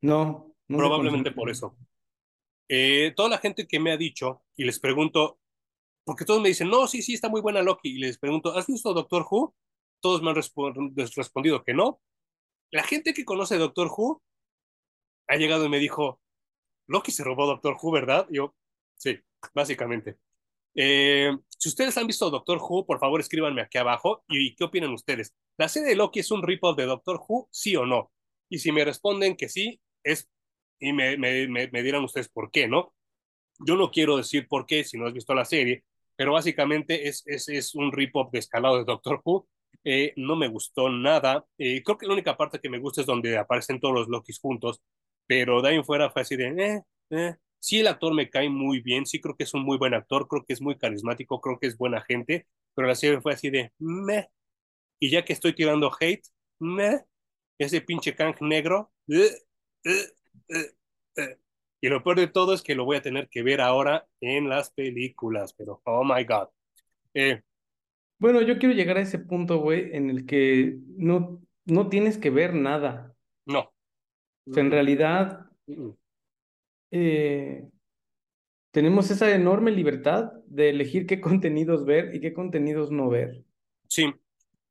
No. 0.01 0.55
Probablemente 0.67 1.33
por 1.33 1.51
eso. 1.51 1.77
Eh, 2.69 3.13
toda 3.17 3.29
la 3.29 3.39
gente 3.39 3.67
que 3.67 3.81
me 3.81 3.93
ha 3.93 3.97
dicho, 3.97 4.43
y 4.57 4.65
les 4.65 4.81
pregunto, 4.81 5.39
porque 6.05 6.25
todos 6.25 6.41
me 6.41 6.49
dicen, 6.49 6.69
no, 6.69 6.87
sí, 6.87 7.03
sí, 7.03 7.15
está 7.15 7.29
muy 7.29 7.41
buena 7.41 7.63
Loki, 7.63 7.91
y 7.91 7.99
les 7.99 8.19
pregunto, 8.19 8.57
¿has 8.57 8.67
visto 8.67 8.95
Doctor 8.95 9.27
Who? 9.31 9.55
Todos 10.01 10.23
me 10.23 10.31
han 10.31 10.37
respondido 10.37 11.63
que 11.63 11.75
no, 11.75 12.01
la 12.71 12.83
gente 12.83 13.13
que 13.13 13.25
conoce 13.25 13.59
Doctor 13.59 13.91
Who 13.95 14.23
ha 15.29 15.37
llegado 15.37 15.67
y 15.67 15.69
me 15.69 15.79
dijo, 15.79 16.21
Loki 16.87 17.13
se 17.13 17.23
robó 17.23 17.47
Doctor 17.47 17.77
Who, 17.81 17.93
¿verdad? 17.93 18.27
yo, 18.31 18.55
sí, 18.97 19.19
básicamente. 19.55 20.19
Eh, 20.75 21.31
si 21.59 21.69
ustedes 21.69 21.97
han 21.99 22.07
visto 22.07 22.31
Doctor 22.31 22.59
Who, 22.59 22.87
por 22.87 22.99
favor 22.99 23.21
escríbanme 23.21 23.63
aquí 23.63 23.79
abajo 23.79 24.25
y, 24.29 24.55
qué 24.57 24.65
opinan 24.65 24.93
ustedes. 24.93 25.35
¿La 25.59 25.69
serie 25.69 25.91
de 25.91 25.97
Loki 25.97 26.21
es 26.21 26.31
un 26.31 26.43
rip-off 26.43 26.77
de 26.77 26.87
Doctor 26.87 27.21
Who, 27.27 27.49
sí 27.51 27.77
o 27.77 27.87
no? 27.87 28.11
Y 28.49 28.59
si 28.59 28.73
me 28.73 28.85
responden 28.85 29.37
que 29.37 29.49
sí, 29.49 29.81
es 30.03 30.29
y 30.81 30.93
me, 30.93 31.17
me, 31.17 31.47
me, 31.49 31.69
me 31.69 31.83
dirán 31.83 32.05
ustedes 32.05 32.29
por 32.29 32.51
qué, 32.51 32.67
¿no? 32.67 32.93
Yo 33.61 33.77
no 33.77 33.91
quiero 33.91 34.17
decir 34.17 34.49
por 34.49 34.67
qué 34.67 34.85
si 34.85 34.99
no 34.99 35.07
has 35.07 35.13
visto 35.15 35.35
la 35.35 35.45
serie, 35.45 35.85
pero 36.17 36.33
básicamente 36.33 37.09
es, 37.09 37.23
es, 37.27 37.49
es 37.49 37.75
un 37.75 37.93
rip-off 37.93 38.33
de 38.33 38.41
escalado 38.41 38.79
de 38.79 38.85
Doctor 38.85 39.21
Who. 39.25 39.49
Eh, 39.85 40.13
no 40.17 40.37
me 40.37 40.49
gustó 40.49 40.89
nada. 40.91 41.47
Eh, 41.59 41.83
creo 41.85 41.99
que 41.99 42.07
la 42.07 42.15
única 42.15 42.37
parte 42.37 42.61
que 42.61 42.69
me 42.69 42.79
gusta 42.79 43.01
es 43.01 43.07
donde 43.07 43.39
aparecen 43.39 43.81
todos 43.81 43.95
los 43.95 44.09
Lokis 44.09 44.41
juntos, 44.41 44.83
pero 45.27 45.63
de 45.63 45.71
ahí 45.71 45.83
fuera 45.85 46.11
fue 46.11 46.23
así 46.23 46.37
de, 46.37 46.83
eh. 47.11 47.37
Sí, 47.63 47.79
el 47.79 47.87
actor 47.87 48.13
me 48.13 48.29
cae 48.29 48.49
muy 48.51 48.81
bien, 48.81 49.07
sí 49.07 49.21
creo 49.21 49.37
que 49.37 49.45
es 49.45 49.55
un 49.55 49.63
muy 49.63 49.79
buen 49.79 49.95
actor, 49.95 50.27
creo 50.27 50.45
que 50.45 50.53
es 50.53 50.61
muy 50.61 50.77
carismático, 50.77 51.41
creo 51.41 51.61
que 51.61 51.69
es 51.69 51.79
buena 51.79 52.01
gente, 52.03 52.49
pero 52.75 52.89
la 52.89 52.97
serie 52.97 53.21
fue 53.21 53.35
así 53.35 53.51
de, 53.51 53.73
meh. 53.79 54.27
Y 54.99 55.11
ya 55.11 55.25
que 55.25 55.33
estoy 55.33 55.55
tirando 55.55 55.89
hate, 56.01 56.27
meh, 56.59 57.05
ese 57.59 57.81
pinche 57.81 58.17
Kang 58.17 58.35
negro, 58.41 58.91
uh, 59.07 59.15
uh, 59.15 60.61
uh, 61.19 61.37
y 61.81 61.89
lo 61.89 62.03
peor 62.03 62.19
de 62.19 62.27
todo 62.27 62.53
es 62.53 62.63
que 62.63 62.75
lo 62.75 62.85
voy 62.85 62.97
a 62.97 63.03
tener 63.03 63.29
que 63.29 63.45
ver 63.45 63.61
ahora 63.61 64.09
en 64.21 64.49
las 64.49 64.73
películas, 64.73 65.55
pero 65.55 65.81
oh 65.85 66.03
my 66.03 66.25
god. 66.25 66.49
Eh, 67.15 67.43
bueno, 68.19 68.43
yo 68.43 68.59
quiero 68.59 68.75
llegar 68.75 68.97
a 68.97 69.03
ese 69.03 69.21
punto, 69.21 69.59
güey, 69.59 69.95
en 69.95 70.11
el 70.11 70.27
que 70.27 70.79
no, 70.97 71.41
no 71.65 71.89
tienes 71.89 72.19
que 72.19 72.31
ver 72.31 72.55
nada. 72.55 73.15
No. 73.47 73.73
O 74.49 74.53
sea, 74.53 74.65
en 74.65 74.73
realidad 74.73 75.47
eh, 76.93 77.69
tenemos 78.71 79.11
esa 79.11 79.35
enorme 79.35 79.73
libertad 79.73 80.33
de 80.47 80.71
elegir 80.71 81.07
qué 81.07 81.21
contenidos 81.21 81.85
ver 81.85 82.15
y 82.15 82.21
qué 82.21 82.33
contenidos 82.33 82.93
no 82.93 83.09
ver. 83.09 83.43
Sí, 83.89 84.07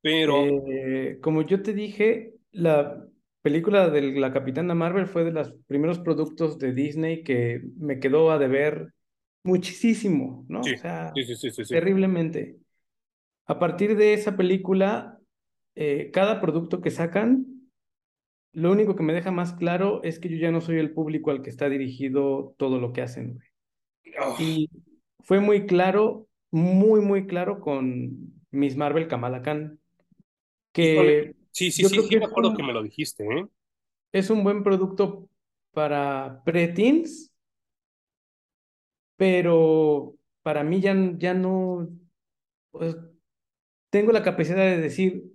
pero... 0.00 0.46
Eh, 0.66 1.18
como 1.20 1.42
yo 1.42 1.62
te 1.62 1.74
dije, 1.74 2.32
la, 2.52 3.06
película 3.42 3.90
de 3.90 4.12
la 4.12 4.32
Capitana 4.32 4.74
Marvel 4.74 5.06
fue 5.06 5.24
de 5.24 5.32
los 5.32 5.52
primeros 5.66 5.98
productos 5.98 6.58
de 6.58 6.72
Disney 6.72 7.24
que 7.24 7.60
me 7.76 7.98
quedó 7.98 8.30
a 8.30 8.38
deber 8.38 8.94
muchísimo, 9.42 10.46
¿no? 10.48 10.62
Sí, 10.62 10.74
o 10.74 10.78
sea, 10.78 11.12
sí, 11.14 11.50
sí, 11.50 11.62
terriblemente. 11.68 12.56
A 13.46 13.58
partir 13.58 13.96
de 13.96 14.14
esa 14.14 14.36
película, 14.36 15.18
eh, 15.74 16.10
cada 16.12 16.40
producto 16.40 16.80
que 16.80 16.92
sacan, 16.92 17.44
lo 18.52 18.70
único 18.70 18.96
que 18.96 19.02
me 19.02 19.14
deja 19.14 19.30
más 19.30 19.54
claro 19.54 20.02
es 20.02 20.18
que 20.18 20.28
yo 20.28 20.36
ya 20.36 20.50
no 20.50 20.60
soy 20.60 20.78
el 20.78 20.92
público 20.92 21.30
al 21.30 21.42
que 21.42 21.50
está 21.50 21.68
dirigido 21.68 22.54
todo 22.58 22.78
lo 22.78 22.92
que 22.92 23.02
hacen, 23.02 23.34
güey. 23.34 23.48
Oh. 24.20 24.36
Y 24.38 24.70
fue 25.20 25.40
muy 25.40 25.66
claro, 25.66 26.28
muy, 26.50 27.00
muy 27.00 27.26
claro 27.26 27.60
con 27.60 28.34
Miss 28.50 28.76
Marvel 28.76 29.08
Kamala 29.08 29.42
Khan, 29.42 29.78
que... 30.72 31.34
Sí, 31.50 31.70
sí, 31.70 31.84
sí, 31.84 32.00
sí, 32.08 32.16
me 32.16 32.24
acuerdo 32.24 32.50
un, 32.50 32.56
que 32.56 32.62
me 32.62 32.72
lo 32.72 32.82
dijiste, 32.82 33.24
¿eh? 33.24 33.46
Es 34.10 34.30
un 34.30 34.42
buen 34.42 34.62
producto 34.62 35.28
para 35.72 36.42
preteens, 36.44 37.30
pero 39.16 40.14
para 40.42 40.64
mí 40.64 40.80
ya, 40.80 40.94
ya 41.16 41.34
no 41.34 41.88
pues, 42.70 42.96
tengo 43.90 44.12
la 44.12 44.22
capacidad 44.22 44.56
de 44.56 44.78
decir, 44.78 45.31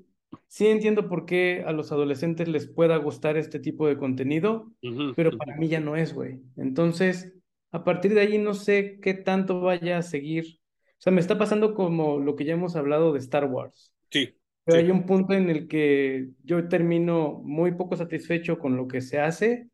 sí 0.47 0.67
entiendo 0.67 1.07
por 1.09 1.25
qué 1.25 1.63
a 1.65 1.71
los 1.71 1.91
adolescentes 1.91 2.47
les 2.47 2.67
pueda 2.67 2.97
gustar 2.97 3.37
este 3.37 3.59
tipo 3.59 3.87
de 3.87 3.97
contenido, 3.97 4.71
uh 4.83 4.87
-huh, 4.89 5.13
pero 5.15 5.29
uh 5.29 5.33
-huh. 5.33 5.37
para 5.37 5.55
mí 5.57 5.67
ya 5.67 5.79
no 5.79 5.95
es, 5.95 6.13
güey. 6.13 6.41
Entonces, 6.57 7.33
a 7.71 7.83
partir 7.83 8.13
de 8.13 8.21
ahí 8.21 8.37
no 8.37 8.53
sé 8.53 8.99
qué 9.01 9.13
tanto 9.13 9.61
vaya 9.61 9.97
a 9.97 10.01
seguir. 10.03 10.59
O 10.99 11.01
sea, 11.01 11.11
me 11.13 11.21
está 11.21 11.37
pasando 11.37 11.73
como 11.75 12.19
lo 12.19 12.35
que 12.35 12.45
ya 12.45 12.53
hemos 12.53 12.75
hablado 12.75 13.13
de 13.13 13.19
Star 13.19 13.45
Wars. 13.45 13.93
Sí. 14.11 14.33
Pero 14.63 14.79
Sí. 14.79 14.85
hay 14.85 14.91
un 14.91 15.05
punto 15.05 15.33
en 15.33 15.49
el 15.49 15.67
que 15.67 16.29
yo 16.43 16.67
termino 16.67 17.41
muy 17.43 17.71
poco 17.73 17.95
satisfecho 17.95 18.59
con 18.59 18.75
lo 18.77 18.87
que 18.87 19.01
se 19.01 19.19
hace. 19.19 19.69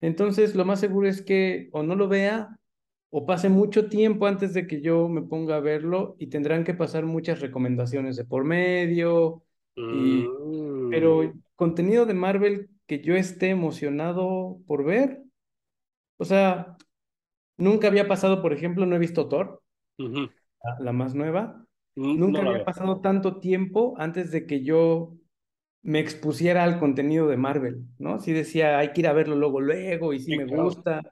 Entonces, 0.00 0.54
lo 0.54 0.64
más 0.64 0.80
seguro 0.80 1.08
es 1.08 1.22
que 1.22 1.68
o 1.72 1.82
no 1.82 1.94
lo 1.96 2.08
vea 2.08 2.56
o 3.10 3.26
pase 3.26 3.48
mucho 3.48 3.88
tiempo 3.88 4.26
antes 4.26 4.54
de 4.54 4.66
que 4.66 4.80
yo 4.80 5.08
me 5.08 5.22
ponga 5.22 5.56
a 5.56 5.60
verlo 5.60 6.16
y 6.18 6.28
tendrán 6.28 6.64
que 6.64 6.74
pasar 6.74 7.06
muchas 7.06 7.40
recomendaciones 7.40 8.16
de 8.16 8.24
por 8.24 8.44
medio. 8.44 9.42
Y, 9.88 10.38
Mm. 10.52 10.80
pero 10.88 11.34
contenido 11.56 12.06
de 12.06 12.14
Marvel 12.14 12.70
que 12.86 13.00
yo 13.02 13.14
esté 13.16 13.50
emocionado 13.50 14.58
por 14.66 14.84
ver, 14.84 15.22
o 16.18 16.24
sea, 16.24 16.76
nunca 17.58 17.88
había 17.88 18.08
pasado, 18.08 18.42
por 18.42 18.52
ejemplo, 18.52 18.86
no 18.86 18.96
he 18.96 18.98
visto 19.00 19.28
Thor, 19.28 19.62
la, 20.64 20.78
la 20.80 20.92
más 20.92 21.14
nueva. 21.14 21.66
Mm, 21.96 22.16
Nunca 22.16 22.42
no 22.42 22.50
había 22.50 22.64
veo. 22.64 22.64
pasado 22.64 23.00
tanto 23.00 23.40
tiempo 23.40 23.94
antes 23.98 24.30
de 24.30 24.46
que 24.46 24.62
yo 24.64 25.14
me 25.82 26.00
expusiera 26.00 26.64
al 26.64 26.78
contenido 26.80 27.28
de 27.28 27.36
Marvel, 27.38 27.86
¿no? 27.98 28.20
Sí 28.20 28.32
decía, 28.32 28.78
hay 28.78 28.92
que 28.92 29.02
ir 29.02 29.08
a 29.08 29.12
verlo 29.14 29.36
luego, 29.36 29.60
luego, 29.60 30.12
y 30.14 30.20
sí 30.20 30.32
Sí, 30.32 30.34
me 30.34 30.46
claro. 30.46 30.84
gusta, 30.86 31.02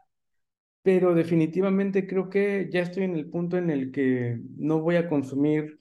pero 0.83 1.15
definitivamente 1.15 2.07
creo 2.07 2.31
que 2.31 2.69
ya 2.73 2.81
estoy 2.83 3.05
en 3.05 3.17
el 3.17 3.31
punto 3.31 3.59
en 3.59 3.71
el 3.71 3.93
que 3.93 4.41
no 4.57 4.81
voy 4.81 4.97
a 4.97 5.09
consumir 5.09 5.79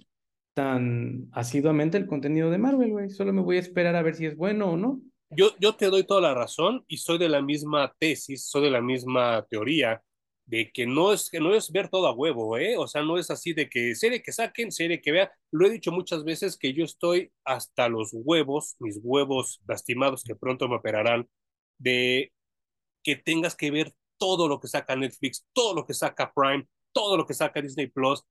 tan 0.57 1.29
asiduamente 1.33 1.99
el 1.99 2.07
contenido 2.07 2.49
de 2.49 2.57
Marvel, 2.57 2.89
güey. 2.89 3.11
Solo 3.11 3.31
me 3.31 3.43
voy 3.43 3.57
a 3.57 3.59
esperar 3.59 3.95
a 3.95 4.01
ver 4.01 4.15
si 4.15 4.25
es 4.25 4.35
bueno 4.35 4.71
o 4.71 4.75
no. 4.75 4.99
Yo, 5.29 5.51
yo 5.59 5.75
te 5.75 5.85
doy 5.85 6.03
toda 6.03 6.19
la 6.19 6.33
razón 6.33 6.83
y 6.87 6.97
soy 6.97 7.19
de 7.19 7.29
la 7.29 7.43
misma 7.43 7.93
tesis, 7.99 8.47
soy 8.49 8.63
de 8.63 8.71
la 8.71 8.81
misma 8.81 9.45
teoría 9.51 10.01
de 10.47 10.71
que 10.71 10.87
no 10.87 11.13
es, 11.13 11.29
que 11.29 11.39
no 11.39 11.53
es 11.53 11.71
ver 11.71 11.89
todo 11.89 12.07
a 12.07 12.13
huevo, 12.13 12.57
¿eh? 12.57 12.75
O 12.75 12.87
sea, 12.87 13.03
no 13.03 13.19
es 13.19 13.29
así 13.29 13.53
de 13.53 13.69
que 13.69 13.93
serie 13.93 14.23
que 14.23 14.31
saquen, 14.31 14.71
serie 14.71 14.99
que 14.99 15.11
vean. 15.11 15.29
Lo 15.51 15.67
he 15.67 15.69
dicho 15.69 15.91
muchas 15.91 16.23
veces 16.23 16.57
que 16.57 16.73
yo 16.73 16.83
estoy 16.83 17.31
hasta 17.45 17.87
los 17.87 18.09
huevos, 18.13 18.77
mis 18.79 18.99
huevos 19.03 19.61
lastimados 19.67 20.23
que 20.23 20.35
pronto 20.35 20.67
me 20.67 20.77
operarán, 20.77 21.29
de 21.77 22.31
que 23.03 23.15
tengas 23.15 23.55
que 23.55 23.69
ver 23.69 23.93
todo 24.17 24.47
lo 24.47 24.59
que 24.59 24.67
saca 24.69 24.95
Netflix, 24.95 25.45
todo 25.53 25.75
lo 25.75 25.85
que 25.85 25.93
saca 25.93 26.33
Prime, 26.33 26.67
todo 26.93 27.15
lo 27.15 27.27
que 27.27 27.35
saca 27.35 27.61
Disney 27.61 27.87
Plus, 27.87 28.23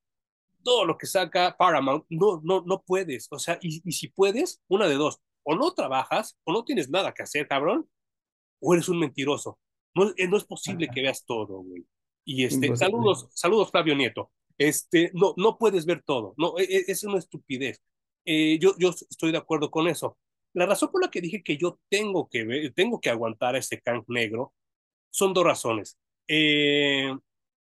todo 0.66 0.84
lo 0.84 0.98
que 0.98 1.06
saca 1.06 1.56
Paramount. 1.56 2.04
No, 2.10 2.40
no, 2.42 2.60
no 2.66 2.82
puedes. 2.82 3.28
O 3.30 3.38
sea, 3.38 3.56
y, 3.62 3.80
y 3.88 3.92
si 3.92 4.08
puedes, 4.08 4.60
una 4.66 4.88
de 4.88 4.96
dos. 4.96 5.20
O 5.44 5.54
no 5.54 5.72
trabajas, 5.72 6.36
o 6.42 6.52
no 6.52 6.64
tienes 6.64 6.90
nada 6.90 7.14
que 7.14 7.22
hacer, 7.22 7.46
cabrón, 7.46 7.88
o 8.60 8.74
eres 8.74 8.88
un 8.88 8.98
mentiroso. 8.98 9.60
No, 9.94 10.10
eh, 10.16 10.26
no 10.26 10.36
es 10.36 10.44
posible 10.44 10.86
Ajá. 10.86 10.94
que 10.94 11.02
veas 11.02 11.24
todo, 11.24 11.62
güey. 11.62 11.86
Y 12.24 12.44
este, 12.44 12.66
Imposible. 12.66 12.76
saludos, 12.78 13.28
saludos, 13.30 13.70
Flavio 13.70 13.94
Nieto. 13.94 14.32
Este, 14.58 15.12
no, 15.14 15.34
no 15.36 15.56
puedes 15.56 15.86
ver 15.86 16.02
todo. 16.02 16.34
No, 16.36 16.58
e- 16.58 16.64
e- 16.64 16.84
es 16.88 17.04
una 17.04 17.18
estupidez. 17.18 17.80
Eh, 18.24 18.58
yo, 18.58 18.74
yo 18.76 18.88
estoy 18.90 19.30
de 19.30 19.38
acuerdo 19.38 19.70
con 19.70 19.86
eso. 19.86 20.18
La 20.52 20.66
razón 20.66 20.90
por 20.90 21.00
la 21.00 21.10
que 21.10 21.20
dije 21.20 21.44
que 21.44 21.56
yo 21.56 21.78
tengo 21.88 22.28
que 22.28 22.44
ver, 22.44 22.74
tengo 22.74 23.00
que 23.00 23.10
aguantar 23.10 23.54
a 23.54 23.58
este 23.58 23.80
Kang 23.80 24.02
negro 24.08 24.52
son 25.10 25.32
dos 25.32 25.44
razones. 25.44 25.96
Eh, 26.26 27.14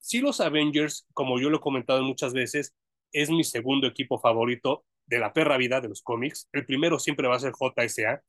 si 0.07 0.21
los 0.21 0.39
Avengers, 0.39 1.05
como 1.13 1.37
yo 1.37 1.49
lo 1.49 1.57
he 1.57 1.59
comentado 1.59 2.01
muchas 2.01 2.31
veces, 2.31 2.73
es 3.11 3.29
mi 3.29 3.43
segundo 3.43 3.87
equipo 3.87 4.17
favorito 4.17 4.85
de 5.05 5.19
la 5.19 5.33
perra 5.33 5.57
vida 5.57 5.81
de 5.81 5.89
los 5.89 6.01
cómics. 6.01 6.47
El 6.53 6.65
primero 6.65 6.97
siempre 6.97 7.27
va 7.27 7.35
a 7.35 7.41
ser 7.41 7.51
JSA. 7.51 8.23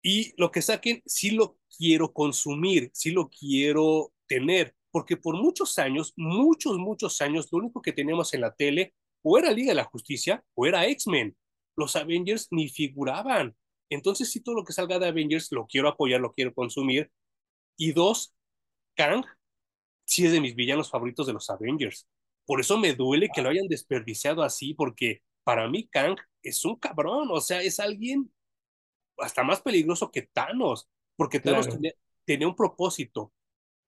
Y 0.00 0.32
lo 0.40 0.52
que 0.52 0.62
saquen, 0.62 1.02
sí 1.04 1.32
lo 1.32 1.58
quiero 1.76 2.12
consumir, 2.12 2.92
sí 2.94 3.10
lo 3.10 3.28
quiero 3.28 4.12
tener, 4.28 4.76
porque 4.92 5.16
por 5.16 5.34
muchos 5.34 5.76
años, 5.80 6.12
muchos, 6.16 6.78
muchos 6.78 7.20
años, 7.20 7.48
lo 7.50 7.58
único 7.58 7.82
que 7.82 7.92
teníamos 7.92 8.32
en 8.32 8.42
la 8.42 8.54
tele 8.54 8.94
o 9.22 9.38
era 9.38 9.50
Liga 9.50 9.70
de 9.70 9.74
la 9.74 9.84
Justicia 9.84 10.44
o 10.54 10.66
era 10.66 10.86
X-Men. 10.86 11.36
Los 11.74 11.96
Avengers 11.96 12.46
ni 12.52 12.68
figuraban. 12.68 13.56
Entonces, 13.90 14.30
sí, 14.30 14.38
todo 14.38 14.54
lo 14.54 14.64
que 14.64 14.72
salga 14.72 15.00
de 15.00 15.08
Avengers 15.08 15.50
lo 15.50 15.66
quiero 15.66 15.88
apoyar, 15.88 16.20
lo 16.20 16.32
quiero 16.32 16.54
consumir. 16.54 17.10
Y 17.76 17.90
dos, 17.90 18.36
Kang 18.94 19.24
sí 20.04 20.26
es 20.26 20.32
de 20.32 20.40
mis 20.40 20.54
villanos 20.54 20.90
favoritos 20.90 21.26
de 21.26 21.32
los 21.32 21.50
Avengers. 21.50 22.06
Por 22.46 22.60
eso 22.60 22.78
me 22.78 22.94
duele 22.94 23.30
que 23.34 23.42
lo 23.42 23.48
hayan 23.50 23.68
desperdiciado 23.68 24.42
así, 24.42 24.74
porque 24.74 25.22
para 25.44 25.68
mí 25.68 25.88
Kang 25.88 26.16
es 26.42 26.64
un 26.64 26.76
cabrón, 26.76 27.28
o 27.30 27.40
sea, 27.40 27.62
es 27.62 27.80
alguien 27.80 28.30
hasta 29.18 29.42
más 29.44 29.60
peligroso 29.62 30.10
que 30.10 30.22
Thanos, 30.22 30.88
porque 31.16 31.40
Thanos 31.40 31.66
Claro. 31.66 31.76
tenía, 31.76 31.92
tenía 32.24 32.48
un 32.48 32.56
propósito. 32.56 33.32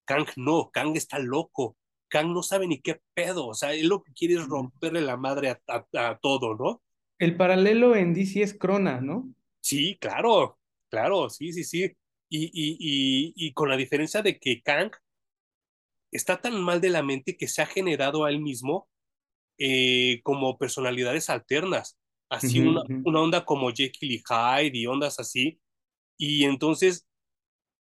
Kang 0.07 0.27
no, 0.37 0.71
Kang 0.73 0.97
está 0.97 1.19
loco. 1.19 1.77
Kang 2.09 2.33
no 2.33 2.43
sabe 2.43 2.67
ni 2.69 2.81
qué 2.81 3.01
pedo, 3.15 3.49
o 3.49 3.55
sea, 3.55 3.75
él 3.75 3.89
lo 3.89 4.03
que 4.03 4.13
quiere 4.15 4.35
es 4.35 4.47
romperle 4.47 5.01
la 5.03 5.17
madre 5.17 5.51
a, 5.51 5.61
a- 5.69 6.11
a 6.11 6.19
todo, 6.19 6.55
¿no? 6.57 6.83
El 7.19 7.37
paralelo 7.37 7.95
en 7.95 8.15
DC 8.15 8.41
es 8.43 8.55
Crona, 8.55 9.01
¿no? 9.03 9.29
Sí, 9.61 9.99
claro, 10.01 10.59
claro, 10.89 11.29
sí, 11.31 11.53
sí, 11.53 11.65
sí. 11.65 11.85
Y, 12.29 12.47
y, 12.47 12.77
y, 12.81 13.33
y 13.49 13.53
con 13.53 13.69
la 13.69 13.77
diferencia 13.77 14.23
de 14.23 14.39
que 14.39 14.63
Kang 14.63 14.91
está 16.12 16.41
tan 16.41 16.61
mal 16.61 16.81
de 16.81 16.91
la 16.91 17.03
mente 17.03 17.37
que 17.37 17.49
se 17.49 17.62
ha 17.62 17.66
generado 17.66 18.24
a 18.24 18.31
él 18.31 18.41
mismo 18.41 18.89
eh, 19.59 20.20
como 20.23 20.59
personalidades 20.59 21.31
alternas, 21.31 21.99
así 22.28 22.61
una, 22.61 22.83
onda 23.20 23.45
como 23.45 23.70
Jekyll 23.70 24.12
y 24.12 24.23
Hyde 24.23 24.77
y 24.77 24.87
ondas 24.87 25.19
así, 25.19 25.61
y 26.19 26.45
entonces 26.45 27.07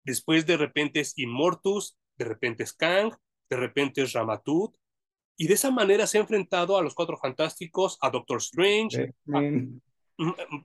después 0.03 0.45
de 0.45 0.57
repente 0.57 0.99
es 0.99 1.17
Immortus, 1.17 1.97
de 2.17 2.25
repente 2.25 2.63
es 2.63 2.73
Kang, 2.73 3.13
de 3.49 3.57
repente 3.57 4.01
es 4.01 4.13
Ramatut, 4.13 4.75
y 5.37 5.47
de 5.47 5.53
esa 5.53 5.71
manera 5.71 6.05
se 6.05 6.17
ha 6.17 6.21
enfrentado 6.21 6.77
a 6.77 6.81
los 6.81 6.93
Cuatro 6.93 7.17
Fantásticos, 7.17 7.97
a 8.01 8.09
Doctor 8.09 8.39
Strange, 8.39 8.97
a, 8.97 9.03
X-Men. 9.03 9.81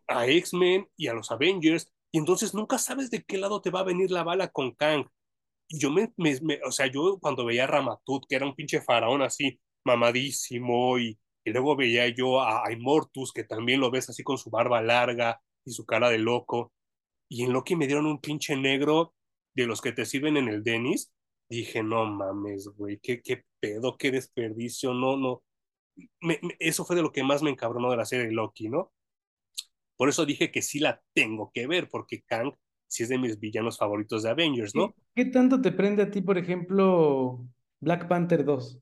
a 0.09 0.26
X-Men 0.26 0.89
y 0.97 1.06
a 1.06 1.14
los 1.14 1.31
Avengers, 1.31 1.93
Y 2.14 2.18
entonces 2.18 2.55
nunca 2.55 2.78
sabes 2.78 3.10
de 3.10 3.24
qué 3.24 3.39
lado 3.39 3.60
te 3.60 3.70
va 3.70 3.81
a 3.81 3.85
venir 3.85 4.10
la 4.12 4.22
bala 4.22 4.48
con 4.48 4.70
Kang. 4.70 5.06
Y 5.69 5.78
yo 5.78 5.91
me, 5.91 6.12
me, 6.16 6.39
o 6.66 6.70
sea, 6.73 6.86
yo 6.86 7.19
cuando 7.20 7.45
veía 7.45 7.65
a 7.65 7.66
Ramatut, 7.66 8.24
que 8.28 8.36
era 8.36 8.47
un 8.47 8.55
pinche 8.55 8.81
faraón 8.81 9.23
así, 9.23 9.59
mamadísimo, 9.85 10.99
y, 10.99 11.19
y 11.45 11.51
luego 11.53 11.77
veía 11.77 12.09
yo 12.09 12.41
a, 12.41 12.66
a 12.66 12.73
Immortus, 12.73 13.32
que 13.32 13.45
también 13.45 13.81
lo 13.81 13.91
ves 13.91 14.09
así 14.11 14.23
con 14.23 14.39
su 14.39 14.51
barba 14.51 14.82
larga 14.82 15.41
y 15.65 15.73
su 15.73 15.86
cara 15.86 16.11
de 16.11 16.19
loco. 16.19 16.73
Y 17.28 17.45
en 17.45 17.53
Loki 17.53 17.77
me 17.77 17.86
dieron 17.86 18.07
un 18.07 18.20
pinche 18.20 18.57
negro 18.57 19.15
de 19.55 19.66
los 19.66 19.81
que 19.81 19.93
te 19.93 20.07
sirven 20.07 20.36
en 20.36 20.49
el 20.49 20.62
Denis. 20.62 21.12
Dije, 21.49 21.82
no 21.82 22.07
mames, 22.07 22.69
güey, 22.77 22.99
qué, 23.03 23.23
qué 23.23 23.45
pedo, 23.61 23.97
qué 23.99 24.11
desperdicio, 24.11 24.95
no, 24.95 25.16
no. 25.16 25.43
Me, 26.20 26.39
me, 26.43 26.57
eso 26.59 26.85
fue 26.85 26.97
de 26.97 27.03
lo 27.03 27.12
que 27.12 27.23
más 27.24 27.43
me 27.43 27.51
encabronó 27.51 27.91
de 27.91 27.97
la 27.97 28.05
serie 28.07 28.31
Loki, 28.32 28.69
¿no? 28.69 28.93
Por 29.97 30.09
eso 30.09 30.27
dije 30.27 30.51
que 30.51 30.62
sí 30.62 30.78
la 30.81 31.03
tengo 31.15 31.51
que 31.53 31.66
ver, 31.66 31.89
porque 31.89 32.23
Kang 32.23 32.55
sí 32.86 33.02
es 33.02 33.09
de 33.09 33.19
mis 33.19 33.39
villanos 33.39 33.78
favoritos 33.78 34.23
de 34.23 34.31
Avengers, 34.31 34.74
¿no? 34.74 34.94
¿Qué, 35.15 35.24
qué 35.24 35.31
tanto 35.31 35.61
te 35.61 35.73
prende 35.73 36.02
a 36.02 36.11
ti, 36.11 36.20
por 36.20 36.39
ejemplo, 36.39 37.47
Black 37.81 38.09
Panther 38.09 38.44
2? 38.44 38.81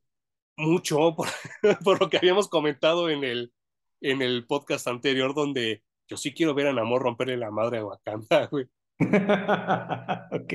Mucho, 0.58 1.14
por, 1.16 1.28
por 1.84 2.00
lo 2.00 2.10
que 2.10 2.18
habíamos 2.18 2.48
comentado 2.48 3.10
en 3.10 3.24
el, 3.24 3.52
en 4.00 4.22
el 4.22 4.46
podcast 4.46 4.86
anterior, 4.88 5.34
donde 5.34 5.82
yo 6.08 6.16
sí 6.16 6.34
quiero 6.34 6.54
ver 6.54 6.66
a 6.66 6.72
Namor 6.72 7.02
romperle 7.02 7.36
la 7.36 7.50
madre 7.50 7.78
a 7.78 7.86
Wakanda, 7.86 8.46
güey. 8.50 8.66
ok. 10.30 10.52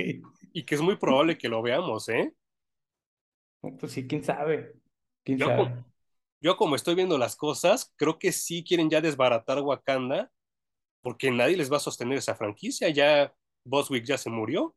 Y 0.53 0.64
que 0.64 0.76
es 0.76 0.82
muy 0.82 0.95
probable 0.98 1.38
que 1.38 1.49
lo 1.49 1.61
veamos, 1.61 2.07
¿eh? 2.10 2.34
Pues 3.80 3.91
sí, 3.91 4.07
quién 4.07 4.24
sabe. 4.24 4.74
¿Quién 5.24 5.40
yo, 5.40 5.48
sabe? 5.48 5.57
Como, 5.57 5.86
yo 6.41 6.57
como 6.57 6.76
estoy 6.76 6.95
viendo 6.95 7.18
las 7.18 7.36
cosas, 7.36 7.94
creo 7.95 8.19
que 8.19 8.32
sí 8.32 8.64
quieren 8.64 8.90
ya 8.90 9.02
desbaratar 9.02 9.61
Wakanda, 9.61 10.32
porque 11.07 11.31
nadie 11.31 11.55
les 11.55 11.71
va 11.71 11.77
a 11.77 11.79
sostener 11.79 12.17
esa 12.17 12.35
franquicia. 12.35 12.89
Ya 12.89 13.34
Boswick 13.63 14.03
ya 14.03 14.17
se 14.17 14.29
murió. 14.29 14.75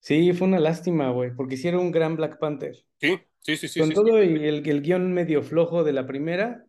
Sí, 0.00 0.34
fue 0.34 0.46
una 0.46 0.60
lástima, 0.60 1.08
güey, 1.12 1.34
porque 1.34 1.54
hicieron 1.54 1.80
un 1.80 1.90
gran 1.90 2.14
Black 2.14 2.38
Panther. 2.38 2.76
Sí, 3.00 3.18
sí, 3.40 3.56
sí, 3.56 3.68
sí. 3.68 3.80
Con 3.80 3.88
sí, 3.88 3.94
todo 3.94 4.08
sí. 4.08 4.28
el, 4.28 4.68
el 4.68 4.82
guion 4.82 5.10
medio 5.14 5.42
flojo 5.42 5.82
de 5.82 5.94
la 5.94 6.06
primera, 6.06 6.62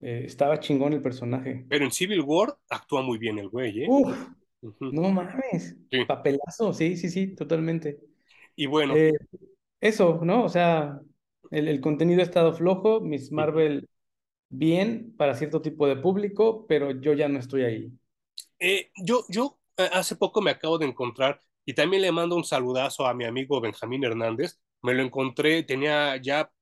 eh, 0.00 0.22
estaba 0.24 0.58
chingón 0.58 0.92
el 0.92 1.02
personaje. 1.02 1.64
Pero 1.68 1.84
en 1.84 1.92
Civil 1.92 2.22
War 2.22 2.52
actúa 2.68 3.02
muy 3.02 3.18
bien 3.18 3.38
el 3.38 3.48
güey, 3.48 3.84
¿eh? 3.84 3.86
Uf, 3.88 4.16
Uh 4.64 4.70
-huh. 4.80 4.92
no 4.92 5.10
mames. 5.10 5.76
Sí. 5.88 6.04
Papelazo, 6.04 6.72
sí, 6.72 6.96
sí, 6.96 7.10
sí, 7.10 7.36
totalmente. 7.36 8.00
Y 8.56 8.66
bueno. 8.66 8.96
Eh, 8.96 9.12
eso, 9.80 10.20
¿no? 10.24 10.44
O 10.44 10.48
sea, 10.48 11.00
el, 11.52 11.68
el, 11.68 11.80
contenido 11.80 12.22
ha 12.22 12.24
estado 12.24 12.54
flojo, 12.54 13.00
Miss 13.00 13.30
Marvel. 13.30 13.88
Bien 14.52 15.14
para 15.16 15.34
cierto 15.34 15.60
tipo 15.62 15.88
de 15.88 15.96
público, 15.96 16.66
pero 16.68 16.92
yo 17.00 17.14
ya 17.14 17.28
no 17.28 17.38
estoy 17.38 17.62
ahí. 17.64 17.92
Eh, 18.58 18.90
yo, 18.96 19.24
yo 19.28 19.58
hace 19.76 20.14
poco 20.14 20.40
me 20.40 20.50
acabo 20.50 20.78
de 20.78 20.86
encontrar 20.86 21.40
y 21.64 21.74
también 21.74 22.02
le 22.02 22.12
mando 22.12 22.36
un 22.36 22.44
saludazo 22.44 23.06
a 23.06 23.14
mi 23.14 23.24
amigo 23.24 23.60
Benjamín 23.60 24.04
Hernández. 24.04 24.60
Me 24.82 24.94
lo 24.94 25.02
encontré, 25.02 25.62
tenía 25.62 26.16
ya 26.16 26.52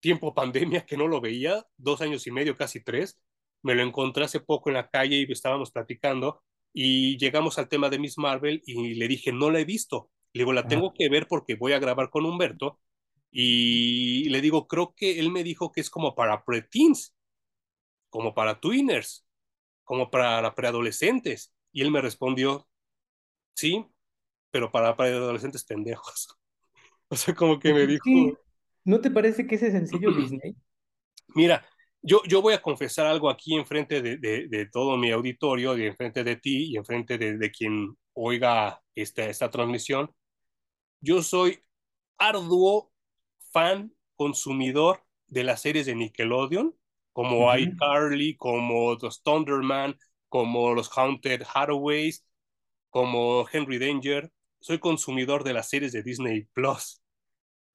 tiempo 0.00 0.34
pandemia 0.34 0.86
que 0.86 0.96
no 0.96 1.08
lo 1.08 1.20
veía, 1.20 1.66
dos 1.76 2.00
años 2.00 2.26
y 2.26 2.30
medio, 2.30 2.56
casi 2.56 2.82
tres. 2.82 3.20
Me 3.62 3.74
lo 3.74 3.82
encontré 3.82 4.24
hace 4.24 4.40
poco 4.40 4.70
en 4.70 4.74
la 4.74 4.88
calle 4.88 5.16
y 5.16 5.32
estábamos 5.32 5.70
platicando 5.70 6.42
y 6.72 7.16
llegamos 7.18 7.58
al 7.58 7.68
tema 7.68 7.88
de 7.88 7.98
Miss 7.98 8.18
Marvel 8.18 8.62
y 8.66 8.94
le 8.94 9.08
dije, 9.08 9.32
no 9.32 9.50
la 9.50 9.60
he 9.60 9.64
visto. 9.64 10.10
Le 10.32 10.40
digo, 10.40 10.52
la 10.52 10.66
tengo 10.66 10.92
que 10.92 11.08
ver 11.08 11.26
porque 11.28 11.54
voy 11.54 11.72
a 11.72 11.78
grabar 11.78 12.10
con 12.10 12.26
Humberto. 12.26 12.80
Y 13.30 14.28
le 14.28 14.40
digo, 14.40 14.66
creo 14.66 14.94
que 14.94 15.18
él 15.18 15.30
me 15.30 15.44
dijo 15.44 15.72
que 15.72 15.80
es 15.80 15.88
como 15.88 16.14
para 16.14 16.44
preteens, 16.44 17.14
como 18.14 18.32
para 18.32 18.60
tweeners, 18.60 19.26
como 19.82 20.08
para 20.08 20.54
preadolescentes. 20.54 21.52
Y 21.72 21.82
él 21.82 21.90
me 21.90 22.00
respondió, 22.00 22.68
sí, 23.56 23.84
pero 24.52 24.70
para 24.70 24.96
preadolescentes 24.96 25.64
pendejos. 25.64 26.28
O 27.08 27.16
sea, 27.16 27.34
como 27.34 27.60
que 27.60 27.72
me 27.72 27.86
dijo... 27.86 28.04
¿No 28.84 29.00
te 29.00 29.10
parece 29.10 29.46
que 29.46 29.56
ese 29.56 29.70
sencillo 29.70 30.10
Disney? 30.10 30.56
Mira, 31.34 31.64
yo, 32.00 32.22
yo 32.26 32.40
voy 32.40 32.54
a 32.54 32.62
confesar 32.62 33.06
algo 33.06 33.28
aquí 33.28 33.54
enfrente 33.54 34.00
de, 34.00 34.16
de, 34.16 34.48
de 34.48 34.66
todo 34.66 34.96
mi 34.96 35.10
auditorio, 35.12 35.76
y 35.76 35.84
enfrente 35.84 36.24
de 36.24 36.36
ti 36.36 36.72
y 36.72 36.76
enfrente 36.76 37.18
de, 37.18 37.36
de 37.36 37.50
quien 37.50 37.96
oiga 38.14 38.82
esta, 38.94 39.26
esta 39.26 39.50
transmisión. 39.50 40.10
Yo 41.00 41.22
soy 41.22 41.60
arduo 42.16 42.90
fan, 43.52 43.94
consumidor 44.16 45.04
de 45.26 45.44
las 45.44 45.60
series 45.60 45.86
de 45.86 45.94
Nickelodeon, 45.94 46.74
como 47.14 47.46
uh 47.46 47.50
-huh. 47.52 47.60
iCarly, 47.60 48.36
como 48.36 48.96
los 48.96 49.22
Thunderman, 49.22 49.96
como 50.28 50.74
los 50.74 50.90
Haunted 50.98 51.42
Hathaways, 51.46 52.26
como 52.90 53.46
Henry 53.50 53.78
Danger. 53.78 54.30
Soy 54.60 54.78
consumidor 54.80 55.44
de 55.44 55.54
las 55.54 55.68
series 55.70 55.92
de 55.92 56.02
Disney 56.02 56.46
Plus, 56.52 57.00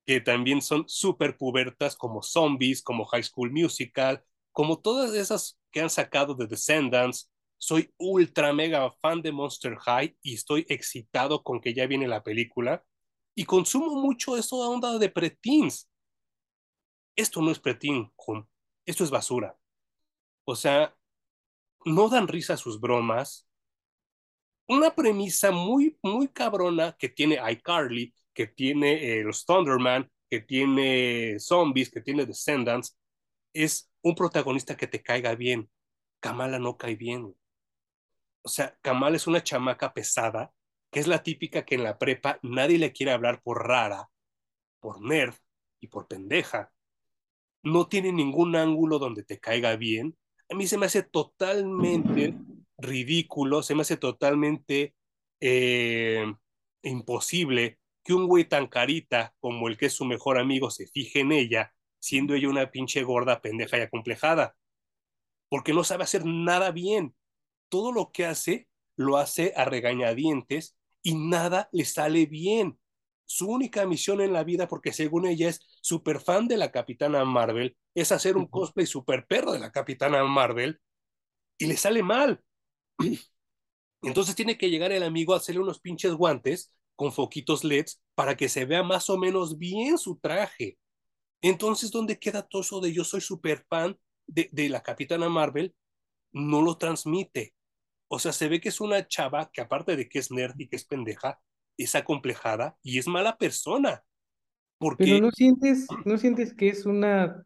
que 0.06 0.20
también 0.22 0.62
son 0.62 0.84
súper 0.88 1.38
pubertas, 1.38 1.96
como 1.96 2.22
Zombies, 2.22 2.84
como 2.84 3.06
High 3.06 3.24
School 3.24 3.52
Musical, 3.52 4.24
como 4.52 4.80
todas 4.82 5.14
esas 5.14 5.58
que 5.72 5.82
han 5.82 5.90
sacado 5.90 6.36
de 6.36 6.48
Descendants. 6.48 7.32
Soy 7.58 7.94
ultra 7.98 8.52
mega 8.54 8.92
fan 9.02 9.22
de 9.22 9.32
Monster 9.32 9.78
High 9.78 10.18
y 10.22 10.34
estoy 10.34 10.66
excitado 10.68 11.44
con 11.44 11.62
que 11.62 11.74
ya 11.74 11.88
viene 11.88 12.08
la 12.08 12.24
película. 12.24 12.84
Y 13.36 13.46
consumo 13.46 14.02
mucho 14.02 14.36
esa 14.36 14.56
onda 14.58 14.98
de 14.98 15.10
preteens. 15.10 15.90
Esto 17.16 17.42
no 17.42 17.52
es 17.52 17.60
preteen, 17.60 18.12
esto 18.90 19.04
es 19.04 19.12
basura. 19.12 19.56
O 20.46 20.56
sea, 20.56 20.96
no 21.86 22.10
dan 22.10 22.28
risa 22.28 22.58
sus 22.58 22.80
bromas. 22.80 23.48
Una 24.68 24.96
premisa 24.96 25.52
muy, 25.52 25.98
muy 26.02 26.28
cabrona 26.28 26.96
que 26.98 27.10
tiene 27.10 27.40
iCarly, 27.52 28.14
que 28.34 28.48
tiene 28.48 29.20
eh, 29.20 29.24
los 29.24 29.46
Thunderman, 29.46 30.10
que 30.30 30.42
tiene 30.42 31.40
Zombies, 31.40 31.92
que 31.92 32.02
tiene 32.02 32.26
Descendants, 32.26 32.98
es 33.54 33.92
un 34.02 34.16
protagonista 34.16 34.76
que 34.76 34.88
te 34.88 35.04
caiga 35.04 35.36
bien. 35.36 35.70
Kamala 36.20 36.58
no 36.60 36.78
cae 36.78 36.96
bien. 36.96 37.36
O 38.42 38.50
sea, 38.50 38.76
Kamala 38.82 39.18
es 39.18 39.28
una 39.28 39.44
chamaca 39.44 39.94
pesada, 39.94 40.52
que 40.92 41.00
es 41.00 41.08
la 41.08 41.22
típica 41.22 41.64
que 41.64 41.76
en 41.76 41.84
la 41.84 42.00
prepa 42.00 42.40
nadie 42.42 42.80
le 42.80 42.92
quiere 42.92 43.12
hablar 43.12 43.42
por 43.44 43.68
rara, 43.68 44.10
por 44.80 45.02
nerd 45.02 45.36
y 45.80 45.88
por 45.88 46.08
pendeja. 46.08 46.72
No 47.64 47.88
tiene 47.88 48.12
ningún 48.12 48.56
ángulo 48.56 49.00
donde 49.00 49.24
te 49.24 49.40
caiga 49.40 49.76
bien. 49.76 50.18
A 50.50 50.56
mí 50.56 50.68
se 50.68 50.78
me 50.78 50.86
hace 50.86 51.04
totalmente 51.04 52.36
ridículo, 52.78 53.62
se 53.62 53.76
me 53.76 53.82
hace 53.82 53.98
totalmente 53.98 54.96
eh, 55.40 56.26
imposible 56.84 57.80
que 58.04 58.14
un 58.14 58.28
güey 58.28 58.46
tan 58.46 58.68
carita 58.68 59.36
como 59.40 59.68
el 59.68 59.78
que 59.78 59.88
es 59.88 59.94
su 59.94 60.06
mejor 60.06 60.40
amigo 60.40 60.72
se 60.72 60.88
fije 60.88 61.20
en 61.20 61.32
ella, 61.32 61.74
siendo 62.00 62.34
ella 62.34 62.50
una 62.50 62.72
pinche 62.72 63.04
gorda, 63.04 63.42
pendeja 63.42 63.78
y 63.78 63.82
acomplejada. 63.82 64.56
Porque 65.50 65.74
no 65.74 65.84
sabe 65.84 66.04
hacer 66.04 66.26
nada 66.26 66.72
bien. 66.72 67.16
Todo 67.70 67.92
lo 67.92 68.12
que 68.12 68.26
hace, 68.26 68.68
lo 68.96 69.18
hace 69.18 69.54
a 69.56 69.66
regañadientes 69.66 70.78
y 71.04 71.16
nada 71.16 71.70
le 71.72 71.86
sale 71.86 72.26
bien. 72.26 72.80
Su 73.26 73.48
única 73.50 73.86
misión 73.86 74.22
en 74.22 74.34
la 74.34 74.44
vida, 74.44 74.68
porque 74.68 74.92
según 74.94 75.28
ella 75.28 75.50
es 75.50 75.62
súper 75.82 76.20
fan 76.20 76.48
de 76.48 76.58
la 76.58 76.72
Capitana 76.72 77.24
Marvel, 77.26 77.78
es 77.96 78.12
hacer 78.12 78.38
un 78.38 78.48
cosplay 78.48 78.86
súper 78.86 79.26
perro 79.28 79.52
de 79.52 79.60
la 79.60 79.72
Capitana 79.72 80.24
Marvel 80.24 80.80
y 81.58 81.68
le 81.68 81.78
sale 81.78 82.04
mal. 82.04 82.44
Entonces 84.02 84.36
tiene 84.36 84.58
que 84.58 84.70
llegar 84.70 84.92
el 84.92 85.04
amigo 85.04 85.34
a 85.34 85.38
hacerle 85.38 85.62
unos 85.62 85.80
pinches 85.80 86.14
guantes 86.14 86.74
con 86.96 87.12
foquitos 87.12 87.64
LEDs 87.64 88.02
para 88.16 88.36
que 88.36 88.50
se 88.50 88.66
vea 88.66 88.84
más 88.84 89.10
o 89.10 89.18
menos 89.18 89.58
bien 89.58 89.98
su 89.98 90.18
traje. 90.20 90.78
Entonces, 91.42 91.92
¿dónde 91.92 92.20
queda 92.20 92.48
todo 92.48 92.62
eso 92.62 92.82
de 92.82 92.94
yo 92.94 93.04
soy 93.04 93.22
súper 93.22 93.66
fan 93.70 93.98
de, 94.28 94.50
de, 94.52 94.70
la 94.70 94.84
Capitana 94.84 95.30
Marvel? 95.30 95.74
No 96.34 96.62
lo 96.62 96.78
transmite. 96.78 97.54
O 98.10 98.20
sea, 98.20 98.34
se 98.34 98.50
ve 98.50 98.60
que 98.60 98.70
es 98.70 98.82
una 98.82 99.08
chava 99.08 99.50
que 99.52 99.62
aparte 99.62 99.96
de 99.96 100.10
que 100.10 100.20
es 100.20 100.32
nerd 100.32 100.60
y 100.60 100.68
que 100.68 100.76
es 100.76 100.86
pendeja, 100.86 101.40
es 101.78 101.96
acomplejada 101.96 102.78
y 102.84 103.00
es 103.00 103.08
mala 103.08 103.38
persona. 103.38 104.04
Porque... 104.80 105.04
Pero 105.04 105.20
no 105.20 105.32
sientes, 105.32 105.88
no 106.06 106.18
sientes 106.18 106.56
que 106.56 106.70
es 106.70 106.88
una... 106.88 107.46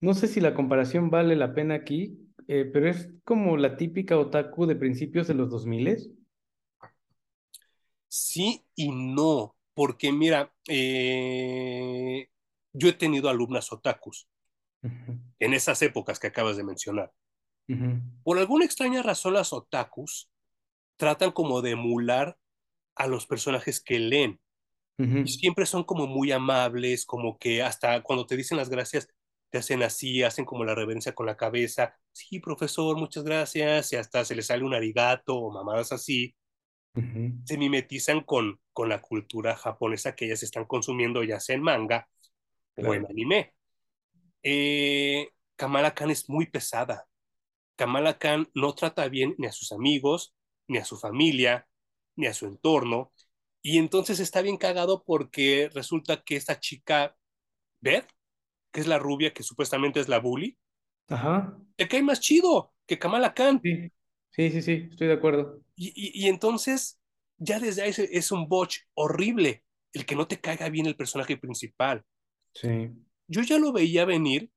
No 0.00 0.14
sé 0.14 0.28
si 0.28 0.40
la 0.40 0.54
comparación 0.54 1.10
vale 1.10 1.34
la 1.34 1.54
pena 1.54 1.74
aquí, 1.74 2.18
eh, 2.46 2.64
pero 2.64 2.88
es 2.88 3.10
como 3.24 3.56
la 3.56 3.76
típica 3.76 4.18
otaku 4.18 4.66
de 4.66 4.76
principios 4.76 5.26
de 5.26 5.34
los 5.34 5.50
2000 5.50 6.14
Sí 8.08 8.64
y 8.74 8.90
no, 8.90 9.56
porque 9.74 10.12
mira, 10.12 10.52
eh, 10.66 12.28
yo 12.72 12.88
he 12.88 12.92
tenido 12.94 13.28
alumnas 13.28 13.70
otakus 13.72 14.28
uh 14.82 14.88
-huh. 14.88 15.20
en 15.38 15.54
esas 15.54 15.82
épocas 15.82 16.18
que 16.18 16.28
acabas 16.28 16.56
de 16.56 16.64
mencionar. 16.64 17.12
Uh 17.68 17.74
-huh. 17.74 18.02
Por 18.24 18.38
alguna 18.38 18.64
extraña 18.64 19.02
razón, 19.02 19.34
las 19.34 19.52
otakus 19.52 20.30
tratan 20.96 21.32
como 21.32 21.60
de 21.60 21.72
emular 21.72 22.38
a 22.96 23.06
los 23.06 23.26
personajes 23.26 23.80
que 23.80 23.98
leen. 23.98 24.40
Uh 24.98 25.04
-huh. 25.04 25.26
Siempre 25.26 25.66
son 25.66 25.84
como 25.84 26.06
muy 26.06 26.32
amables, 26.32 27.04
como 27.06 27.38
que 27.38 27.62
hasta 27.62 28.02
cuando 28.02 28.26
te 28.26 28.36
dicen 28.36 28.58
las 28.58 28.68
gracias, 28.68 29.08
te 29.50 29.58
hacen 29.58 29.82
así, 29.82 30.22
hacen 30.22 30.44
como 30.44 30.64
la 30.64 30.74
reverencia 30.74 31.14
con 31.14 31.26
la 31.26 31.36
cabeza, 31.36 31.94
sí, 32.12 32.40
profesor, 32.40 32.96
muchas 32.98 33.24
gracias, 33.24 33.92
y 33.92 33.96
hasta 33.96 34.24
se 34.24 34.34
les 34.34 34.46
sale 34.46 34.64
un 34.64 34.74
arigato 34.74 35.36
o 35.36 35.50
mamadas 35.52 35.92
así, 35.92 36.34
se 37.44 37.56
mimetizan 37.56 38.22
con, 38.22 38.60
con 38.72 38.88
la 38.88 39.00
cultura 39.00 39.56
japonesa 39.56 40.14
que 40.16 40.26
ellas 40.26 40.42
están 40.42 40.64
consumiendo, 40.66 41.22
ya 41.22 41.38
sea 41.40 41.54
en 41.56 41.62
manga 41.62 42.08
o 42.76 42.92
en 42.94 43.06
anime. 43.06 43.54
Eh, 44.42 45.28
Kamala 45.56 45.94
Khan 45.94 46.10
es 46.10 46.28
muy 46.28 46.46
pesada. 46.46 47.06
Kamala 47.76 48.18
Khan 48.18 48.48
no 48.54 48.74
trata 48.74 49.08
bien 49.08 49.34
ni 49.38 49.46
a 49.46 49.52
sus 49.52 49.72
amigos, 49.72 50.34
ni 50.68 50.78
a 50.78 50.84
su 50.84 50.96
familia, 50.96 51.68
ni 52.16 52.26
a 52.26 52.34
su 52.34 52.46
entorno. 52.46 53.12
Y 53.62 53.78
entonces 53.78 54.20
está 54.20 54.42
bien 54.42 54.56
cagado 54.56 55.02
porque 55.04 55.70
resulta 55.74 56.22
que 56.22 56.36
esta 56.36 56.60
chica, 56.60 57.16
Beth, 57.80 58.08
que 58.72 58.80
es 58.80 58.86
la 58.86 58.98
rubia 58.98 59.32
que 59.32 59.42
supuestamente 59.42 60.00
es 60.00 60.08
la 60.08 60.18
bully, 60.18 60.58
Ajá. 61.08 61.58
te 61.76 61.88
cae 61.88 62.02
más 62.02 62.20
chido 62.20 62.72
que 62.86 62.98
Kamala 62.98 63.34
Khan. 63.34 63.60
Sí, 63.62 63.90
sí, 64.30 64.50
sí, 64.50 64.62
sí 64.62 64.88
estoy 64.90 65.08
de 65.08 65.14
acuerdo. 65.14 65.60
Y, 65.74 65.88
y, 65.88 66.24
y, 66.24 66.28
entonces, 66.28 67.00
ya 67.36 67.58
desde 67.58 67.82
ahí 67.82 67.92
es 67.96 68.32
un 68.32 68.48
botch 68.48 68.78
horrible 68.94 69.64
el 69.92 70.04
que 70.04 70.16
no 70.16 70.26
te 70.26 70.40
caiga 70.40 70.68
bien 70.68 70.86
el 70.86 70.96
personaje 70.96 71.36
principal. 71.36 72.04
Sí. 72.54 72.90
Yo 73.26 73.42
ya 73.42 73.58
lo 73.58 73.72
veía 73.72 74.04
venir 74.04 74.50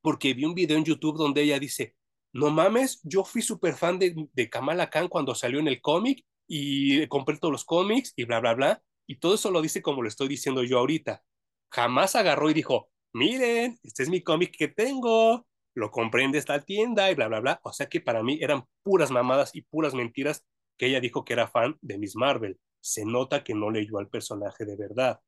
porque 0.00 0.34
vi 0.34 0.44
un 0.44 0.54
video 0.54 0.76
en 0.76 0.84
YouTube 0.84 1.16
donde 1.16 1.42
ella 1.42 1.58
dice, 1.58 1.96
no 2.32 2.50
mames, 2.50 3.00
yo 3.04 3.24
fui 3.24 3.42
súper 3.42 3.74
fan 3.74 3.98
de, 3.98 4.14
de 4.32 4.50
Kamala 4.50 4.90
Khan 4.90 5.08
cuando 5.08 5.34
salió 5.34 5.60
en 5.60 5.68
el 5.68 5.80
cómic 5.80 6.24
y 6.46 7.06
compré 7.08 7.38
todos 7.38 7.52
los 7.52 7.64
cómics 7.64 8.12
y 8.16 8.24
bla, 8.24 8.40
bla, 8.40 8.54
bla. 8.54 8.82
Y 9.06 9.18
todo 9.18 9.34
eso 9.34 9.50
lo 9.50 9.62
dice 9.62 9.82
como 9.82 10.02
lo 10.02 10.08
estoy 10.08 10.28
diciendo 10.28 10.62
yo 10.62 10.78
ahorita. 10.78 11.22
Jamás 11.70 12.16
agarró 12.16 12.50
y 12.50 12.54
dijo, 12.54 12.90
miren, 13.12 13.78
este 13.82 14.02
es 14.02 14.08
mi 14.08 14.22
cómic 14.22 14.54
que 14.56 14.68
tengo, 14.68 15.46
lo 15.74 15.90
compré 15.90 16.24
en 16.24 16.34
esta 16.34 16.60
tienda 16.60 17.10
y 17.10 17.14
bla, 17.14 17.28
bla, 17.28 17.40
bla. 17.40 17.60
O 17.64 17.72
sea 17.72 17.88
que 17.88 18.00
para 18.00 18.22
mí 18.22 18.38
eran 18.40 18.64
puras 18.82 19.10
mamadas 19.10 19.54
y 19.54 19.62
puras 19.62 19.94
mentiras 19.94 20.44
que 20.78 20.86
ella 20.86 21.00
dijo 21.00 21.24
que 21.24 21.32
era 21.32 21.48
fan 21.48 21.76
de 21.80 21.98
Miss 21.98 22.16
Marvel. 22.16 22.58
Se 22.80 23.04
nota 23.04 23.44
que 23.44 23.54
no 23.54 23.70
leyó 23.70 23.98
al 23.98 24.08
personaje 24.08 24.64
de 24.64 24.76
verdad. 24.76 25.20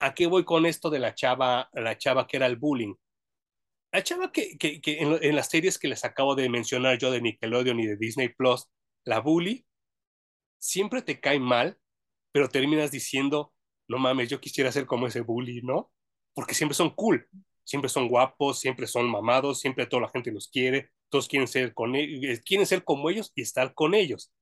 ¿A 0.00 0.14
qué 0.14 0.26
voy 0.26 0.44
con 0.44 0.66
esto 0.66 0.90
de 0.90 0.98
la 0.98 1.14
chava, 1.14 1.68
la 1.72 1.96
chava 1.98 2.26
que 2.26 2.36
era 2.36 2.46
el 2.46 2.56
bullying? 2.56 2.94
La 3.92 4.02
chava 4.02 4.32
que, 4.32 4.56
que, 4.56 4.80
que 4.80 4.98
en, 4.98 5.18
en, 5.20 5.36
las 5.36 5.48
series 5.48 5.78
que 5.78 5.88
les 5.88 6.04
acabo 6.04 6.34
de 6.34 6.48
mencionar 6.48 6.96
yo 6.98 7.10
de 7.10 7.20
Nickelodeon 7.20 7.80
y 7.80 7.86
de 7.86 7.96
Disney 7.96 8.28
Plus, 8.28 8.68
la 9.04 9.20
bully, 9.20 9.66
siempre 10.60 11.02
te 11.02 11.18
cae 11.18 11.40
mal, 11.40 11.78
pero 12.32 12.48
terminas 12.48 12.92
diciendo, 12.92 13.52
no 13.88 13.98
mames, 13.98 14.28
yo 14.28 14.40
quisiera 14.40 14.70
ser 14.70 14.86
como 14.86 15.08
ese 15.08 15.22
bully, 15.22 15.62
¿no? 15.62 15.90
Porque 16.34 16.54
siempre 16.54 16.76
son 16.76 16.90
cool, 16.90 17.28
siempre 17.64 17.88
son 17.88 18.08
guapos, 18.08 18.60
siempre 18.60 18.86
son 18.86 19.10
mamados, 19.10 19.58
siempre 19.58 19.86
toda 19.86 20.02
la 20.02 20.10
gente 20.10 20.30
los 20.30 20.48
quiere, 20.48 20.90
todos 21.08 21.26
quieren 21.26 21.48
ser, 21.48 21.74
con 21.74 21.96
ellos, 21.96 22.40
quieren 22.44 22.66
ser 22.66 22.84
como 22.84 23.10
ellos 23.10 23.32
y 23.34 23.42
estar 23.42 23.74
con 23.74 23.94
ellos. 23.94 24.32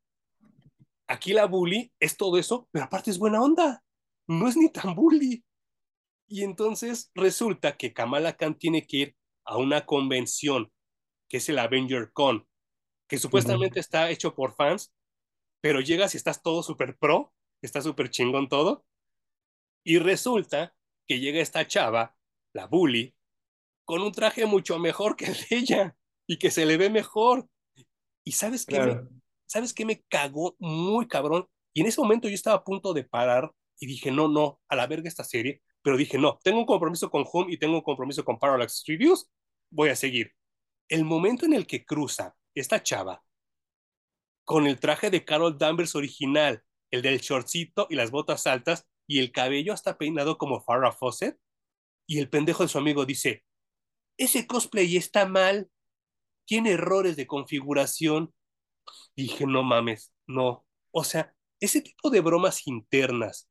Aquí 1.07 1.33
la 1.33 1.47
bully 1.47 1.91
es 1.99 2.19
todo 2.19 2.37
eso, 2.37 2.69
pero 2.71 2.85
aparte 2.85 3.11
es 3.11 3.19
buena 3.19 3.41
onda, 3.43 3.83
no 4.27 4.49
es 4.49 4.57
ni 4.57 4.71
tan 4.71 4.95
bully. 4.95 5.43
Y 6.27 6.43
entonces 6.43 7.11
resulta 7.15 7.79
que 7.79 7.95
Kamala 7.95 8.37
Khan 8.37 8.59
tiene 8.59 8.87
que 8.87 8.97
ir 8.99 9.17
a 9.45 9.57
una 9.57 9.87
convención 9.87 10.71
que 11.27 11.39
es 11.39 11.49
el 11.49 11.59
Avenger 11.59 12.13
Con, 12.13 12.47
que 13.09 13.19
supuestamente 13.19 13.79
uh 13.79 13.81
-huh. 13.81 13.85
está 13.85 14.11
hecho 14.11 14.35
por 14.35 14.55
fans, 14.55 14.93
pero 15.61 15.81
llegas 15.81 16.15
y 16.15 16.17
estás 16.17 16.43
todo 16.43 16.63
súper 16.63 16.97
pro, 16.97 17.33
está 17.63 17.81
súper 17.83 18.11
chingón 18.11 18.49
todo, 18.49 18.87
y 19.85 19.99
resulta 19.99 20.75
que 21.07 21.21
llega 21.21 21.41
esta 21.41 21.67
chava, 21.67 22.17
la 22.53 22.67
bully, 22.67 23.15
con 23.85 24.03
un 24.03 24.13
traje 24.13 24.45
mucho 24.45 24.79
mejor 24.79 25.17
que 25.17 25.27
el 25.27 25.35
de 25.35 25.57
ella 25.57 25.97
y 26.27 26.39
que 26.39 26.51
se 26.51 26.67
le 26.67 26.77
ve 26.77 26.91
mejor. 26.91 27.49
¿Y 28.23 28.33
sabes 28.33 28.67
qué? 28.67 28.77
Claro. 28.77 29.09
Me, 29.11 29.21
¿Sabes 29.47 29.73
qué 29.73 29.87
me 29.87 30.03
cagó 30.03 30.57
muy 30.59 31.09
cabrón? 31.09 31.49
Y 31.73 31.81
en 31.81 31.87
ese 31.87 32.01
momento 32.01 32.29
yo 32.29 32.35
estaba 32.35 32.57
a 32.57 32.65
punto 32.65 32.93
de 32.93 33.05
parar 33.05 33.51
y 33.81 33.87
dije, 33.87 34.11
no, 34.11 34.29
no, 34.29 34.61
a 34.69 34.77
la 34.77 34.87
verga 34.87 35.09
esta 35.09 35.25
serie, 35.25 35.63
pero 35.81 35.97
dije, 35.97 36.19
no, 36.19 36.39
tengo 36.43 36.59
un 36.59 36.67
compromiso 36.67 37.11
con 37.11 37.25
Home 37.33 37.53
y 37.53 37.59
tengo 37.59 37.77
un 37.77 37.83
compromiso 37.83 38.25
con 38.25 38.39
Parallax 38.39 38.85
Reviews, 38.87 39.31
voy 39.71 39.89
a 39.89 39.97
seguir. 39.97 40.33
El 40.89 41.05
momento 41.05 41.47
en 41.47 41.55
el 41.55 41.67
que 41.67 41.87
cruza 41.87 42.37
esta 42.55 42.83
chava 42.83 43.23
con 44.49 44.67
el 44.67 44.81
traje 44.81 45.11
de 45.11 45.27
Carol 45.27 45.59
Danvers 45.59 45.95
original, 45.95 46.63
el 46.91 47.03
del 47.03 47.21
shortcito 47.21 47.87
y 47.91 47.97
las 47.97 48.11
botas 48.11 48.47
altas 48.47 48.89
y 49.07 49.19
el 49.19 49.31
cabello 49.31 49.75
hasta 49.75 49.99
peinado 49.99 50.39
como 50.39 50.63
Farrah 50.63 50.91
Fawcett, 50.91 51.39
y 52.07 52.19
el 52.19 52.31
pendejo 52.31 52.63
de 52.63 52.71
su 52.71 52.79
amigo 52.79 53.05
dice, 53.05 53.45
ese 54.17 54.47
cosplay 54.47 54.97
está 54.97 55.27
mal, 55.27 55.71
tiene 56.47 56.71
errores 56.71 57.15
de 57.17 57.27
configuración. 57.27 58.33
Y 59.15 59.25
dije, 59.25 59.47
no 59.47 59.63
mames, 59.65 60.15
no. 60.27 60.65
O 60.93 61.05
sea, 61.05 61.35
ese 61.61 61.83
tipo 61.83 62.09
de 62.09 62.23
bromas 62.23 62.67
internas, 62.67 63.51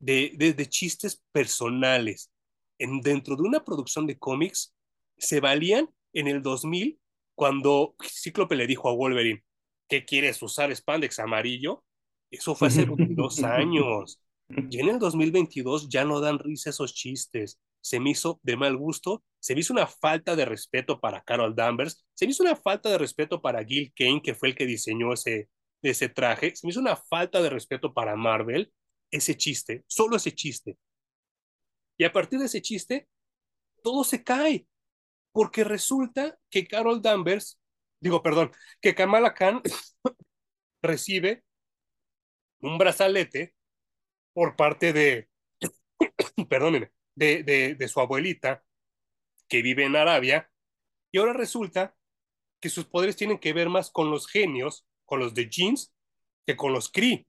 de, 0.00 0.66
chistes 0.68 1.22
personales, 1.30 2.32
en, 2.78 3.02
dentro 3.02 3.36
de 3.36 3.42
una 3.42 3.64
producción 3.64 4.08
de 4.08 4.18
cómics, 4.18 4.74
se 5.16 5.38
valían 5.38 5.88
en 6.12 6.26
el 6.26 6.42
2000 6.42 6.98
cuando 7.36 7.94
Cíclope 8.02 8.56
le 8.56 8.66
dijo 8.66 8.88
a 8.88 8.94
Wolverine, 8.94 9.44
¿qué 9.88 10.04
quieres 10.04 10.40
usar 10.42 10.74
spandex 10.74 11.18
amarillo? 11.18 11.84
Eso 12.30 12.54
fue 12.54 12.68
hace 12.68 12.84
22 12.84 13.42
años. 13.44 14.20
Y 14.70 14.80
en 14.80 14.88
el 14.88 14.98
2022 14.98 15.90
ya 15.90 16.06
no 16.06 16.20
dan 16.20 16.38
risa 16.38 16.70
esos 16.70 16.94
chistes. 16.94 17.60
Se 17.82 18.00
me 18.00 18.10
hizo 18.10 18.40
de 18.42 18.56
mal 18.56 18.78
gusto, 18.78 19.22
se 19.40 19.54
me 19.54 19.60
hizo 19.60 19.74
una 19.74 19.86
falta 19.86 20.36
de 20.36 20.46
respeto 20.46 21.00
para 21.00 21.22
Carol 21.22 21.54
Danvers, 21.54 22.06
se 22.14 22.24
me 22.24 22.30
hizo 22.30 22.42
una 22.42 22.56
falta 22.56 22.88
de 22.88 22.96
respeto 22.96 23.42
para 23.42 23.62
Gil 23.62 23.92
Kane, 23.94 24.22
que 24.22 24.34
fue 24.34 24.48
el 24.48 24.54
que 24.54 24.64
diseñó 24.64 25.12
ese, 25.12 25.50
ese 25.82 26.08
traje, 26.08 26.56
se 26.56 26.66
me 26.66 26.70
hizo 26.70 26.80
una 26.80 26.96
falta 26.96 27.42
de 27.42 27.50
respeto 27.50 27.92
para 27.92 28.16
Marvel, 28.16 28.72
ese 29.10 29.36
chiste, 29.36 29.84
solo 29.86 30.16
ese 30.16 30.32
chiste. 30.32 30.78
Y 31.98 32.04
a 32.04 32.12
partir 32.12 32.38
de 32.38 32.46
ese 32.46 32.62
chiste, 32.62 33.08
todo 33.82 34.04
se 34.04 34.24
cae, 34.24 34.66
porque 35.32 35.64
resulta 35.64 36.38
que 36.50 36.66
Carol 36.66 37.02
Danvers, 37.02 37.60
digo, 38.00 38.22
perdón, 38.22 38.52
que 38.80 38.94
Kamala 38.94 39.34
Khan 39.34 39.62
recibe 40.82 41.44
un 42.60 42.78
brazalete 42.78 43.54
por 44.32 44.56
parte 44.56 44.92
de, 44.92 45.28
perdónenme, 46.48 46.92
de, 47.14 47.42
de, 47.74 47.88
su 47.88 48.00
abuelita 48.00 48.64
que 49.48 49.62
vive 49.62 49.84
en 49.84 49.96
Arabia, 49.96 50.50
y 51.10 51.18
ahora 51.18 51.32
resulta 51.32 51.96
que 52.60 52.68
sus 52.68 52.84
poderes 52.86 53.16
tienen 53.16 53.38
que 53.38 53.52
ver 53.52 53.68
más 53.68 53.90
con 53.90 54.10
los 54.10 54.28
genios, 54.28 54.86
con 55.04 55.20
los 55.20 55.34
de 55.34 55.48
Jeans, 55.48 55.92
que 56.46 56.56
con 56.56 56.72
los 56.72 56.90
Kree. 56.90 57.26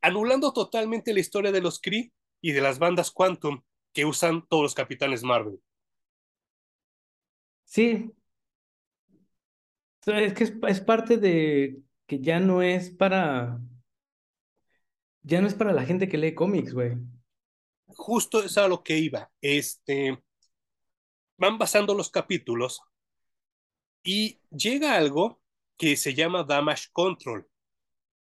Anulando 0.00 0.52
totalmente 0.52 1.12
la 1.14 1.20
historia 1.20 1.52
de 1.52 1.60
los 1.60 1.80
Kree 1.80 2.12
y 2.40 2.52
de 2.52 2.60
las 2.60 2.78
bandas 2.78 3.10
Quantum 3.10 3.62
que 3.92 4.04
usan 4.04 4.46
todos 4.48 4.62
los 4.62 4.74
capitanes 4.74 5.22
Marvel. 5.22 5.60
Sí. 7.64 8.12
Es 10.06 10.34
que 10.34 10.44
es, 10.44 10.52
es 10.68 10.80
parte 10.80 11.16
de 11.16 11.78
que 12.06 12.20
ya 12.20 12.40
no 12.40 12.62
es 12.62 12.90
para 12.90 13.60
ya 15.22 15.40
no 15.40 15.46
es 15.46 15.54
para 15.54 15.72
la 15.72 15.84
gente 15.84 16.08
que 16.08 16.18
lee 16.18 16.34
cómics, 16.34 16.74
güey. 16.74 16.96
Justo 17.86 18.42
es 18.44 18.58
a 18.58 18.68
lo 18.68 18.82
que 18.82 18.98
iba. 18.98 19.30
Este, 19.40 20.22
van 21.38 21.58
pasando 21.58 21.94
los 21.94 22.10
capítulos 22.10 22.82
y 24.02 24.40
llega 24.50 24.94
algo 24.94 25.40
que 25.78 25.96
se 25.96 26.14
llama 26.14 26.44
Damage 26.44 26.88
Control, 26.92 27.48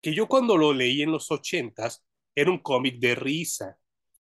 que 0.03 0.15
yo 0.15 0.29
cuando 0.29 0.57
lo 0.57 0.73
leí 0.73 1.03
en 1.03 1.13
los 1.13 1.31
ochentas 1.31 2.05
era 2.35 2.51
un 2.51 2.59
cómic 2.59 2.99
de 2.99 3.15
risa. 3.15 3.79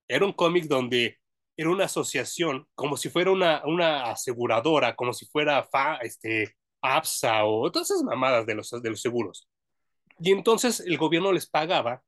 Era 0.06 0.24
un 0.24 0.32
cómic 0.32 0.64
donde 0.64 1.18
era 1.56 1.70
una 1.70 1.84
asociación, 1.84 2.66
como 2.74 2.96
si 2.96 3.10
fuera 3.10 3.30
una, 3.30 3.62
una 3.66 4.10
aseguradora, 4.10 4.94
como 4.96 5.12
si 5.12 5.26
fuera 5.26 5.64
fa, 5.64 5.96
este, 5.96 6.56
APSA 6.80 7.44
o 7.44 7.70
todas 7.70 7.90
esas 7.90 8.02
mamadas 8.02 8.46
de 8.46 8.54
los, 8.54 8.70
de 8.70 8.90
los 8.90 9.00
seguros. 9.00 9.48
Y 10.20 10.32
entonces 10.32 10.80
el 10.80 10.98
gobierno 10.98 11.32
les 11.32 11.46
pagaba 11.46 12.02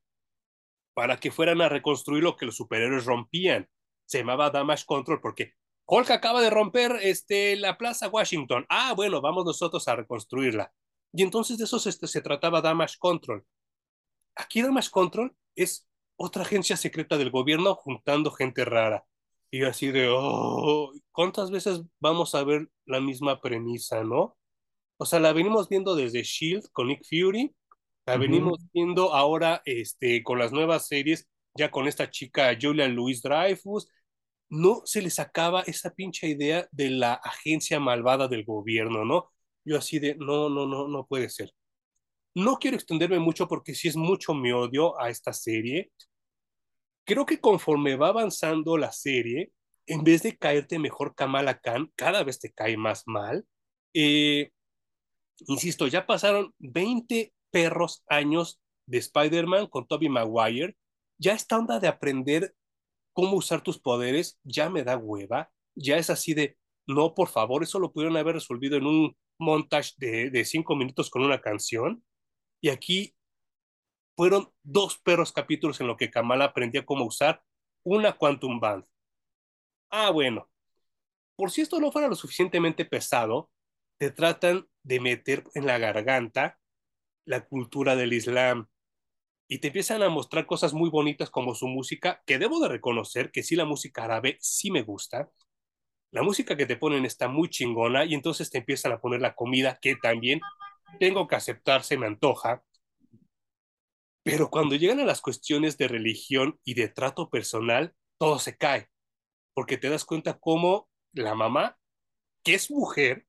para 0.95 1.19
que 1.19 1.31
fueran 1.31 1.61
a 1.61 1.69
reconstruir 1.69 2.23
lo 2.23 2.37
que 2.37 2.47
los 2.47 2.57
superhéroes 2.57 3.05
rompían. 3.05 3.69
Se 4.05 4.19
llamaba 4.19 4.51
Damage 4.51 4.85
Control 4.87 5.21
porque 5.21 5.55
Hulk 5.87 6.11
acaba 6.11 6.41
de 6.41 6.51
romper 6.51 6.99
este, 7.03 7.57
la 7.57 7.79
Plaza 7.79 8.09
Washington. 8.09 8.67
Ah, 8.69 8.93
bueno, 8.95 9.21
vamos 9.21 9.45
nosotros 9.45 9.87
a 9.89 9.97
reconstruirla. 9.97 10.73
Y 11.13 11.23
entonces 11.23 11.59
de 11.59 11.65
eso 11.65 11.79
se, 11.79 11.93
se 11.93 12.21
trataba 12.21 12.61
Damage 12.61 12.97
Control. 12.99 13.45
Aquí 14.37 14.63
Damage 14.63 14.91
Control 14.91 15.35
es 15.55 15.89
otra 16.17 16.43
agencia 16.43 16.77
secreta 16.77 17.17
del 17.17 17.31
gobierno 17.31 17.75
juntando 17.75 18.31
gente 18.31 18.65
rara. 18.65 19.05
Y 19.51 19.65
así 19.65 19.91
de, 19.91 20.09
oh, 20.13 20.93
¿cuántas 21.11 21.51
veces 21.51 21.83
vamos 21.99 22.35
a 22.35 22.45
ver 22.45 22.71
la 22.85 23.01
misma 23.01 23.41
premisa, 23.41 24.05
no? 24.05 24.37
O 25.01 25.07
sea, 25.07 25.19
la 25.19 25.33
venimos 25.33 25.71
viendo 25.71 25.97
desde 25.97 26.23
Shield 26.23 26.69
con 26.73 26.89
Nick 26.89 27.03
Fury, 27.09 27.55
la 28.05 28.19
venimos 28.19 28.61
uh 28.61 28.65
-huh. 28.67 28.71
viendo 28.75 29.15
ahora 29.15 29.63
este, 29.65 30.23
con 30.23 30.39
las 30.39 30.53
nuevas 30.53 30.89
series, 30.89 31.27
ya 31.55 31.71
con 31.71 31.89
esta 31.89 32.11
chica 32.11 32.55
Julia 32.61 32.87
Louis 32.87 33.23
Dreyfus. 33.23 33.89
no 34.51 34.83
se 34.85 35.01
les 35.01 35.19
acaba 35.19 35.63
esa 35.63 35.91
pinche 35.95 36.29
idea 36.29 36.69
de 36.73 36.91
la 36.91 37.15
agencia 37.15 37.81
malvada 37.81 38.29
del 38.29 38.45
gobierno, 38.45 39.05
¿no? 39.07 39.31
Yo 39.65 39.79
así 39.79 39.99
de, 40.01 40.17
no, 40.17 40.51
no, 40.51 40.67
no, 40.67 40.89
no 40.89 41.07
puede 41.07 41.31
ser. 41.31 41.53
No 42.35 42.57
quiero 42.59 42.77
extenderme 42.77 43.19
mucho 43.21 43.49
porque 43.49 43.75
sí 43.75 43.89
es 43.89 43.97
mucho 43.97 44.35
mi 44.35 44.53
odio 44.53 45.01
a 45.01 45.09
esta 45.11 45.33
serie. 45.33 45.93
Creo 47.05 47.25
que 47.27 47.41
conforme 47.41 47.97
va 47.97 48.09
avanzando 48.09 48.77
la 48.77 48.93
serie, 48.93 49.53
en 49.87 50.05
vez 50.05 50.23
de 50.23 50.37
caerte 50.37 50.79
mejor 50.79 51.15
Kamala 51.15 51.59
Khan, 51.59 51.91
cada 51.97 52.23
vez 52.25 52.39
te 52.39 52.53
cae 52.53 52.77
más 52.77 53.05
mal. 53.07 53.47
Eh, 53.95 54.51
insisto, 55.47 55.87
ya 55.87 56.07
pasaron 56.07 56.55
20 56.59 57.33
perros 57.51 58.05
años 58.09 58.61
de 58.87 58.99
Spider-Man 58.99 59.67
con 59.67 59.87
Tobey 59.87 60.09
Maguire. 60.09 60.77
Ya 61.19 61.33
esta 61.33 61.59
onda 61.59 61.81
de 61.81 61.89
aprender 61.89 62.55
cómo 63.13 63.37
usar 63.37 63.63
tus 63.63 63.79
poderes 63.79 64.39
ya 64.45 64.71
me 64.71 64.83
da 64.83 64.97
hueva. 64.97 65.51
Ya 65.75 65.99
es 65.99 66.11
así 66.11 66.35
de, 66.35 66.57
no, 66.87 67.15
por 67.15 67.29
favor, 67.29 67.63
eso 67.63 67.79
lo 67.79 67.93
pudieron 67.93 68.17
haber 68.17 68.35
resolvido 68.37 68.77
en 68.77 68.87
un 68.87 69.17
montage 69.39 69.93
de, 69.99 70.31
de 70.31 70.45
cinco 70.45 70.77
minutos 70.77 71.11
con 71.11 71.23
una 71.23 71.41
canción. 71.41 72.05
Y 72.61 72.69
aquí 72.69 73.15
fueron 74.17 74.53
dos 74.63 74.99
perros 74.99 75.33
capítulos 75.33 75.81
en 75.81 75.87
lo 75.87 75.97
que 75.97 76.11
Kamala 76.11 76.47
aprendía 76.47 76.85
cómo 76.85 77.07
usar 77.07 77.43
una 77.85 78.17
Quantum 78.17 78.61
Band. 78.61 78.85
Ah, 79.91 80.11
bueno. 80.11 80.49
Por 81.37 81.51
si 81.51 81.63
esto 81.63 81.81
no 81.81 81.91
fuera 81.91 82.09
lo 82.09 82.15
suficientemente 82.15 82.85
pesado, 82.85 83.51
te 84.01 84.11
tratan 84.11 84.67
de 84.83 84.99
meter 84.99 85.45
en 85.55 85.67
la 85.67 85.77
garganta 85.77 86.59
la 87.27 87.45
cultura 87.47 87.97
del 87.97 88.15
Islam 88.15 88.67
y 89.47 89.59
te 89.59 89.67
empiezan 89.67 90.03
a 90.03 90.09
mostrar 90.09 90.47
cosas 90.47 90.73
muy 90.73 90.89
bonitas 90.89 91.29
como 91.29 91.55
su 91.55 91.69
música, 91.69 92.23
que 92.25 92.39
debo 92.39 92.61
de 92.61 92.69
reconocer 92.69 93.31
que 93.31 93.43
sí 93.43 93.57
la 93.57 93.67
música 93.67 94.05
árabe 94.05 94.39
sí 94.41 94.71
me 94.71 94.83
gusta. 94.83 95.31
La 96.13 96.23
música 96.23 96.57
que 96.57 96.65
te 96.65 96.77
ponen 96.77 97.05
está 97.05 97.29
muy 97.29 97.51
chingona 97.51 98.07
y 98.07 98.15
entonces 98.15 98.49
te 98.49 98.59
empiezan 98.59 98.93
a 98.93 99.01
poner 99.01 99.21
la 99.21 99.35
comida 99.35 99.79
que 99.83 99.97
también 99.97 100.41
tengo 100.99 101.29
que 101.29 101.37
aceptar, 101.37 101.83
se 101.83 101.99
me 101.99 102.07
antoja. 102.07 102.65
Pero 104.23 104.49
cuando 104.49 104.77
llegan 104.77 105.01
a 105.01 105.05
las 105.05 105.21
cuestiones 105.21 105.77
de 105.77 105.89
religión 105.89 106.59
y 106.65 106.73
de 106.73 106.89
trato 106.89 107.29
personal, 107.29 107.95
todo 108.19 108.39
se 108.39 108.57
cae, 108.57 108.89
porque 109.53 109.77
te 109.77 109.91
das 109.91 110.07
cuenta 110.07 110.39
cómo 110.39 110.89
la 111.13 111.35
mamá, 111.35 111.77
que 112.43 112.55
es 112.55 112.71
mujer, 112.71 113.27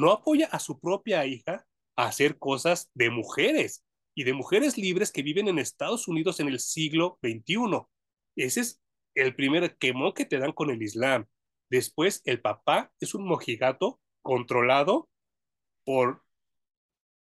no 0.00 0.12
apoya 0.12 0.46
a 0.46 0.58
su 0.58 0.78
propia 0.80 1.26
hija 1.26 1.66
a 1.96 2.06
hacer 2.06 2.38
cosas 2.38 2.90
de 2.94 3.10
mujeres 3.10 3.84
y 4.14 4.24
de 4.24 4.32
mujeres 4.32 4.78
libres 4.78 5.12
que 5.12 5.22
viven 5.22 5.48
en 5.48 5.58
Estados 5.58 6.08
Unidos 6.08 6.40
en 6.40 6.48
el 6.48 6.60
siglo 6.60 7.18
XXI. 7.22 7.82
Ese 8.36 8.60
es 8.60 8.82
el 9.14 9.34
primer 9.34 9.76
quemón 9.78 10.12
que 10.12 10.24
te 10.24 10.38
dan 10.38 10.52
con 10.52 10.70
el 10.70 10.82
Islam. 10.82 11.26
Después, 11.70 12.22
el 12.24 12.40
papá 12.40 12.92
es 13.00 13.14
un 13.14 13.26
mojigato 13.26 14.00
controlado 14.22 15.08
por 15.84 16.22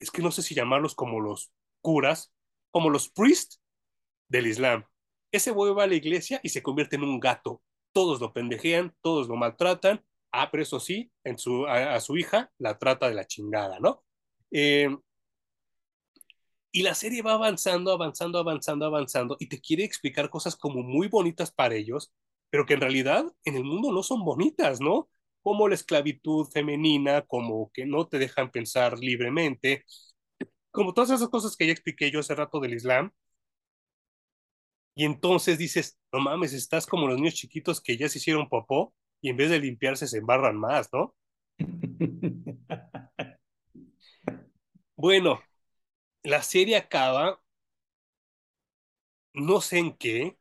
es 0.01 0.11
que 0.11 0.23
no 0.23 0.31
sé 0.31 0.43
si 0.43 0.55
llamarlos 0.55 0.95
como 0.95 1.21
los 1.21 1.53
curas, 1.83 2.33
como 2.71 2.91
los 2.91 3.11
priests 3.11 3.61
del 4.29 4.47
Islam. 4.47 4.87
Ese 5.33 5.51
güey 5.51 5.73
va 5.73 5.85
a 5.85 5.87
la 5.87 5.95
iglesia 5.95 6.41
y 6.43 6.49
se 6.49 6.63
convierte 6.63 6.97
en 6.97 7.05
un 7.05 7.21
gato. 7.21 7.63
Todos 7.93 8.21
lo 8.21 8.33
pendejean, 8.33 8.97
todos 9.03 9.29
lo 9.29 9.37
maltratan. 9.37 10.05
Ah, 10.33 10.49
pero 10.51 10.63
eso 10.63 10.79
sí, 10.81 11.11
a 11.69 12.01
su 12.01 12.17
hija 12.17 12.51
la 12.59 12.79
trata 12.79 13.09
de 13.09 13.15
la 13.15 13.27
chingada, 13.27 13.81
¿no? 13.81 14.05
Eh, 14.53 14.89
y 16.73 16.83
la 16.83 16.95
serie 16.95 17.23
va 17.23 17.33
avanzando, 17.35 17.93
avanzando, 17.93 18.39
avanzando, 18.39 18.87
avanzando 18.87 19.37
y 19.41 19.49
te 19.49 19.61
quiere 19.61 19.85
explicar 19.85 20.31
cosas 20.31 20.57
como 20.57 20.83
muy 20.83 21.09
bonitas 21.09 21.51
para 21.53 21.75
ellos, 21.75 22.13
pero 22.51 22.65
que 22.67 22.75
en 22.75 22.81
realidad 22.81 23.25
en 23.45 23.57
el 23.57 23.65
mundo 23.65 23.93
no 23.93 24.03
son 24.05 24.25
bonitas, 24.25 24.81
¿no? 24.81 25.09
como 25.43 25.69
la 25.69 25.75
esclavitud 25.75 26.47
femenina, 26.47 27.23
como 27.27 27.71
que 27.73 27.87
no 27.87 28.07
te 28.09 28.19
dejan 28.19 28.51
pensar 28.51 28.99
libremente, 28.99 29.85
como 30.71 30.95
todas 30.95 31.11
esas 31.11 31.29
cosas 31.31 31.57
que 31.57 31.67
ya 31.67 31.73
expliqué 31.73 32.11
yo 32.11 32.21
hace 32.21 32.35
rato 32.35 32.61
del 32.61 32.75
Islam. 32.75 33.13
Y 34.95 35.05
entonces 35.05 35.59
dices, 35.59 35.99
no 36.13 36.21
mames, 36.21 36.53
estás 36.53 36.87
como 36.87 37.07
los 37.09 37.17
niños 37.17 37.35
chiquitos 37.35 37.81
que 37.81 37.97
ya 37.97 38.09
se 38.09 38.19
hicieron 38.19 38.49
popó 38.49 38.95
y 39.21 39.31
en 39.31 39.37
vez 39.37 39.51
de 39.51 39.61
limpiarse 39.61 40.07
se 40.07 40.19
embarran 40.19 40.57
más, 40.57 40.89
¿no? 40.93 41.15
bueno, 44.97 45.41
la 46.23 46.43
serie 46.43 46.77
acaba, 46.77 47.41
no 49.35 49.61
sé 49.61 49.79
en 49.79 49.97
qué, 49.97 50.39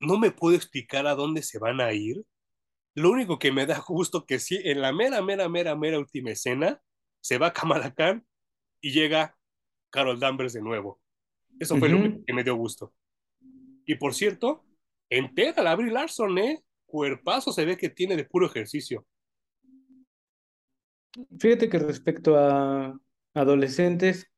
no 0.00 0.18
me 0.18 0.30
puedo 0.30 0.56
explicar 0.56 1.06
a 1.06 1.14
dónde 1.14 1.42
se 1.42 1.58
van 1.58 1.80
a 1.80 1.92
ir, 1.92 2.24
lo 2.94 3.10
único 3.10 3.38
que 3.38 3.52
me 3.52 3.66
da 3.66 3.78
gusto 3.86 4.26
que 4.26 4.38
sí, 4.38 4.60
en 4.64 4.80
la 4.80 4.92
mera, 4.92 5.22
mera, 5.22 5.48
mera, 5.48 5.76
mera 5.76 5.98
última 5.98 6.30
escena, 6.30 6.82
se 7.20 7.38
va 7.38 7.52
Kamala 7.52 7.94
Khan 7.94 8.26
y 8.80 8.92
llega 8.92 9.36
Carol 9.90 10.18
Danvers 10.18 10.52
de 10.52 10.62
nuevo. 10.62 11.00
Eso 11.58 11.76
fue 11.76 11.88
lo 11.88 11.98
que, 12.24 12.32
me 12.32 12.44
dio 12.44 12.54
gusto. 12.54 12.94
Y 13.84 13.96
por 13.96 14.14
cierto, 14.14 14.64
entera 15.10 15.62
la 15.62 15.74
Brie 15.74 15.92
Larson, 15.92 16.38
¿eh? 16.38 16.62
Cuerpazo 16.88 17.52
se 17.52 17.66
ve 17.66 17.76
que 17.76 17.90
tiene 17.90 18.16
de 18.16 18.24
puro 18.24 18.46
ejercicio. 18.46 19.06
Fíjate 21.38 21.68
que 21.68 21.78
respecto 21.78 22.36
a 22.38 22.98
adolescentes 23.34 24.30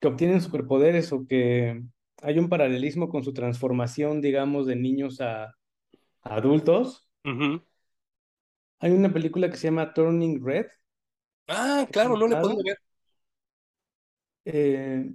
que 0.00 0.08
obtienen 0.08 0.40
superpoderes 0.40 1.12
o 1.12 1.26
que 1.26 1.82
hay 2.22 2.38
un 2.38 2.48
paralelismo 2.48 3.08
con 3.08 3.22
su 3.22 3.32
transformación, 3.32 4.20
digamos, 4.20 4.66
de 4.66 4.76
niños 4.76 5.20
a, 5.20 5.44
a 5.44 5.54
adultos, 6.22 7.08
hay 8.80 8.92
una 8.92 9.12
película 9.12 9.50
que 9.50 9.56
se 9.56 9.68
llama 9.68 9.94
Turning 9.94 10.44
Red. 10.44 10.66
Ah, 11.48 11.86
claro, 11.90 12.16
no 12.16 12.26
le 12.26 12.36
puedo 12.36 12.56
ver. 12.62 12.78
Eh, 14.44 15.10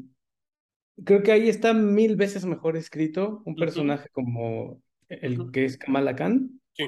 creo 1.05 1.23
que 1.23 1.31
ahí 1.31 1.49
está 1.49 1.73
mil 1.73 2.15
veces 2.15 2.45
mejor 2.45 2.77
escrito 2.77 3.41
un 3.45 3.55
personaje 3.55 4.09
como 4.09 4.81
el 5.09 5.51
que 5.51 5.65
es 5.65 5.77
Kamala 5.77 6.15
Khan. 6.15 6.61
Sí. 6.73 6.85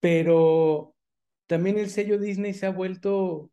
Pero 0.00 0.94
también 1.46 1.78
el 1.78 1.90
sello 1.90 2.18
Disney 2.18 2.54
se 2.54 2.66
ha 2.66 2.70
vuelto 2.70 3.50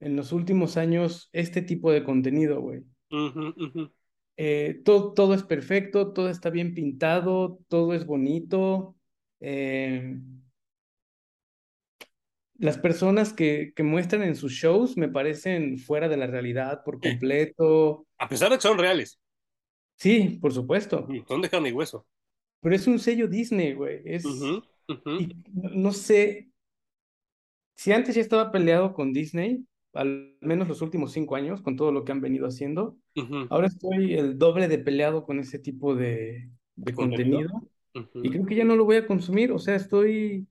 en 0.00 0.16
los 0.16 0.32
últimos 0.32 0.76
años 0.76 1.28
este 1.32 1.62
tipo 1.62 1.92
de 1.92 2.04
contenido, 2.04 2.60
güey. 2.60 2.84
Eh, 4.36 4.80
todo, 4.84 5.14
todo 5.14 5.34
es 5.34 5.42
perfecto, 5.42 6.12
todo 6.12 6.28
está 6.28 6.50
bien 6.50 6.74
pintado, 6.74 7.58
todo 7.68 7.94
es 7.94 8.06
bonito. 8.06 8.96
Eh, 9.40 10.16
las 12.58 12.78
personas 12.78 13.32
que, 13.32 13.72
que, 13.74 13.82
muestran 13.82 14.22
en 14.22 14.36
sus 14.36 14.52
shows 14.52 14.96
me 14.96 15.08
parecen 15.08 15.78
fuera 15.78 16.08
de 16.08 16.16
la 16.16 16.26
realidad 16.26 16.82
por 16.84 17.00
completo. 17.00 18.06
A 18.18 18.28
pesar 18.28 18.50
de 18.50 18.56
que 18.56 18.62
son 18.62 18.78
reales. 18.78 19.20
Sí, 19.96 20.38
por 20.40 20.52
supuesto. 20.52 21.06
Son 21.26 21.42
de 21.42 21.50
carne 21.50 21.70
y 21.70 21.72
hueso. 21.72 22.06
Pero 22.60 22.74
es 22.74 22.86
un 22.86 22.98
sello 22.98 23.28
Disney, 23.28 23.74
güey. 23.74 24.00
Es... 24.04 24.24
Y 24.24 25.36
no 25.52 25.92
sé. 25.92 26.48
Si 27.74 27.92
antes 27.92 28.14
ya 28.14 28.20
estaba 28.20 28.50
peleado 28.50 28.92
con 28.92 29.12
Disney, 29.12 29.64
al 29.92 30.36
menos 30.40 30.68
los 30.68 30.82
últimos 30.82 31.12
cinco 31.12 31.36
años, 31.36 31.62
con 31.62 31.76
todo 31.76 31.92
lo 31.92 32.04
que 32.04 32.12
han 32.12 32.20
venido 32.20 32.46
haciendo, 32.46 32.96
ahora 33.50 33.68
estoy 33.68 34.14
el 34.14 34.38
doble 34.38 34.68
de 34.68 34.78
peleado 34.78 35.24
con 35.24 35.38
ese 35.38 35.58
tipo 35.58 35.94
de, 35.94 36.50
de 36.76 36.94
contenido. 36.94 37.48
Y 37.94 38.30
creo 38.30 38.46
que 38.46 38.54
ya 38.54 38.64
no 38.64 38.76
lo 38.76 38.84
voy 38.84 38.96
a 38.96 39.06
consumir, 39.06 39.52
o 39.52 39.58
sea, 39.58 39.74
estoy, 39.74 40.46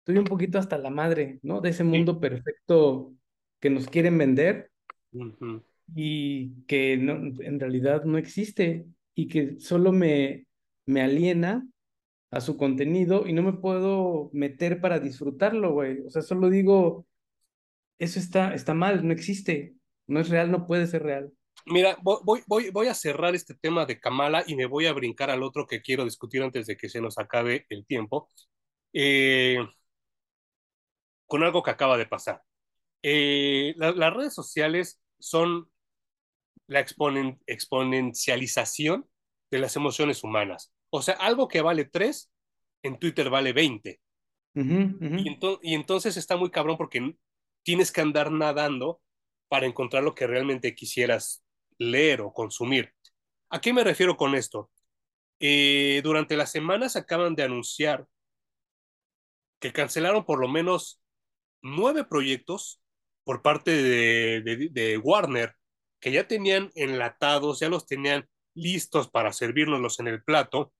estoy 0.00 0.18
un 0.18 0.24
poquito 0.24 0.58
hasta 0.58 0.78
la 0.78 0.90
madre, 0.90 1.38
¿no? 1.42 1.60
De 1.60 1.70
ese 1.70 1.84
mundo 1.84 2.20
perfecto 2.20 3.14
que 3.60 3.70
nos 3.70 3.88
quieren 3.88 4.18
vender 4.18 4.70
y 5.94 6.64
que 6.64 6.96
no, 6.96 7.14
en 7.14 7.60
realidad 7.60 8.04
no 8.04 8.18
existe 8.18 8.86
y 9.14 9.28
que 9.28 9.58
solo 9.60 9.92
me, 9.92 10.43
me 10.86 11.02
aliena 11.02 11.66
a 12.30 12.40
su 12.40 12.56
contenido 12.56 13.26
y 13.26 13.32
no 13.32 13.42
me 13.42 13.54
puedo 13.54 14.30
meter 14.32 14.80
para 14.80 14.98
disfrutarlo, 14.98 15.72
güey. 15.72 16.00
O 16.06 16.10
sea, 16.10 16.22
solo 16.22 16.50
digo, 16.50 17.06
eso 17.98 18.18
está, 18.18 18.54
está 18.54 18.74
mal, 18.74 19.06
no 19.06 19.12
existe, 19.12 19.74
no 20.06 20.20
es 20.20 20.28
real, 20.28 20.50
no 20.50 20.66
puede 20.66 20.86
ser 20.86 21.02
real. 21.04 21.32
Mira, 21.66 21.96
voy, 22.02 22.42
voy, 22.46 22.70
voy 22.70 22.88
a 22.88 22.94
cerrar 22.94 23.34
este 23.34 23.54
tema 23.54 23.86
de 23.86 24.00
Kamala 24.00 24.44
y 24.46 24.56
me 24.56 24.66
voy 24.66 24.86
a 24.86 24.92
brincar 24.92 25.30
al 25.30 25.42
otro 25.42 25.66
que 25.66 25.80
quiero 25.80 26.04
discutir 26.04 26.42
antes 26.42 26.66
de 26.66 26.76
que 26.76 26.88
se 26.88 27.00
nos 27.00 27.18
acabe 27.18 27.66
el 27.70 27.86
tiempo, 27.86 28.30
eh, 28.92 29.58
con 31.26 31.42
algo 31.42 31.62
que 31.62 31.70
acaba 31.70 31.96
de 31.96 32.06
pasar. 32.06 32.42
Eh, 33.02 33.74
las 33.76 34.14
redes 34.14 34.34
sociales 34.34 35.00
son 35.18 35.70
la 36.66 36.80
exponencialización 36.80 39.06
de 39.50 39.58
las 39.58 39.76
emociones 39.76 40.24
humanas. 40.24 40.72
O 40.90 41.02
sea, 41.02 41.14
algo 41.14 41.48
que 41.48 41.60
vale 41.60 41.84
3, 41.84 42.30
en 42.82 42.98
Twitter 42.98 43.30
vale 43.30 43.52
20. 43.52 44.00
Y, 45.24 45.38
y 45.62 45.74
entonces 45.74 46.16
está 46.16 46.36
muy 46.36 46.50
cabrón 46.50 46.76
porque 46.76 47.16
tienes 47.62 47.92
que 47.92 48.00
andar 48.00 48.30
nadando 48.30 49.00
para 49.48 49.66
encontrar 49.66 50.02
lo 50.02 50.14
que 50.14 50.26
realmente 50.26 50.74
quisieras 50.74 51.44
leer 51.78 52.20
o 52.20 52.32
consumir. 52.32 52.92
¿A 53.50 53.60
qué 53.60 53.72
me 53.72 53.84
refiero 53.84 54.16
con 54.16 54.34
esto? 54.34 54.70
eh, 55.40 56.00
durante 56.02 56.36
las 56.36 56.50
semanas 56.50 56.96
acaban 56.96 57.34
de 57.34 57.42
anunciar 57.42 58.06
que 59.60 59.72
cancelaron 59.72 60.24
por 60.24 60.40
lo 60.40 60.48
menos 60.48 61.02
nueve 61.62 62.04
proyectos 62.04 62.80
por 63.24 63.42
parte 63.42 63.70
de, 63.70 64.40
de, 64.42 64.68
de 64.70 64.98
Warner, 64.98 65.54
que 66.00 66.12
ya 66.12 66.28
tenían 66.28 66.70
enlatados, 66.74 67.60
ya 67.60 67.68
los 67.68 67.86
tenían 67.86 68.28
listos 68.54 69.08
para 69.10 69.32
servirnos 69.32 70.00
en 70.00 70.08
el 70.08 70.22
plato. 70.22 70.72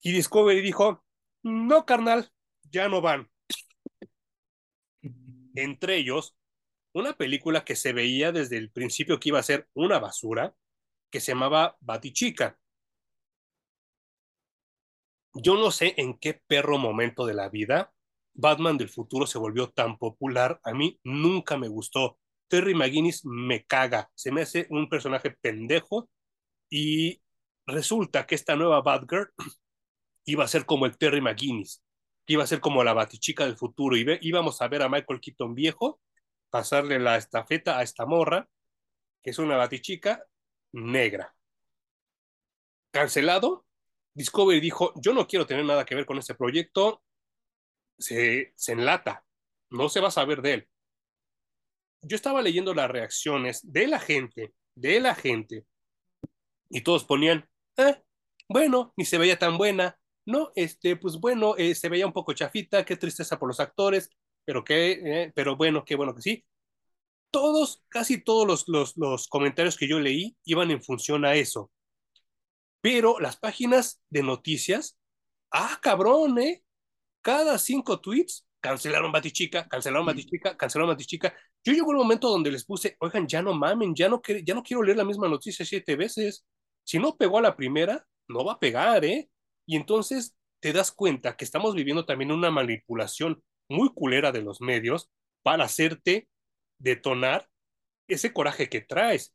Y 0.00 0.12
Discovery 0.12 0.60
dijo, 0.60 1.04
no, 1.42 1.84
carnal, 1.86 2.30
ya 2.70 2.88
no 2.88 3.00
van. 3.00 3.30
Entre 5.54 5.96
ellos, 5.96 6.36
una 6.92 7.14
película 7.14 7.64
que 7.64 7.76
se 7.76 7.92
veía 7.92 8.32
desde 8.32 8.56
el 8.56 8.70
principio 8.70 9.20
que 9.20 9.28
iba 9.28 9.38
a 9.38 9.44
ser 9.44 9.68
una 9.74 9.98
basura, 9.98 10.54
que 11.10 11.20
se 11.20 11.32
llamaba 11.32 11.76
Batichica. 11.80 12.58
Yo 15.34 15.56
no 15.56 15.70
sé 15.70 15.94
en 15.96 16.18
qué 16.18 16.34
perro 16.46 16.78
momento 16.78 17.26
de 17.26 17.34
la 17.34 17.48
vida 17.48 17.92
Batman 18.34 18.78
del 18.78 18.88
futuro 18.88 19.26
se 19.26 19.38
volvió 19.38 19.70
tan 19.70 19.98
popular. 19.98 20.60
A 20.64 20.72
mí 20.72 20.98
nunca 21.04 21.56
me 21.56 21.68
gustó. 21.68 22.18
Terry 22.48 22.74
McGuinness 22.74 23.24
me 23.24 23.64
caga. 23.64 24.10
Se 24.14 24.30
me 24.30 24.42
hace 24.42 24.66
un 24.70 24.88
personaje 24.88 25.30
pendejo 25.30 26.08
y 26.74 27.20
resulta 27.66 28.26
que 28.26 28.34
esta 28.34 28.56
nueva 28.56 28.80
Batgirl 28.80 29.34
iba 30.24 30.44
a 30.44 30.48
ser 30.48 30.64
como 30.64 30.86
el 30.86 30.96
Terry 30.96 31.20
McGuinness, 31.20 31.84
iba 32.26 32.44
a 32.44 32.46
ser 32.46 32.60
como 32.60 32.82
la 32.82 32.94
Batichica 32.94 33.44
del 33.44 33.58
futuro. 33.58 33.94
Y 33.94 34.06
íbamos 34.22 34.62
a 34.62 34.68
ver 34.68 34.82
a 34.82 34.88
Michael 34.88 35.20
Keaton 35.20 35.54
viejo 35.54 36.00
pasarle 36.48 36.98
la 36.98 37.18
estafeta 37.18 37.78
a 37.78 37.82
esta 37.82 38.06
morra, 38.06 38.48
que 39.22 39.30
es 39.30 39.38
una 39.38 39.58
Batichica 39.58 40.24
negra. 40.72 41.36
Cancelado. 42.90 43.66
Discovery 44.14 44.60
dijo, 44.60 44.94
yo 44.96 45.12
no 45.12 45.26
quiero 45.26 45.46
tener 45.46 45.66
nada 45.66 45.84
que 45.84 45.94
ver 45.94 46.06
con 46.06 46.18
este 46.18 46.34
proyecto, 46.34 47.02
se, 47.98 48.54
se 48.56 48.72
enlata, 48.72 49.24
no 49.70 49.90
se 49.90 50.00
va 50.00 50.08
a 50.08 50.10
saber 50.10 50.40
de 50.40 50.52
él. 50.54 50.68
Yo 52.02 52.16
estaba 52.16 52.40
leyendo 52.40 52.72
las 52.74 52.90
reacciones 52.90 53.60
de 53.62 53.88
la 53.88 54.00
gente, 54.00 54.54
de 54.74 55.00
la 55.00 55.14
gente, 55.14 55.66
y 56.72 56.82
todos 56.82 57.04
ponían, 57.04 57.48
eh, 57.76 58.02
bueno, 58.48 58.92
ni 58.96 59.04
se 59.04 59.18
veía 59.18 59.38
tan 59.38 59.58
buena, 59.58 59.98
no, 60.26 60.52
este, 60.56 60.96
pues 60.96 61.18
bueno, 61.20 61.56
eh, 61.56 61.74
se 61.74 61.88
veía 61.88 62.06
un 62.06 62.12
poco 62.12 62.32
chafita, 62.32 62.84
qué 62.84 62.96
tristeza 62.96 63.38
por 63.38 63.48
los 63.48 63.60
actores, 63.60 64.10
pero 64.44 64.64
que, 64.64 64.92
eh, 64.92 65.32
pero 65.34 65.56
bueno, 65.56 65.84
qué 65.84 65.96
bueno 65.96 66.14
que 66.14 66.22
sí. 66.22 66.44
Todos, 67.30 67.82
casi 67.88 68.22
todos 68.22 68.46
los, 68.46 68.68
los, 68.68 68.96
los 68.96 69.28
comentarios 69.28 69.76
que 69.76 69.88
yo 69.88 70.00
leí 70.00 70.36
iban 70.44 70.70
en 70.70 70.82
función 70.82 71.24
a 71.24 71.34
eso. 71.34 71.70
Pero 72.80 73.20
las 73.20 73.36
páginas 73.36 74.00
de 74.10 74.22
noticias, 74.22 74.98
ah, 75.52 75.78
cabrón, 75.82 76.38
¿eh? 76.38 76.62
cada 77.22 77.58
cinco 77.58 78.00
tweets 78.00 78.46
cancelaron 78.60 79.12
Batichica, 79.12 79.68
cancelaron 79.68 80.06
Batichica, 80.06 80.56
cancelaron 80.56 80.94
Batichica. 80.94 81.34
Yo 81.64 81.72
llegó 81.72 81.92
el 81.92 81.98
momento 81.98 82.28
donde 82.28 82.50
les 82.50 82.64
puse, 82.64 82.96
oigan, 83.00 83.26
ya 83.26 83.42
no 83.42 83.54
mamen, 83.54 83.94
ya 83.94 84.08
no, 84.08 84.20
ya 84.44 84.54
no 84.54 84.62
quiero 84.62 84.82
leer 84.82 84.96
la 84.98 85.04
misma 85.04 85.28
noticia 85.28 85.64
siete 85.64 85.96
veces. 85.96 86.44
Si 86.84 86.98
no 86.98 87.16
pegó 87.16 87.38
a 87.38 87.42
la 87.42 87.56
primera, 87.56 88.06
no 88.28 88.44
va 88.44 88.54
a 88.54 88.58
pegar, 88.60 89.04
¿eh? 89.04 89.30
Y 89.66 89.76
entonces 89.76 90.34
te 90.60 90.72
das 90.72 90.92
cuenta 90.92 91.36
que 91.36 91.44
estamos 91.44 91.74
viviendo 91.74 92.04
también 92.04 92.32
una 92.32 92.50
manipulación 92.50 93.42
muy 93.68 93.90
culera 93.92 94.32
de 94.32 94.42
los 94.42 94.60
medios 94.60 95.10
para 95.42 95.64
hacerte 95.64 96.28
detonar 96.78 97.48
ese 98.08 98.32
coraje 98.32 98.68
que 98.68 98.80
traes. 98.80 99.34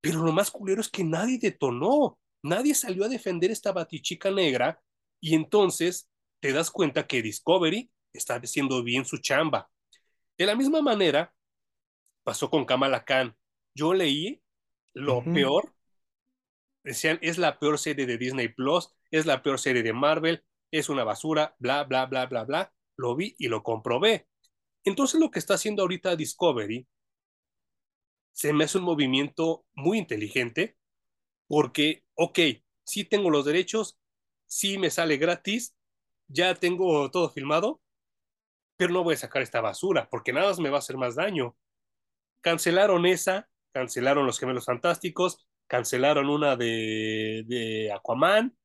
Pero 0.00 0.22
lo 0.22 0.32
más 0.32 0.50
culero 0.50 0.80
es 0.80 0.88
que 0.88 1.04
nadie 1.04 1.38
detonó, 1.38 2.18
nadie 2.42 2.74
salió 2.74 3.04
a 3.04 3.08
defender 3.08 3.50
esta 3.50 3.72
batichica 3.72 4.30
negra 4.30 4.80
y 5.20 5.34
entonces 5.34 6.08
te 6.40 6.52
das 6.52 6.70
cuenta 6.70 7.06
que 7.06 7.22
Discovery 7.22 7.90
está 8.12 8.36
haciendo 8.36 8.82
bien 8.82 9.04
su 9.04 9.18
chamba. 9.18 9.70
De 10.36 10.46
la 10.46 10.54
misma 10.54 10.82
manera, 10.82 11.34
pasó 12.22 12.50
con 12.50 12.64
Kamala 12.64 13.04
Khan. 13.04 13.36
Yo 13.74 13.94
leí 13.94 14.40
lo 14.94 15.22
peor. 15.24 15.74
Decían, 16.88 17.18
es 17.20 17.36
la 17.36 17.58
peor 17.58 17.78
serie 17.78 18.06
de 18.06 18.16
Disney 18.16 18.48
Plus, 18.48 18.94
es 19.10 19.26
la 19.26 19.42
peor 19.42 19.60
serie 19.60 19.82
de 19.82 19.92
Marvel, 19.92 20.42
es 20.70 20.88
una 20.88 21.04
basura, 21.04 21.54
bla, 21.58 21.84
bla, 21.84 22.06
bla, 22.06 22.24
bla, 22.24 22.44
bla. 22.44 22.72
Lo 22.96 23.14
vi 23.14 23.34
y 23.36 23.48
lo 23.48 23.62
comprobé. 23.62 24.26
Entonces 24.84 25.20
lo 25.20 25.30
que 25.30 25.38
está 25.38 25.52
haciendo 25.52 25.82
ahorita 25.82 26.16
Discovery 26.16 26.88
se 28.32 28.54
me 28.54 28.64
hace 28.64 28.78
un 28.78 28.84
movimiento 28.84 29.66
muy 29.74 29.98
inteligente 29.98 30.78
porque, 31.46 32.04
ok, 32.14 32.38
sí 32.84 33.04
tengo 33.04 33.28
los 33.28 33.44
derechos, 33.44 33.98
sí 34.46 34.78
me 34.78 34.88
sale 34.88 35.18
gratis, 35.18 35.76
ya 36.26 36.54
tengo 36.54 37.10
todo 37.10 37.28
filmado, 37.28 37.82
pero 38.78 38.94
no 38.94 39.04
voy 39.04 39.12
a 39.12 39.18
sacar 39.18 39.42
esta 39.42 39.60
basura 39.60 40.08
porque 40.08 40.32
nada 40.32 40.54
me 40.56 40.70
va 40.70 40.76
a 40.76 40.78
hacer 40.78 40.96
más 40.96 41.16
daño. 41.16 41.54
Cancelaron 42.40 43.04
esa, 43.04 43.50
cancelaron 43.72 44.24
los 44.24 44.38
gemelos 44.38 44.64
fantásticos, 44.64 45.46
cancelaron 45.68 46.28
una 46.28 46.56
de, 46.56 47.92
Aquaman, 47.94 48.56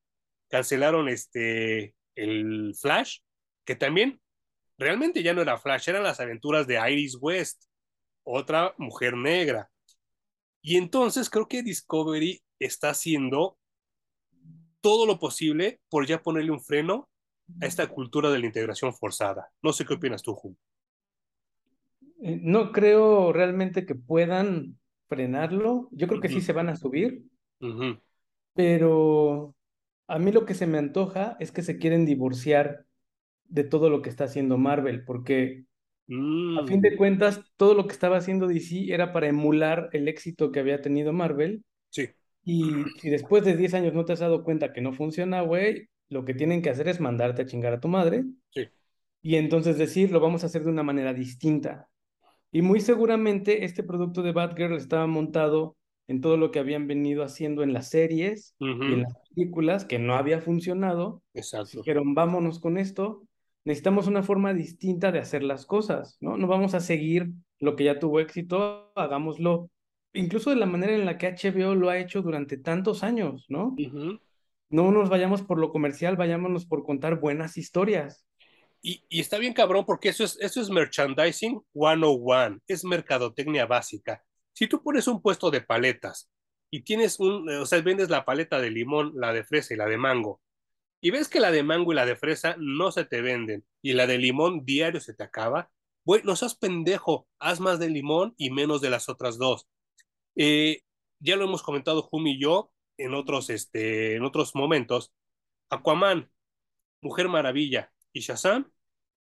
cancelaron 0.48 1.08
este 1.08 1.94
el 2.16 2.74
Flash, 2.80 3.18
que 3.64 3.76
también 3.76 4.20
realmente 4.78 5.22
ya 5.22 5.34
no 5.34 5.42
era 5.42 5.58
Flash, 5.58 5.88
eran 5.88 6.02
las 6.02 6.20
aventuras 6.20 6.66
de 6.66 6.80
Iris 6.90 7.16
West, 7.20 7.64
otra 8.24 8.74
mujer 8.78 9.16
negra. 9.16 9.70
Y 10.62 10.76
entonces 10.76 11.28
creo 11.28 11.46
que 11.46 11.62
Discovery 11.62 12.42
está 12.58 12.90
haciendo 12.90 13.58
todo 14.80 15.06
lo 15.06 15.18
posible 15.18 15.80
por 15.88 16.06
ya 16.06 16.22
ponerle 16.22 16.50
un 16.50 16.60
freno 16.60 17.08
a 17.60 17.66
esta 17.66 17.86
cultura 17.88 18.30
de 18.30 18.38
la 18.38 18.46
integración 18.46 18.94
forzada. 18.94 19.52
No 19.62 19.72
sé 19.72 19.84
qué 19.84 19.94
opinas 19.94 20.22
tú, 20.22 20.34
Jun. 20.34 20.58
Eh, 22.22 22.38
no 22.40 22.72
creo 22.72 23.32
realmente 23.32 23.84
que 23.84 23.94
puedan 23.94 24.78
frenarlo. 25.14 25.88
Yo 25.92 26.08
creo 26.08 26.20
que 26.20 26.28
sí 26.28 26.40
se 26.40 26.52
van 26.52 26.68
a 26.68 26.76
subir, 26.76 27.22
pero 28.54 29.54
a 30.06 30.18
mí 30.18 30.32
lo 30.32 30.44
que 30.44 30.54
se 30.54 30.66
me 30.66 30.78
antoja 30.78 31.36
es 31.40 31.52
que 31.52 31.62
se 31.62 31.78
quieren 31.78 32.04
divorciar 32.04 32.84
de 33.44 33.64
todo 33.64 33.90
lo 33.90 34.02
que 34.02 34.10
está 34.10 34.24
haciendo 34.24 34.58
Marvel, 34.58 35.04
porque 35.04 35.64
a 36.08 36.66
fin 36.66 36.80
de 36.80 36.90
mm. 36.92 36.96
cuentas 36.96 37.40
todo 37.56 37.74
lo 37.74 37.86
que 37.86 37.92
estaba 37.92 38.18
haciendo 38.18 38.46
DC 38.46 38.92
era 38.92 39.12
para 39.12 39.28
emular 39.28 39.88
el 39.92 40.08
éxito 40.08 40.52
que 40.52 40.60
había 40.60 40.82
tenido 40.82 41.12
Marvel. 41.12 41.64
Sí. 41.90 42.08
Y 42.44 42.84
si 43.00 43.08
después 43.08 43.44
de 43.44 43.56
10 43.56 43.74
años 43.74 43.94
no 43.94 44.04
te 44.04 44.12
has 44.12 44.20
dado 44.20 44.44
cuenta 44.44 44.72
que 44.72 44.82
no 44.82 44.92
funciona, 44.92 45.40
güey, 45.40 45.88
lo 46.10 46.24
que 46.24 46.34
tienen 46.34 46.60
que 46.60 46.70
hacer 46.70 46.88
es 46.88 47.00
mandarte 47.00 47.42
a 47.42 47.46
chingar 47.46 47.72
a 47.72 47.80
tu 47.80 47.88
madre. 47.88 48.24
Sí. 48.50 48.68
Y 49.22 49.36
entonces 49.36 49.78
decir, 49.78 50.10
lo 50.10 50.20
vamos 50.20 50.42
a 50.42 50.46
hacer 50.46 50.64
de 50.64 50.70
una 50.70 50.82
manera 50.82 51.14
distinta. 51.14 51.88
Y 52.54 52.62
muy 52.62 52.78
seguramente 52.78 53.64
este 53.64 53.82
producto 53.82 54.22
de 54.22 54.30
Batgirl 54.30 54.76
estaba 54.76 55.08
montado 55.08 55.76
en 56.06 56.20
todo 56.20 56.36
lo 56.36 56.52
que 56.52 56.60
habían 56.60 56.86
venido 56.86 57.24
haciendo 57.24 57.64
en 57.64 57.72
las 57.72 57.90
series 57.90 58.54
y 58.60 58.66
en 58.66 59.02
las 59.02 59.12
películas, 59.28 59.84
que 59.84 59.98
no 59.98 60.14
había 60.14 60.40
funcionado. 60.40 61.20
Exacto. 61.34 61.78
Dijeron, 61.78 62.14
vámonos 62.14 62.60
con 62.60 62.78
esto. 62.78 63.24
Necesitamos 63.64 64.06
una 64.06 64.22
forma 64.22 64.54
distinta 64.54 65.10
de 65.10 65.18
hacer 65.18 65.42
las 65.42 65.66
cosas, 65.66 66.16
¿no? 66.20 66.36
No 66.36 66.46
vamos 66.46 66.74
a 66.74 66.80
seguir 66.80 67.32
lo 67.58 67.74
que 67.74 67.82
ya 67.82 67.98
tuvo 67.98 68.20
éxito, 68.20 68.92
hagámoslo 68.94 69.68
incluso 70.12 70.50
de 70.50 70.56
la 70.56 70.66
manera 70.66 70.94
en 70.94 71.06
la 71.06 71.18
que 71.18 71.26
HBO 71.26 71.74
lo 71.74 71.90
ha 71.90 71.98
hecho 71.98 72.22
durante 72.22 72.56
tantos 72.56 73.02
años, 73.02 73.46
¿no? 73.48 73.74
no 74.70 74.92
nos 74.92 75.08
vayamos 75.08 75.42
por 75.42 75.58
lo 75.58 75.70
comercial, 75.70 76.16
vayámonos 76.16 76.66
por 76.66 76.84
contar 76.84 77.18
buenas 77.18 77.56
historias. 77.56 78.24
Y, 78.86 79.02
está 79.18 79.38
bien 79.38 79.54
cabrón 79.54 79.86
porque 79.86 80.10
eso 80.10 80.24
es, 80.24 80.36
eso 80.42 80.60
es 80.60 80.68
merchandising 80.68 81.62
101, 81.72 82.60
es 82.68 82.84
mercadotecnia 82.84 83.64
básica. 83.64 84.22
Si 84.52 84.66
tú 84.68 84.82
pones 84.82 85.08
un 85.08 85.22
puesto 85.22 85.50
de 85.50 85.62
paletas 85.62 86.30
y 86.70 86.82
tienes 86.82 87.18
un, 87.18 87.48
o 87.48 87.64
sea, 87.64 87.80
vendes 87.80 88.10
la 88.10 88.26
paleta 88.26 88.60
de 88.60 88.70
limón, 88.70 89.12
la 89.16 89.32
de 89.32 89.42
fresa 89.42 89.72
y 89.72 89.78
la 89.78 89.86
de 89.86 89.96
mango, 89.96 90.42
y 91.00 91.10
ves 91.10 91.28
que 91.28 91.40
la 91.40 91.50
de 91.50 91.62
mango 91.62 91.92
y 91.92 91.94
la 91.94 92.04
de 92.04 92.14
fresa 92.14 92.56
no 92.58 92.92
se 92.92 93.06
te 93.06 93.22
venden 93.22 93.64
y 93.80 93.94
la 93.94 94.06
de 94.06 94.18
limón 94.18 94.66
diario 94.66 95.00
se 95.00 95.14
te 95.14 95.24
acaba, 95.24 95.70
bueno, 96.04 96.24
no 96.26 96.36
seas 96.36 96.54
pendejo, 96.54 97.26
haz 97.38 97.60
más 97.60 97.78
de 97.78 97.88
limón 97.88 98.34
y 98.36 98.50
menos 98.50 98.82
de 98.82 98.90
las 98.90 99.08
otras 99.08 99.38
dos. 99.38 99.66
Eh, 100.36 100.82
ya 101.20 101.36
lo 101.36 101.44
hemos 101.44 101.62
comentado 101.62 102.02
Jumi 102.02 102.32
y 102.32 102.40
yo, 102.40 102.70
en 102.98 103.14
otros, 103.14 103.48
este, 103.48 104.16
en 104.16 104.24
otros 104.24 104.54
momentos, 104.54 105.14
Aquaman, 105.70 106.30
Mujer 107.00 107.28
Maravilla 107.28 107.90
y 108.12 108.20
Shazam 108.20 108.73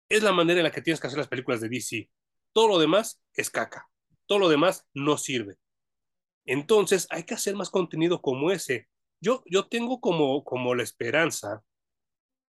es 0.10 0.24
la 0.24 0.32
manera 0.32 0.60
en 0.60 0.64
la 0.66 0.72
que 0.72 0.82
tienes 0.82 1.00
que 1.00 1.08
hacer 1.08 1.18
las 1.18 1.28
películas 1.28 1.62
de 1.62 1.70
DC. 1.70 2.10
Todo 2.54 2.68
lo 2.68 2.80
demás 2.80 3.22
es 3.34 3.50
caca. 3.50 3.90
Todo 4.26 4.40
lo 4.40 4.50
demás 4.50 4.88
no 4.94 5.18
sirve. 5.18 5.58
Entonces 6.46 7.08
hay 7.10 7.24
que 7.24 7.34
hacer 7.34 7.56
más 7.56 7.70
contenido 7.70 8.22
como 8.22 8.52
ese. 8.52 8.88
Yo, 9.20 9.44
yo 9.46 9.68
tengo 9.68 10.00
como, 10.00 10.44
como 10.44 10.76
la 10.76 10.84
esperanza 10.84 11.64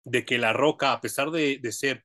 de 0.05 0.25
que 0.25 0.39
La 0.39 0.53
Roca, 0.53 0.93
a 0.93 1.01
pesar 1.01 1.31
de, 1.31 1.59
de 1.59 1.73
ser 1.73 2.05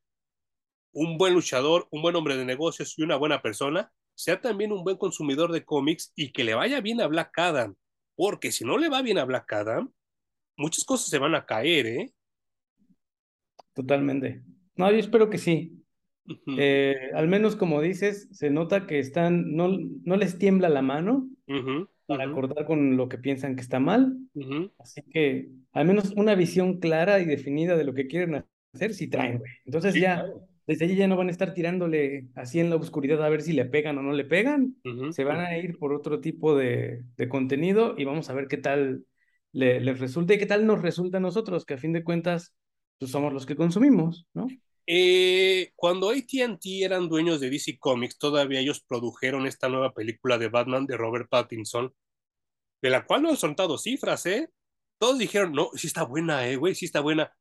un 0.94 1.18
buen 1.18 1.34
luchador, 1.34 1.88
un 1.92 2.02
buen 2.02 2.16
hombre 2.16 2.38
de 2.38 2.46
negocios 2.46 2.98
y 2.98 3.04
una 3.04 3.16
buena 3.16 3.42
persona, 3.42 3.92
sea 4.16 4.40
también 4.42 4.72
un 4.72 4.84
buen 4.84 4.98
consumidor 4.98 5.52
de 5.52 5.66
cómics 5.66 6.12
y 6.16 6.32
que 6.32 6.44
le 6.44 6.54
vaya 6.54 6.82
bien 6.82 7.02
a 7.02 7.08
Black 7.08 7.38
Adam 7.38 7.76
porque 8.16 8.52
si 8.52 8.64
no 8.64 8.78
le 8.78 8.88
va 8.88 9.02
bien 9.02 9.18
a 9.18 9.26
Black 9.26 9.52
Adam, 9.52 9.92
muchas 10.56 10.84
cosas 10.84 11.10
se 11.10 11.18
van 11.18 11.34
a 11.34 11.44
caer, 11.44 11.88
¿eh? 11.88 12.14
Totalmente. 13.74 14.44
No, 14.82 14.92
yo 14.92 14.98
espero 14.98 15.30
que 15.30 15.38
sí. 15.38 15.84
Eh, 16.56 16.96
al 17.14 17.28
menos 17.28 17.56
como 17.56 17.82
dices, 17.82 18.28
se 18.32 18.50
nota 18.50 18.88
que 18.88 19.00
están, 19.00 19.56
no, 19.56 19.70
no 20.04 20.18
les 20.18 20.38
tiembla 20.38 20.70
la 20.70 20.82
mano 20.82 21.30
para 22.06 22.26
acordar 22.26 22.66
con 22.66 22.98
lo 22.98 23.10
que 23.10 23.18
piensan 23.18 23.56
que 23.56 23.62
está 23.62 23.80
mal. 23.80 24.18
Así 24.78 25.02
que 25.12 25.52
al 25.74 25.86
menos 25.88 26.12
una 26.16 26.36
visión 26.36 26.80
clara 26.80 27.20
y 27.20 27.26
definida 27.26 27.78
de 27.78 27.84
lo 27.86 27.94
que 27.94 28.08
quieren 28.08 28.46
hacer, 28.74 28.94
sí 28.94 29.08
traen, 29.10 29.40
güey. 29.40 29.52
Entonces 29.66 29.98
ya, 29.98 30.26
desde 30.68 30.86
allí 30.86 30.96
ya 30.96 31.08
no 31.08 31.18
van 31.18 31.28
a 31.30 31.32
estar 31.32 31.54
tirándole 31.54 32.28
así 32.36 32.60
en 32.60 32.70
la 32.70 32.78
oscuridad 32.78 33.24
a 33.24 33.30
ver 33.30 33.42
si 33.42 33.54
le 33.54 33.66
pegan 33.66 33.98
o 33.98 34.02
no 34.04 34.14
le 34.14 34.26
pegan. 34.26 34.76
Se 35.10 35.24
van 35.24 35.40
a 35.42 35.58
ir 35.58 35.78
por 35.78 35.94
otro 35.94 36.22
tipo 36.22 36.56
de, 36.58 37.04
de 37.18 37.30
contenido 37.30 37.96
y 37.98 38.06
vamos 38.06 38.30
a 38.30 38.34
ver 38.34 38.48
qué 38.48 38.58
tal 38.58 39.06
les 39.54 40.00
resulta 40.00 40.34
y 40.34 40.38
qué 40.40 40.46
tal 40.46 40.66
nos 40.66 40.82
resulta 40.82 41.18
a 41.18 41.22
nosotros, 41.22 41.66
que 41.66 41.74
a 41.76 41.78
fin 41.78 41.94
de 41.94 42.04
cuentas 42.04 42.54
pues 43.00 43.12
somos 43.12 43.34
los 43.34 43.46
que 43.46 43.56
consumimos, 43.56 44.28
¿no? 44.34 44.48
Eh, 44.88 45.72
cuando 45.76 46.10
ATT 46.10 46.66
eran 46.84 47.08
dueños 47.08 47.40
de 47.40 47.50
DC 47.50 47.78
Comics, 47.80 48.18
todavía 48.18 48.60
ellos 48.60 48.82
produjeron 48.82 49.46
esta 49.46 49.70
nueva 49.70 49.94
película 49.94 50.38
de 50.38 50.50
Batman 50.50 50.86
de 50.86 50.98
Robert 50.98 51.30
Pattinson, 51.30 51.94
de 52.82 52.90
la 52.90 53.06
cual 53.06 53.22
no 53.22 53.30
han 53.30 53.38
soltado 53.38 53.78
cifras, 53.78 54.26
¿eh? 54.26 54.50
Todos 54.98 55.18
dijeron, 55.18 55.54
no, 55.54 55.70
sí 55.76 55.88
está 55.88 56.04
buena, 56.04 56.48
¿eh, 56.48 56.56
güey? 56.56 56.76
Sí 56.76 56.86
está 56.86 57.00
buena. 57.00 57.34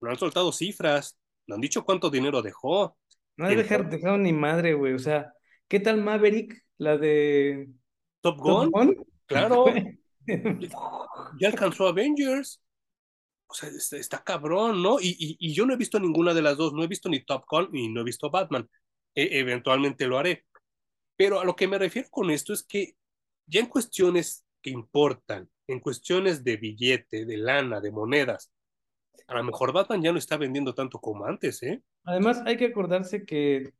No 0.00 0.10
han 0.10 0.18
soltado 0.18 0.52
cifras, 0.52 1.18
no 1.46 1.56
han 1.56 1.60
dicho 1.60 1.84
cuánto 1.84 2.10
dinero 2.10 2.42
dejó. 2.42 2.96
No 3.36 3.46
han 3.46 3.56
dejado 3.90 4.18
ni 4.18 4.32
madre, 4.32 4.74
güey. 4.74 4.92
O 4.92 4.98
sea, 4.98 5.32
¿qué 5.68 5.80
tal 5.80 6.02
Maverick? 6.02 6.62
La 6.78 6.96
de 6.96 7.68
Top 8.20 8.38
Gun. 8.38 8.70
Claro. 9.26 9.66
ya 11.38 11.48
alcanzó 11.48 11.88
Avengers 11.88 12.63
o 13.54 13.80
sea, 13.80 13.98
está, 14.00 14.24
cabrón, 14.24 14.82
¿no? 14.82 14.96
Y, 15.00 15.52
yo 15.54 15.64
no 15.64 15.74
he 15.74 15.76
visto 15.76 16.00
ninguna 16.00 16.34
de 16.34 16.42
las 16.42 16.56
dos, 16.56 16.72
no 16.72 16.82
he 16.82 16.88
visto 16.88 17.08
ni 17.08 17.20
Top 17.20 17.44
Gun 17.48 17.68
ni 17.70 17.88
no 17.88 18.00
he 18.00 18.04
visto 18.04 18.30
Batman. 18.30 18.68
E, 19.14 19.38
eventualmente 19.38 20.06
lo 20.06 20.18
haré. 20.18 20.44
Pero 21.16 21.38
a 21.40 21.44
lo 21.44 21.54
que 21.54 21.68
me 21.68 21.78
refiero 21.78 22.08
con 22.10 22.30
esto 22.30 22.52
es 22.52 22.64
que 22.64 22.96
ya 23.46 23.60
en 23.60 23.66
cuestiones 23.66 24.44
que 24.60 24.70
importan, 24.70 25.48
en 25.68 25.78
cuestiones 25.78 26.42
de 26.42 26.56
billete, 26.56 27.24
de 27.24 27.36
lana, 27.36 27.80
de 27.80 27.92
monedas, 27.92 28.50
a 29.28 29.34
lo 29.34 29.44
mejor 29.44 29.72
Batman 29.72 30.02
ya 30.02 30.10
no 30.10 30.18
está 30.18 30.36
vendiendo 30.36 30.74
tanto 30.74 30.98
como 30.98 31.24
antes, 31.24 31.62
¿eh? 31.62 31.80
Además, 32.02 32.42
hay 32.44 32.56
que 32.56 32.66
acordarse 32.66 33.24
que 33.24 33.72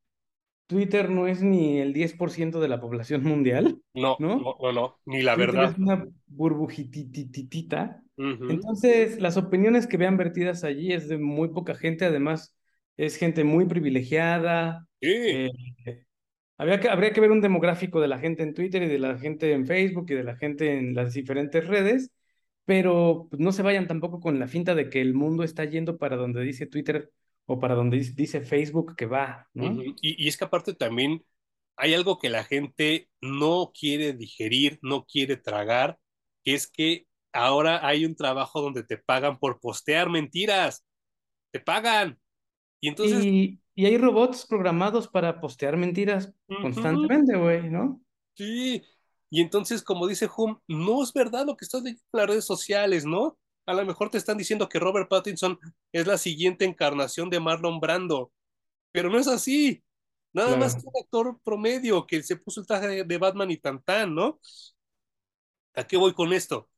Twitter 0.67 1.11
no 1.11 1.27
es 1.27 1.43
ni 1.43 1.79
el 1.79 1.93
10% 1.93 2.61
de 2.61 2.69
la 2.69 2.81
población 2.81 3.23
mundial. 3.23 3.79
No, 3.93 4.17
no, 4.19 4.57
no, 4.61 4.73
no, 4.73 4.99
ni 5.05 5.23
la 5.23 5.37
verdad. 5.37 5.71
Es 5.73 5.79
una 5.79 6.07
burbujitititita. 6.27 8.03
Entonces, 8.17 9.21
las 9.21 9.37
opiniones 9.37 9.87
que 9.87 9.97
vean 9.97 10.17
vertidas 10.17 10.65
allí 10.65 10.93
es 10.93 11.09
de 11.09 11.19
muy 11.19 11.49
poca 11.49 11.75
gente, 11.75 12.05
además 12.05 12.57
es 12.97 13.17
gente 13.17 13.45
muy 13.45 13.67
privilegiada. 13.67 14.87
Sí. 15.01 15.11
Eh, 15.11 15.51
habría, 16.57 16.81
que, 16.81 16.89
habría 16.89 17.13
que 17.13 17.21
ver 17.21 17.33
un 17.33 17.41
demográfico 17.41 18.01
de 18.01 18.09
la 18.09 18.19
gente 18.19 18.43
en 18.43 18.55
Twitter 18.55 18.83
y 18.85 18.89
de 18.89 18.99
la 18.99 19.19
gente 19.19 19.53
en 19.53 19.67
Facebook 19.67 20.07
y 20.11 20.15
de 20.15 20.25
la 20.25 20.37
gente 20.37 20.79
en 20.79 20.95
las 20.95 21.13
diferentes 21.13 21.67
redes, 21.67 22.11
pero 22.65 23.27
pues, 23.31 23.41
no 23.41 23.53
se 23.53 23.63
vayan 23.63 23.89
tampoco 23.89 24.21
con 24.21 24.39
la 24.39 24.47
finta 24.47 24.75
de 24.75 24.89
que 24.89 25.01
el 25.01 25.15
mundo 25.15 25.43
está 25.43 25.65
yendo 25.65 25.99
para 25.99 26.17
donde 26.17 26.43
dice 26.43 26.67
Twitter 26.67 27.11
o 27.47 27.61
para 27.61 27.75
donde 27.75 27.99
dice 27.99 28.41
Facebook 28.41 28.97
que 28.97 29.07
va, 29.07 29.49
¿no? 29.53 29.83
y, 30.01 30.29
es 30.29 30.37
que 30.37 30.45
aparte 30.45 30.75
también 30.75 31.25
hay 31.77 31.95
algo 31.95 32.19
que 32.19 32.31
la 32.31 32.45
gente 32.45 33.11
no 33.21 33.73
quiere 33.79 34.13
digerir, 34.13 34.79
no 34.83 35.05
quiere 35.05 35.37
tragar, 35.37 35.99
que 36.45 36.55
es 36.55 36.67
que 36.67 37.07
ahora 37.33 37.87
hay 37.87 38.05
un 38.05 38.15
trabajo 38.15 38.63
donde 38.63 38.85
te 38.85 38.97
pagan 38.97 39.39
por 39.39 39.61
postear 39.61 40.09
mentiras, 40.09 40.87
te 41.53 41.61
pagan. 41.61 42.19
Y 42.81 42.89
entonces... 42.89 43.25
Y, 43.25 43.61
hay 43.77 43.99
robots 43.99 44.47
programados 44.47 45.09
para 45.09 45.41
postear 45.41 45.77
mentiras 45.77 46.33
constantemente, 46.47 47.37
güey, 47.37 47.69
¿no? 47.69 48.01
Sí, 48.35 48.85
y 49.31 49.41
entonces, 49.41 49.83
como 49.83 50.07
dice 50.07 50.29
Hum, 50.37 50.61
no 50.69 51.03
es 51.03 51.13
verdad 51.13 51.45
lo 51.45 51.57
que 51.57 51.65
estás 51.65 51.83
diciendo 51.83 52.05
en 52.13 52.19
las 52.21 52.29
redes 52.29 52.45
sociales, 52.45 53.05
¿no? 53.05 53.37
A 53.67 53.73
lo 53.73 53.85
mejor 53.85 54.11
te 54.11 54.19
están 54.19 54.37
diciendo 54.37 54.69
que 54.69 54.79
Robert 54.79 55.09
Pattinson 55.09 55.59
es 55.93 56.07
la 56.07 56.19
siguiente 56.19 56.65
encarnación 56.65 57.31
de 57.31 57.41
Marlon 57.41 57.81
Brando, 57.81 58.33
pero 58.93 59.11
no 59.11 59.19
es 59.19 59.29
así. 59.29 59.83
Nada 60.33 60.57
más 60.57 60.75
que 60.75 60.83
un 60.85 60.93
actor 61.01 61.41
promedio 61.45 62.07
que 62.07 62.23
se 62.23 62.37
puso 62.37 62.61
el 62.61 62.67
traje 62.67 63.05
de 63.05 63.19
Batman 63.19 63.51
y 63.53 63.57
tan 63.57 63.83
¿no? 64.15 64.41
¿A 65.75 65.87
qué 65.87 65.97
voy 65.97 66.13
con 66.13 66.33
esto? 66.33 66.69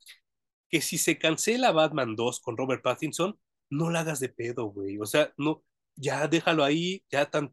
Que 0.69 0.81
si 0.81 0.99
se 0.99 1.19
cancela 1.19 1.73
Batman 1.73 2.15
2 2.15 2.41
con 2.41 2.57
Robert 2.57 2.83
Pattinson, 2.83 3.39
no 3.71 3.91
la 3.91 4.01
hagas 4.01 4.21
de 4.21 4.29
pedo, 4.29 4.67
güey. 4.67 4.99
O 4.99 5.07
sea, 5.07 5.33
no, 5.39 5.65
ya 5.95 6.29
déjalo 6.29 6.65
ahí, 6.65 7.03
ya 7.11 7.31
tan 7.31 7.53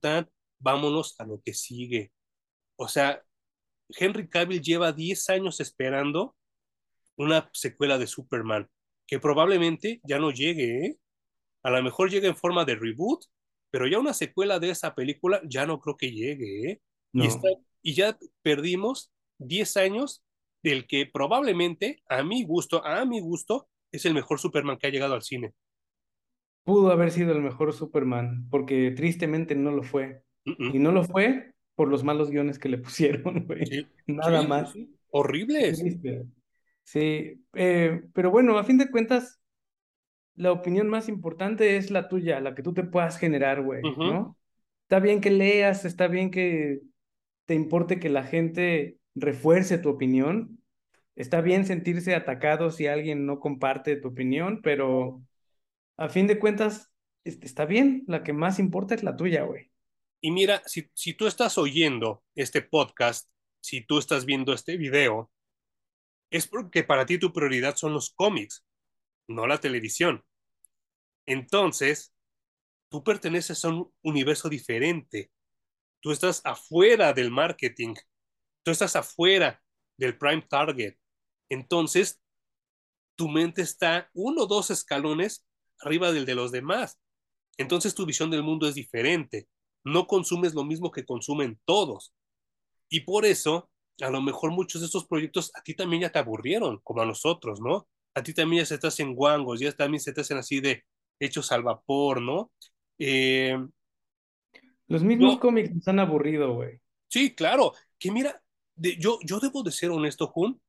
vámonos 0.60 1.16
a 1.20 1.26
lo 1.26 1.42
que 1.42 1.54
sigue. 1.54 2.12
O 2.76 2.88
sea, 2.88 3.24
Henry 3.90 4.28
Cavill 4.30 4.62
lleva 4.62 4.92
10 4.92 5.30
años 5.30 5.60
esperando 5.60 6.36
una 7.16 7.50
secuela 7.54 7.98
de 7.98 8.08
Superman 8.08 8.70
que 9.08 9.20
probablemente 9.20 10.02
ya 10.04 10.20
no 10.20 10.32
llegue, 10.32 10.86
¿eh? 10.86 10.98
A 11.64 11.72
lo 11.72 11.82
mejor 11.82 12.10
llegue 12.10 12.28
en 12.28 12.36
forma 12.36 12.66
de 12.66 12.76
reboot, 12.76 13.24
pero 13.72 13.88
ya 13.88 14.00
una 14.00 14.14
secuela 14.14 14.60
de 14.60 14.70
esa 14.70 14.96
película 14.96 15.42
ya 15.46 15.66
no 15.66 15.80
creo 15.80 15.98
que 15.98 16.12
llegue, 16.12 16.72
¿eh? 16.72 16.82
Y, 17.14 17.28
y 17.82 17.94
ya 17.94 18.18
perdimos 18.42 19.12
10 19.40 19.78
años 19.78 20.24
del 20.64 20.88
que 20.88 21.06
probablemente, 21.06 22.02
a 22.08 22.24
mi 22.24 22.44
gusto, 22.44 22.84
a 22.86 23.06
mi 23.06 23.20
gusto, 23.20 23.68
es 23.92 24.06
el 24.06 24.14
mejor 24.14 24.40
Superman 24.40 24.78
que 24.78 24.88
ha 24.88 24.92
llegado 24.92 25.14
al 25.14 25.22
cine. 25.22 25.54
Pudo 26.64 26.92
haber 26.92 27.12
sido 27.12 27.34
el 27.34 27.42
mejor 27.42 27.74
Superman, 27.74 28.48
porque 28.50 28.92
tristemente 28.92 29.54
no 29.56 29.72
lo 29.72 29.84
fue. 29.84 30.24
Y 30.46 30.80
no 30.80 30.92
lo 30.92 31.04
fue 31.04 31.54
por 31.76 31.88
los 31.90 32.04
malos 32.04 32.30
guiones 32.30 32.60
que 32.60 32.70
le 32.70 32.78
pusieron, 32.80 33.46
güey. 33.46 33.88
Nada 34.08 34.44
más. 34.44 34.74
Horribles. 35.10 35.84
Sí, 36.84 37.44
eh, 37.54 38.02
pero 38.14 38.30
bueno, 38.32 38.58
a 38.58 38.64
fin 38.64 38.78
de 38.78 38.92
cuentas, 38.92 39.40
la 40.36 40.52
opinión 40.52 40.90
más 40.90 41.10
importante 41.10 41.78
es 41.78 41.92
la 41.92 42.08
tuya, 42.08 42.40
la 42.40 42.56
que 42.56 42.64
tú 42.64 42.74
te 42.74 42.84
puedas 42.84 43.18
generar, 43.18 43.62
güey, 43.62 43.82
¿no? 43.84 44.38
Está 44.84 45.00
bien 45.00 45.22
que 45.22 45.32
leas, 45.32 45.86
está 45.86 46.08
bien 46.08 46.32
que 46.32 46.82
te 47.46 47.54
importe 47.54 48.00
que 48.00 48.10
la 48.10 48.24
gente 48.24 48.98
refuerce 49.16 49.78
tu 49.78 49.90
opinión, 49.90 50.60
está 51.16 51.42
bien 51.42 51.66
sentirse 51.66 52.16
atacado 52.16 52.72
si 52.72 52.88
alguien 52.88 53.26
no 53.26 53.40
comparte 53.40 53.96
tu 53.96 54.10
opinión, 54.10 54.62
pero 54.62 55.22
a 55.98 56.10
fin 56.10 56.28
de 56.28 56.40
cuentas, 56.40 56.92
está 57.24 57.66
bien, 57.66 58.04
la 58.08 58.24
que 58.24 58.34
más 58.34 58.60
importa 58.60 58.96
es 58.96 59.04
la 59.04 59.16
tuya, 59.16 59.44
güey. 59.44 59.72
Y 60.22 60.32
mira, 60.32 60.62
si, 60.66 60.90
si 60.94 61.14
tú 61.14 61.28
estás 61.28 61.58
oyendo 61.58 62.24
este 62.36 62.62
podcast, 62.62 63.30
si 63.60 63.82
tú 63.82 64.00
estás 64.00 64.26
viendo 64.26 64.54
este 64.54 64.78
video, 64.78 65.32
es 66.34 66.48
porque 66.48 66.84
para 66.84 67.06
ti 67.06 67.20
tu 67.20 67.32
prioridad 67.32 67.76
son 67.76 67.94
los 67.94 68.10
cómics, 68.10 68.66
no 69.28 69.46
la 69.46 69.60
televisión. 69.60 70.26
Entonces, 71.28 72.12
tú 72.90 73.04
perteneces 73.04 73.64
a 73.64 73.70
un 73.70 73.94
universo 74.02 74.50
diferente. 74.50 75.32
Tú 76.02 76.12
estás 76.12 76.42
afuera 76.44 77.14
del 77.14 77.30
marketing. 77.30 77.94
Tú 78.64 78.72
estás 78.72 78.96
afuera 78.96 79.64
del 79.96 80.18
prime 80.18 80.42
target. 80.50 80.96
Entonces, 81.50 82.20
tu 83.16 83.30
mente 83.30 83.62
está 83.62 84.10
uno 84.14 84.44
o 84.44 84.48
dos 84.48 84.72
escalones 84.72 85.46
arriba 85.82 86.12
del 86.12 86.26
de 86.26 86.34
los 86.34 86.52
demás. 86.52 87.00
Entonces, 87.58 87.94
tu 87.94 88.08
visión 88.08 88.32
del 88.32 88.42
mundo 88.42 88.68
es 88.68 88.74
diferente. 88.74 89.48
No 89.84 90.08
consumes 90.08 90.56
lo 90.56 90.64
mismo 90.64 90.90
que 90.90 91.06
consumen 91.06 91.62
todos. 91.64 92.12
Y 92.90 93.02
por 93.02 93.24
eso, 93.24 93.70
a 94.02 94.10
lo 94.10 94.22
mejor 94.22 94.52
muchos 94.52 94.82
de 94.82 94.88
estos 94.88 95.08
proyectos 95.08 95.52
a 95.56 95.62
ti 95.62 95.76
también 95.76 96.04
ya 96.04 96.12
te 96.12 96.20
aburrieron, 96.20 96.80
como 96.84 97.02
a 97.02 97.06
nosotros, 97.06 97.60
¿no? 97.62 97.88
A 98.16 98.24
ti 98.24 98.34
también 98.34 98.64
ya 98.64 98.68
se 98.68 98.78
te 98.78 98.88
hacen 98.88 99.16
guangos, 99.16 99.60
ya 99.60 99.72
también 99.72 100.02
se 100.02 100.14
te 100.14 100.22
hacen 100.22 100.38
así 100.38 100.60
de 100.60 100.84
hechos 101.20 101.52
al 101.52 101.64
vapor, 101.64 102.22
¿no? 102.22 102.52
Eh, 103.00 103.58
Los 104.88 105.04
mismos 105.04 105.40
cómics 105.40 105.74
nos 105.74 105.88
han 105.88 106.00
aburrido, 106.00 106.54
güey. 106.54 106.80
Sí, 107.08 107.34
claro. 107.34 107.74
Que 108.00 108.12
mira, 108.12 108.42
yo, 108.76 109.20
yo 109.24 109.40
debo 109.40 109.64
de 109.64 109.72
ser 109.72 109.92
honesto, 109.92 110.28
Jun. 110.28 110.60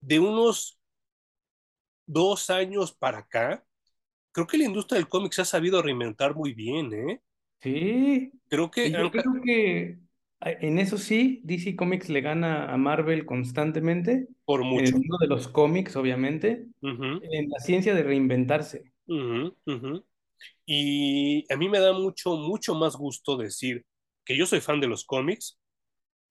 De 0.00 0.20
unos 0.20 0.78
dos 2.06 2.50
años 2.50 2.92
para 2.92 3.18
acá, 3.18 3.64
creo 4.32 4.46
que 4.46 4.58
la 4.58 4.64
industria 4.64 4.98
del 4.98 5.08
cómic 5.08 5.32
se 5.32 5.42
ha 5.42 5.44
sabido 5.44 5.82
reinventar 5.82 6.34
muy 6.34 6.54
bien, 6.54 6.92
¿eh? 6.92 7.22
Sí. 7.60 8.32
Creo 8.48 8.70
que... 8.70 8.90
Yo 8.90 9.10
creo 9.10 9.42
que 9.44 9.98
en 10.40 10.78
eso 10.78 10.98
sí, 10.98 11.40
DC 11.44 11.74
Comics 11.74 12.08
le 12.08 12.20
gana 12.20 12.72
a 12.72 12.76
Marvel 12.76 13.26
constantemente. 13.26 14.28
Por 14.44 14.62
mucho. 14.64 14.96
En 14.96 15.02
el 15.02 15.18
de 15.20 15.26
los 15.26 15.48
cómics, 15.48 15.96
obviamente. 15.96 16.66
En 16.82 17.50
la 17.50 17.58
ciencia 17.58 17.94
de 17.94 18.02
reinventarse. 18.02 18.92
Y 20.64 21.52
a 21.52 21.56
mí 21.56 21.68
me 21.68 21.80
da 21.80 21.92
mucho, 21.92 22.36
mucho 22.36 22.74
más 22.74 22.96
gusto 22.96 23.36
decir 23.36 23.84
que 24.24 24.36
yo 24.36 24.46
soy 24.46 24.60
fan 24.60 24.80
de 24.80 24.86
los 24.86 25.04
cómics 25.04 25.58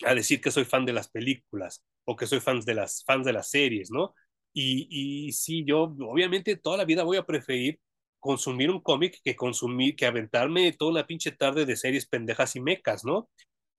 a 0.06 0.14
decir 0.14 0.40
que 0.40 0.52
soy 0.52 0.64
fan 0.64 0.86
de 0.86 0.94
las 0.94 1.10
películas 1.10 1.84
o 2.06 2.16
que 2.16 2.28
soy 2.28 2.40
fan 2.40 2.60
de 2.62 2.76
las, 2.76 3.04
fans 3.04 3.26
de 3.26 3.34
las 3.34 3.50
series, 3.50 3.90
¿no? 3.92 4.14
Y, 4.54 4.88
y 4.90 5.32
sí, 5.34 5.66
yo 5.66 5.96
obviamente 6.00 6.56
toda 6.56 6.78
la 6.78 6.86
vida 6.86 7.04
voy 7.04 7.18
a 7.18 7.26
preferir 7.26 7.80
consumir 8.20 8.70
un 8.70 8.82
cómic 8.82 9.20
que 9.24 9.36
consumir, 9.36 9.96
que 9.96 10.06
aventarme 10.06 10.72
toda 10.74 10.92
una 10.92 11.08
pinche 11.08 11.32
tarde 11.32 11.66
de 11.66 11.76
series 11.76 12.08
pendejas 12.08 12.56
y 12.56 12.62
mecas, 12.62 13.04
¿no? 13.04 13.30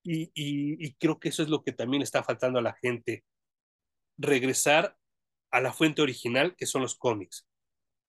Y, 0.03 0.93
creo 0.95 1.19
que 1.19 1.29
eso 1.29 1.43
es 1.43 1.49
lo 1.49 1.63
que 1.63 1.73
también 1.73 2.01
está 2.01 2.23
faltando 2.23 2.59
a 2.59 2.61
la 2.61 2.73
gente. 2.81 3.23
Regresar 4.17 4.97
a 5.51 5.61
la 5.61 5.73
fuente 5.73 6.01
original, 6.01 6.55
que 6.55 6.65
son 6.65 6.81
los 6.81 6.95
cómics. 6.95 7.47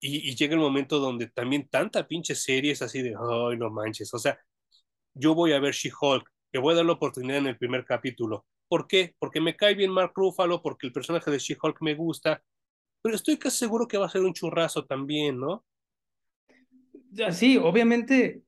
Y, 0.01 0.31
y, 0.31 0.37
llega 0.37 0.55
el 0.55 0.61
momento 0.61 0.99
donde 0.99 1.29
también 1.29 1.69
tanta 1.69 2.07
pinche 2.07 2.35
serie 2.35 2.73
es 2.73 2.83
así 2.83 3.03
de, 3.03 3.11
ay, 3.11 3.57
no 3.59 3.71
manches. 3.71 4.13
O 4.15 4.19
sea, 4.19 4.39
yo 5.15 5.35
voy 5.35 5.53
a 5.53 5.61
ver 5.61 5.75
She-Hulk, 5.75 6.31
que 6.53 6.59
voy 6.59 6.73
a 6.73 6.77
dar 6.77 6.87
la 6.87 6.93
oportunidad 6.93 7.39
en 7.39 7.47
el 7.49 7.59
primer 7.59 7.85
capítulo. 7.85 8.47
¿Por 8.69 8.87
qué? 8.87 9.15
Porque 9.19 9.41
me 9.41 9.57
cae 9.57 9.75
bien 9.75 9.91
Mark 9.91 10.13
Ruffalo, 10.15 10.63
porque 10.63 10.87
el 10.87 10.93
personaje 10.93 11.31
de 11.31 11.39
She-Hulk 11.39 11.83
me 11.83 11.95
gusta, 11.95 12.43
pero 13.03 13.17
estoy 13.17 13.37
casi 13.37 13.59
seguro 13.59 13.89
que 13.89 13.99
va 13.99 14.07
a 14.07 14.11
ser 14.11 14.23
un 14.23 14.33
churrazo 14.33 14.87
también, 14.87 15.39
¿no? 15.39 15.65
Sí, 17.33 17.57
obviamente 17.57 18.45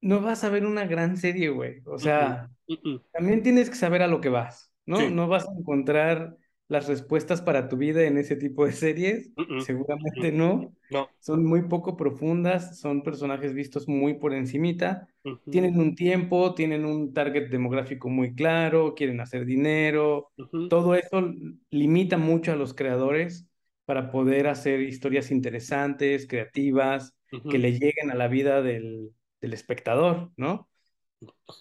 no 0.00 0.20
vas 0.20 0.44
a 0.44 0.48
ver 0.50 0.66
una 0.66 0.86
gran 0.86 1.16
serie, 1.16 1.50
güey. 1.50 1.82
O 1.86 1.98
sea, 1.98 2.50
uh 2.66 2.72
-uh. 2.72 2.78
Uh 2.82 2.88
-uh. 2.88 3.02
también 3.12 3.42
tienes 3.42 3.70
que 3.70 3.76
saber 3.76 4.02
a 4.02 4.08
lo 4.08 4.20
que 4.20 4.28
vas, 4.28 4.72
¿no? 4.86 4.98
Sí. 4.98 5.10
No 5.10 5.28
vas 5.28 5.46
a 5.46 5.52
encontrar 5.52 6.36
las 6.70 6.86
respuestas 6.86 7.42
para 7.42 7.68
tu 7.68 7.76
vida 7.76 8.04
en 8.04 8.16
ese 8.16 8.36
tipo 8.36 8.64
de 8.64 8.70
series. 8.70 9.32
Seguramente 9.66 10.30
no. 10.30 10.72
no. 10.90 11.08
Son 11.18 11.44
muy 11.44 11.62
poco 11.62 11.96
profundas, 11.96 12.78
son 12.78 13.02
personajes 13.02 13.54
vistos 13.54 13.88
muy 13.88 14.14
por 14.14 14.32
encimita. 14.32 15.08
Tienen 15.50 15.80
un 15.80 15.96
tiempo, 15.96 16.54
tienen 16.54 16.84
un 16.84 17.12
target 17.12 17.50
demográfico 17.50 18.08
muy 18.08 18.36
claro, 18.36 18.94
quieren 18.94 19.20
hacer 19.20 19.46
dinero. 19.46 20.30
Todo 20.68 20.94
eso 20.94 21.34
limita 21.70 22.16
mucho 22.18 22.52
a 22.52 22.56
los 22.56 22.72
creadores 22.72 23.48
para 23.84 24.12
poder 24.12 24.46
hacer 24.46 24.80
historias 24.80 25.32
interesantes, 25.32 26.28
creativas, 26.28 27.16
que 27.50 27.58
le 27.58 27.72
lleguen 27.72 28.12
a 28.12 28.14
la 28.14 28.28
vida 28.28 28.62
del, 28.62 29.10
del 29.40 29.52
espectador, 29.52 30.30
¿no? 30.36 30.68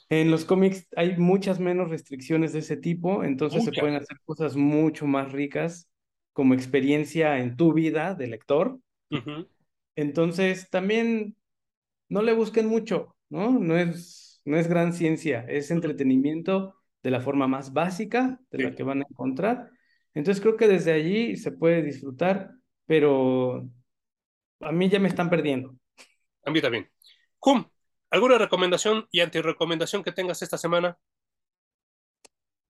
En 0.10 0.32
los 0.32 0.46
cómics 0.46 0.88
hay 0.96 1.18
muchas 1.18 1.60
menos 1.60 1.90
restricciones 1.90 2.54
de 2.54 2.60
ese 2.60 2.78
tipo, 2.78 3.24
entonces 3.24 3.62
Mucha. 3.62 3.76
se 3.76 3.80
pueden 3.80 3.96
hacer 3.98 4.18
cosas 4.26 4.56
mucho 4.56 5.06
más 5.06 5.32
ricas 5.32 5.90
como 6.34 6.54
experiencia 6.54 7.40
en 7.40 7.58
tu 7.58 7.74
vida 7.74 8.16
de 8.16 8.28
lector. 8.28 8.80
Uh 9.12 9.18
-huh. 9.18 9.48
Entonces 9.96 10.70
también 10.70 11.36
no 12.08 12.22
le 12.22 12.34
busquen 12.34 12.68
mucho, 12.68 13.16
¿no? 13.30 13.52
No 13.60 13.78
es, 13.78 14.42
no 14.46 14.58
es 14.58 14.68
gran 14.68 14.94
ciencia, 14.94 15.46
es 15.48 15.72
entretenimiento 15.72 16.76
de 17.04 17.12
la 17.12 17.22
forma 17.22 17.48
más 17.48 17.74
básica 17.74 18.40
de 18.52 18.58
sí. 18.58 18.64
la 18.64 18.76
que 18.76 18.84
van 18.84 19.02
a 19.02 19.06
encontrar. 19.10 19.70
Entonces 20.14 20.42
creo 20.42 20.58
que 20.58 20.68
desde 20.68 20.94
allí 20.94 21.36
se 21.36 21.52
puede 21.52 21.84
disfrutar, 21.84 22.52
pero 22.86 23.70
a 24.62 24.72
mí 24.72 24.90
ya 24.90 25.00
me 25.00 25.08
están 25.10 25.30
perdiendo. 25.30 25.76
A 26.46 26.52
mí 26.52 26.62
también. 26.62 26.90
Hum, 27.42 27.66
¿Alguna 28.12 28.38
recomendación 28.38 29.08
y 29.12 29.20
antirecomendación 29.20 30.04
que 30.04 30.12
tengas 30.12 30.42
esta 30.42 30.58
semana? 30.58 30.98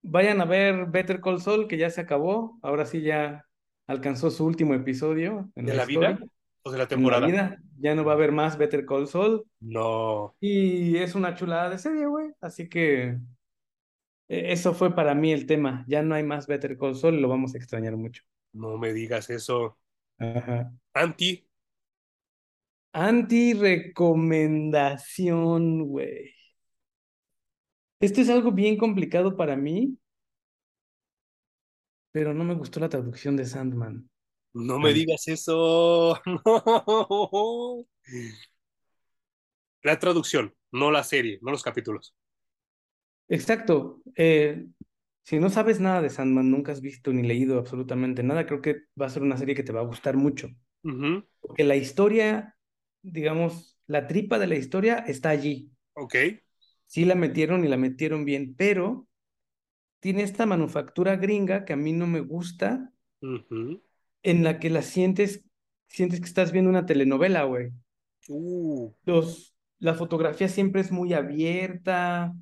Vayan 0.02 0.40
a 0.40 0.44
ver 0.44 0.86
Better 0.86 1.20
Call 1.20 1.40
Saul, 1.40 1.68
que 1.68 1.76
ya 1.76 1.90
se 1.90 2.00
acabó. 2.00 2.58
Ahora 2.62 2.84
sí 2.84 3.02
ya 3.02 3.46
alcanzó 3.86 4.30
su 4.30 4.44
último 4.46 4.74
episodio. 4.74 5.50
En 5.54 5.66
¿De 5.66 5.72
la, 5.72 5.78
la 5.78 5.84
vida? 5.86 6.18
¿O 6.62 6.70
de 6.70 6.78
la 6.78 6.86
temporada? 6.86 7.26
En 7.26 7.36
la 7.36 7.42
vida. 7.48 7.62
Ya 7.78 7.94
no 7.94 8.04
va 8.04 8.12
a 8.12 8.14
haber 8.14 8.32
más 8.32 8.58
Better 8.58 8.84
Call 8.84 9.08
Saul. 9.08 9.44
No. 9.60 10.34
Y 10.40 10.96
es 10.98 11.14
una 11.14 11.34
chulada 11.34 11.70
de 11.70 11.78
serie, 11.78 12.06
güey. 12.06 12.30
Así 12.40 12.68
que 12.68 13.18
e, 14.28 14.52
eso 14.52 14.74
fue 14.74 14.94
para 14.94 15.14
mí 15.14 15.32
el 15.32 15.46
tema. 15.46 15.84
Ya 15.88 16.02
no 16.02 16.14
hay 16.14 16.22
más 16.22 16.46
Better 16.46 16.78
Call 16.78 16.96
Saul 16.96 17.14
y 17.14 17.20
lo 17.20 17.28
vamos 17.28 17.54
a 17.54 17.58
extrañar 17.58 17.96
mucho. 17.96 18.22
No 18.52 18.78
me 18.78 18.92
digas 18.92 19.30
eso. 19.30 19.78
Ajá. 20.18 20.72
Anti. 20.94 21.49
Anti-recomendación, 22.92 25.86
güey. 25.86 26.34
Esto 28.00 28.20
es 28.20 28.28
algo 28.30 28.52
bien 28.52 28.76
complicado 28.76 29.36
para 29.36 29.56
mí, 29.56 29.96
pero 32.12 32.34
no 32.34 32.44
me 32.44 32.54
gustó 32.54 32.80
la 32.80 32.88
traducción 32.88 33.36
de 33.36 33.44
Sandman. 33.44 34.08
No 34.52 34.78
me 34.78 34.92
digas 34.92 35.28
eso. 35.28 36.20
No. 36.26 37.86
La 39.82 39.98
traducción, 39.98 40.54
no 40.72 40.90
la 40.90 41.02
serie, 41.02 41.38
no 41.40 41.52
los 41.52 41.62
capítulos. 41.62 42.14
Exacto. 43.28 44.02
Eh, 44.14 44.66
si 45.22 45.38
no 45.38 45.48
sabes 45.48 45.80
nada 45.80 46.02
de 46.02 46.10
Sandman, 46.10 46.50
nunca 46.50 46.72
has 46.72 46.82
visto 46.82 47.12
ni 47.12 47.22
leído 47.22 47.58
absolutamente 47.58 48.22
nada, 48.22 48.44
creo 48.44 48.60
que 48.60 48.82
va 49.00 49.06
a 49.06 49.10
ser 49.10 49.22
una 49.22 49.38
serie 49.38 49.54
que 49.54 49.62
te 49.62 49.72
va 49.72 49.80
a 49.80 49.84
gustar 49.84 50.16
mucho. 50.16 50.48
Uh 50.82 50.90
-huh. 50.90 51.26
Porque 51.40 51.64
la 51.64 51.76
historia 51.76 52.56
digamos, 53.02 53.78
la 53.86 54.06
tripa 54.06 54.38
de 54.38 54.46
la 54.46 54.56
historia 54.56 54.98
está 54.98 55.30
allí. 55.30 55.70
Ok. 55.94 56.14
Sí 56.86 57.04
la 57.04 57.14
metieron 57.14 57.64
y 57.64 57.68
la 57.68 57.76
metieron 57.76 58.24
bien, 58.24 58.54
pero 58.56 59.06
tiene 60.00 60.22
esta 60.22 60.46
manufactura 60.46 61.16
gringa 61.16 61.64
que 61.64 61.72
a 61.72 61.76
mí 61.76 61.92
no 61.92 62.06
me 62.06 62.20
gusta, 62.20 62.92
uh 63.20 63.26
-huh. 63.26 63.82
en 64.22 64.44
la 64.44 64.58
que 64.58 64.70
la 64.70 64.82
sientes, 64.82 65.44
sientes 65.88 66.20
que 66.20 66.26
estás 66.26 66.52
viendo 66.52 66.70
una 66.70 66.86
telenovela, 66.86 67.44
güey. 67.44 67.70
Uh. 68.28 68.92
Los, 69.04 69.54
la 69.78 69.94
fotografía 69.94 70.48
siempre 70.48 70.80
es 70.80 70.90
muy 70.90 71.12
abierta, 71.12 72.34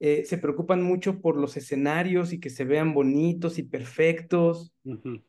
eh, 0.00 0.24
se 0.24 0.38
preocupan 0.38 0.82
mucho 0.82 1.20
por 1.20 1.36
los 1.36 1.56
escenarios 1.56 2.32
y 2.32 2.40
que 2.40 2.50
se 2.50 2.64
vean 2.64 2.94
bonitos 2.94 3.58
y 3.58 3.62
perfectos. 3.64 4.72
Uh 4.84 4.94
-huh. 4.94 5.24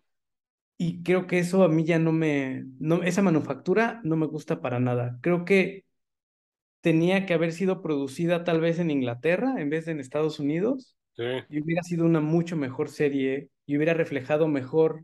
Y 0.82 1.04
creo 1.04 1.28
que 1.28 1.40
eso 1.40 1.64
a 1.64 1.68
mí 1.68 1.84
ya 1.84 2.00
no 2.00 2.14
me, 2.14 2.64
no, 2.80 3.04
esa 3.04 3.22
manufactura 3.22 4.00
no 4.06 4.16
me 4.16 4.28
gusta 4.28 4.62
para 4.62 4.80
nada. 4.80 5.20
Creo 5.22 5.44
que 5.44 5.84
tenía 6.80 7.26
que 7.26 7.34
haber 7.34 7.52
sido 7.52 7.82
producida 7.82 8.46
tal 8.46 8.62
vez 8.62 8.80
en 8.80 8.90
Inglaterra 8.90 9.56
en 9.58 9.70
vez 9.70 9.86
de 9.86 9.92
en 9.92 10.00
Estados 10.00 10.40
Unidos. 10.40 10.96
Sí. 11.18 11.24
Y 11.50 11.62
hubiera 11.62 11.84
sido 11.84 12.06
una 12.06 12.22
mucho 12.22 12.56
mejor 12.56 12.88
serie 12.88 13.50
y 13.66 13.76
hubiera 13.76 13.94
reflejado 13.94 14.48
mejor 14.48 15.04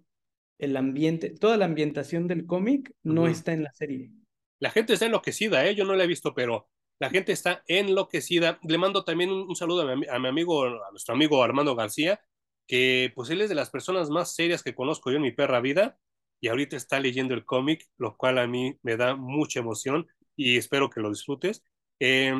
el 0.60 0.78
ambiente. 0.78 1.32
Toda 1.32 1.58
la 1.58 1.66
ambientación 1.66 2.28
del 2.28 2.46
cómic 2.46 2.94
no 3.04 3.24
uh 3.24 3.26
-huh. 3.26 3.32
está 3.32 3.52
en 3.52 3.64
la 3.64 3.74
serie. 3.74 4.12
La 4.60 4.70
gente 4.72 4.94
está 4.94 5.08
enloquecida, 5.08 5.66
¿eh? 5.68 5.76
Yo 5.76 5.84
no 5.84 5.98
la 5.98 6.06
he 6.06 6.08
visto, 6.08 6.34
pero 6.34 6.70
la 7.00 7.10
gente 7.10 7.34
está 7.34 7.64
enloquecida. 7.68 8.60
Le 8.64 8.78
mando 8.78 9.04
también 9.04 9.30
un, 9.30 9.42
un 9.50 9.56
saludo 9.58 9.82
a 9.82 9.94
mi, 9.98 10.08
a 10.08 10.20
mi 10.20 10.30
amigo, 10.30 10.64
a 10.64 10.92
nuestro 10.92 11.16
amigo 11.16 11.44
Armando 11.44 11.76
García, 11.76 12.22
que 12.68 13.12
pues 13.16 13.30
él 13.30 13.42
es 13.42 13.50
de 13.50 13.56
las 13.56 13.70
personas 13.70 14.10
más 14.10 14.36
serias 14.36 14.64
que 14.64 14.76
conozco 14.76 15.12
yo 15.12 15.18
en 15.18 15.24
mi 15.24 15.32
perra 15.32 15.62
vida 15.62 15.98
y 16.40 16.48
ahorita 16.50 16.76
está 16.78 17.00
leyendo 17.00 17.34
el 17.34 17.46
cómic, 17.46 17.88
lo 17.98 18.18
cual 18.18 18.38
a 18.40 18.48
mí 18.48 18.78
me 18.84 18.98
da 18.98 19.16
mucha 19.16 19.60
emoción 19.60 20.08
y 20.36 20.58
espero 20.58 20.90
que 20.90 21.02
lo 21.02 21.10
disfrutes. 21.10 21.64
Eh, 22.00 22.34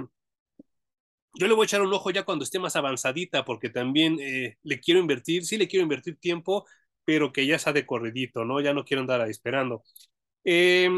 yo 1.34 1.48
le 1.48 1.54
voy 1.54 1.64
a 1.64 1.66
echar 1.66 1.82
un 1.82 1.94
ojo 1.94 2.12
ya 2.12 2.24
cuando 2.24 2.44
esté 2.44 2.60
más 2.60 2.76
avanzadita 2.76 3.44
porque 3.46 3.70
también 3.70 4.18
eh, 4.20 4.58
le 4.64 4.80
quiero 4.80 5.00
invertir, 5.00 5.46
sí 5.46 5.58
le 5.58 5.68
quiero 5.68 5.84
invertir 5.84 6.18
tiempo, 6.18 6.66
pero 7.04 7.32
que 7.34 7.46
ya 7.46 7.60
sea 7.60 7.74
de 7.74 7.86
corridito, 7.86 8.46
¿no? 8.46 8.62
Ya 8.62 8.74
no 8.74 8.86
quiero 8.86 9.02
andar 9.02 9.28
esperando. 9.30 9.84
Eh, 10.46 10.90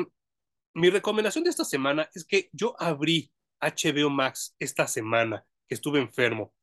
mi 0.73 0.89
recomendación 0.89 1.43
de 1.43 1.49
esta 1.49 1.65
semana 1.65 2.09
es 2.13 2.25
que 2.25 2.49
yo 2.53 2.75
abrí 2.79 3.31
HBO 3.59 4.09
Max 4.09 4.55
esta 4.59 4.87
semana, 4.87 5.45
que 5.67 5.75
estuve 5.75 5.99
enfermo 5.99 6.53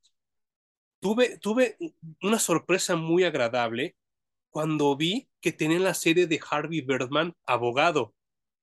tuve, 1.04 1.36
tuve 1.36 1.76
una 2.22 2.38
sorpresa 2.38 2.96
muy 2.96 3.24
agradable 3.24 3.94
cuando 4.48 4.96
vi 4.96 5.28
que 5.42 5.52
tenían 5.52 5.84
la 5.84 5.92
serie 5.92 6.26
de 6.26 6.40
Harvey 6.50 6.80
Birdman, 6.80 7.34
abogado, 7.44 8.14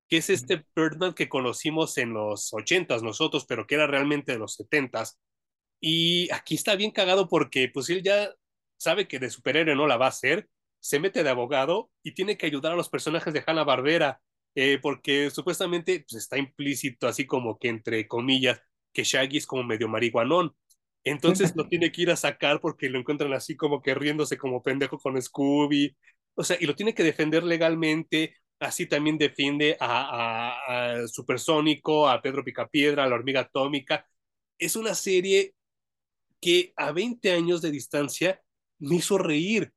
que 0.10 0.18
es 0.18 0.32
este 0.32 0.66
Birdman 0.76 1.14
que 1.14 1.30
conocimos 1.30 2.00
en 2.00 2.14
los 2.14 2.52
ochentas 2.52 3.04
nosotros, 3.04 3.46
pero 3.46 3.68
que 3.68 3.76
era 3.76 3.86
realmente 3.86 4.32
de 4.32 4.40
los 4.40 4.56
setentas. 4.56 5.20
Y 5.80 6.32
aquí 6.34 6.56
está 6.56 6.76
bien 6.76 6.90
cagado 6.90 7.30
porque 7.30 7.70
pues 7.72 7.92
él 7.92 8.02
ya 8.02 8.34
sabe 8.80 9.08
que 9.08 9.20
de 9.20 9.30
superhéroe 9.30 9.76
no 9.76 9.86
la 9.86 9.98
va 9.98 10.08
a 10.08 10.10
hacer, 10.10 10.50
se 10.80 11.00
mete 11.00 11.22
de 11.24 11.30
abogado 11.30 11.92
y 12.02 12.16
tiene 12.16 12.40
que 12.40 12.48
ayudar 12.48 12.72
a 12.72 12.76
los 12.76 12.90
personajes 12.90 13.36
de 13.36 13.44
Hanna 13.46 13.64
Barbera, 13.64 14.20
eh, 14.56 14.80
porque 14.82 15.30
supuestamente 15.30 16.06
pues, 16.10 16.24
está 16.24 16.40
implícito, 16.40 17.08
así 17.08 17.28
como 17.28 17.60
que 17.60 17.70
entre 17.70 18.08
comillas, 18.08 18.60
que 18.94 19.04
Shaggy 19.04 19.38
es 19.38 19.46
como 19.46 19.64
medio 19.64 19.88
marihuanón. 19.88 20.56
Entonces 21.04 21.54
lo 21.56 21.68
tiene 21.68 21.92
que 21.92 22.04
ir 22.04 22.12
a 22.12 22.16
sacar 22.16 22.60
porque 22.62 22.90
lo 22.90 23.00
encuentran 23.00 23.34
así 23.34 23.56
como 23.58 23.82
que 23.82 23.96
riéndose 23.96 24.38
como 24.38 24.62
pendejo 24.64 25.00
con 25.00 25.20
Scooby. 25.22 25.96
O 26.36 26.44
sea, 26.44 26.58
y 26.60 26.66
lo 26.66 26.76
tiene 26.76 26.94
que 26.96 27.04
defender 27.04 27.44
legalmente. 27.44 28.36
Así 28.60 28.86
también 28.88 29.18
defiende 29.18 29.76
a, 29.80 30.52
a, 31.00 31.02
a 31.04 31.08
Supersónico, 31.08 32.08
a 32.08 32.22
Pedro 32.22 32.44
Picapiedra, 32.44 33.04
a 33.06 33.08
la 33.08 33.16
hormiga 33.16 33.42
atómica. 33.42 34.06
Es 34.60 34.76
una 34.76 34.94
serie 34.96 35.56
que 36.42 36.74
a 36.76 36.92
20 36.92 37.32
años 37.32 37.62
de 37.62 37.72
distancia 37.72 38.42
me 38.80 38.96
hizo 38.98 39.18
reír. 39.18 39.74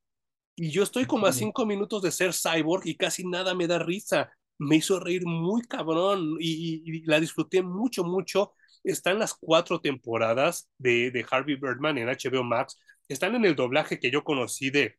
Y 0.57 0.71
yo 0.71 0.83
estoy 0.85 1.07
como 1.07 1.27
a 1.27 1.33
cinco 1.33 1.67
minutos 1.67 2.03
de 2.03 2.13
ser 2.13 2.33
cyborg 2.35 2.87
y 2.87 2.97
casi 2.97 3.27
nada 3.27 3.55
me 3.55 3.67
da 3.67 3.79
risa. 3.79 4.31
Me 4.59 4.77
hizo 4.77 5.01
reír 5.01 5.27
muy 5.27 5.63
cabrón 5.63 6.37
y, 6.41 6.83
y, 6.85 6.99
y 6.99 7.03
la 7.07 7.21
disfruté 7.21 7.63
mucho, 7.63 8.05
mucho 8.05 8.55
están 8.85 9.19
las 9.19 9.35
cuatro 9.35 9.81
temporadas 9.81 10.71
de, 10.79 11.11
de, 11.11 11.27
Harvey 11.29 11.57
Birdman 11.57 11.99
en 11.99 12.09
HBO 12.09 12.45
Max, 12.45 12.79
están 13.09 13.35
en 13.35 13.45
el 13.45 13.57
doblaje 13.57 13.99
que 13.99 14.11
yo 14.11 14.23
conocí 14.25 14.71
de, 14.71 14.99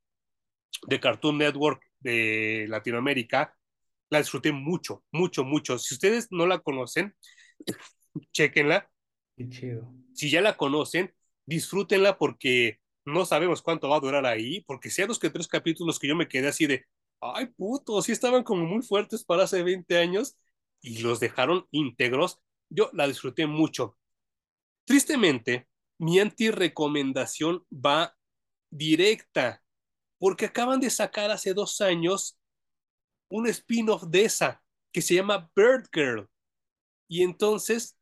de 0.87 0.99
Cartoon 0.99 1.37
Network 1.37 1.81
de 1.99 2.65
Latinoamérica, 2.67 3.55
la 4.09 4.19
disfruté 4.19 4.51
mucho, 4.51 5.03
mucho, 5.11 5.43
mucho. 5.43 5.79
Si 5.79 5.93
ustedes 5.95 6.27
no 6.31 6.45
la 6.45 6.59
conocen, 6.59 7.15
chequenla. 8.33 8.89
Qué 9.37 9.49
chido. 9.49 9.93
Si 10.13 10.29
ya 10.29 10.41
la 10.41 10.57
conocen, 10.57 11.13
disfrútenla 11.45 12.17
porque 12.17 12.79
no 13.05 13.25
sabemos 13.25 13.61
cuánto 13.61 13.89
va 13.89 13.97
a 13.97 14.01
durar 14.01 14.25
ahí, 14.25 14.61
porque 14.61 14.89
sean 14.89 15.07
los 15.07 15.19
que 15.19 15.29
tres 15.29 15.47
capítulos 15.47 15.99
que 15.99 16.07
yo 16.07 16.15
me 16.15 16.27
quedé 16.27 16.47
así 16.47 16.65
de, 16.65 16.85
ay 17.21 17.47
puto, 17.47 18.01
sí 18.01 18.11
estaban 18.11 18.43
como 18.43 18.65
muy 18.65 18.81
fuertes 18.81 19.23
para 19.23 19.43
hace 19.43 19.63
20 19.63 19.97
años 19.97 20.37
y 20.81 20.99
los 20.99 21.19
dejaron 21.19 21.67
íntegros. 21.71 22.39
Yo 22.75 22.89
la 22.93 23.07
disfruté 23.07 23.47
mucho. 23.47 23.97
Tristemente, 24.85 25.67
mi 25.97 26.19
anti-recomendación 26.19 27.65
va 27.71 28.15
directa, 28.69 29.63
porque 30.19 30.45
acaban 30.45 30.79
de 30.79 30.89
sacar 30.89 31.31
hace 31.31 31.53
dos 31.53 31.79
años 31.81 32.37
un 33.29 33.47
spin-off 33.47 34.03
de 34.03 34.25
esa 34.25 34.61
que 34.91 35.01
se 35.01 35.15
llama 35.15 35.49
Bird 35.55 35.87
Girl. 35.93 36.29
Y 37.07 37.23
entonces, 37.23 37.97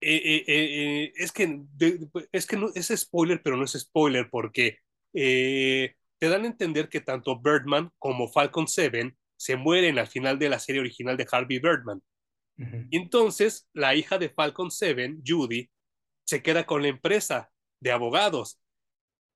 eh, 0.00 0.16
eh, 0.16 0.44
eh, 0.46 1.12
es 1.16 1.32
que, 1.32 1.62
es 2.32 2.46
que 2.46 2.56
no, 2.56 2.70
es 2.74 2.88
spoiler, 2.94 3.42
pero 3.42 3.56
no 3.56 3.64
es 3.64 3.72
spoiler, 3.72 4.28
porque 4.30 4.80
te 5.12 6.28
dan 6.28 6.44
a 6.44 6.46
entender 6.46 6.88
que 6.90 7.00
tanto 7.00 7.40
Birdman 7.40 7.90
como 7.98 8.28
Falcon 8.28 8.68
7 8.68 9.16
se 9.36 9.56
mueren 9.56 9.98
al 9.98 10.06
final 10.06 10.38
de 10.38 10.50
la 10.50 10.58
serie 10.58 10.80
original 10.80 11.16
de 11.16 11.26
Harvey 11.30 11.58
Birdman. 11.58 12.02
Entonces, 12.90 13.68
la 13.74 13.94
hija 13.94 14.18
de 14.18 14.30
Falcon 14.30 14.70
7, 14.70 15.18
Judy, 15.26 15.70
se 16.24 16.42
queda 16.42 16.66
con 16.66 16.82
la 16.82 16.88
empresa 16.88 17.50
de 17.80 17.92
abogados. 17.92 18.60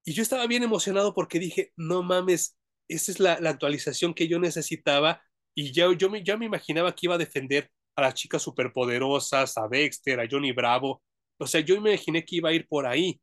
Y 0.04 0.12
yo 0.14 0.22
estaba 0.22 0.46
bien 0.46 0.62
emocionado 0.62 1.14
porque 1.14 1.38
dije, 1.38 1.72
no 1.76 2.02
mames, 2.02 2.56
esa 2.88 3.12
es 3.12 3.20
la, 3.20 3.34
actualización 3.34 4.14
que 4.14 4.26
yo 4.26 4.38
necesitaba 4.38 5.22
y 5.54 5.72
ya, 5.72 5.86
yo 5.96 6.10
me, 6.10 6.24
ya 6.24 6.36
me 6.36 6.46
imaginaba 6.46 6.94
que 6.94 7.06
iba 7.06 7.14
a 7.14 7.18
defender 7.18 7.70
a 7.96 8.02
las 8.02 8.14
chicas 8.14 8.42
superpoderosas, 8.42 9.58
a 9.58 9.68
Dexter, 9.68 10.20
a 10.20 10.28
Johnny 10.28 10.52
Bravo. 10.52 11.02
O 11.38 11.46
sea, 11.46 11.60
yo 11.60 11.74
imaginé 11.74 12.24
que 12.24 12.36
iba 12.36 12.48
a 12.48 12.52
ir 12.52 12.66
por 12.66 12.86
ahí. 12.86 13.20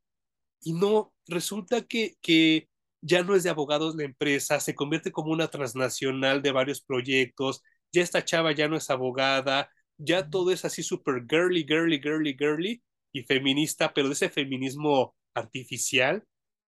Y 0.62 0.74
no, 0.74 1.14
resulta 1.28 1.82
que, 1.82 2.16
que 2.22 2.70
ya 3.02 3.24
no 3.24 3.36
es 3.36 3.44
de 3.44 3.50
abogados 3.50 3.96
la 3.96 4.04
empresa, 4.04 4.60
se 4.60 4.76
convierte 4.76 5.12
como 5.12 5.32
una 5.32 5.48
transnacional 5.50 6.42
de 6.42 6.52
varios 6.52 6.82
proyectos, 6.82 7.62
ya 7.92 8.02
esta 8.02 8.24
chava 8.26 8.52
ya 8.52 8.68
no 8.68 8.76
es 8.76 8.90
abogada, 8.90 9.70
ya 9.98 10.30
todo 10.30 10.52
es 10.52 10.66
así 10.66 10.84
súper 10.84 11.26
girly, 11.30 11.66
girly, 11.66 12.00
girly, 12.02 12.36
girly 12.38 12.84
y 13.12 13.24
feminista, 13.24 13.94
pero 13.94 14.08
de 14.08 14.14
ese 14.14 14.30
feminismo 14.30 15.16
artificial 15.34 16.24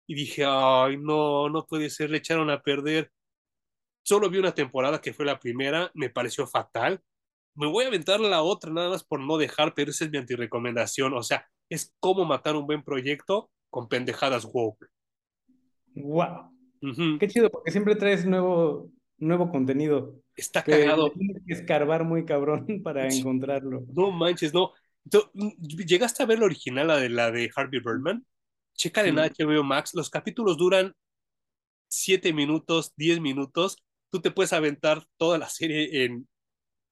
y 0.07 0.15
dije, 0.15 0.45
ay, 0.47 0.97
no, 0.99 1.49
no 1.49 1.67
puede 1.67 1.91
ser, 1.91 2.11
le 2.11 2.19
echaron 2.19 2.51
a 2.51 2.63
perder. 2.63 3.11
Solo 4.03 4.29
vi 4.29 4.39
una 4.39 4.55
temporada 4.55 5.01
que 5.01 5.15
fue 5.15 5.25
la 5.25 5.39
primera, 5.39 5.91
me 5.95 6.11
pareció 6.11 6.47
fatal. 6.47 7.01
Me 7.55 7.67
voy 7.67 7.85
a 7.85 7.89
aventar 7.89 8.21
la 8.21 8.43
otra 8.43 8.73
nada 8.73 8.91
más 8.91 9.05
por 9.05 9.21
no 9.21 9.39
dejar, 9.39 9.75
pero 9.75 9.91
esa 9.91 10.05
es 10.05 10.11
mi 10.11 10.19
antirecomendación. 10.19 11.15
O 11.15 11.23
sea, 11.23 11.49
es 11.71 11.95
cómo 12.01 12.25
matar 12.25 12.57
un 12.57 12.67
buen 12.67 12.83
proyecto 12.83 13.51
con 13.71 13.89
pendejadas 13.89 14.45
woke. 14.45 14.87
Wow. 15.95 16.51
Qué 17.19 17.29
chido, 17.29 17.51
porque 17.51 17.71
siempre 17.71 17.97
traes 17.97 18.27
nuevo, 18.27 18.91
nuevo 19.17 19.51
contenido. 19.51 20.21
Está 20.37 20.63
cagado. 20.63 21.13
Tienes 21.13 21.43
que 21.47 21.53
escarbar 21.55 22.05
muy 22.05 22.25
cabrón 22.25 22.67
para 22.83 23.09
encontrarlo. 23.09 23.85
No 23.93 24.11
manches, 24.11 24.53
no. 24.53 24.73
¿Llegaste 25.87 26.23
a 26.23 26.27
ver 26.27 26.39
la 26.39 26.47
original, 26.47 26.89
la 26.89 26.97
de 26.97 27.09
la 27.09 27.31
de 27.31 27.51
Harvey 27.55 27.81
Birdman? 27.81 28.25
Checa 28.75 29.07
en 29.07 29.17
HBO 29.17 29.63
Max, 29.63 29.95
los 29.95 30.11
capítulos 30.11 30.57
duran 30.57 30.95
7 31.89 32.33
minutos, 32.33 32.93
10 32.97 33.21
minutos. 33.21 33.77
Tú 34.11 34.21
te 34.21 34.31
puedes 34.31 34.53
aventar 34.53 35.07
toda 35.17 35.39
la 35.39 35.49
serie 35.49 36.05
en 36.05 36.27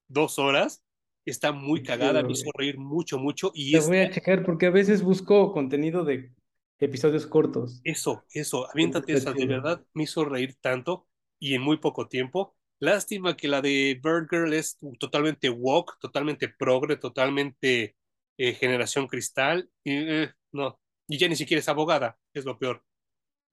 dos 0.07 0.39
horas. 0.39 0.83
Está 1.25 1.51
muy 1.51 1.83
cagada, 1.83 2.21
me 2.21 2.33
hizo 2.33 2.49
reír 2.53 2.77
mucho, 2.77 3.17
mucho. 3.17 3.51
Y 3.53 3.77
voy 3.77 3.97
a 3.97 4.11
checar 4.11 4.43
porque 4.43 4.67
a 4.67 4.71
veces 4.71 5.01
busco 5.01 5.53
contenido 5.53 6.03
de 6.03 6.31
episodios 6.79 7.25
cortos. 7.25 7.79
Eso, 7.83 8.23
eso, 8.31 8.69
aviéntate 8.69 9.13
esa, 9.13 9.31
de 9.31 9.45
verdad 9.45 9.85
me 9.93 10.03
hizo 10.03 10.25
reír 10.25 10.55
tanto 10.59 11.07
y 11.39 11.53
en 11.53 11.61
muy 11.61 11.77
poco 11.77 12.07
tiempo. 12.07 12.55
Lástima 12.83 13.37
que 13.37 13.47
la 13.47 13.61
de 13.61 13.97
Bird 14.03 14.27
Girl 14.29 14.53
es 14.53 14.77
totalmente 14.99 15.49
woke, 15.49 15.97
totalmente 16.01 16.49
progre, 16.49 16.97
totalmente 16.97 17.95
eh, 18.37 18.53
generación 18.55 19.07
cristal. 19.07 19.69
Y, 19.85 19.93
eh, 19.93 20.33
no, 20.51 20.81
y 21.07 21.17
ya 21.17 21.29
ni 21.29 21.37
siquiera 21.37 21.61
es 21.61 21.69
abogada, 21.69 22.19
es 22.33 22.43
lo 22.43 22.59
peor. 22.59 22.83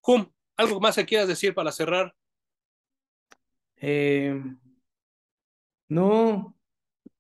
Hum, 0.05 0.27
¿algo 0.57 0.81
más 0.81 0.97
que 0.97 1.07
quieras 1.07 1.29
decir 1.29 1.55
para 1.55 1.71
cerrar? 1.71 2.13
Eh, 3.77 4.35
no, 5.89 6.57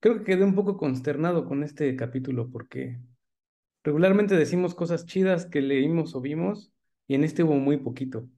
creo 0.00 0.18
que 0.18 0.24
quedé 0.24 0.42
un 0.42 0.56
poco 0.56 0.76
consternado 0.76 1.44
con 1.44 1.62
este 1.62 1.94
capítulo 1.94 2.50
porque 2.50 2.98
regularmente 3.84 4.34
decimos 4.34 4.74
cosas 4.74 5.06
chidas 5.06 5.46
que 5.46 5.60
leímos 5.60 6.16
o 6.16 6.20
vimos 6.20 6.72
y 7.06 7.14
en 7.14 7.24
este 7.24 7.44
hubo 7.44 7.54
muy 7.54 7.76
poquito. 7.76 8.28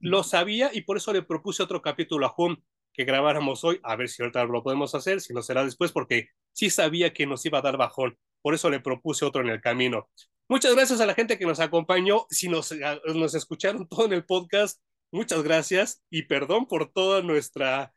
Lo, 0.00 0.22
sabía 0.22 0.70
y 0.72 0.80
por 0.80 0.96
eso 0.96 1.12
le 1.12 1.22
propuse 1.22 1.62
otro 1.62 1.82
capítulo 1.82 2.26
a 2.26 2.34
Hum 2.36 2.56
que 2.92 3.04
grabáramos 3.04 3.64
hoy, 3.64 3.80
a 3.82 3.96
ver 3.96 4.08
si 4.08 4.22
ahorita 4.22 4.44
lo 4.44 4.62
podemos 4.62 4.94
hacer, 4.94 5.20
si 5.20 5.32
no 5.32 5.42
será 5.42 5.64
después, 5.64 5.92
porque 5.92 6.28
sí 6.52 6.70
sabía 6.70 7.12
que 7.12 7.26
nos 7.26 7.44
iba 7.46 7.58
a 7.58 7.62
dar 7.62 7.76
bajón, 7.76 8.18
por 8.42 8.54
eso 8.54 8.70
le 8.70 8.80
propuse 8.80 9.24
otro 9.24 9.42
en 9.42 9.48
el 9.48 9.60
camino. 9.60 10.08
Muchas 10.48 10.74
gracias 10.74 11.00
a 11.00 11.06
la 11.06 11.14
gente 11.14 11.38
que 11.38 11.46
nos 11.46 11.60
acompañó. 11.60 12.26
Si 12.28 12.48
nos, 12.48 12.74
nos 13.14 13.34
escucharon 13.34 13.86
todo 13.86 14.06
en 14.06 14.14
el 14.14 14.24
podcast, 14.24 14.80
muchas 15.12 15.42
gracias 15.42 16.02
y 16.10 16.22
perdón 16.22 16.66
por 16.66 16.92
toda 16.92 17.22
nuestra, 17.22 17.94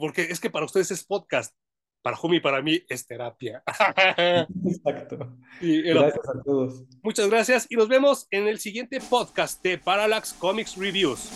porque 0.00 0.22
es 0.22 0.40
que 0.40 0.48
para 0.48 0.64
ustedes 0.64 0.90
es 0.90 1.04
podcast, 1.04 1.54
para 2.02 2.16
Jumi 2.16 2.38
y 2.38 2.40
para 2.40 2.62
mí 2.62 2.82
es 2.88 3.06
terapia. 3.06 3.62
Exacto. 4.64 5.36
gracias 5.60 6.28
a 6.28 6.42
todos. 6.42 6.84
Muchas 7.02 7.28
gracias 7.28 7.66
y 7.68 7.76
nos 7.76 7.88
vemos 7.88 8.26
en 8.30 8.48
el 8.48 8.58
siguiente 8.58 8.98
podcast 9.00 9.62
de 9.62 9.76
Parallax 9.76 10.32
Comics 10.32 10.74
Reviews. 10.76 11.28